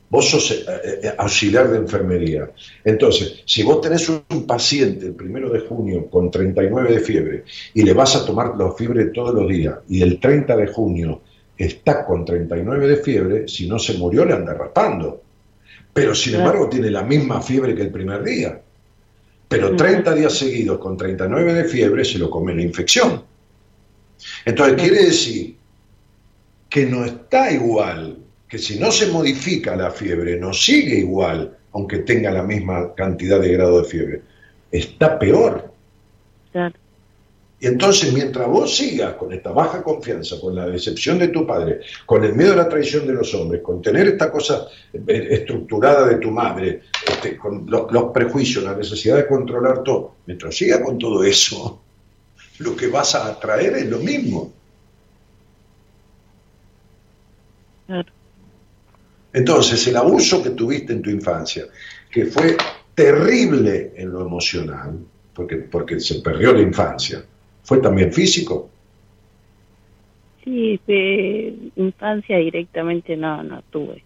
vos 0.09 0.29
sos 0.29 0.51
eh, 0.51 0.65
eh, 1.03 1.13
auxiliar 1.17 1.69
de 1.69 1.77
enfermería. 1.77 2.49
Entonces, 2.83 3.43
si 3.45 3.63
vos 3.63 3.81
tenés 3.81 4.07
un 4.09 4.45
paciente 4.45 5.07
el 5.07 5.13
primero 5.13 5.49
de 5.49 5.61
junio 5.61 6.09
con 6.09 6.31
39 6.31 6.93
de 6.93 6.99
fiebre 6.99 7.43
y 7.73 7.83
le 7.83 7.93
vas 7.93 8.15
a 8.15 8.25
tomar 8.25 8.55
la 8.57 8.71
fiebre 8.71 9.05
todos 9.05 9.33
los 9.33 9.47
días 9.47 9.75
y 9.89 10.01
el 10.01 10.19
30 10.19 10.55
de 10.55 10.67
junio 10.67 11.21
está 11.57 12.05
con 12.05 12.23
39 12.23 12.87
de 12.87 12.97
fiebre, 12.97 13.47
si 13.47 13.67
no 13.67 13.79
se 13.79 13.97
murió 13.97 14.25
le 14.25 14.33
anda 14.33 14.53
raspando. 14.53 15.23
Pero 15.97 16.13
sin 16.13 16.35
embargo 16.35 16.69
tiene 16.69 16.91
la 16.91 17.01
misma 17.01 17.41
fiebre 17.41 17.73
que 17.73 17.81
el 17.81 17.89
primer 17.89 18.23
día. 18.23 18.61
Pero 19.47 19.75
30 19.75 20.13
días 20.13 20.37
seguidos 20.37 20.77
con 20.77 20.95
39 20.95 21.53
de 21.55 21.63
fiebre 21.63 22.05
se 22.05 22.19
lo 22.19 22.29
come 22.29 22.53
la 22.53 22.61
infección. 22.61 23.23
Entonces 24.45 24.79
quiere 24.79 25.05
decir 25.05 25.55
que 26.69 26.85
no 26.85 27.03
está 27.03 27.51
igual, 27.51 28.19
que 28.47 28.59
si 28.59 28.77
no 28.77 28.91
se 28.91 29.07
modifica 29.07 29.75
la 29.75 29.89
fiebre, 29.89 30.39
no 30.39 30.53
sigue 30.53 30.99
igual, 30.99 31.57
aunque 31.73 31.99
tenga 31.99 32.29
la 32.29 32.43
misma 32.43 32.93
cantidad 32.93 33.39
de 33.39 33.53
grado 33.53 33.81
de 33.81 33.89
fiebre. 33.89 34.21
Está 34.71 35.17
peor. 35.17 35.73
Claro. 36.51 36.75
Y 37.59 37.65
entonces, 37.65 38.13
mientras 38.13 38.47
vos 38.47 38.75
sigas 38.75 39.15
con 39.15 39.33
esta 39.33 39.51
baja 39.51 39.81
confianza, 39.81 40.39
con 40.39 40.53
la 40.53 40.67
decepción 40.67 41.17
de 41.17 41.29
tu 41.29 41.45
padre, 41.45 41.79
con 42.05 42.23
el 42.23 42.33
miedo 42.33 42.53
a 42.53 42.57
la 42.57 42.69
traición 42.69 43.07
de 43.07 43.13
los 43.13 43.33
hombres, 43.33 43.61
con 43.63 43.81
tener 43.81 44.07
esta 44.07 44.31
cosa 44.31 44.67
eh, 44.93 45.27
estructurada 45.31 46.07
de 46.07 46.17
tu 46.17 46.29
madre, 46.29 46.83
este, 47.07 47.35
con 47.35 47.65
los 47.67 48.11
prejuicios, 48.13 48.63
la 48.63 48.75
necesidad 48.75 49.15
de 49.15 49.27
controlar 49.27 49.81
todo, 49.83 50.17
mientras 50.27 50.55
sigas 50.55 50.81
con 50.81 50.99
todo 50.99 51.23
eso, 51.23 51.81
lo 52.59 52.75
que 52.75 52.87
vas 52.87 53.15
a 53.15 53.27
atraer 53.27 53.73
es 53.77 53.87
lo 53.87 53.99
mismo. 53.99 54.53
Entonces, 59.33 59.87
el 59.87 59.95
abuso 59.97 60.43
que 60.43 60.51
tuviste 60.51 60.93
en 60.93 61.01
tu 61.01 61.09
infancia, 61.09 61.65
que 62.11 62.25
fue 62.25 62.55
terrible 62.93 63.93
en 63.95 64.11
lo 64.11 64.21
emocional, 64.21 64.99
porque, 65.33 65.55
porque 65.57 65.99
se 65.99 66.15
perdió 66.15 66.53
la 66.53 66.61
infancia, 66.61 67.23
¿Fue 67.67 67.79
también 67.79 68.13
físico? 68.13 68.69
Sí, 70.41 70.79
de 70.87 71.53
infancia 71.75 72.37
directamente 72.37 73.17
no, 73.17 73.43
no 73.43 73.61
tuve. 73.69 74.01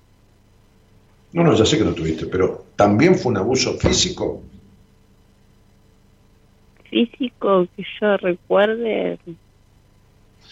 No, 1.33 1.43
no, 1.43 1.53
ya 1.53 1.63
sé 1.63 1.77
que 1.77 1.83
no 1.83 1.93
tuviste, 1.93 2.25
pero 2.25 2.65
¿también 2.75 3.13
fue 3.13 3.31
un 3.31 3.37
abuso 3.37 3.77
físico? 3.77 4.41
Físico 6.89 7.67
que 7.75 7.83
yo 8.01 8.17
recuerde, 8.17 9.19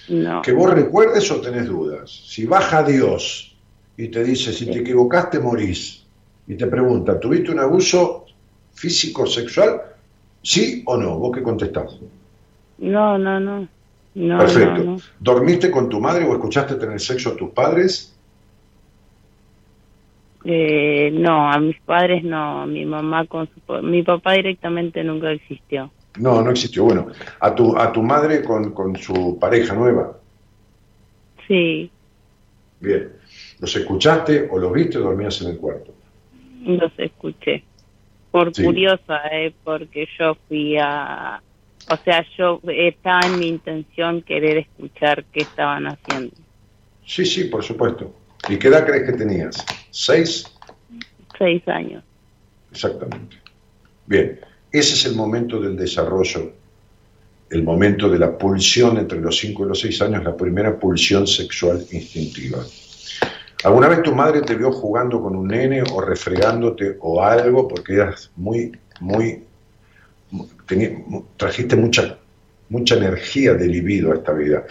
no. 0.09 0.43
¿Que 0.43 0.51
vos 0.51 0.71
recuerdes 0.71 1.31
o 1.31 1.41
tenés 1.41 1.65
dudas? 1.65 2.11
Si 2.11 2.45
baja 2.45 2.83
Dios 2.83 3.57
y 3.97 4.09
te 4.09 4.23
dice, 4.23 4.53
si 4.53 4.67
te 4.67 4.81
equivocaste, 4.81 5.39
morís, 5.39 6.05
y 6.45 6.53
te 6.53 6.67
pregunta, 6.67 7.19
¿tuviste 7.19 7.49
un 7.49 7.59
abuso 7.59 8.27
físico, 8.71 9.25
sexual? 9.25 9.81
¿Sí 10.43 10.83
o 10.85 10.95
no? 10.95 11.17
¿Vos 11.17 11.35
qué 11.35 11.41
contestás? 11.41 11.97
No, 12.79 13.17
no, 13.17 13.39
no. 13.39 13.67
Perfecto. 14.13 14.97
¿Dormiste 15.19 15.69
con 15.69 15.87
tu 15.87 15.99
madre 15.99 16.25
o 16.25 16.33
escuchaste 16.33 16.75
tener 16.75 16.99
sexo 16.99 17.29
a 17.29 17.35
tus 17.35 17.51
padres? 17.51 18.15
Eh, 20.45 21.11
no, 21.13 21.51
a 21.51 21.59
mis 21.59 21.79
padres 21.81 22.23
no, 22.23 22.65
mi 22.65 22.85
mamá 22.85 23.25
con 23.25 23.47
su, 23.47 23.73
mi 23.83 24.03
papá 24.03 24.33
directamente 24.33 25.03
nunca 25.03 25.31
existió. 25.31 25.91
No, 26.17 26.41
no 26.41 26.51
existió. 26.51 26.85
Bueno, 26.85 27.07
a 27.39 27.53
tu 27.53 27.77
a 27.77 27.91
tu 27.91 28.01
madre 28.01 28.43
con, 28.43 28.71
con 28.71 28.95
su 28.95 29.37
pareja 29.39 29.75
nueva. 29.75 30.17
Sí. 31.47 31.91
Bien. 32.79 33.11
¿Los 33.59 33.75
escuchaste 33.75 34.47
o 34.49 34.57
los 34.57 34.71
viste 34.71 34.97
o 34.97 35.01
dormías 35.01 35.41
en 35.41 35.49
el 35.49 35.57
cuarto? 35.57 35.93
Los 36.63 36.91
escuché. 36.97 37.63
Por 38.31 38.53
curiosa, 38.53 39.21
eh, 39.31 39.53
porque 39.63 40.07
yo 40.17 40.35
fui 40.47 40.77
a, 40.77 41.41
o 41.89 41.97
sea, 42.03 42.25
yo 42.37 42.61
estaba 42.67 43.21
en 43.25 43.39
mi 43.39 43.47
intención 43.47 44.21
querer 44.21 44.57
escuchar 44.57 45.25
qué 45.33 45.41
estaban 45.41 45.87
haciendo. 45.87 46.35
Sí, 47.05 47.25
sí, 47.25 47.45
por 47.45 47.63
supuesto. 47.63 48.13
¿Y 48.47 48.57
qué 48.57 48.67
edad 48.67 48.85
crees 48.85 49.09
que 49.09 49.17
tenías? 49.17 49.65
¿Seis? 49.89 50.45
Seis 51.37 51.67
años. 51.67 52.03
Exactamente. 52.71 53.37
Bien, 54.05 54.39
ese 54.71 54.93
es 54.93 55.05
el 55.05 55.15
momento 55.15 55.59
del 55.59 55.75
desarrollo, 55.75 56.53
el 57.49 57.63
momento 57.63 58.09
de 58.09 58.19
la 58.19 58.37
pulsión 58.37 58.97
entre 58.97 59.19
los 59.19 59.37
cinco 59.37 59.65
y 59.65 59.69
los 59.69 59.79
seis 59.79 59.99
años, 60.01 60.23
la 60.23 60.37
primera 60.37 60.77
pulsión 60.77 61.25
sexual 61.25 61.83
instintiva. 61.91 62.59
¿Alguna 63.63 63.87
vez 63.89 64.03
tu 64.03 64.13
madre 64.13 64.41
te 64.41 64.55
vio 64.55 64.71
jugando 64.71 65.21
con 65.21 65.35
un 65.35 65.47
nene 65.47 65.81
o 65.81 65.99
refregándote 65.99 66.97
o 67.01 67.21
algo 67.21 67.67
porque 67.67 67.95
eras 67.95 68.31
muy, 68.35 68.71
muy 69.01 69.43
trajiste 71.37 71.75
mucha, 71.75 72.17
mucha 72.69 72.95
energía 72.95 73.53
de 73.53 73.67
libido 73.67 74.11
a 74.11 74.15
esta 74.15 74.33
vida. 74.33 74.65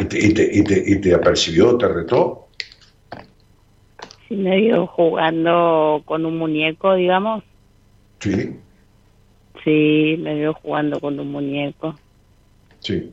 ¿Y 0.00 0.04
te, 0.04 0.18
y 0.18 0.34
te, 0.34 0.50
y 0.52 0.64
te, 0.64 0.82
y 0.86 1.00
te 1.00 1.14
apercibió, 1.14 1.76
te 1.76 1.88
retó? 1.88 2.48
Sí, 4.28 4.36
me 4.36 4.56
vio 4.56 4.86
jugando 4.86 6.02
con 6.04 6.26
un 6.26 6.36
muñeco, 6.36 6.94
digamos. 6.94 7.42
Sí. 8.20 8.60
Sí, 9.64 10.16
me 10.18 10.34
vio 10.34 10.54
jugando 10.54 11.00
con 11.00 11.18
un 11.18 11.32
muñeco. 11.32 11.98
Sí 12.80 13.10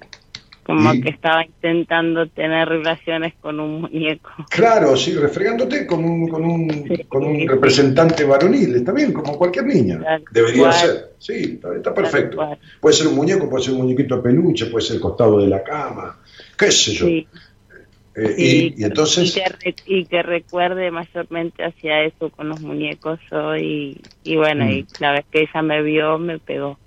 como 0.66 1.00
que 1.00 1.10
estaba 1.10 1.46
intentando 1.46 2.28
tener 2.28 2.68
relaciones 2.68 3.36
con 3.40 3.60
un 3.60 3.82
muñeco. 3.82 4.32
Claro, 4.50 4.98
sí, 4.98 5.14
refregándote 5.14 5.86
con 5.86 6.04
un, 6.04 6.28
con 6.28 6.44
un, 6.44 7.04
con 7.08 7.24
un 7.24 7.48
representante 7.48 8.24
varonil, 8.24 8.76
está 8.76 8.92
bien, 8.92 9.14
como 9.14 9.38
cualquier 9.38 9.68
niña. 9.68 10.02
Debería 10.32 10.72
ser, 10.72 11.12
sí, 11.20 11.60
está, 11.76 11.94
perfecto. 11.94 12.58
Puede 12.80 12.96
ser 12.96 13.08
un 13.08 13.16
muñeco, 13.16 13.48
puede 13.48 13.64
ser 13.64 13.74
un 13.76 13.82
muñequito 13.82 14.18
de 14.18 14.24
peluche, 14.24 14.66
puede 14.66 14.84
ser 14.84 14.96
el 14.96 15.02
costado 15.04 15.38
de 15.38 15.48
la 15.48 15.64
cama, 15.64 16.18
qué 16.58 16.72
sé 16.72 16.94
yo. 16.94 17.08
Eh, 17.08 18.74
y, 18.76 18.84
entonces... 18.84 19.38
Y 19.86 20.06
que, 20.06 20.24
recuerde 20.24 20.90
mayormente 20.90 21.64
hacia 21.64 22.02
eso 22.06 22.32
con 22.32 22.50
los 22.50 22.60
muñecos 22.62 23.20
hoy, 23.32 24.02
y, 24.24 24.36
bueno, 24.36 24.68
y 24.68 24.82
mm. 24.82 24.88
la 25.00 25.12
vez 25.12 25.26
que 25.30 25.42
ella 25.42 25.62
me 25.62 25.84
vio, 25.84 26.18
me 26.18 26.40
pegó. 26.40 26.80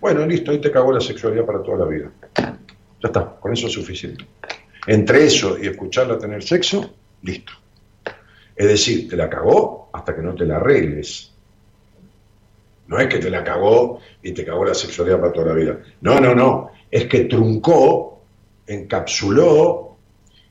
Bueno, 0.00 0.24
listo, 0.26 0.52
ahí 0.52 0.60
te 0.60 0.70
cagó 0.70 0.92
la 0.92 1.00
sexualidad 1.00 1.44
para 1.44 1.60
toda 1.60 1.78
la 1.78 1.86
vida. 1.86 2.12
Ya 3.02 3.08
está, 3.08 3.36
con 3.40 3.52
eso 3.52 3.66
es 3.66 3.72
suficiente. 3.72 4.26
Entre 4.86 5.24
eso 5.26 5.58
y 5.58 5.66
escucharla 5.66 6.18
tener 6.18 6.42
sexo, 6.42 6.94
listo. 7.22 7.52
Es 8.56 8.68
decir, 8.68 9.08
te 9.08 9.16
la 9.16 9.28
cagó 9.28 9.88
hasta 9.92 10.14
que 10.14 10.22
no 10.22 10.34
te 10.34 10.44
la 10.44 10.56
arregles. 10.56 11.32
No 12.86 12.98
es 12.98 13.08
que 13.08 13.18
te 13.18 13.30
la 13.30 13.44
cagó 13.44 14.00
y 14.22 14.32
te 14.32 14.44
cagó 14.44 14.64
la 14.64 14.74
sexualidad 14.74 15.20
para 15.20 15.32
toda 15.32 15.46
la 15.46 15.54
vida. 15.54 15.78
No, 16.00 16.20
no, 16.20 16.34
no. 16.34 16.70
Es 16.90 17.06
que 17.06 17.24
truncó, 17.24 18.22
encapsuló 18.66 19.96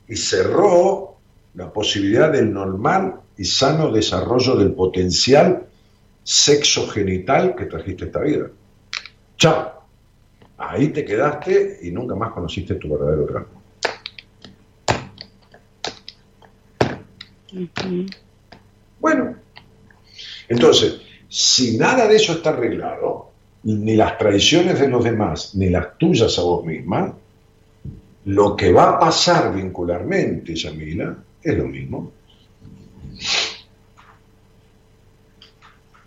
y 0.08 0.16
cerró 0.16 1.16
la 1.54 1.72
posibilidad 1.72 2.32
del 2.32 2.52
normal 2.52 3.20
y 3.36 3.44
sano 3.44 3.92
desarrollo 3.92 4.56
del 4.56 4.72
potencial 4.72 5.66
sexo 6.22 6.88
genital 6.88 7.54
que 7.54 7.66
trajiste 7.66 8.06
esta 8.06 8.20
vida. 8.20 8.50
Chao. 9.36 9.79
Ahí 10.62 10.88
te 10.88 11.06
quedaste 11.06 11.78
y 11.82 11.90
nunca 11.90 12.14
más 12.14 12.32
conociste 12.32 12.74
tu 12.74 12.90
verdadero 12.90 13.24
drama. 13.24 13.46
Bueno, 19.00 19.36
entonces, 20.48 21.00
si 21.30 21.78
nada 21.78 22.06
de 22.06 22.16
eso 22.16 22.34
está 22.34 22.50
arreglado, 22.50 23.30
ni 23.62 23.96
las 23.96 24.18
traiciones 24.18 24.78
de 24.78 24.88
los 24.88 25.02
demás, 25.02 25.54
ni 25.54 25.70
las 25.70 25.96
tuyas 25.96 26.38
a 26.38 26.42
vos 26.42 26.62
misma, 26.64 27.14
lo 28.26 28.54
que 28.54 28.70
va 28.70 28.90
a 28.90 28.98
pasar 28.98 29.54
vincularmente, 29.54 30.54
Yamila, 30.54 31.16
es 31.42 31.56
lo 31.56 31.64
mismo. 31.64 32.12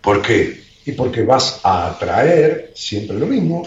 ¿Por 0.00 0.22
qué? 0.22 0.60
Y 0.86 0.92
porque 0.92 1.24
vas 1.24 1.60
a 1.64 1.90
atraer 1.90 2.70
siempre 2.76 3.18
lo 3.18 3.26
mismo, 3.26 3.66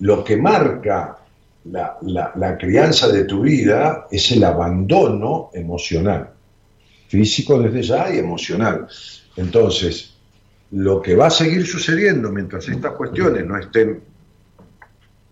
lo 0.00 0.24
que 0.24 0.36
marca 0.36 1.18
la, 1.64 2.56
crianza 2.58 3.08
de 3.08 3.24
tu 3.24 3.42
vida 3.42 4.06
es 4.10 4.30
el 4.32 4.44
abandono 4.44 5.50
emocional, 5.52 6.30
físico 7.08 7.60
desde 7.60 7.82
ya 7.82 8.14
y 8.14 8.18
emocional. 8.18 8.86
Entonces, 9.36 10.14
lo 10.72 11.00
que 11.02 11.14
va 11.14 11.26
a 11.26 11.30
seguir 11.30 11.66
sucediendo 11.66 12.30
mientras 12.30 12.68
estas 12.68 12.92
cuestiones 12.92 13.44
no 13.46 13.58
estén 13.58 14.00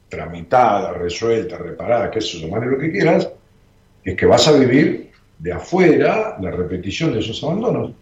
tramitadas, 0.08 0.96
resueltas, 0.96 1.60
reparadas, 1.60 2.10
que 2.10 2.18
eso, 2.20 2.38
llamarle 2.38 2.72
lo 2.72 2.78
que 2.78 2.92
quieras, 2.92 3.28
es 4.04 4.16
que 4.16 4.26
vas 4.26 4.46
a 4.48 4.52
vivir 4.52 5.10
de 5.38 5.52
afuera 5.52 6.36
la 6.40 6.50
repetición 6.50 7.12
de 7.12 7.20
esos 7.20 7.42
abandonos. 7.42 7.92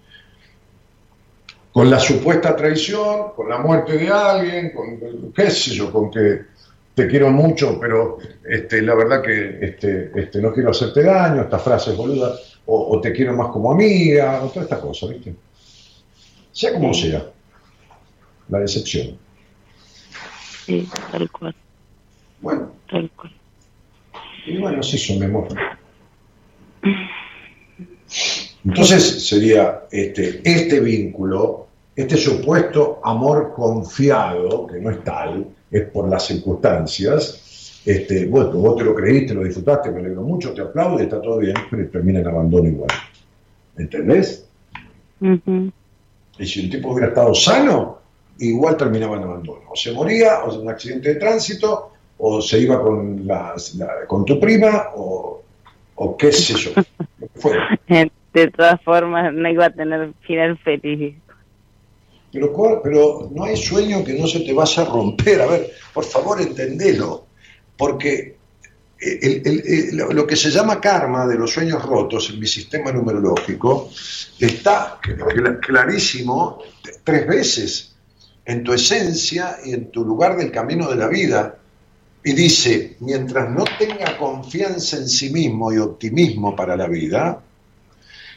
Con 1.73 1.91
la 1.91 1.99
supuesta 1.99 2.55
traición, 2.55 3.33
con 3.35 3.49
la 3.49 3.59
muerte 3.59 3.99
de 3.99 4.09
alguien, 4.09 4.73
con 4.73 5.33
qué 5.33 5.51
sé 5.51 5.73
yo, 5.73 5.91
con 5.91 6.11
que 6.11 6.54
te 6.95 7.09
quiero 7.09 7.31
mucho, 7.31 7.79
pero 7.81 8.19
este, 8.45 8.81
la 8.83 8.95
verdad 8.95 9.21
que 9.21 9.59
este, 9.61 10.13
este, 10.15 10.41
no 10.41 10.53
quiero 10.53 10.71
hacerte 10.71 11.03
daño, 11.03 11.43
estas 11.43 11.63
frases 11.63 11.97
boludas, 11.97 12.61
o, 12.67 12.99
te 13.01 13.13
quiero 13.13 13.35
más 13.35 13.49
como 13.49 13.73
amiga, 13.73 14.43
o 14.43 14.49
toda 14.49 14.63
esta 14.63 14.81
cosa, 14.81 15.07
¿viste? 15.09 15.35
Sea 16.53 16.73
como 16.73 16.95
sea, 16.95 17.27
la 18.49 18.61
decepción. 18.61 19.19
Sí, 20.65 20.89
tal 21.11 21.31
cual. 21.31 21.55
Bueno. 22.41 22.73
Tal 22.89 23.11
cual. 23.11 23.33
Y 24.47 24.59
bueno, 24.59 24.81
es 24.81 24.95
eso, 24.95 25.15
mi 25.15 25.27
amor. 25.27 25.49
Entonces 28.65 29.29
sería 29.29 29.83
este, 29.91 30.41
este 30.43 30.81
vínculo, 30.81 31.67
este 31.95 32.17
supuesto 32.17 33.01
amor 33.05 33.53
confiado, 33.55 34.67
que 34.67 34.81
no 34.81 34.91
es 34.91 35.05
tal, 35.05 35.47
es 35.75 35.89
por 35.91 36.09
las 36.09 36.27
circunstancias. 36.27 37.83
Este, 37.85 38.27
bueno, 38.27 38.53
vos 38.53 38.77
te 38.77 38.85
lo 38.85 38.95
creíste, 38.95 39.35
lo 39.35 39.43
disfrutaste, 39.43 39.91
me 39.91 40.01
alegro 40.01 40.23
mucho, 40.23 40.55
te 40.55 40.63
aplaudo, 40.63 41.01
está 41.01 41.21
todo 41.21 41.39
bien, 41.39 41.55
pero 41.69 41.89
termina 41.91 42.21
en 42.21 42.29
abandono 42.29 42.69
igual. 42.69 42.91
¿Entendés? 43.77 44.47
Y 45.21 46.47
si 46.47 46.65
un 46.65 46.71
tipo 46.71 46.93
hubiera 46.93 47.09
estado 47.09 47.35
sano, 47.35 47.99
igual 48.39 48.77
terminaba 48.77 49.17
en 49.17 49.25
abandono. 49.25 49.63
O 49.69 49.77
se 49.77 49.93
moría, 49.93 50.45
o 50.45 50.55
en 50.55 50.61
un 50.61 50.71
accidente 50.71 51.15
de 51.15 51.17
tránsito, 51.17 51.91
o 52.19 52.41
se 52.41 52.61
iba 52.61 52.81
con, 52.81 53.27
la, 53.27 53.55
con 54.07 54.25
tu 54.25 54.39
prima, 54.39 54.91
o, 54.95 55.43
o 55.97 56.17
qué 56.17 56.31
sé 56.31 56.55
yo. 56.55 56.71
De 58.33 58.51
todas 58.51 58.81
formas, 58.83 59.33
no 59.33 59.49
iba 59.49 59.67
a 59.67 59.71
tener 59.71 60.13
final 60.23 60.59
feliz. 60.59 61.15
Pero, 62.35 62.83
pero 62.83 63.31
no 63.33 63.45
hay 63.45 63.57
sueño 63.57 64.03
que 64.03 64.15
no 64.15 64.27
se 64.27 64.41
te 64.41 64.53
vaya 64.53 64.83
a 64.83 64.87
romper. 64.87 65.41
A 65.41 65.47
ver, 65.47 65.71
por 65.93 66.05
favor, 66.05 66.41
entendelo. 66.41 67.27
Porque 67.77 68.37
lo 69.93 70.27
que 70.27 70.35
se 70.35 70.51
llama 70.51 70.81
karma 70.81 71.27
de 71.27 71.37
los 71.37 71.53
sueños 71.53 71.81
rotos 71.85 72.31
en 72.31 72.41
mi 72.41 72.47
sistema 72.49 72.91
numerológico 72.91 73.91
está 74.41 74.99
clarísimo 75.61 76.59
tres 77.05 77.27
veces 77.27 77.95
en 78.45 78.65
tu 78.65 78.73
esencia 78.73 79.59
y 79.65 79.73
en 79.73 79.93
tu 79.93 80.05
lugar 80.05 80.37
del 80.37 80.51
camino 80.51 80.91
de 80.91 80.97
la 80.97 81.07
vida. 81.07 81.57
Y 82.25 82.33
dice, 82.33 82.97
mientras 83.01 83.49
no 83.51 83.65
tenga 83.79 84.17
confianza 84.19 84.97
en 84.97 85.09
sí 85.09 85.31
mismo 85.31 85.73
y 85.73 85.79
optimismo 85.79 86.57
para 86.57 86.77
la 86.77 86.89
vida, 86.89 87.43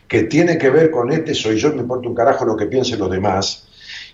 que 0.07 0.23
tiene 0.23 0.57
que 0.57 0.69
ver 0.69 0.91
con 0.91 1.11
este 1.11 1.33
soy 1.33 1.57
yo, 1.57 1.73
me 1.73 1.81
importa 1.81 2.07
un 2.07 2.15
carajo 2.15 2.45
lo 2.45 2.55
que 2.55 2.67
piensen 2.67 2.99
los 2.99 3.11
demás, 3.11 3.66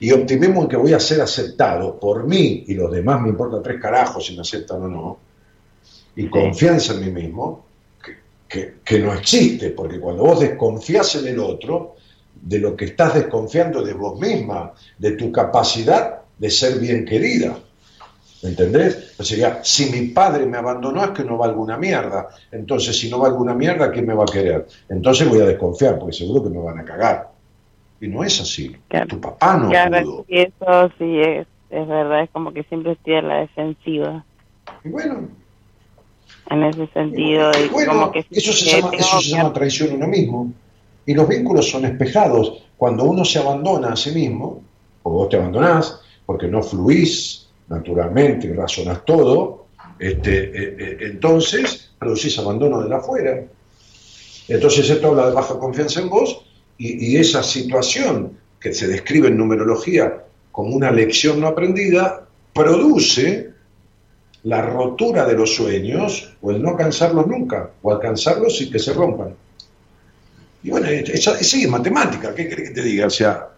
y 0.03 0.11
optimismo 0.11 0.63
en 0.63 0.67
que 0.67 0.75
voy 0.75 0.91
a 0.91 0.99
ser 0.99 1.21
aceptado 1.21 1.97
por 1.97 2.27
mí 2.27 2.65
y 2.67 2.73
los 2.73 2.91
demás, 2.91 3.21
me 3.21 3.29
importa 3.29 3.61
tres 3.61 3.79
carajos 3.79 4.25
si 4.25 4.35
me 4.35 4.41
aceptan 4.41 4.83
o 4.83 4.87
no, 4.89 5.17
y 6.17 6.27
confianza 6.27 6.95
en 6.95 7.05
mí 7.05 7.09
mismo, 7.09 7.63
que, 8.49 8.79
que, 8.83 8.99
no 8.99 9.13
existe, 9.13 9.69
porque 9.69 10.01
cuando 10.01 10.25
vos 10.25 10.41
desconfías 10.41 11.15
en 11.15 11.27
el 11.27 11.39
otro, 11.39 11.95
de 12.33 12.59
lo 12.59 12.75
que 12.75 12.83
estás 12.83 13.13
desconfiando 13.13 13.81
de 13.81 13.93
vos 13.93 14.19
misma, 14.19 14.73
de 14.97 15.11
tu 15.11 15.31
capacidad 15.31 16.23
de 16.37 16.49
ser 16.49 16.79
bien 16.79 17.05
querida. 17.05 17.57
¿Entendés? 18.41 19.13
O 19.17 19.23
sea, 19.23 19.63
si 19.63 19.85
mi 19.85 20.07
padre 20.07 20.45
me 20.45 20.57
abandonó 20.57 21.01
es 21.05 21.11
que 21.11 21.23
no 21.23 21.37
va 21.37 21.45
alguna 21.45 21.77
mierda. 21.77 22.27
Entonces, 22.51 22.99
si 22.99 23.09
no 23.09 23.19
va 23.19 23.29
alguna 23.29 23.53
mierda, 23.53 23.89
¿quién 23.89 24.05
me 24.05 24.13
va 24.13 24.23
a 24.23 24.33
querer? 24.33 24.67
Entonces 24.89 25.29
voy 25.29 25.39
a 25.39 25.45
desconfiar, 25.45 25.97
porque 25.97 26.17
seguro 26.17 26.43
que 26.43 26.49
me 26.49 26.59
van 26.59 26.79
a 26.79 26.83
cagar. 26.83 27.32
Y 28.03 28.09
no 28.09 28.21
es 28.21 28.41
así. 28.41 28.75
Tu 29.07 29.21
papá 29.21 29.55
no 29.55 29.69
claro, 29.69 30.25
Eso 30.27 30.91
sí 30.97 31.21
es, 31.21 31.47
es 31.69 31.87
verdad, 31.87 32.23
es 32.23 32.29
como 32.31 32.53
que 32.53 32.63
siempre 32.63 32.91
estoy 32.91 33.15
a 33.15 33.21
la 33.21 33.35
defensiva. 33.37 34.25
Y 34.83 34.89
bueno. 34.89 35.29
En 36.49 36.63
ese 36.63 36.85
sentido. 36.87 37.49
como 37.87 38.11
que 38.11 38.25
eso 38.29 38.51
se 38.51 38.81
llama, 38.81 38.91
eso 38.93 39.21
se 39.21 39.29
llama 39.29 39.53
traición 39.53 39.91
a 39.91 39.93
uno 39.93 40.07
mismo. 40.07 40.51
Y 41.05 41.13
los 41.13 41.29
vínculos 41.29 41.69
son 41.69 41.85
espejados. 41.85 42.65
Cuando 42.75 43.05
uno 43.05 43.23
se 43.23 43.39
abandona 43.39 43.93
a 43.93 43.95
sí 43.95 44.11
mismo, 44.11 44.61
o 45.03 45.09
vos 45.09 45.29
te 45.29 45.37
abandonás, 45.37 46.01
porque 46.25 46.49
no 46.49 46.61
fluís 46.61 47.47
naturalmente 47.69 48.47
y 48.47 48.51
razonás 48.51 49.05
todo, 49.05 49.67
este, 49.97 50.43
eh, 50.43 50.75
eh, 50.77 50.97
entonces 51.03 51.93
producís 51.97 52.37
abandono 52.37 52.81
de 52.81 52.89
la 52.89 52.97
afuera. 52.97 53.45
Entonces 54.49 54.89
esto 54.89 55.07
habla 55.07 55.27
de 55.27 55.35
baja 55.35 55.57
confianza 55.57 56.01
en 56.01 56.09
vos 56.09 56.43
y, 56.83 57.17
esa 57.17 57.41
situación 57.41 58.37
que 58.59 58.73
se 58.73 58.87
describe 58.87 59.29
en 59.29 59.37
numerología 59.37 60.25
como 60.51 60.75
una 60.75 60.91
lección 60.91 61.39
no 61.39 61.47
aprendida, 61.47 62.27
produce 62.53 63.51
la 64.43 64.61
rotura 64.61 65.25
de 65.25 65.33
los 65.33 65.55
sueños 65.55 66.35
o 66.41 66.51
el 66.51 66.61
no 66.61 66.71
alcanzarlos 66.71 67.25
nunca, 67.25 67.71
o 67.81 67.91
alcanzarlos 67.91 68.61
y 68.61 68.69
que 68.69 68.79
se 68.79 68.93
rompan. 68.93 69.33
Y 70.61 70.69
bueno, 70.69 70.87
esa, 70.87 71.39
es 71.39 71.69
matemática, 71.69 72.35
¿qué 72.35 72.47
querés 72.47 72.69
que 72.69 72.75
te 72.75 72.83
diga? 72.83 73.07
O 73.07 73.09
sea, 73.09 73.49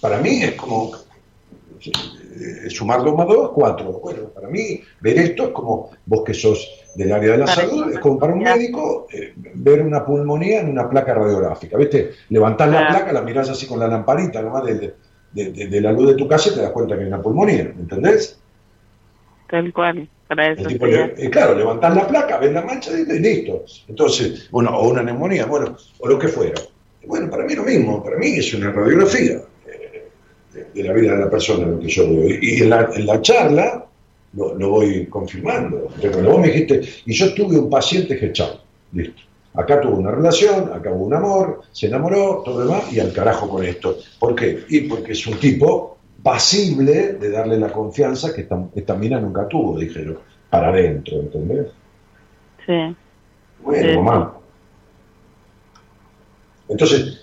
para 0.00 0.18
mí 0.18 0.42
es 0.42 0.54
como 0.54 0.92
eh, 1.84 2.68
sumar 2.68 3.02
dos 3.04 3.16
más 3.16 3.28
dos, 3.28 3.50
cuatro. 3.54 4.00
Bueno, 4.02 4.28
para 4.28 4.48
mí 4.48 4.80
ver 5.00 5.18
esto 5.18 5.44
es 5.44 5.50
como 5.50 5.90
vos 6.06 6.24
que 6.24 6.34
sos 6.34 6.68
del 6.94 7.12
área 7.12 7.32
de 7.32 7.38
la 7.38 7.46
salud, 7.46 7.90
es 7.92 7.98
como 7.98 8.18
para 8.18 8.34
un 8.34 8.42
médico 8.42 9.06
eh, 9.12 9.32
ver 9.36 9.82
una 9.82 10.04
pulmonía 10.04 10.60
en 10.60 10.70
una 10.70 10.88
placa 10.88 11.14
radiográfica, 11.14 11.76
¿viste? 11.78 12.12
Levantás 12.28 12.70
la 12.70 12.88
placa, 12.88 13.12
la 13.12 13.22
mirás 13.22 13.48
así 13.48 13.66
con 13.66 13.78
la 13.78 13.88
lamparita 13.88 14.42
nomás 14.42 14.64
de, 14.64 14.94
de, 15.32 15.80
la 15.80 15.92
luz 15.92 16.08
de 16.08 16.14
tu 16.14 16.28
casa 16.28 16.50
y 16.50 16.54
te 16.54 16.62
das 16.62 16.70
cuenta 16.70 16.94
que 16.94 17.02
hay 17.02 17.08
una 17.08 17.22
pulmonía, 17.22 17.62
¿entendés? 17.62 18.38
Tal 19.48 19.72
cual, 19.72 20.08
para 20.28 20.52
eso. 20.52 20.68
Eh, 20.68 21.30
claro, 21.30 21.54
levantás 21.54 21.94
la 21.94 22.06
placa, 22.06 22.38
ves 22.38 22.52
la 22.52 22.62
mancha 22.62 22.90
y, 22.92 23.04
listo. 23.04 23.64
Entonces, 23.88 24.48
bueno, 24.50 24.70
o 24.76 24.90
una 24.90 25.02
neumonía, 25.02 25.46
bueno, 25.46 25.76
o 25.98 26.08
lo 26.08 26.18
que 26.18 26.28
fuera. 26.28 26.60
Bueno, 27.06 27.28
para 27.30 27.44
mí 27.44 27.54
lo 27.54 27.64
mismo, 27.64 28.02
para 28.02 28.16
mí 28.16 28.36
es 28.36 28.54
una 28.54 28.70
radiografía 28.70 29.40
eh, 29.66 30.08
de, 30.74 30.82
la 30.82 30.92
vida 30.92 31.14
de 31.14 31.20
la 31.20 31.30
persona, 31.30 31.66
lo 31.66 31.80
que 31.80 31.88
yo 31.88 32.08
veo. 32.08 32.28
Y 32.40 32.62
en 32.62 32.70
la, 32.70 32.88
en 32.94 33.06
la 33.06 33.20
charla 33.20 33.86
lo, 34.34 34.70
voy 34.70 35.06
confirmando. 35.06 35.88
Pero 36.00 36.22
vos 36.22 36.40
me 36.40 36.48
dijiste, 36.48 36.80
y 37.06 37.12
yo 37.12 37.34
tuve 37.34 37.58
un 37.58 37.70
paciente 37.70 38.18
que 38.18 38.32
chao, 38.32 38.60
listo. 38.92 39.22
Acá 39.54 39.80
tuvo 39.80 39.96
una 39.96 40.10
relación, 40.10 40.72
acá 40.72 40.90
hubo 40.90 41.04
un 41.04 41.14
amor, 41.14 41.60
se 41.72 41.86
enamoró, 41.86 42.42
todo 42.42 42.60
lo 42.60 42.66
demás, 42.66 42.92
y 42.92 43.00
al 43.00 43.12
carajo 43.12 43.48
con 43.48 43.62
esto. 43.64 43.98
¿Por 44.18 44.34
qué? 44.34 44.64
Y 44.68 44.82
porque 44.82 45.12
es 45.12 45.26
un 45.26 45.38
tipo 45.38 45.98
pasible 46.22 47.14
de 47.14 47.30
darle 47.30 47.58
la 47.58 47.70
confianza 47.70 48.34
que 48.34 48.42
esta, 48.42 48.58
esta 48.74 48.94
mina 48.94 49.20
nunca 49.20 49.46
tuvo, 49.48 49.78
dijeron, 49.78 50.18
para 50.48 50.68
adentro, 50.68 51.20
¿entendés? 51.20 51.66
Sí. 52.64 52.96
Bueno, 53.62 54.02
mamá. 54.02 54.34
Entonces, 56.68 57.22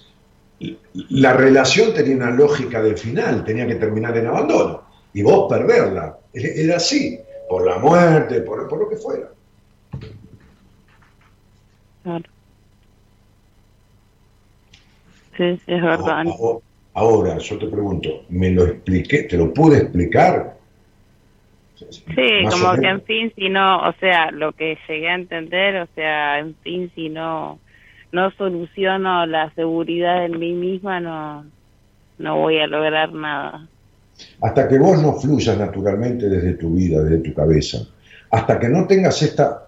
la 1.10 1.34
relación 1.34 1.94
tenía 1.94 2.16
una 2.16 2.32
lógica 2.32 2.82
del 2.82 2.98
final, 2.98 3.44
tenía 3.44 3.66
que 3.66 3.76
terminar 3.76 4.16
en 4.18 4.28
abandono, 4.28 4.84
y 5.14 5.22
vos 5.22 5.48
perderla. 5.50 6.18
Era 6.34 6.78
así, 6.78 7.20
por 7.50 7.66
la 7.66 7.80
muerte, 7.80 8.42
por, 8.42 8.68
por 8.68 8.80
lo 8.80 8.90
que 8.90 8.98
fuera. 8.98 9.30
Claro. 12.04 12.26
Sí, 15.36 15.60
es 15.68 15.82
verdad. 15.82 16.26
Ahora, 16.94 17.38
yo 17.38 17.58
te 17.58 17.68
pregunto, 17.68 18.26
¿me 18.30 18.52
lo 18.52 18.66
expliqué? 18.66 19.24
¿Te 19.24 19.38
lo 19.38 19.54
pude 19.54 19.78
explicar? 19.78 20.58
Sí, 21.78 22.44
como 22.50 22.76
que 22.78 22.88
en 22.88 23.02
fin, 23.04 23.32
si 23.36 23.48
no, 23.48 23.88
o 23.88 23.94
sea, 23.94 24.32
lo 24.32 24.52
que 24.52 24.78
llegué 24.88 25.10
a 25.10 25.16
entender, 25.16 25.78
o 25.78 25.88
sea, 25.96 26.40
en 26.40 26.56
fin, 26.58 26.92
si 26.94 27.08
no, 27.08 27.60
no 28.12 28.32
soluciono 28.32 29.26
la 29.28 29.54
seguridad 29.54 30.26
en 30.26 30.40
mí 30.40 30.52
misma, 30.52 31.00
no, 31.00 31.46
no 32.18 32.38
voy 32.38 32.60
a 32.60 32.68
lograr 32.68 33.14
nada. 33.14 33.70
Hasta 34.42 34.68
que 34.68 34.78
vos 34.78 35.02
no 35.02 35.14
fluyas 35.20 35.58
naturalmente 35.58 36.30
desde 36.30 36.54
tu 36.54 36.72
vida, 36.72 37.04
desde 37.04 37.20
tu 37.20 37.34
cabeza, 37.34 37.88
hasta 38.32 38.60
que 38.60 38.70
no 38.70 38.86
tengas 38.88 39.22
esta 39.22 39.68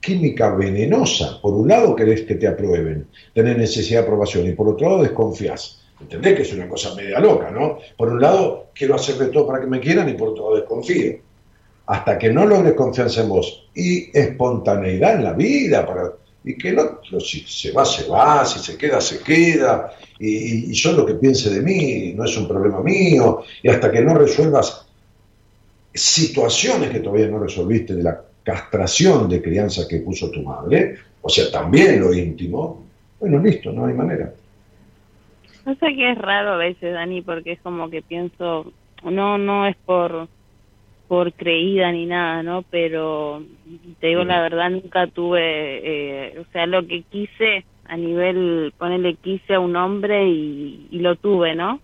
química 0.00 0.54
venenosa, 0.54 1.40
por 1.40 1.54
un 1.54 1.68
lado 1.68 1.96
querés 1.96 2.22
que 2.22 2.36
te 2.36 2.46
aprueben, 2.46 3.06
tenés 3.34 3.56
necesidad 3.56 4.00
de 4.00 4.06
aprobación, 4.06 4.46
y 4.46 4.52
por 4.52 4.68
otro 4.68 4.88
lado 4.88 5.02
desconfías. 5.02 5.82
Entendés 6.00 6.34
que 6.34 6.42
es 6.42 6.52
una 6.52 6.68
cosa 6.68 6.94
media 6.94 7.18
loca, 7.20 7.50
¿no? 7.50 7.78
Por 7.96 8.12
un 8.12 8.20
lado 8.20 8.66
quiero 8.74 8.94
hacer 8.94 9.16
de 9.16 9.28
todo 9.28 9.46
para 9.46 9.60
que 9.60 9.66
me 9.66 9.80
quieran 9.80 10.08
y 10.08 10.12
por 10.12 10.28
otro 10.28 10.44
lado 10.44 10.56
desconfío. 10.56 11.16
Hasta 11.86 12.18
que 12.18 12.32
no 12.32 12.44
logres 12.44 12.74
confianza 12.74 13.22
en 13.22 13.28
vos 13.30 13.68
y 13.74 14.10
espontaneidad 14.16 15.14
en 15.14 15.24
la 15.24 15.32
vida, 15.32 15.86
para, 15.86 16.12
y 16.46 16.56
que 16.56 16.68
el 16.68 16.78
otro 16.78 17.18
si 17.18 17.40
se 17.40 17.72
va, 17.72 17.84
se 17.84 18.08
va, 18.08 18.44
si 18.46 18.60
se 18.60 18.78
queda, 18.78 19.00
se 19.00 19.20
queda, 19.20 19.92
y, 20.18 20.72
yo 20.72 20.92
lo 20.92 21.04
que 21.04 21.14
piense 21.14 21.50
de 21.50 21.60
mí 21.60 22.14
no 22.14 22.24
es 22.24 22.36
un 22.38 22.46
problema 22.46 22.80
mío, 22.80 23.42
y 23.62 23.68
hasta 23.68 23.90
que 23.90 24.00
no 24.00 24.14
resuelvas 24.14 24.86
situaciones 25.92 26.90
que 26.90 27.00
todavía 27.00 27.26
no 27.26 27.40
resolviste 27.40 27.94
de 27.96 28.04
la 28.04 28.22
castración 28.44 29.28
de 29.28 29.42
crianza 29.42 29.88
que 29.88 29.98
puso 29.98 30.30
tu 30.30 30.42
madre, 30.42 30.94
o 31.20 31.28
sea, 31.28 31.50
también 31.50 32.00
lo 32.00 32.14
íntimo, 32.14 32.86
Bueno, 33.18 33.38
listo, 33.38 33.72
no 33.72 33.86
hay 33.86 33.94
manera. 33.94 34.32
No 35.64 35.74
sé 35.74 35.86
que 35.96 36.12
es 36.12 36.18
raro 36.18 36.52
a 36.52 36.56
veces, 36.58 36.92
Dani, 36.92 37.22
porque 37.22 37.52
es 37.52 37.60
como 37.60 37.90
que 37.90 38.02
pienso, 38.02 38.72
no, 39.02 39.36
no 39.36 39.66
es 39.66 39.74
por 39.84 40.28
por 41.08 41.32
creída 41.32 41.90
ni 41.92 42.06
nada, 42.06 42.42
¿no? 42.42 42.62
Pero 42.70 43.42
te 44.00 44.08
digo 44.08 44.24
la 44.24 44.40
verdad, 44.40 44.70
nunca 44.70 45.06
tuve, 45.06 45.40
eh, 45.42 46.38
o 46.40 46.44
sea, 46.52 46.66
lo 46.66 46.86
que 46.86 47.02
quise 47.02 47.64
a 47.84 47.96
nivel, 47.96 48.72
ponerle 48.76 49.14
quise 49.14 49.54
a 49.54 49.60
un 49.60 49.76
hombre 49.76 50.28
y, 50.28 50.88
y 50.90 50.98
lo 50.98 51.16
tuve, 51.16 51.54
¿no? 51.54 51.80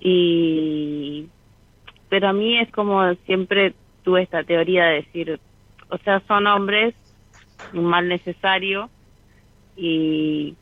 Y, 0.00 1.26
pero 2.08 2.28
a 2.28 2.32
mí 2.32 2.58
es 2.58 2.70
como 2.70 3.14
siempre 3.26 3.74
tuve 4.02 4.22
esta 4.22 4.44
teoría 4.44 4.86
de 4.86 4.94
decir, 4.96 5.40
o 5.88 5.98
sea, 5.98 6.20
son 6.26 6.46
hombres, 6.46 6.94
un 7.72 7.84
mal 7.84 8.08
necesario, 8.08 8.90
y 9.76 10.54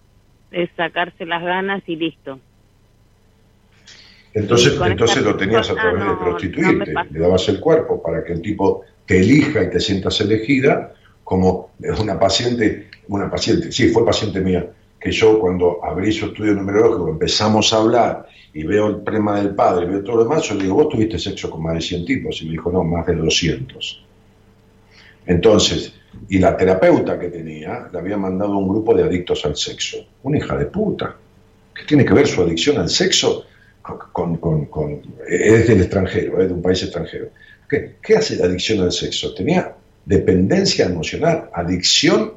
es 0.50 0.70
sacarse 0.76 1.26
las 1.26 1.42
ganas 1.42 1.82
y 1.86 1.96
listo. 1.96 2.40
Entonces, 4.38 4.78
entonces 4.80 5.22
lo 5.22 5.36
tenías 5.36 5.68
a 5.70 5.74
través 5.74 6.04
de 6.04 6.16
prostituirte, 6.16 6.94
le 7.10 7.18
dabas 7.18 7.48
el 7.48 7.58
cuerpo 7.58 8.00
para 8.00 8.24
que 8.24 8.34
el 8.34 8.42
tipo 8.42 8.82
te 9.04 9.18
elija 9.20 9.64
y 9.64 9.70
te 9.70 9.80
sientas 9.80 10.20
elegida, 10.20 10.94
como 11.24 11.70
una 12.00 12.18
paciente, 12.18 12.88
una 13.08 13.30
paciente, 13.30 13.72
sí, 13.72 13.88
fue 13.88 14.04
paciente 14.04 14.40
mía, 14.40 14.70
que 15.00 15.10
yo 15.10 15.38
cuando 15.40 15.84
abrí 15.84 16.12
su 16.12 16.26
estudio 16.26 16.54
numerológico 16.54 17.08
empezamos 17.08 17.72
a 17.72 17.78
hablar 17.78 18.28
y 18.54 18.62
veo 18.62 18.86
el 18.88 18.96
problema 19.00 19.40
del 19.40 19.54
padre, 19.54 19.86
veo 19.86 20.02
todo 20.02 20.16
lo 20.16 20.24
demás, 20.24 20.42
yo 20.44 20.54
le 20.54 20.62
digo, 20.62 20.74
vos 20.74 20.88
tuviste 20.88 21.18
sexo 21.18 21.50
con 21.50 21.62
más 21.62 21.74
de 21.74 21.80
100 21.80 22.04
tipos, 22.04 22.40
y 22.40 22.46
me 22.46 22.52
dijo, 22.52 22.70
no, 22.70 22.84
más 22.84 23.06
de 23.06 23.16
200. 23.16 24.04
Entonces, 25.26 25.92
y 26.28 26.38
la 26.38 26.56
terapeuta 26.56 27.18
que 27.18 27.28
tenía 27.28 27.88
le 27.92 27.98
había 27.98 28.16
mandado 28.16 28.56
un 28.56 28.68
grupo 28.68 28.94
de 28.94 29.02
adictos 29.02 29.44
al 29.44 29.56
sexo. 29.56 29.98
Una 30.22 30.38
hija 30.38 30.56
de 30.56 30.66
puta. 30.66 31.14
¿Qué 31.74 31.84
tiene 31.84 32.04
que 32.04 32.14
ver 32.14 32.26
su 32.26 32.42
adicción 32.42 32.78
al 32.78 32.88
sexo 32.88 33.44
con... 34.12 34.36
con, 34.36 35.02
es 35.28 35.68
del 35.68 35.80
extranjero, 35.80 36.40
es 36.40 36.48
de 36.48 36.54
un 36.54 36.62
país 36.62 36.82
extranjero. 36.82 37.28
¿Qué, 37.68 37.96
¿Qué, 38.02 38.16
hace 38.16 38.36
la 38.36 38.46
adicción 38.46 38.80
al 38.80 38.92
sexo? 38.92 39.34
Tenía 39.34 39.74
dependencia 40.04 40.86
emocional, 40.86 41.50
adicción 41.52 42.32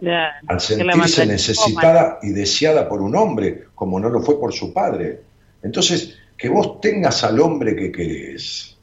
al 0.48 0.60
sentirse 0.60 1.26
necesitada 1.26 2.20
y 2.22 2.32
deseada 2.32 2.90
por 2.90 3.02
un 3.02 3.16
hombre, 3.16 3.66
como 3.76 4.00
no 4.00 4.10
lo 4.10 4.22
fue 4.22 4.40
por 4.40 4.52
su 4.52 4.74
padre. 4.74 5.22
Entonces, 5.64 6.18
que 6.38 6.50
vos 6.50 6.82
tengas 6.82 7.24
al 7.24 7.40
hombre 7.40 7.76
que 7.76 7.92
querés 7.92 8.78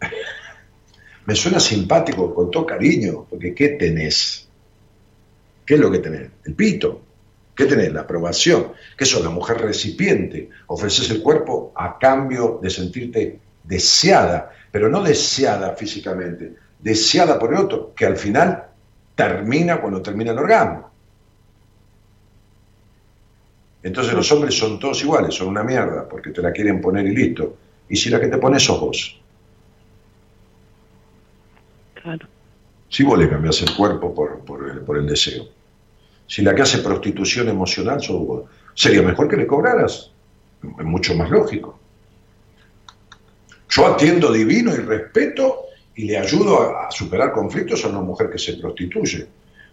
me 1.26 1.34
suena 1.34 1.60
simpático, 1.60 2.34
con 2.34 2.50
todo 2.50 2.66
cariño, 2.66 3.26
porque 3.28 3.54
¿qué 3.54 3.70
tenés? 3.70 4.48
¿Qué 5.66 5.74
es 5.74 5.80
lo 5.80 5.90
que 5.90 5.98
tenés? 5.98 6.30
El 6.44 6.54
pito. 6.54 7.02
¿Qué 7.54 7.66
tenés? 7.66 7.92
La 7.92 8.02
aprobación. 8.02 8.72
¿Qué 8.96 9.04
sos? 9.04 9.22
La 9.22 9.30
mujer 9.30 9.58
recipiente. 9.58 10.50
Ofreces 10.66 11.10
el 11.10 11.22
cuerpo 11.22 11.72
a 11.76 11.98
cambio 11.98 12.58
de 12.62 12.70
sentirte 12.70 13.38
deseada, 13.62 14.52
pero 14.70 14.88
no 14.88 15.02
deseada 15.02 15.74
físicamente, 15.74 16.54
deseada 16.80 17.38
por 17.38 17.52
el 17.52 17.60
otro, 17.60 17.94
que 17.94 18.06
al 18.06 18.16
final 18.16 18.64
termina 19.14 19.80
cuando 19.80 20.02
termina 20.02 20.32
el 20.32 20.38
orgasmo. 20.38 20.90
Entonces 23.82 24.14
los 24.14 24.32
hombres 24.32 24.56
son 24.58 24.78
todos 24.78 25.02
iguales, 25.02 25.34
son 25.34 25.48
una 25.48 25.62
mierda, 25.62 26.08
porque 26.08 26.30
te 26.30 26.40
la 26.40 26.52
quieren 26.52 26.80
poner 26.80 27.06
y 27.06 27.14
listo. 27.14 27.56
Y 27.88 27.96
si 27.96 28.08
la 28.08 28.18
que 28.18 28.28
te 28.28 28.38
pones 28.38 28.62
sos 28.62 28.80
vos. 28.80 29.20
Si 32.88 33.02
vos 33.02 33.18
le 33.18 33.28
cambiás 33.28 33.60
el 33.62 33.74
cuerpo 33.74 34.14
por, 34.14 34.96
el, 34.96 35.06
deseo. 35.06 35.48
Si 36.26 36.42
la 36.42 36.54
que 36.54 36.62
hace 36.62 36.78
prostitución 36.78 37.48
emocional 37.48 38.00
sería 38.74 39.02
mejor 39.02 39.28
que 39.28 39.36
le 39.36 39.46
cobraras. 39.46 40.10
Es 40.62 40.84
mucho 40.84 41.14
más 41.14 41.30
lógico. 41.30 41.78
Yo 43.68 43.86
atiendo 43.86 44.32
divino 44.32 44.72
y 44.72 44.78
respeto 44.78 45.64
y 45.96 46.04
le 46.04 46.18
ayudo 46.18 46.76
a, 46.78 46.90
superar 46.90 47.32
conflictos 47.32 47.84
a 47.84 47.88
una 47.88 48.00
mujer 48.00 48.30
que 48.30 48.38
se 48.38 48.54
prostituye. 48.54 49.26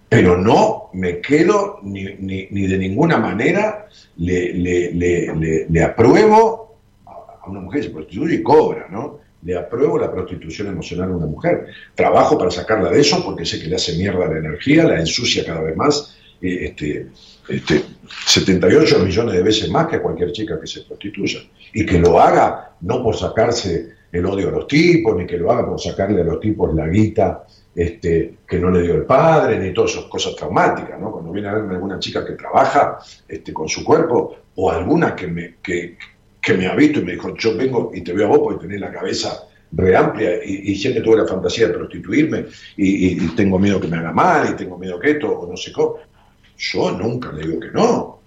Pero 0.09 0.37
no 0.37 0.89
me 0.93 1.21
quedo 1.21 1.79
ni, 1.83 2.03
de 2.03 2.77
ninguna 2.77 3.17
manera 3.17 3.87
le, 4.17 4.53
le, 4.53 5.83
apruebo 5.83 6.75
a 7.05 7.47
una 7.47 7.61
mujer 7.61 7.81
que 7.81 7.87
se 7.87 7.93
prostituye 7.93 8.35
y 8.35 8.43
cobra, 8.43 8.87
¿no? 8.89 9.21
le 9.43 9.57
apruebo 9.57 9.97
la 9.97 10.11
prostitución 10.11 10.67
emocional 10.67 11.11
a 11.11 11.15
una 11.15 11.25
mujer. 11.25 11.67
Trabajo 11.95 12.37
para 12.37 12.51
sacarla 12.51 12.89
de 12.89 13.01
eso 13.01 13.23
porque 13.23 13.45
sé 13.45 13.59
que 13.59 13.67
le 13.67 13.75
hace 13.75 13.97
mierda 13.97 14.27
la 14.27 14.37
energía, 14.37 14.83
la 14.83 14.99
ensucia 14.99 15.45
cada 15.45 15.61
vez 15.61 15.75
más. 15.75 16.17
Este, 16.41 17.07
este, 17.47 17.83
78 18.25 18.99
millones 18.99 19.35
de 19.35 19.43
veces 19.43 19.69
más 19.69 19.87
que 19.87 19.97
a 19.97 20.01
cualquier 20.01 20.31
chica 20.31 20.59
que 20.59 20.67
se 20.67 20.81
prostituya. 20.81 21.39
Y 21.73 21.85
que 21.85 21.99
lo 21.99 22.19
haga 22.19 22.71
no 22.81 23.03
por 23.03 23.15
sacarse 23.15 23.91
el 24.11 24.25
odio 24.25 24.49
a 24.49 24.51
los 24.51 24.67
tipos, 24.67 25.15
ni 25.15 25.25
que 25.25 25.37
lo 25.37 25.51
haga 25.51 25.65
por 25.65 25.79
sacarle 25.79 26.21
a 26.21 26.25
los 26.25 26.39
tipos 26.39 26.73
la 26.73 26.87
guita 26.87 27.45
este, 27.75 28.39
que 28.47 28.59
no 28.59 28.71
le 28.71 28.81
dio 28.81 28.95
el 28.95 29.05
padre, 29.05 29.59
ni 29.59 29.73
todas 29.73 29.91
esas 29.91 30.05
cosas 30.05 30.35
traumáticas. 30.35 30.99
¿no? 30.99 31.11
Cuando 31.11 31.31
viene 31.31 31.47
a 31.47 31.53
verme 31.53 31.75
alguna 31.75 31.99
chica 31.99 32.25
que 32.25 32.33
trabaja 32.33 32.99
este, 33.27 33.53
con 33.53 33.69
su 33.69 33.83
cuerpo, 33.83 34.35
o 34.55 34.71
alguna 34.71 35.15
que 35.15 35.27
me, 35.27 35.55
que, 35.61 35.97
que 36.41 36.53
me 36.55 36.67
ha 36.67 36.75
visto 36.75 36.99
y 36.99 37.05
me 37.05 37.13
dijo, 37.13 37.35
yo 37.37 37.55
vengo 37.55 37.91
y 37.93 38.01
te 38.01 38.13
veo 38.13 38.25
a 38.25 38.29
vos 38.29 38.39
porque 38.43 38.65
tenés 38.65 38.81
la 38.81 38.91
cabeza 38.91 39.47
re 39.73 39.95
amplia 39.95 40.43
y, 40.43 40.75
siempre 40.75 41.01
tuve 41.01 41.17
la 41.17 41.27
fantasía 41.27 41.67
de 41.67 41.73
prostituirme 41.73 42.45
y, 42.75 43.15
tengo 43.35 43.57
miedo 43.57 43.79
que 43.79 43.87
me 43.87 43.97
haga 43.97 44.11
mal 44.11 44.49
y 44.51 44.55
tengo 44.55 44.77
miedo 44.77 44.99
que 44.99 45.11
esto 45.11 45.29
o 45.29 45.49
no 45.49 45.55
sé 45.55 45.71
cómo. 45.71 45.97
Yo 46.61 46.91
nunca 46.91 47.31
le 47.31 47.47
digo 47.47 47.59
que 47.59 47.71
no. 47.71 48.19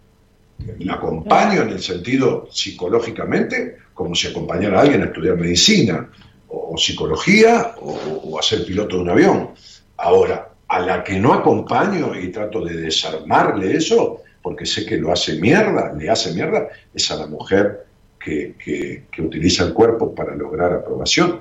La 0.80 0.94
acompaño 0.94 1.62
en 1.62 1.70
el 1.70 1.80
sentido 1.80 2.48
psicológicamente 2.50 3.78
como 3.92 4.14
si 4.14 4.28
acompañara 4.28 4.78
a 4.78 4.82
alguien 4.82 5.02
a 5.02 5.06
estudiar 5.06 5.36
medicina 5.36 6.10
o, 6.48 6.76
psicología 6.76 7.74
o, 7.80 7.92
o 8.24 8.38
a 8.38 8.42
ser 8.42 8.64
piloto 8.64 8.96
de 8.96 9.02
un 9.02 9.10
avión. 9.10 9.50
Ahora, 9.96 10.50
a 10.68 10.80
la 10.80 11.04
que 11.04 11.18
no 11.18 11.32
acompaño 11.32 12.18
y 12.18 12.32
trato 12.32 12.64
de 12.64 12.76
desarmarle 12.76 13.76
eso, 13.76 14.22
porque 14.42 14.66
sé 14.66 14.84
que 14.84 14.96
lo 14.96 15.12
hace 15.12 15.36
mierda, 15.36 15.92
le 15.92 16.10
hace 16.10 16.32
mierda, 16.34 16.68
es 16.92 17.10
a 17.10 17.16
la 17.16 17.26
mujer 17.26 17.86
que, 18.18 19.04
utiliza 19.18 19.64
el 19.64 19.72
cuerpo 19.72 20.14
para 20.14 20.34
lograr 20.34 20.72
aprobación. 20.72 21.40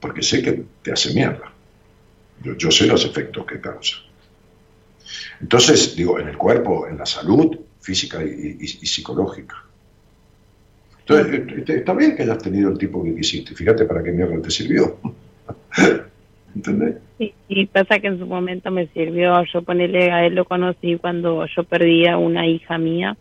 Porque 0.00 0.22
sé 0.22 0.42
que 0.42 0.64
te 0.82 0.92
hace 0.92 1.12
mierda. 1.12 1.52
Yo, 2.42 2.70
sé 2.70 2.86
los 2.86 3.04
efectos 3.04 3.44
que 3.46 3.60
causa. 3.60 3.96
Entonces, 5.40 5.96
digo, 5.96 6.18
en 6.18 6.28
el 6.28 6.36
cuerpo, 6.36 6.86
en 6.86 6.98
la 6.98 7.06
salud 7.06 7.58
física 7.80 8.22
y, 8.22 8.66
psicológica. 8.66 9.56
Entonces, 11.00 11.42
este, 11.56 11.76
está 11.76 11.94
bien 11.94 12.16
que 12.16 12.22
hayas 12.22 12.38
tenido 12.38 12.70
el 12.70 12.78
tipo 12.78 13.02
que 13.02 13.14
quisiste. 13.14 13.54
Fíjate 13.54 13.84
para 13.84 14.02
qué 14.02 14.12
mierda 14.12 14.40
te 14.42 14.50
sirvió. 14.50 14.98
¿Entendés? 16.54 16.96
Sí, 17.18 17.32
y 17.48 17.66
pasa 17.66 17.98
que 17.98 18.08
en 18.08 18.18
su 18.18 18.26
momento 18.26 18.70
me 18.70 18.88
sirvió. 18.88 19.42
Yo 19.52 19.62
ponerle 19.62 20.10
a 20.10 20.26
él 20.26 20.34
lo 20.34 20.44
conocí 20.44 20.96
cuando 20.96 21.46
yo 21.46 21.64
perdía 21.64 22.18
una 22.18 22.46
hija 22.46 22.78
mía 22.78 23.16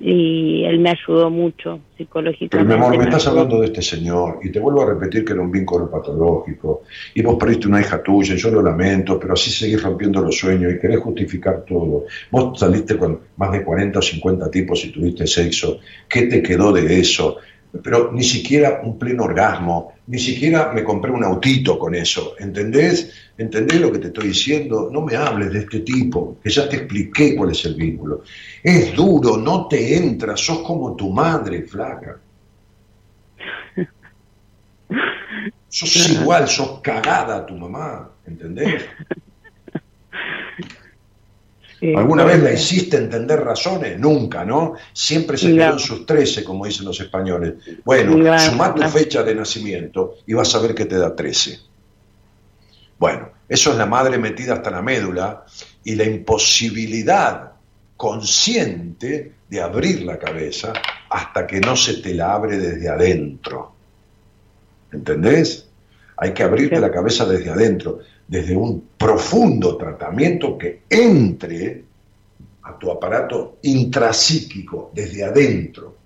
y 0.00 0.64
él 0.64 0.78
me 0.78 0.90
ayudó 0.90 1.28
mucho 1.28 1.78
psicológicamente. 1.98 2.56
Pero 2.56 2.64
mi 2.64 2.72
amor, 2.72 2.96
me 2.96 3.04
estás 3.04 3.26
hablando 3.26 3.60
de 3.60 3.66
este 3.66 3.82
señor 3.82 4.40
y 4.42 4.50
te 4.50 4.58
vuelvo 4.58 4.82
a 4.82 4.86
repetir 4.86 5.26
que 5.26 5.34
era 5.34 5.42
un 5.42 5.50
vínculo 5.50 5.90
patológico 5.90 6.82
y 7.14 7.20
vos 7.20 7.36
perdiste 7.38 7.68
una 7.68 7.82
hija 7.82 8.02
tuya 8.02 8.34
y 8.34 8.38
yo 8.38 8.50
lo 8.50 8.62
lamento, 8.62 9.20
pero 9.20 9.34
así 9.34 9.50
seguís 9.50 9.82
rompiendo 9.82 10.22
los 10.22 10.38
sueños 10.38 10.72
y 10.72 10.78
querés 10.78 11.00
justificar 11.00 11.64
todo. 11.66 12.06
Vos 12.30 12.58
saliste 12.58 12.96
con 12.96 13.20
más 13.36 13.52
de 13.52 13.62
40 13.62 13.98
o 13.98 14.02
50 14.02 14.50
tipos 14.50 14.82
y 14.86 14.90
tuviste 14.90 15.26
sexo. 15.26 15.80
¿Qué 16.08 16.22
te 16.22 16.42
quedó 16.42 16.72
de 16.72 16.98
eso? 16.98 17.36
Pero 17.82 18.10
ni 18.10 18.24
siquiera 18.24 18.80
un 18.82 18.98
pleno 18.98 19.24
orgasmo, 19.24 19.92
ni 20.10 20.18
siquiera 20.18 20.72
me 20.72 20.82
compré 20.82 21.12
un 21.12 21.22
autito 21.22 21.78
con 21.78 21.94
eso, 21.94 22.34
¿entendés? 22.40 23.30
¿Entendés 23.38 23.80
lo 23.80 23.92
que 23.92 24.00
te 24.00 24.08
estoy 24.08 24.28
diciendo? 24.28 24.90
No 24.92 25.02
me 25.02 25.14
hables 25.14 25.52
de 25.52 25.60
este 25.60 25.80
tipo, 25.80 26.36
que 26.42 26.50
ya 26.50 26.68
te 26.68 26.78
expliqué 26.78 27.36
cuál 27.36 27.52
es 27.52 27.64
el 27.64 27.76
vínculo. 27.76 28.24
Es 28.60 28.92
duro, 28.92 29.36
no 29.36 29.68
te 29.68 29.96
entra, 29.96 30.36
sos 30.36 30.62
como 30.62 30.96
tu 30.96 31.10
madre, 31.10 31.62
flaca. 31.62 32.18
Sos 35.68 36.10
igual, 36.20 36.48
sos 36.48 36.80
cagada 36.80 37.36
a 37.36 37.46
tu 37.46 37.54
mamá, 37.54 38.10
¿entendés? 38.26 38.82
¿Alguna 41.82 42.24
vez 42.24 42.42
la 42.42 42.52
hiciste 42.52 42.98
entender 42.98 43.40
razones? 43.40 43.98
Nunca, 43.98 44.44
¿no? 44.44 44.74
Siempre 44.92 45.38
se 45.38 45.54
quedó 45.54 45.72
en 45.72 45.78
sus 45.78 46.04
trece, 46.04 46.44
como 46.44 46.66
dicen 46.66 46.84
los 46.84 47.00
españoles. 47.00 47.54
Bueno, 47.84 48.38
suma 48.38 48.74
tu 48.74 48.82
fecha 48.82 49.22
de 49.22 49.34
nacimiento 49.34 50.16
y 50.26 50.34
vas 50.34 50.54
a 50.54 50.60
ver 50.60 50.74
que 50.74 50.84
te 50.84 50.98
da 50.98 51.14
trece. 51.16 51.58
Bueno, 52.98 53.30
eso 53.48 53.72
es 53.72 53.78
la 53.78 53.86
madre 53.86 54.18
metida 54.18 54.54
hasta 54.54 54.70
la 54.70 54.82
médula 54.82 55.44
y 55.82 55.94
la 55.94 56.04
imposibilidad 56.04 57.52
consciente 57.96 59.32
de 59.48 59.60
abrir 59.60 60.02
la 60.02 60.18
cabeza 60.18 60.72
hasta 61.08 61.46
que 61.46 61.60
no 61.60 61.76
se 61.76 61.94
te 61.94 62.14
la 62.14 62.34
abre 62.34 62.58
desde 62.58 62.88
adentro. 62.88 63.74
¿Entendés? 64.92 65.66
Hay 66.16 66.32
que 66.34 66.42
abrirte 66.42 66.78
la 66.78 66.90
cabeza 66.90 67.24
desde 67.24 67.50
adentro. 67.50 68.00
Desde 68.30 68.56
un 68.56 68.90
profundo 68.96 69.76
tratamiento 69.76 70.56
que 70.56 70.82
entre 70.88 71.82
a 72.62 72.78
tu 72.78 72.88
aparato 72.88 73.58
intrapsíquico, 73.62 74.92
desde 74.94 75.24
adentro. 75.24 75.96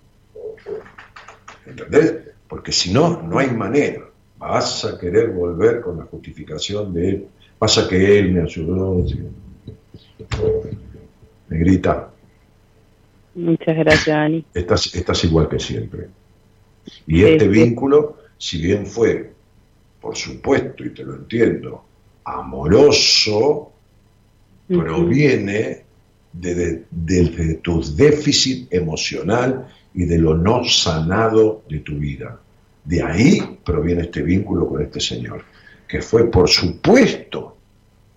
¿Entendés? 1.67 2.15
Porque 2.49 2.73
si 2.73 2.95
no, 2.95 3.21
no 3.23 3.39
hay 3.39 3.51
manera. 3.51 4.09
Vas 4.39 4.87
a 4.87 4.99
querer 4.99 5.33
volver 5.33 5.83
con 5.83 5.99
la 5.99 6.05
justificación 6.05 6.95
de 6.95 7.09
él. 7.11 7.27
Pasa 7.59 7.87
que 7.87 8.19
él 8.19 8.33
me 8.33 8.41
ayudó. 8.41 9.05
Me 11.49 11.59
grita. 11.59 12.11
Muchas 13.35 13.77
gracias, 13.77 14.07
Dani. 14.07 14.47
Estás, 14.55 14.95
estás 14.95 15.23
igual 15.25 15.51
que 15.51 15.61
siempre. 15.61 16.09
Y 17.07 17.23
este 17.23 17.49
vínculo, 17.49 18.17
si 18.39 18.63
bien 18.63 18.87
fue, 18.87 19.31
por 20.01 20.17
supuesto, 20.17 20.85
y 20.87 20.91
te 20.91 21.05
lo 21.05 21.17
entiendo, 21.17 21.85
amoroso, 22.25 23.73
proviene 24.69 25.85
de, 26.33 26.85
de, 26.91 27.55
tu 27.63 27.83
déficit 27.95 28.73
emocional 28.73 29.69
y 29.95 30.05
de 30.05 30.19
lo 30.19 30.37
no 30.37 30.65
sanado 30.65 31.63
de 31.69 31.81
tu 31.81 31.97
vida. 31.97 32.41
De 32.85 33.03
ahí 33.03 33.59
proviene 33.65 34.03
este 34.03 34.23
vínculo 34.23 34.69
con 34.69 34.83
este 34.83 35.01
señor, 35.01 35.43
que 35.87 36.03
fue, 36.03 36.31
por 36.31 36.49
supuesto, 36.49 37.57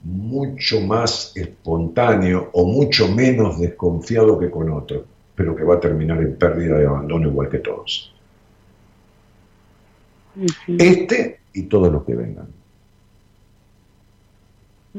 mucho 0.03 0.81
más 0.81 1.34
espontáneo 1.35 2.49
o 2.53 2.65
mucho 2.65 3.07
menos 3.09 3.59
desconfiado 3.59 4.39
que 4.39 4.49
con 4.49 4.69
otro, 4.71 5.05
pero 5.35 5.55
que 5.55 5.63
va 5.63 5.75
a 5.75 5.79
terminar 5.79 6.21
en 6.21 6.35
pérdida 6.38 6.81
y 6.81 6.85
abandono 6.85 7.27
igual 7.27 7.49
que 7.49 7.59
todos. 7.59 8.13
Este 10.67 11.39
y 11.53 11.63
todos 11.63 11.91
los 11.91 12.03
que 12.03 12.15
vengan. 12.15 12.47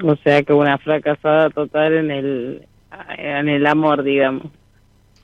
O 0.03 0.17
sea 0.17 0.43
que 0.43 0.53
una 0.53 0.79
fracasada 0.79 1.51
total 1.51 1.95
en 1.95 2.11
el, 2.11 2.69
en 3.17 3.49
el 3.49 3.67
amor, 3.67 4.03
digamos. 4.03 4.45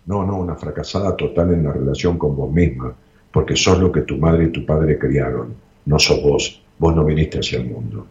No, 0.07 0.25
no, 0.25 0.39
una 0.39 0.57
fracasada 0.57 1.17
total 1.17 1.55
en 1.55 1.65
la 1.65 1.73
relación 1.73 2.19
con 2.19 2.37
vos 2.37 2.53
misma, 2.53 2.95
porque 3.31 3.57
sos 3.57 3.79
lo 3.79 3.91
que 3.91 4.03
tu 4.03 4.19
madre 4.19 4.45
y 4.45 4.53
tu 4.53 4.67
padre 4.67 4.99
criaron, 4.99 5.55
no 5.87 5.99
sos 5.99 6.23
vos, 6.23 6.63
vos 6.79 6.95
no 6.95 7.05
viniste 7.05 7.39
hacia 7.39 7.59
el 7.59 7.71
mundo. 7.71 8.07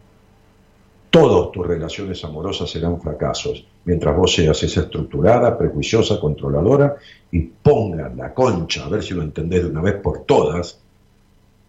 Todas 1.10 1.52
tus 1.52 1.68
relaciones 1.68 2.24
amorosas 2.26 2.72
serán 2.72 3.00
fracasos, 3.00 3.68
mientras 3.86 4.16
vos 4.18 4.34
seas 4.34 4.64
esa 4.64 4.82
estructurada, 4.82 5.56
prejuiciosa, 5.56 6.20
controladora 6.20 6.96
y 7.30 7.42
pongan 7.42 8.18
la 8.18 8.34
concha, 8.34 8.86
a 8.86 8.90
ver 8.90 9.04
si 9.04 9.14
lo 9.14 9.22
entendés 9.22 9.64
de 9.64 9.70
una 9.70 9.82
vez 9.82 9.96
por 10.02 10.26
todas, 10.26 10.82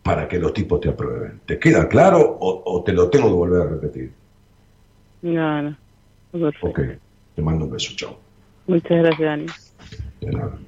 para 0.03 0.29
que 0.29 0.39
los 0.39 0.53
tipos 0.53 0.81
te 0.81 0.91
aprueben. 0.91 1.41
¿Te 1.47 1.59
queda 1.59 1.89
claro 1.89 2.39
o, 2.41 2.83
te 2.85 2.93
lo 2.93 3.09
tengo 3.09 3.29
que 3.29 3.35
volver 3.35 3.63
a 3.63 3.71
repetir? 3.71 4.13
No, 5.25 5.63
no. 5.63 5.79
Ok, 6.61 6.81
te 7.35 7.41
mando 7.43 7.65
un 7.65 7.71
beso, 7.71 7.95
chao. 7.97 8.21
Muchas 8.67 8.99
gracias, 8.99 9.21
Dani. 9.21 9.49
De 10.21 10.33
nada. 10.33 10.59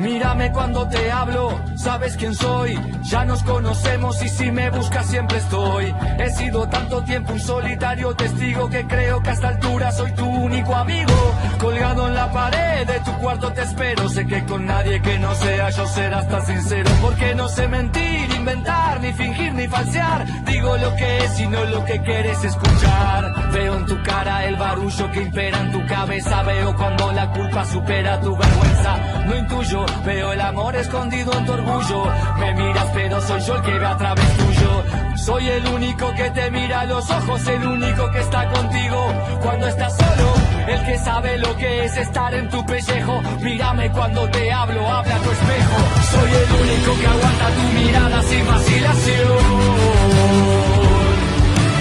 Mírame 0.00 0.50
cuando 0.50 0.88
te 0.88 1.12
hablo, 1.12 1.60
sabes 1.76 2.16
quién 2.16 2.34
soy, 2.34 2.78
ya 3.02 3.26
nos 3.26 3.42
conocemos 3.42 4.22
y 4.24 4.30
si 4.30 4.50
me 4.50 4.70
buscas 4.70 5.06
siempre 5.06 5.36
estoy. 5.36 5.94
He 6.18 6.30
sido 6.30 6.66
tanto 6.68 7.02
tiempo 7.02 7.34
un 7.34 7.40
solitario 7.40 8.14
testigo 8.14 8.70
que 8.70 8.86
creo 8.86 9.22
que 9.22 9.28
a 9.28 9.32
esta 9.34 9.48
altura 9.48 9.92
soy 9.92 10.12
tu 10.12 10.24
único 10.24 10.74
amigo. 10.74 11.12
Colgado 11.58 12.08
en 12.08 12.14
la 12.14 12.32
pared 12.32 12.86
de 12.86 13.00
tu 13.00 13.12
cuarto 13.18 13.52
te 13.52 13.60
espero, 13.60 14.08
sé 14.08 14.26
que 14.26 14.42
con 14.46 14.64
nadie 14.64 15.02
que 15.02 15.18
no 15.18 15.34
sea 15.34 15.68
yo 15.68 15.86
serás 15.86 16.26
tan 16.28 16.46
sincero, 16.46 16.90
porque 17.02 17.34
no 17.34 17.48
sé 17.48 17.68
mentir, 17.68 18.30
inventar, 18.34 19.00
ni 19.00 19.12
fingir, 19.12 19.52
ni 19.52 19.68
falsear. 19.68 20.24
Digo 20.46 20.78
lo 20.78 20.96
que 20.96 21.24
es 21.24 21.40
y 21.40 21.46
no 21.46 21.62
lo 21.64 21.84
que 21.84 22.00
quieres 22.00 22.42
escuchar. 22.42 23.50
Veo 23.52 23.76
en 23.76 23.84
tu 23.84 24.02
cara 24.02 24.46
el 24.46 24.56
barullo 24.56 25.10
que 25.10 25.22
impera 25.24 25.60
en 25.60 25.72
tu 25.72 25.86
cabeza, 25.86 26.42
veo 26.44 26.74
cuando 26.74 27.12
la 27.12 27.30
culpa 27.32 27.66
supera 27.66 28.18
tu 28.18 28.34
vergüenza. 28.34 28.96
No 29.26 29.36
intuyo 29.36 29.89
Veo 30.04 30.32
el 30.32 30.40
amor 30.40 30.74
escondido 30.76 31.32
en 31.32 31.46
tu 31.46 31.52
orgullo. 31.52 32.04
Me 32.38 32.54
miras, 32.54 32.86
pero 32.94 33.20
soy 33.20 33.40
yo 33.42 33.56
el 33.56 33.62
que 33.62 33.78
ve 33.78 33.86
a 33.86 33.96
través 33.96 34.36
tuyo. 34.36 34.84
Soy 35.16 35.48
el 35.48 35.66
único 35.68 36.12
que 36.14 36.30
te 36.30 36.50
mira 36.50 36.80
a 36.80 36.86
los 36.86 37.10
ojos, 37.10 37.46
el 37.46 37.66
único 37.66 38.10
que 38.10 38.20
está 38.20 38.48
contigo 38.50 39.12
cuando 39.42 39.66
estás 39.66 39.94
solo. 39.96 40.34
El 40.66 40.86
que 40.86 40.98
sabe 40.98 41.38
lo 41.38 41.56
que 41.56 41.84
es 41.84 41.96
estar 41.96 42.34
en 42.34 42.48
tu 42.48 42.64
pellejo. 42.64 43.20
Mírame 43.40 43.90
cuando 43.90 44.28
te 44.30 44.50
hablo, 44.50 44.86
habla 44.88 45.16
tu 45.18 45.30
espejo. 45.30 45.76
Soy 46.12 46.30
el 46.30 46.50
único 46.62 47.00
que 47.00 47.06
aguanta 47.06 47.46
tu 47.50 47.62
mirada 47.78 48.22
sin 48.22 48.46
vacilación. 48.46 49.38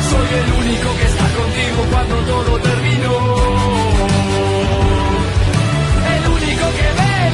Soy 0.09 0.29
el 0.39 0.51
único 0.61 0.97
que 0.97 1.05
está 1.05 1.27
contigo 1.39 1.85
cuando 1.91 2.15
todo 2.31 2.59
terminó. 2.59 3.68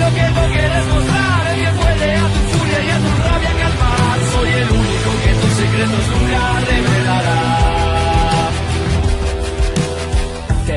Lo 0.06 0.14
que 0.14 0.22
no 0.22 0.48
quieres 0.53 0.86
mostrar, 0.88 1.48
el 1.48 1.65
que 1.65 1.72
puede 1.82 2.15
a 2.15 2.27
tu 2.27 2.40
furia 2.52 2.80
y 2.84 2.90
a 2.90 2.98
tu 2.98 3.11
rabia 3.23 3.53
calmar. 3.61 4.19
Soy 4.34 4.49
el 4.49 4.69
único 4.69 5.10
que 5.23 5.34
tus 5.41 5.53
secretos 5.53 6.07
nunca 6.14 6.60
revelará. 6.60 7.85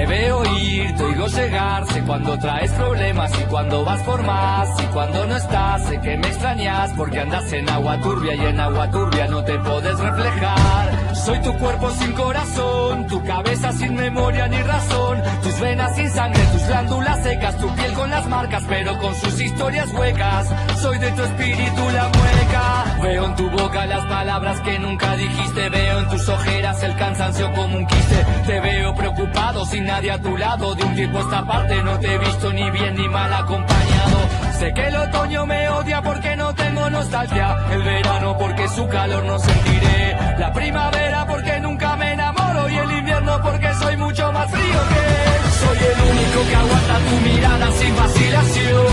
Veo 0.09 0.43
ir, 0.56 0.97
te 0.97 1.02
oigo 1.05 1.26
llegar, 1.26 1.86
sé 1.86 2.02
cuando 2.02 2.39
traes 2.39 2.72
problemas 2.72 3.30
y 3.39 3.44
cuando 3.44 3.85
vas 3.85 4.02
por 4.02 4.22
más. 4.22 4.68
Y 4.82 4.86
cuando 4.86 5.26
no 5.26 5.36
estás, 5.36 5.82
sé 5.85 6.01
que 6.01 6.16
me 6.16 6.26
extrañas 6.28 6.90
porque 6.97 7.20
andas 7.20 7.52
en 7.52 7.68
agua 7.68 8.01
turbia 8.01 8.35
y 8.35 8.40
en 8.47 8.59
agua 8.59 8.90
turbia 8.90 9.26
no 9.28 9.44
te 9.44 9.59
puedes 9.59 9.98
reflejar. 9.98 11.14
Soy 11.14 11.39
tu 11.43 11.52
cuerpo 11.59 11.90
sin 11.90 12.12
corazón, 12.12 13.06
tu 13.06 13.22
cabeza 13.22 13.72
sin 13.72 13.94
memoria 13.94 14.48
ni 14.48 14.62
razón, 14.62 15.22
tus 15.43 15.60
venas 15.60 15.94
sin 15.94 16.10
sangre, 16.10 16.43
tus 16.52 16.66
glándulas 16.66 17.22
secas, 17.22 17.59
tu 17.59 17.74
piel 17.74 17.93
con 17.93 18.10
las 18.10 18.26
marcas, 18.28 18.62
pero 18.68 18.98
con 18.98 19.14
sus 19.14 19.40
historias 19.40 19.93
huecas. 19.93 20.48
Soy 20.80 20.98
de 20.98 21.10
tu 21.12 21.22
espíritu 21.22 21.82
la 21.93 22.09
mueca. 22.09 22.98
Veo 23.02 23.24
en 23.26 23.36
tu 23.36 23.51
boca 23.51 23.86
las 23.86 24.05
palabras 24.06 24.60
que 24.60 24.78
nunca 24.78 25.16
dijiste, 25.16 25.68
veo 25.68 25.98
en 25.98 26.09
tus 26.09 26.28
ojeras 26.28 26.82
el 26.82 26.97
cansancio 26.97 27.52
como 27.52 27.76
un 27.76 27.86
quiste. 27.86 28.26
Te 28.47 28.60
veo 28.60 28.94
preocupado 28.94 29.66
sin 29.66 29.90
nadie 29.98 30.12
a 30.12 30.22
tu 30.22 30.36
lado, 30.36 30.74
de 30.76 30.84
un 30.84 30.94
tiempo 30.94 31.18
esta 31.18 31.44
parte 31.44 31.82
no 31.82 31.98
te 31.98 32.14
he 32.14 32.18
visto 32.18 32.52
ni 32.52 32.70
bien 32.70 32.94
ni 32.94 33.08
mal 33.08 33.32
acompañado. 33.32 34.18
Sé 34.60 34.72
que 34.72 34.86
el 34.86 34.96
otoño 34.96 35.44
me 35.44 35.68
odia 35.70 36.00
porque 36.02 36.36
no 36.36 36.54
tengo 36.54 36.88
nostalgia, 36.88 37.56
el 37.72 37.82
verano 37.82 38.36
porque 38.38 38.68
su 38.68 38.86
calor 38.86 39.24
no 39.24 39.36
sentiré, 39.40 40.16
la 40.38 40.52
primavera 40.52 41.26
porque 41.26 41.58
nunca 41.58 41.96
me 41.96 42.12
enamoro 42.12 42.68
y 42.68 42.76
el 42.76 42.92
invierno 42.92 43.40
porque 43.42 43.74
soy 43.74 43.96
mucho 43.96 44.32
más 44.32 44.48
frío 44.52 44.80
que 44.90 45.00
él. 45.32 45.42
Soy 45.62 45.78
el 45.90 45.98
único 46.12 46.38
que 46.48 46.56
aguanta 46.62 46.94
tu 47.06 47.14
mirada 47.28 47.70
sin 47.72 47.96
vacilación. 47.96 48.86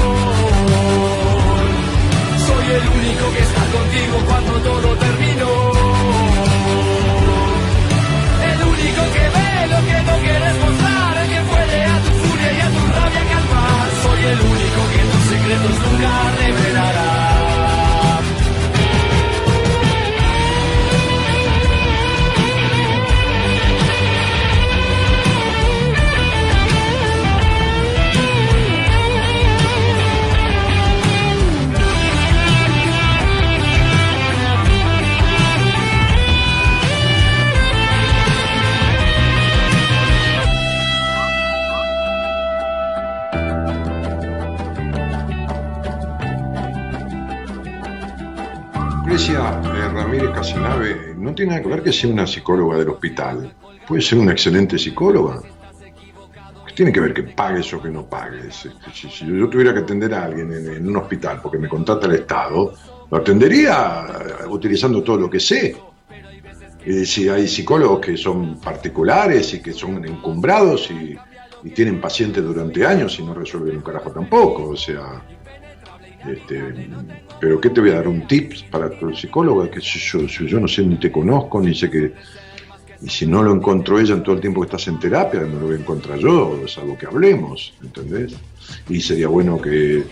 Soy 2.47 2.65
el 2.77 2.87
único 2.97 3.25
que 3.35 3.41
está 3.49 3.63
contigo 3.77 4.15
cuando 4.27 4.53
todo 4.69 4.95
terminó. 5.05 5.51
El 8.51 8.59
único 8.73 9.01
que 9.13 9.29
ve 9.37 9.44
lo 9.75 9.85
que 9.85 10.01
no 10.03 10.17
quieres 10.19 10.55
mostrar, 10.63 11.17
el 11.17 11.29
que 11.29 11.41
puede 11.51 11.83
a 11.83 11.97
tu 12.03 12.11
furia 12.23 12.51
y 12.53 12.61
a 12.61 12.69
tu 12.75 12.83
rabia 12.97 13.23
calmar. 13.31 13.87
Soy 14.03 14.21
el 14.31 14.39
único 14.41 14.81
que 14.93 15.01
tus 15.11 15.23
secretos 15.31 15.75
nunca 15.85 16.31
revelará. 16.39 17.24
Lucrecia 49.15 49.61
eh, 49.63 49.87
Ramírez 49.93 50.29
Casanave 50.31 51.15
no 51.15 51.33
tiene 51.33 51.51
nada 51.51 51.63
que 51.63 51.69
ver 51.69 51.81
que 51.81 51.93
sea 51.93 52.09
una 52.09 52.27
psicóloga 52.27 52.79
del 52.79 52.89
hospital. 52.89 53.49
Puede 53.87 54.01
ser 54.01 54.17
una 54.17 54.33
excelente 54.33 54.77
psicóloga. 54.77 55.41
¿Qué 56.67 56.73
tiene 56.75 56.91
que 56.91 56.99
ver 56.99 57.13
que 57.13 57.23
pagues 57.23 57.73
o 57.73 57.81
que 57.81 57.89
no 57.89 58.05
pagues? 58.05 58.65
Este, 58.65 59.09
si, 59.09 59.25
yo 59.25 59.47
tuviera 59.47 59.73
que 59.73 59.79
atender 59.79 60.13
a 60.13 60.25
alguien 60.25 60.51
en, 60.51 60.85
un 60.85 60.97
hospital 60.97 61.39
porque 61.41 61.57
me 61.57 61.69
contrata 61.69 62.07
el 62.07 62.15
Estado, 62.15 62.73
lo 63.09 63.17
atendería 63.17 64.05
eh, 64.19 64.47
utilizando 64.49 65.01
todo 65.01 65.15
lo 65.15 65.29
que 65.29 65.39
sé. 65.39 65.77
Es 66.83 66.95
decir, 66.97 67.31
hay 67.31 67.47
psicólogos 67.47 68.01
que 68.01 68.17
son 68.17 68.59
particulares 68.59 69.53
y 69.53 69.61
que 69.61 69.71
son 69.71 70.03
encumbrados 70.03 70.91
y, 70.91 71.15
y 71.63 71.69
tienen 71.69 72.01
pacientes 72.01 72.43
durante 72.43 72.85
años 72.85 73.17
y 73.17 73.23
no 73.23 73.33
resuelven 73.33 73.77
un 73.77 73.81
carajo 73.81 74.11
tampoco. 74.11 74.71
O 74.71 74.75
sea, 74.75 75.23
este, 76.27 76.89
pero 77.39 77.59
¿qué 77.59 77.69
te 77.69 77.81
voy 77.81 77.91
a 77.91 77.95
dar? 77.95 78.07
¿Un 78.07 78.27
tips 78.27 78.63
para 78.63 78.89
tu 78.89 79.13
psicólogo? 79.13 79.69
Que 79.69 79.79
yo, 79.79 80.21
yo, 80.25 80.59
no 80.59 80.67
sé 80.67 80.83
ni 80.83 80.97
te 80.97 81.11
conozco, 81.11 81.61
ni 81.61 81.75
sé 81.75 81.89
que... 81.89 82.13
Y 83.01 83.09
si 83.09 83.27
no 83.27 83.43
lo 83.43 83.53
encontró 83.53 83.99
ella 83.99 84.15
en 84.15 84.23
todo 84.23 84.35
el 84.35 84.41
tiempo 84.41 84.61
que 84.61 84.65
estás 84.65 84.87
en 84.87 84.99
terapia, 84.99 85.41
no 85.41 85.59
lo 85.59 85.67
voy 85.67 85.75
a 85.75 85.79
encontrar 85.79 86.17
yo, 86.17 86.61
es 86.65 86.77
algo 86.77 86.97
que 86.97 87.05
hablemos, 87.05 87.73
¿entendés? 87.83 88.35
Y 88.89 89.01
sería 89.01 89.27
bueno 89.27 89.61
que 89.61 90.03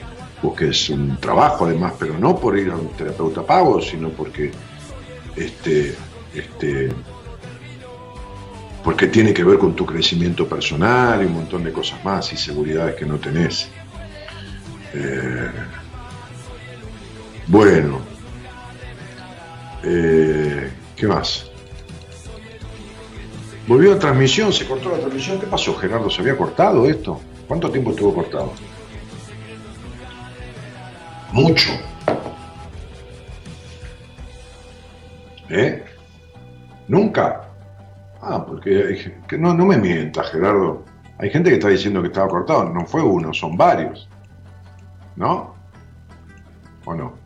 busques 0.41 0.89
un 0.89 1.17
trabajo 1.17 1.65
además, 1.65 1.93
pero 1.97 2.19
no 2.19 2.37
por 2.37 2.57
ir 2.57 2.69
a 2.69 2.75
un 2.75 2.89
terapeuta 2.89 3.43
pago, 3.43 3.81
sino 3.81 4.09
porque 4.09 4.51
este, 5.37 5.95
este, 6.35 6.89
porque 8.83 9.07
tiene 9.07 9.33
que 9.33 9.43
ver 9.43 9.57
con 9.57 9.75
tu 9.75 9.85
crecimiento 9.85 10.47
personal 10.47 11.21
y 11.21 11.25
un 11.25 11.33
montón 11.33 11.63
de 11.63 11.71
cosas 11.71 12.03
más 12.03 12.31
y 12.33 12.37
seguridades 12.37 12.95
que 12.95 13.05
no 13.05 13.17
tenés. 13.17 13.69
Eh, 14.93 15.49
bueno, 17.47 17.99
eh, 19.83 20.71
¿qué 20.95 21.07
más? 21.07 21.49
Volvió 23.67 23.93
la 23.93 23.99
transmisión, 23.99 24.51
se 24.51 24.67
cortó 24.67 24.89
la 24.89 24.97
transmisión. 24.97 25.39
¿Qué 25.39 25.47
pasó, 25.47 25.73
Gerardo? 25.75 26.09
¿Se 26.09 26.21
había 26.21 26.37
cortado 26.37 26.85
esto? 26.87 27.21
¿Cuánto 27.47 27.69
tiempo 27.71 27.91
estuvo 27.91 28.13
cortado? 28.13 28.53
Mucho. 31.31 31.71
¿Eh? 35.49 35.83
¿Nunca? 36.87 37.49
Ah, 38.21 38.45
porque 38.45 39.13
que 39.27 39.37
no, 39.37 39.53
no 39.53 39.65
me 39.65 39.77
mientas, 39.77 40.29
Gerardo. 40.31 40.83
Hay 41.17 41.29
gente 41.29 41.49
que 41.49 41.55
está 41.55 41.69
diciendo 41.69 42.01
que 42.01 42.07
estaba 42.07 42.27
cortado. 42.27 42.69
No 42.69 42.85
fue 42.85 43.01
uno, 43.01 43.33
son 43.33 43.55
varios. 43.55 44.09
¿No? 45.15 45.55
¿O 46.85 46.93
no? 46.93 47.22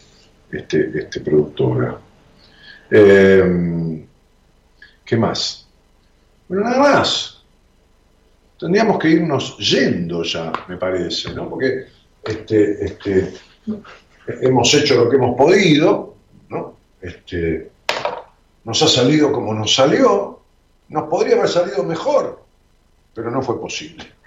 este, 0.49 0.91
este 0.98 1.19
productora. 1.19 1.99
Em, 2.89 4.06
¿Qué 5.03 5.18
más? 5.18 5.68
Bueno, 6.48 6.64
nada 6.64 6.80
más. 6.80 7.43
Tendríamos 8.57 8.98
que 8.98 9.10
irnos 9.10 9.57
yendo 9.57 10.23
ya, 10.23 10.53
me 10.69 10.77
parece, 10.77 11.34
¿no? 11.34 11.49
Porque 11.49 11.88
este, 12.23 12.85
este, 12.85 13.34
hemos 14.41 14.73
hecho 14.73 14.95
lo 14.95 15.10
que 15.10 15.18
hemos 15.18 15.35
podido, 15.35 16.15
¿no? 16.48 16.77
Este, 17.02 17.72
nos 18.64 18.81
ha 18.81 18.88
salido 18.88 19.34
como 19.34 19.53
nos 19.53 19.76
salió, 19.76 20.39
nos 20.88 21.10
podría 21.10 21.35
haber 21.35 21.49
salido 21.49 21.84
mejor, 21.84 22.41
pero 23.14 23.30
no 23.30 23.41
fue 23.41 23.60
posible. 23.60 24.20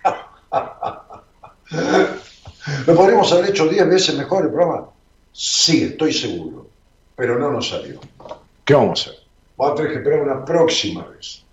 ¿Lo 2.86 2.94
podríamos 2.94 3.32
haber 3.32 3.50
hecho 3.50 3.68
10 3.68 3.88
veces 3.88 4.16
mejor 4.16 4.44
el 4.44 4.50
programa? 4.50 4.86
Sí, 5.32 5.84
estoy 5.84 6.12
seguro, 6.12 6.68
pero 7.16 7.38
no 7.38 7.50
nos 7.50 7.68
salió. 7.68 8.00
¿Qué 8.64 8.74
vamos 8.74 9.06
a 9.06 9.10
hacer? 9.10 9.22
Vamos 9.56 9.72
a 9.72 9.76
tener 9.76 9.92
que 9.92 9.98
esperar 9.98 10.22
una 10.22 10.44
próxima 10.44 11.06
vez. 11.08 11.44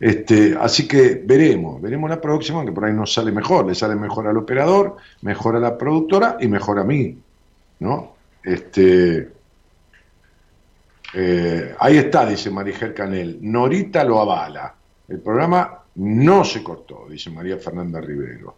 Este, 0.00 0.56
así 0.58 0.88
que 0.88 1.22
veremos, 1.24 1.82
veremos 1.82 2.08
la 2.08 2.20
próxima, 2.20 2.64
que 2.64 2.72
por 2.72 2.84
ahí 2.84 2.92
nos 2.92 3.12
sale 3.12 3.32
mejor, 3.32 3.66
le 3.66 3.74
sale 3.74 3.96
mejor 3.96 4.26
al 4.26 4.36
operador, 4.36 4.96
mejor 5.22 5.56
a 5.56 5.60
la 5.60 5.76
productora 5.76 6.36
y 6.40 6.48
mejor 6.48 6.78
a 6.78 6.84
mí, 6.84 7.18
¿no? 7.80 8.14
Este, 8.42 9.30
eh, 11.14 11.74
ahí 11.78 11.98
está, 11.98 12.26
dice 12.26 12.50
Marigel 12.50 12.94
Canel, 12.94 13.38
Norita 13.40 14.04
lo 14.04 14.20
avala. 14.20 14.74
El 15.08 15.20
programa 15.20 15.78
no 15.98 16.44
se 16.44 16.62
cortó, 16.62 17.06
dice 17.10 17.30
María 17.30 17.58
Fernanda 17.58 18.00
Rivero. 18.00 18.56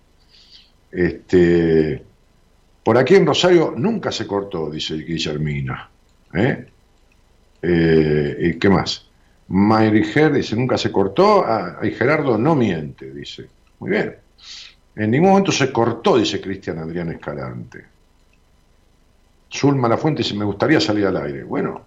Este, 0.90 2.02
por 2.82 2.98
aquí 2.98 3.14
en 3.14 3.26
Rosario 3.26 3.74
nunca 3.76 4.12
se 4.12 4.26
cortó, 4.26 4.70
dice 4.70 4.94
Guillermina. 4.94 5.88
¿eh? 6.34 6.66
Eh, 7.62 8.36
y 8.40 8.58
qué 8.58 8.68
más? 8.68 9.06
Mayriger 9.48 10.32
dice, 10.32 10.54
nunca 10.54 10.78
se 10.78 10.92
cortó. 10.92 11.44
Ah, 11.46 11.78
y 11.82 11.90
Gerardo 11.90 12.38
no 12.38 12.54
miente, 12.54 13.10
dice. 13.12 13.48
Muy 13.78 13.90
bien. 13.90 14.16
En 14.96 15.10
ningún 15.10 15.30
momento 15.30 15.52
se 15.52 15.72
cortó, 15.72 16.18
dice 16.18 16.40
Cristian 16.40 16.78
Adrián 16.78 17.10
Escalante. 17.10 17.84
Zulma 19.50 19.88
La 19.88 19.96
Fuente 19.96 20.22
dice, 20.22 20.34
me 20.34 20.44
gustaría 20.44 20.80
salir 20.80 21.06
al 21.06 21.16
aire. 21.16 21.42
Bueno, 21.42 21.82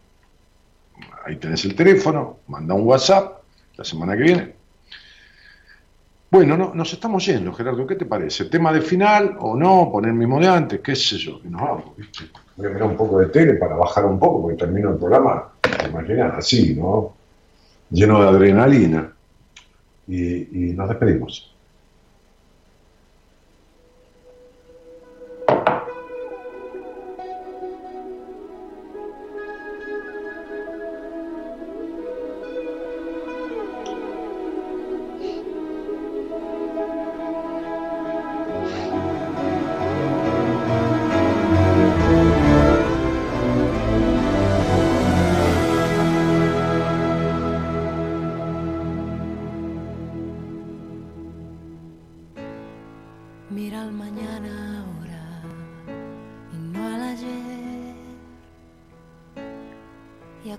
ahí 1.26 1.38
tenés 1.38 1.64
el 1.66 1.76
teléfono, 1.76 2.40
manda 2.48 2.74
un 2.74 2.86
WhatsApp 2.86 3.44
la 3.78 3.84
semana 3.84 4.18
que 4.18 4.24
viene, 4.24 4.56
bueno, 6.34 6.58
no, 6.58 6.74
nos 6.74 6.92
estamos 6.92 7.24
yendo, 7.28 7.54
Gerardo, 7.54 7.86
¿qué 7.86 7.96
te 7.96 8.06
parece? 8.06 8.46
¿Tema 8.46 8.74
de 8.74 8.82
final 8.82 9.38
o 9.40 9.56
no? 9.56 9.90
¿Poner 9.92 10.10
el 10.10 10.18
mismo 10.18 10.40
de 10.40 10.48
antes? 10.48 10.80
¿Qué 10.82 10.96
sé 10.96 11.18
yo? 11.18 11.40
Vamos. 11.44 11.84
Voy 12.56 12.66
a 12.68 12.70
mirar 12.70 12.90
un 12.90 12.98
poco 12.98 13.20
de 13.20 13.28
tele 13.28 13.54
para 13.54 13.76
bajar 13.76 14.06
un 14.06 14.18
poco, 14.18 14.42
porque 14.42 14.58
termino 14.58 14.90
el 14.92 14.98
programa, 14.98 15.52
te 15.62 15.88
imaginas, 15.90 16.34
así, 16.40 16.74
¿no? 16.76 17.14
Lleno 17.92 18.20
de 18.20 18.28
adrenalina. 18.30 19.14
y, 20.08 20.70
y 20.70 20.74
nos 20.74 20.90
despedimos. 20.90 21.53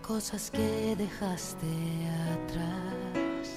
Cosas 0.06 0.50
que 0.50 0.94
dejaste 0.96 1.66
atrás. 2.34 3.48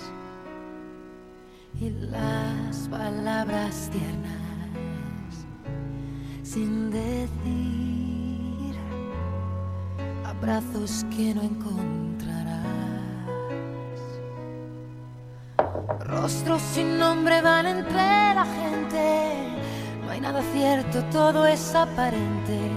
Y 1.80 1.90
las 1.90 2.88
palabras 2.88 3.90
tiernas 3.92 4.48
sin 6.42 6.90
decir, 6.90 8.76
abrazos 10.26 11.06
que 11.16 11.36
no 11.36 11.42
encontrarás, 11.42 12.64
rostros 16.00 16.62
sin 16.62 16.98
nombre 16.98 17.42
van 17.42 17.68
entre 17.68 17.94
la 17.94 18.46
gente, 18.46 19.36
no 20.04 20.12
hay 20.12 20.22
nada 20.22 20.42
cierto, 20.54 21.04
todo 21.12 21.46
es 21.46 21.76
aparente. 21.76 22.72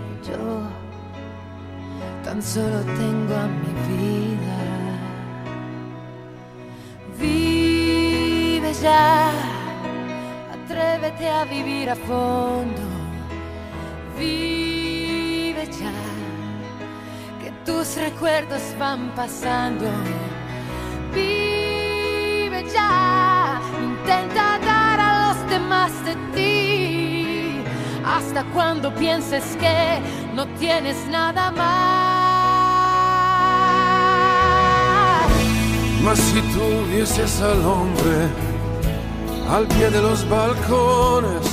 Solo 2.42 2.80
tengo 2.96 3.34
a 3.34 3.46
mi 3.46 3.72
vida. 3.88 4.56
Vive 7.18 8.72
ya, 8.74 9.30
atrévete 10.54 11.28
a 11.28 11.44
vivir 11.44 11.90
a 11.90 11.96
fondo. 11.96 12.82
Vive 14.18 15.66
ya, 15.66 15.92
que 17.42 17.50
tus 17.64 17.96
recuerdos 17.96 18.62
van 18.78 19.10
pasando. 19.14 19.86
Vive 21.12 22.64
ya, 22.72 23.60
intenta 23.82 24.58
dar 24.64 25.00
a 25.00 25.28
los 25.28 25.50
demás 25.50 25.92
de 26.04 26.14
ti. 26.34 27.62
Hasta 28.04 28.44
cuando 28.54 28.94
pienses 28.94 29.56
que 29.56 30.00
no 30.34 30.46
tienes 30.58 30.96
nada 31.08 31.50
más. 31.50 32.09
Mas 36.02 36.18
si 36.18 36.40
tuvieses 36.40 37.40
al 37.42 37.64
hombre 37.64 38.28
al 39.50 39.66
pie 39.66 39.90
de 39.90 40.00
los 40.00 40.28
balcones 40.28 41.46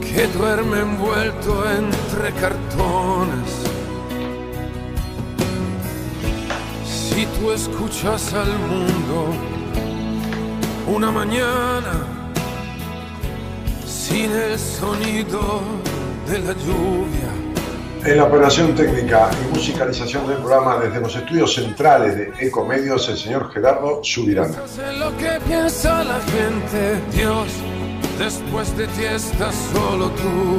que 0.00 0.26
duerme 0.28 0.80
envuelto 0.80 1.64
entre 1.70 2.32
cartones, 2.34 3.50
si 6.84 7.26
tú 7.26 7.50
escuchas 7.50 8.32
al 8.34 8.58
mundo 8.58 9.26
una 10.86 11.10
mañana 11.10 12.06
sin 13.86 14.30
el 14.30 14.58
sonido 14.58 15.62
de 16.28 16.38
la 16.40 16.52
lluvia, 16.52 17.41
En 18.04 18.16
la 18.16 18.24
operación 18.24 18.74
técnica 18.74 19.30
y 19.40 19.54
musicalización 19.54 20.26
del 20.26 20.38
programa 20.38 20.76
desde 20.76 21.00
los 21.00 21.14
estudios 21.14 21.54
centrales 21.54 22.16
de 22.16 22.32
Ecomedios, 22.40 23.08
el 23.08 23.16
señor 23.16 23.52
Gerardo 23.52 24.00
Subirana. 24.02 24.56
Lo 24.98 25.16
que 25.16 25.38
piensa 25.46 26.02
la 26.02 26.18
gente, 26.20 27.00
Dios, 27.12 27.46
después 28.18 28.76
de 28.76 28.88
ti 28.88 29.04
estás 29.04 29.54
solo 29.72 30.10
tú. 30.10 30.58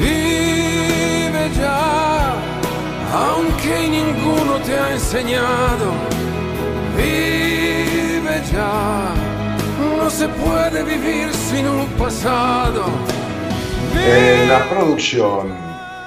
Vive 0.00 1.50
ya, 1.56 2.34
aunque 3.14 3.88
ninguno 3.88 4.56
te 4.66 4.76
ha 4.76 4.92
enseñado. 4.92 5.92
Vive 6.96 8.42
ya, 8.52 9.14
no 10.02 10.10
se 10.10 10.26
puede 10.26 10.82
vivir 10.82 11.32
sin 11.32 11.68
un 11.68 11.86
pasado. 11.90 12.86
En 13.96 14.48
la 14.48 14.68
producción, 14.68 15.54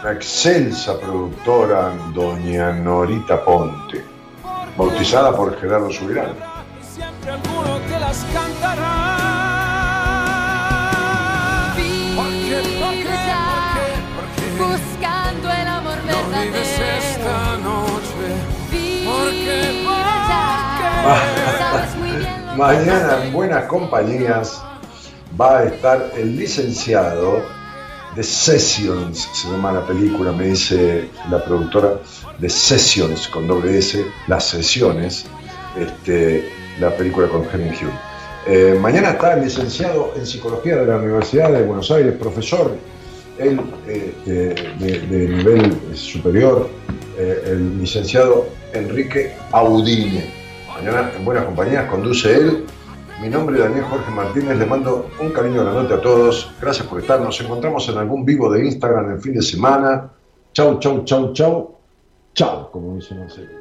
la 0.04 0.12
excelsa 0.14 1.00
productora 1.00 1.92
Doña 2.14 2.72
Norita 2.72 3.44
Ponte, 3.44 4.04
bautizada 4.78 5.36
por 5.36 5.60
Gerardo 5.60 5.92
Subirán. 5.92 6.34
Siempre. 6.82 7.32
Buscando 14.58 15.52
el 15.52 15.68
amor 15.68 15.98
No 16.06 16.30
verdadero. 16.30 16.58
esta 16.58 17.58
noche. 17.58 18.58
Mañana 22.58 23.24
en 23.24 23.34
Buenas 23.34 23.66
Compañías 23.66 24.62
va 25.40 25.60
a 25.60 25.64
estar 25.66 26.10
el 26.16 26.36
licenciado 26.38 27.44
de 28.18 28.24
Sessions, 28.24 29.30
se 29.34 29.48
llama 29.50 29.72
la 29.72 29.86
película, 29.86 30.32
me 30.32 30.48
dice 30.48 31.08
la 31.30 31.44
productora 31.46 32.00
de 32.40 32.50
Sessions 32.50 33.28
con 33.28 33.48
doble 33.48 33.78
S, 33.78 34.04
las 34.28 34.44
sesiones, 34.50 35.26
este, 35.80 36.50
la 36.80 36.96
película 36.98 37.28
con 37.28 37.44
Henry 37.54 37.70
Hugh. 37.76 37.94
Eh, 38.48 38.78
mañana 38.82 39.12
está 39.12 39.34
el 39.36 39.44
licenciado 39.44 40.14
en 40.18 40.26
psicología 40.26 40.78
de 40.78 40.86
la 40.88 40.98
Universidad 40.98 41.52
de 41.52 41.62
Buenos 41.62 41.92
Aires, 41.92 42.16
profesor, 42.20 42.76
él 43.38 43.60
de- 43.86 45.00
de 45.10 45.28
nivel 45.28 45.78
superior, 45.96 46.68
eh, 47.20 47.44
el 47.52 47.80
licenciado 47.80 48.48
Enrique 48.74 49.34
Audine. 49.52 50.34
Mañana 50.68 51.12
en 51.16 51.24
Buenas 51.24 51.46
Compañías 51.46 51.86
conduce 51.90 52.34
él. 52.34 52.66
Mi 53.22 53.30
nombre 53.30 53.56
es 53.56 53.64
Daniel 53.64 53.84
Jorge 53.86 54.12
Martínez, 54.12 54.60
le 54.60 54.66
mando 54.68 55.10
un 55.20 55.32
cariño 55.32 55.64
grandote 55.64 55.96
a 55.96 56.02
todos. 56.02 56.52
Gracias 56.62 56.86
por 56.86 57.00
estar. 57.00 57.20
Nos 57.20 57.42
encontramos 57.42 57.90
en 57.90 57.98
algún 57.98 58.24
vivo 58.24 58.52
de 58.52 58.64
Instagram 58.64 59.12
el 59.12 59.20
fin 59.20 59.34
de 59.34 59.42
semana. 59.42 60.12
Chau, 60.54 60.78
chau, 60.80 61.04
chau, 61.04 61.34
chau. 61.34 61.80
Chau, 62.36 62.70
como 62.70 62.96
dice 62.96 63.16
Marcelo. 63.16 63.57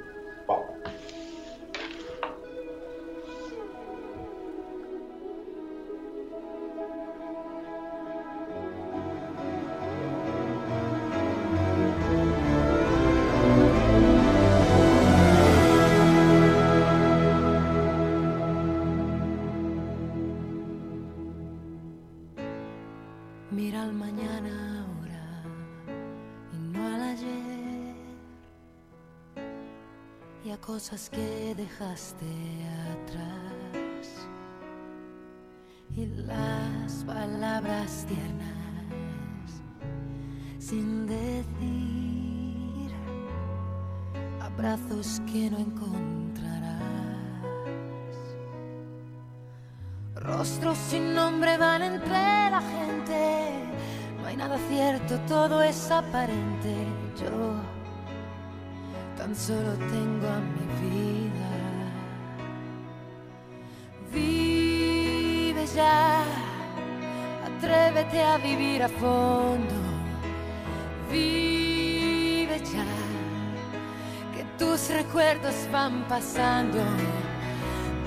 Cosas 30.77 31.09
que 31.09 31.55
dejaste 31.57 32.27
atrás. 32.93 34.07
Y 35.97 36.05
las 36.05 37.03
palabras 37.05 38.05
tiernas 38.07 39.51
sin 40.59 41.07
decir. 41.07 42.91
Abrazos 44.39 45.23
que 45.33 45.51
no 45.51 45.57
encontrarás. 45.57 46.83
Rostros 50.17 50.77
sin 50.77 51.15
nombre 51.15 51.57
van 51.57 51.85
entre 51.85 52.51
la 52.57 52.61
gente. 52.61 53.65
No 54.21 54.27
hay 54.27 54.37
nada 54.37 54.59
cierto, 54.69 55.19
todo 55.21 55.63
es 55.63 55.91
aparente. 55.91 56.75
Yo 57.19 57.76
tan 59.27 59.35
solo 59.35 59.73
tengo 59.91 60.29
a 60.29 60.39
mi 60.55 60.67
vida. 60.81 61.51
Vive 64.13 65.67
ya, 65.75 66.23
atrévete 67.45 68.23
a 68.23 68.37
vivir 68.39 68.85
a 68.85 68.89
fondo. 68.89 69.75
Vive 71.11 72.59
ya, 72.73 72.87
que 74.33 74.45
tus 74.59 74.91
recuerdos 74.91 75.55
van 75.73 76.05
pasando. 76.09 76.79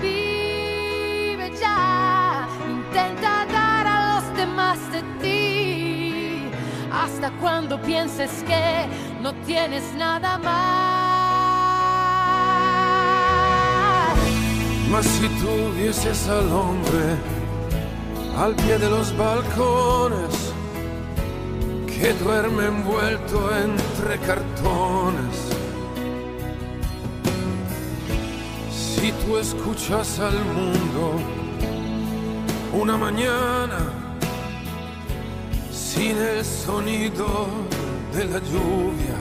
Vive 0.00 1.50
ya, 1.60 2.48
intenta 2.66 3.44
dar 3.44 3.86
a 3.86 4.14
los 4.14 4.36
demás 4.38 4.78
de 4.90 5.02
ti. 5.20 6.50
Hasta 6.90 7.30
cuando 7.42 7.78
pienses 7.82 8.42
que 8.44 8.86
no 9.20 9.34
tienes 9.44 9.84
nada 9.94 10.38
más. 10.38 10.89
Mas 14.90 15.06
si 15.06 15.28
tuvieses 15.28 16.28
al 16.28 16.52
hombre 16.52 17.16
al 18.36 18.54
pie 18.56 18.76
de 18.78 18.90
los 18.90 19.16
balcones 19.16 20.52
que 21.86 22.12
duerme 22.14 22.66
envuelto 22.66 23.50
entre 23.54 24.18
cartones, 24.26 25.36
si 28.70 29.12
tú 29.12 29.38
escuchas 29.38 30.18
al 30.18 30.44
mundo 30.56 31.12
una 32.72 32.96
mañana 32.96 33.78
sin 35.70 36.16
el 36.16 36.44
sonido 36.44 37.46
de 38.12 38.24
la 38.24 38.38
lluvia. 38.38 39.19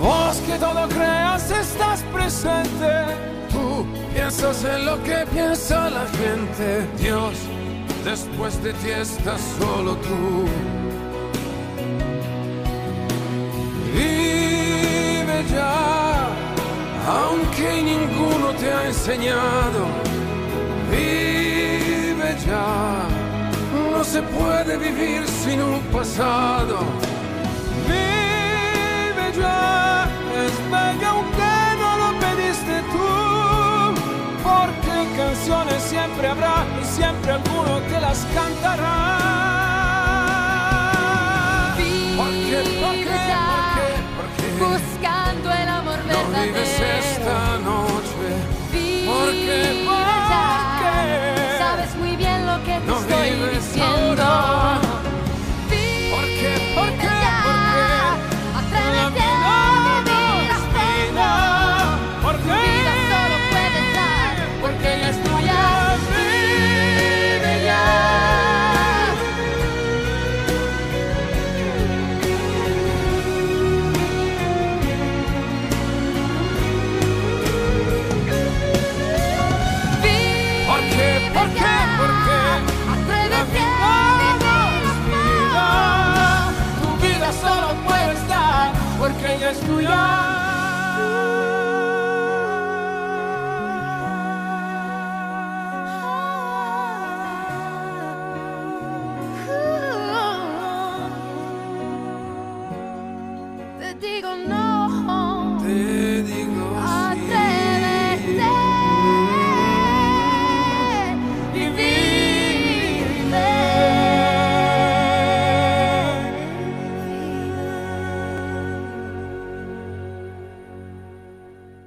Vos 0.00 0.36
que 0.46 0.56
todo 0.58 0.88
creas 0.88 1.50
estás 1.50 2.02
presente. 2.12 2.92
Tú 3.50 3.86
piensas 4.14 4.64
en 4.64 4.86
lo 4.86 5.02
que 5.02 5.26
piensa 5.30 5.90
la 5.90 6.06
gente. 6.06 6.86
Dios, 6.98 7.34
después 8.02 8.62
de 8.62 8.72
ti 8.74 8.90
estás 8.90 9.40
solo 9.58 9.96
tú. 9.96 10.46
Vive 13.94 15.44
ya, 15.52 16.28
aunque 17.06 17.82
ninguno 17.82 18.52
te 18.58 18.72
ha 18.72 18.86
enseñado. 18.86 19.80
Vive 20.90 22.36
ya, 22.46 23.06
no 23.92 24.02
se 24.02 24.22
puede 24.22 24.78
vivir 24.78 25.26
sin 25.28 25.60
un 25.60 25.80
pasado. 25.92 26.78
salva 30.70 30.90
aunque 31.08 31.52
no 31.78 31.96
lo 31.98 32.18
pediste 32.18 32.82
tú, 32.92 33.08
porque 34.42 35.16
canciones 35.16 35.82
siempre 35.82 36.28
habrá 36.28 36.64
y 36.80 36.84
siempre 36.84 37.32
alguno 37.32 37.80
te 37.80 38.00
las 38.00 38.26
cantará. 38.34 39.16
Porque, 42.16 42.58
buscando 44.58 45.52
el 45.52 45.68
amor 45.68 45.98
no. 46.06 46.42
Vives 46.42 46.80
esta 46.80 47.58
noche. 47.58 48.28
Porque, 49.06 49.86
sabes 51.58 51.96
muy 51.96 52.16
bien 52.16 52.46
lo 52.46 52.62
que 52.64 52.80
te 52.80 52.86
no. 52.86 53.84
Ahora. 53.84 54.79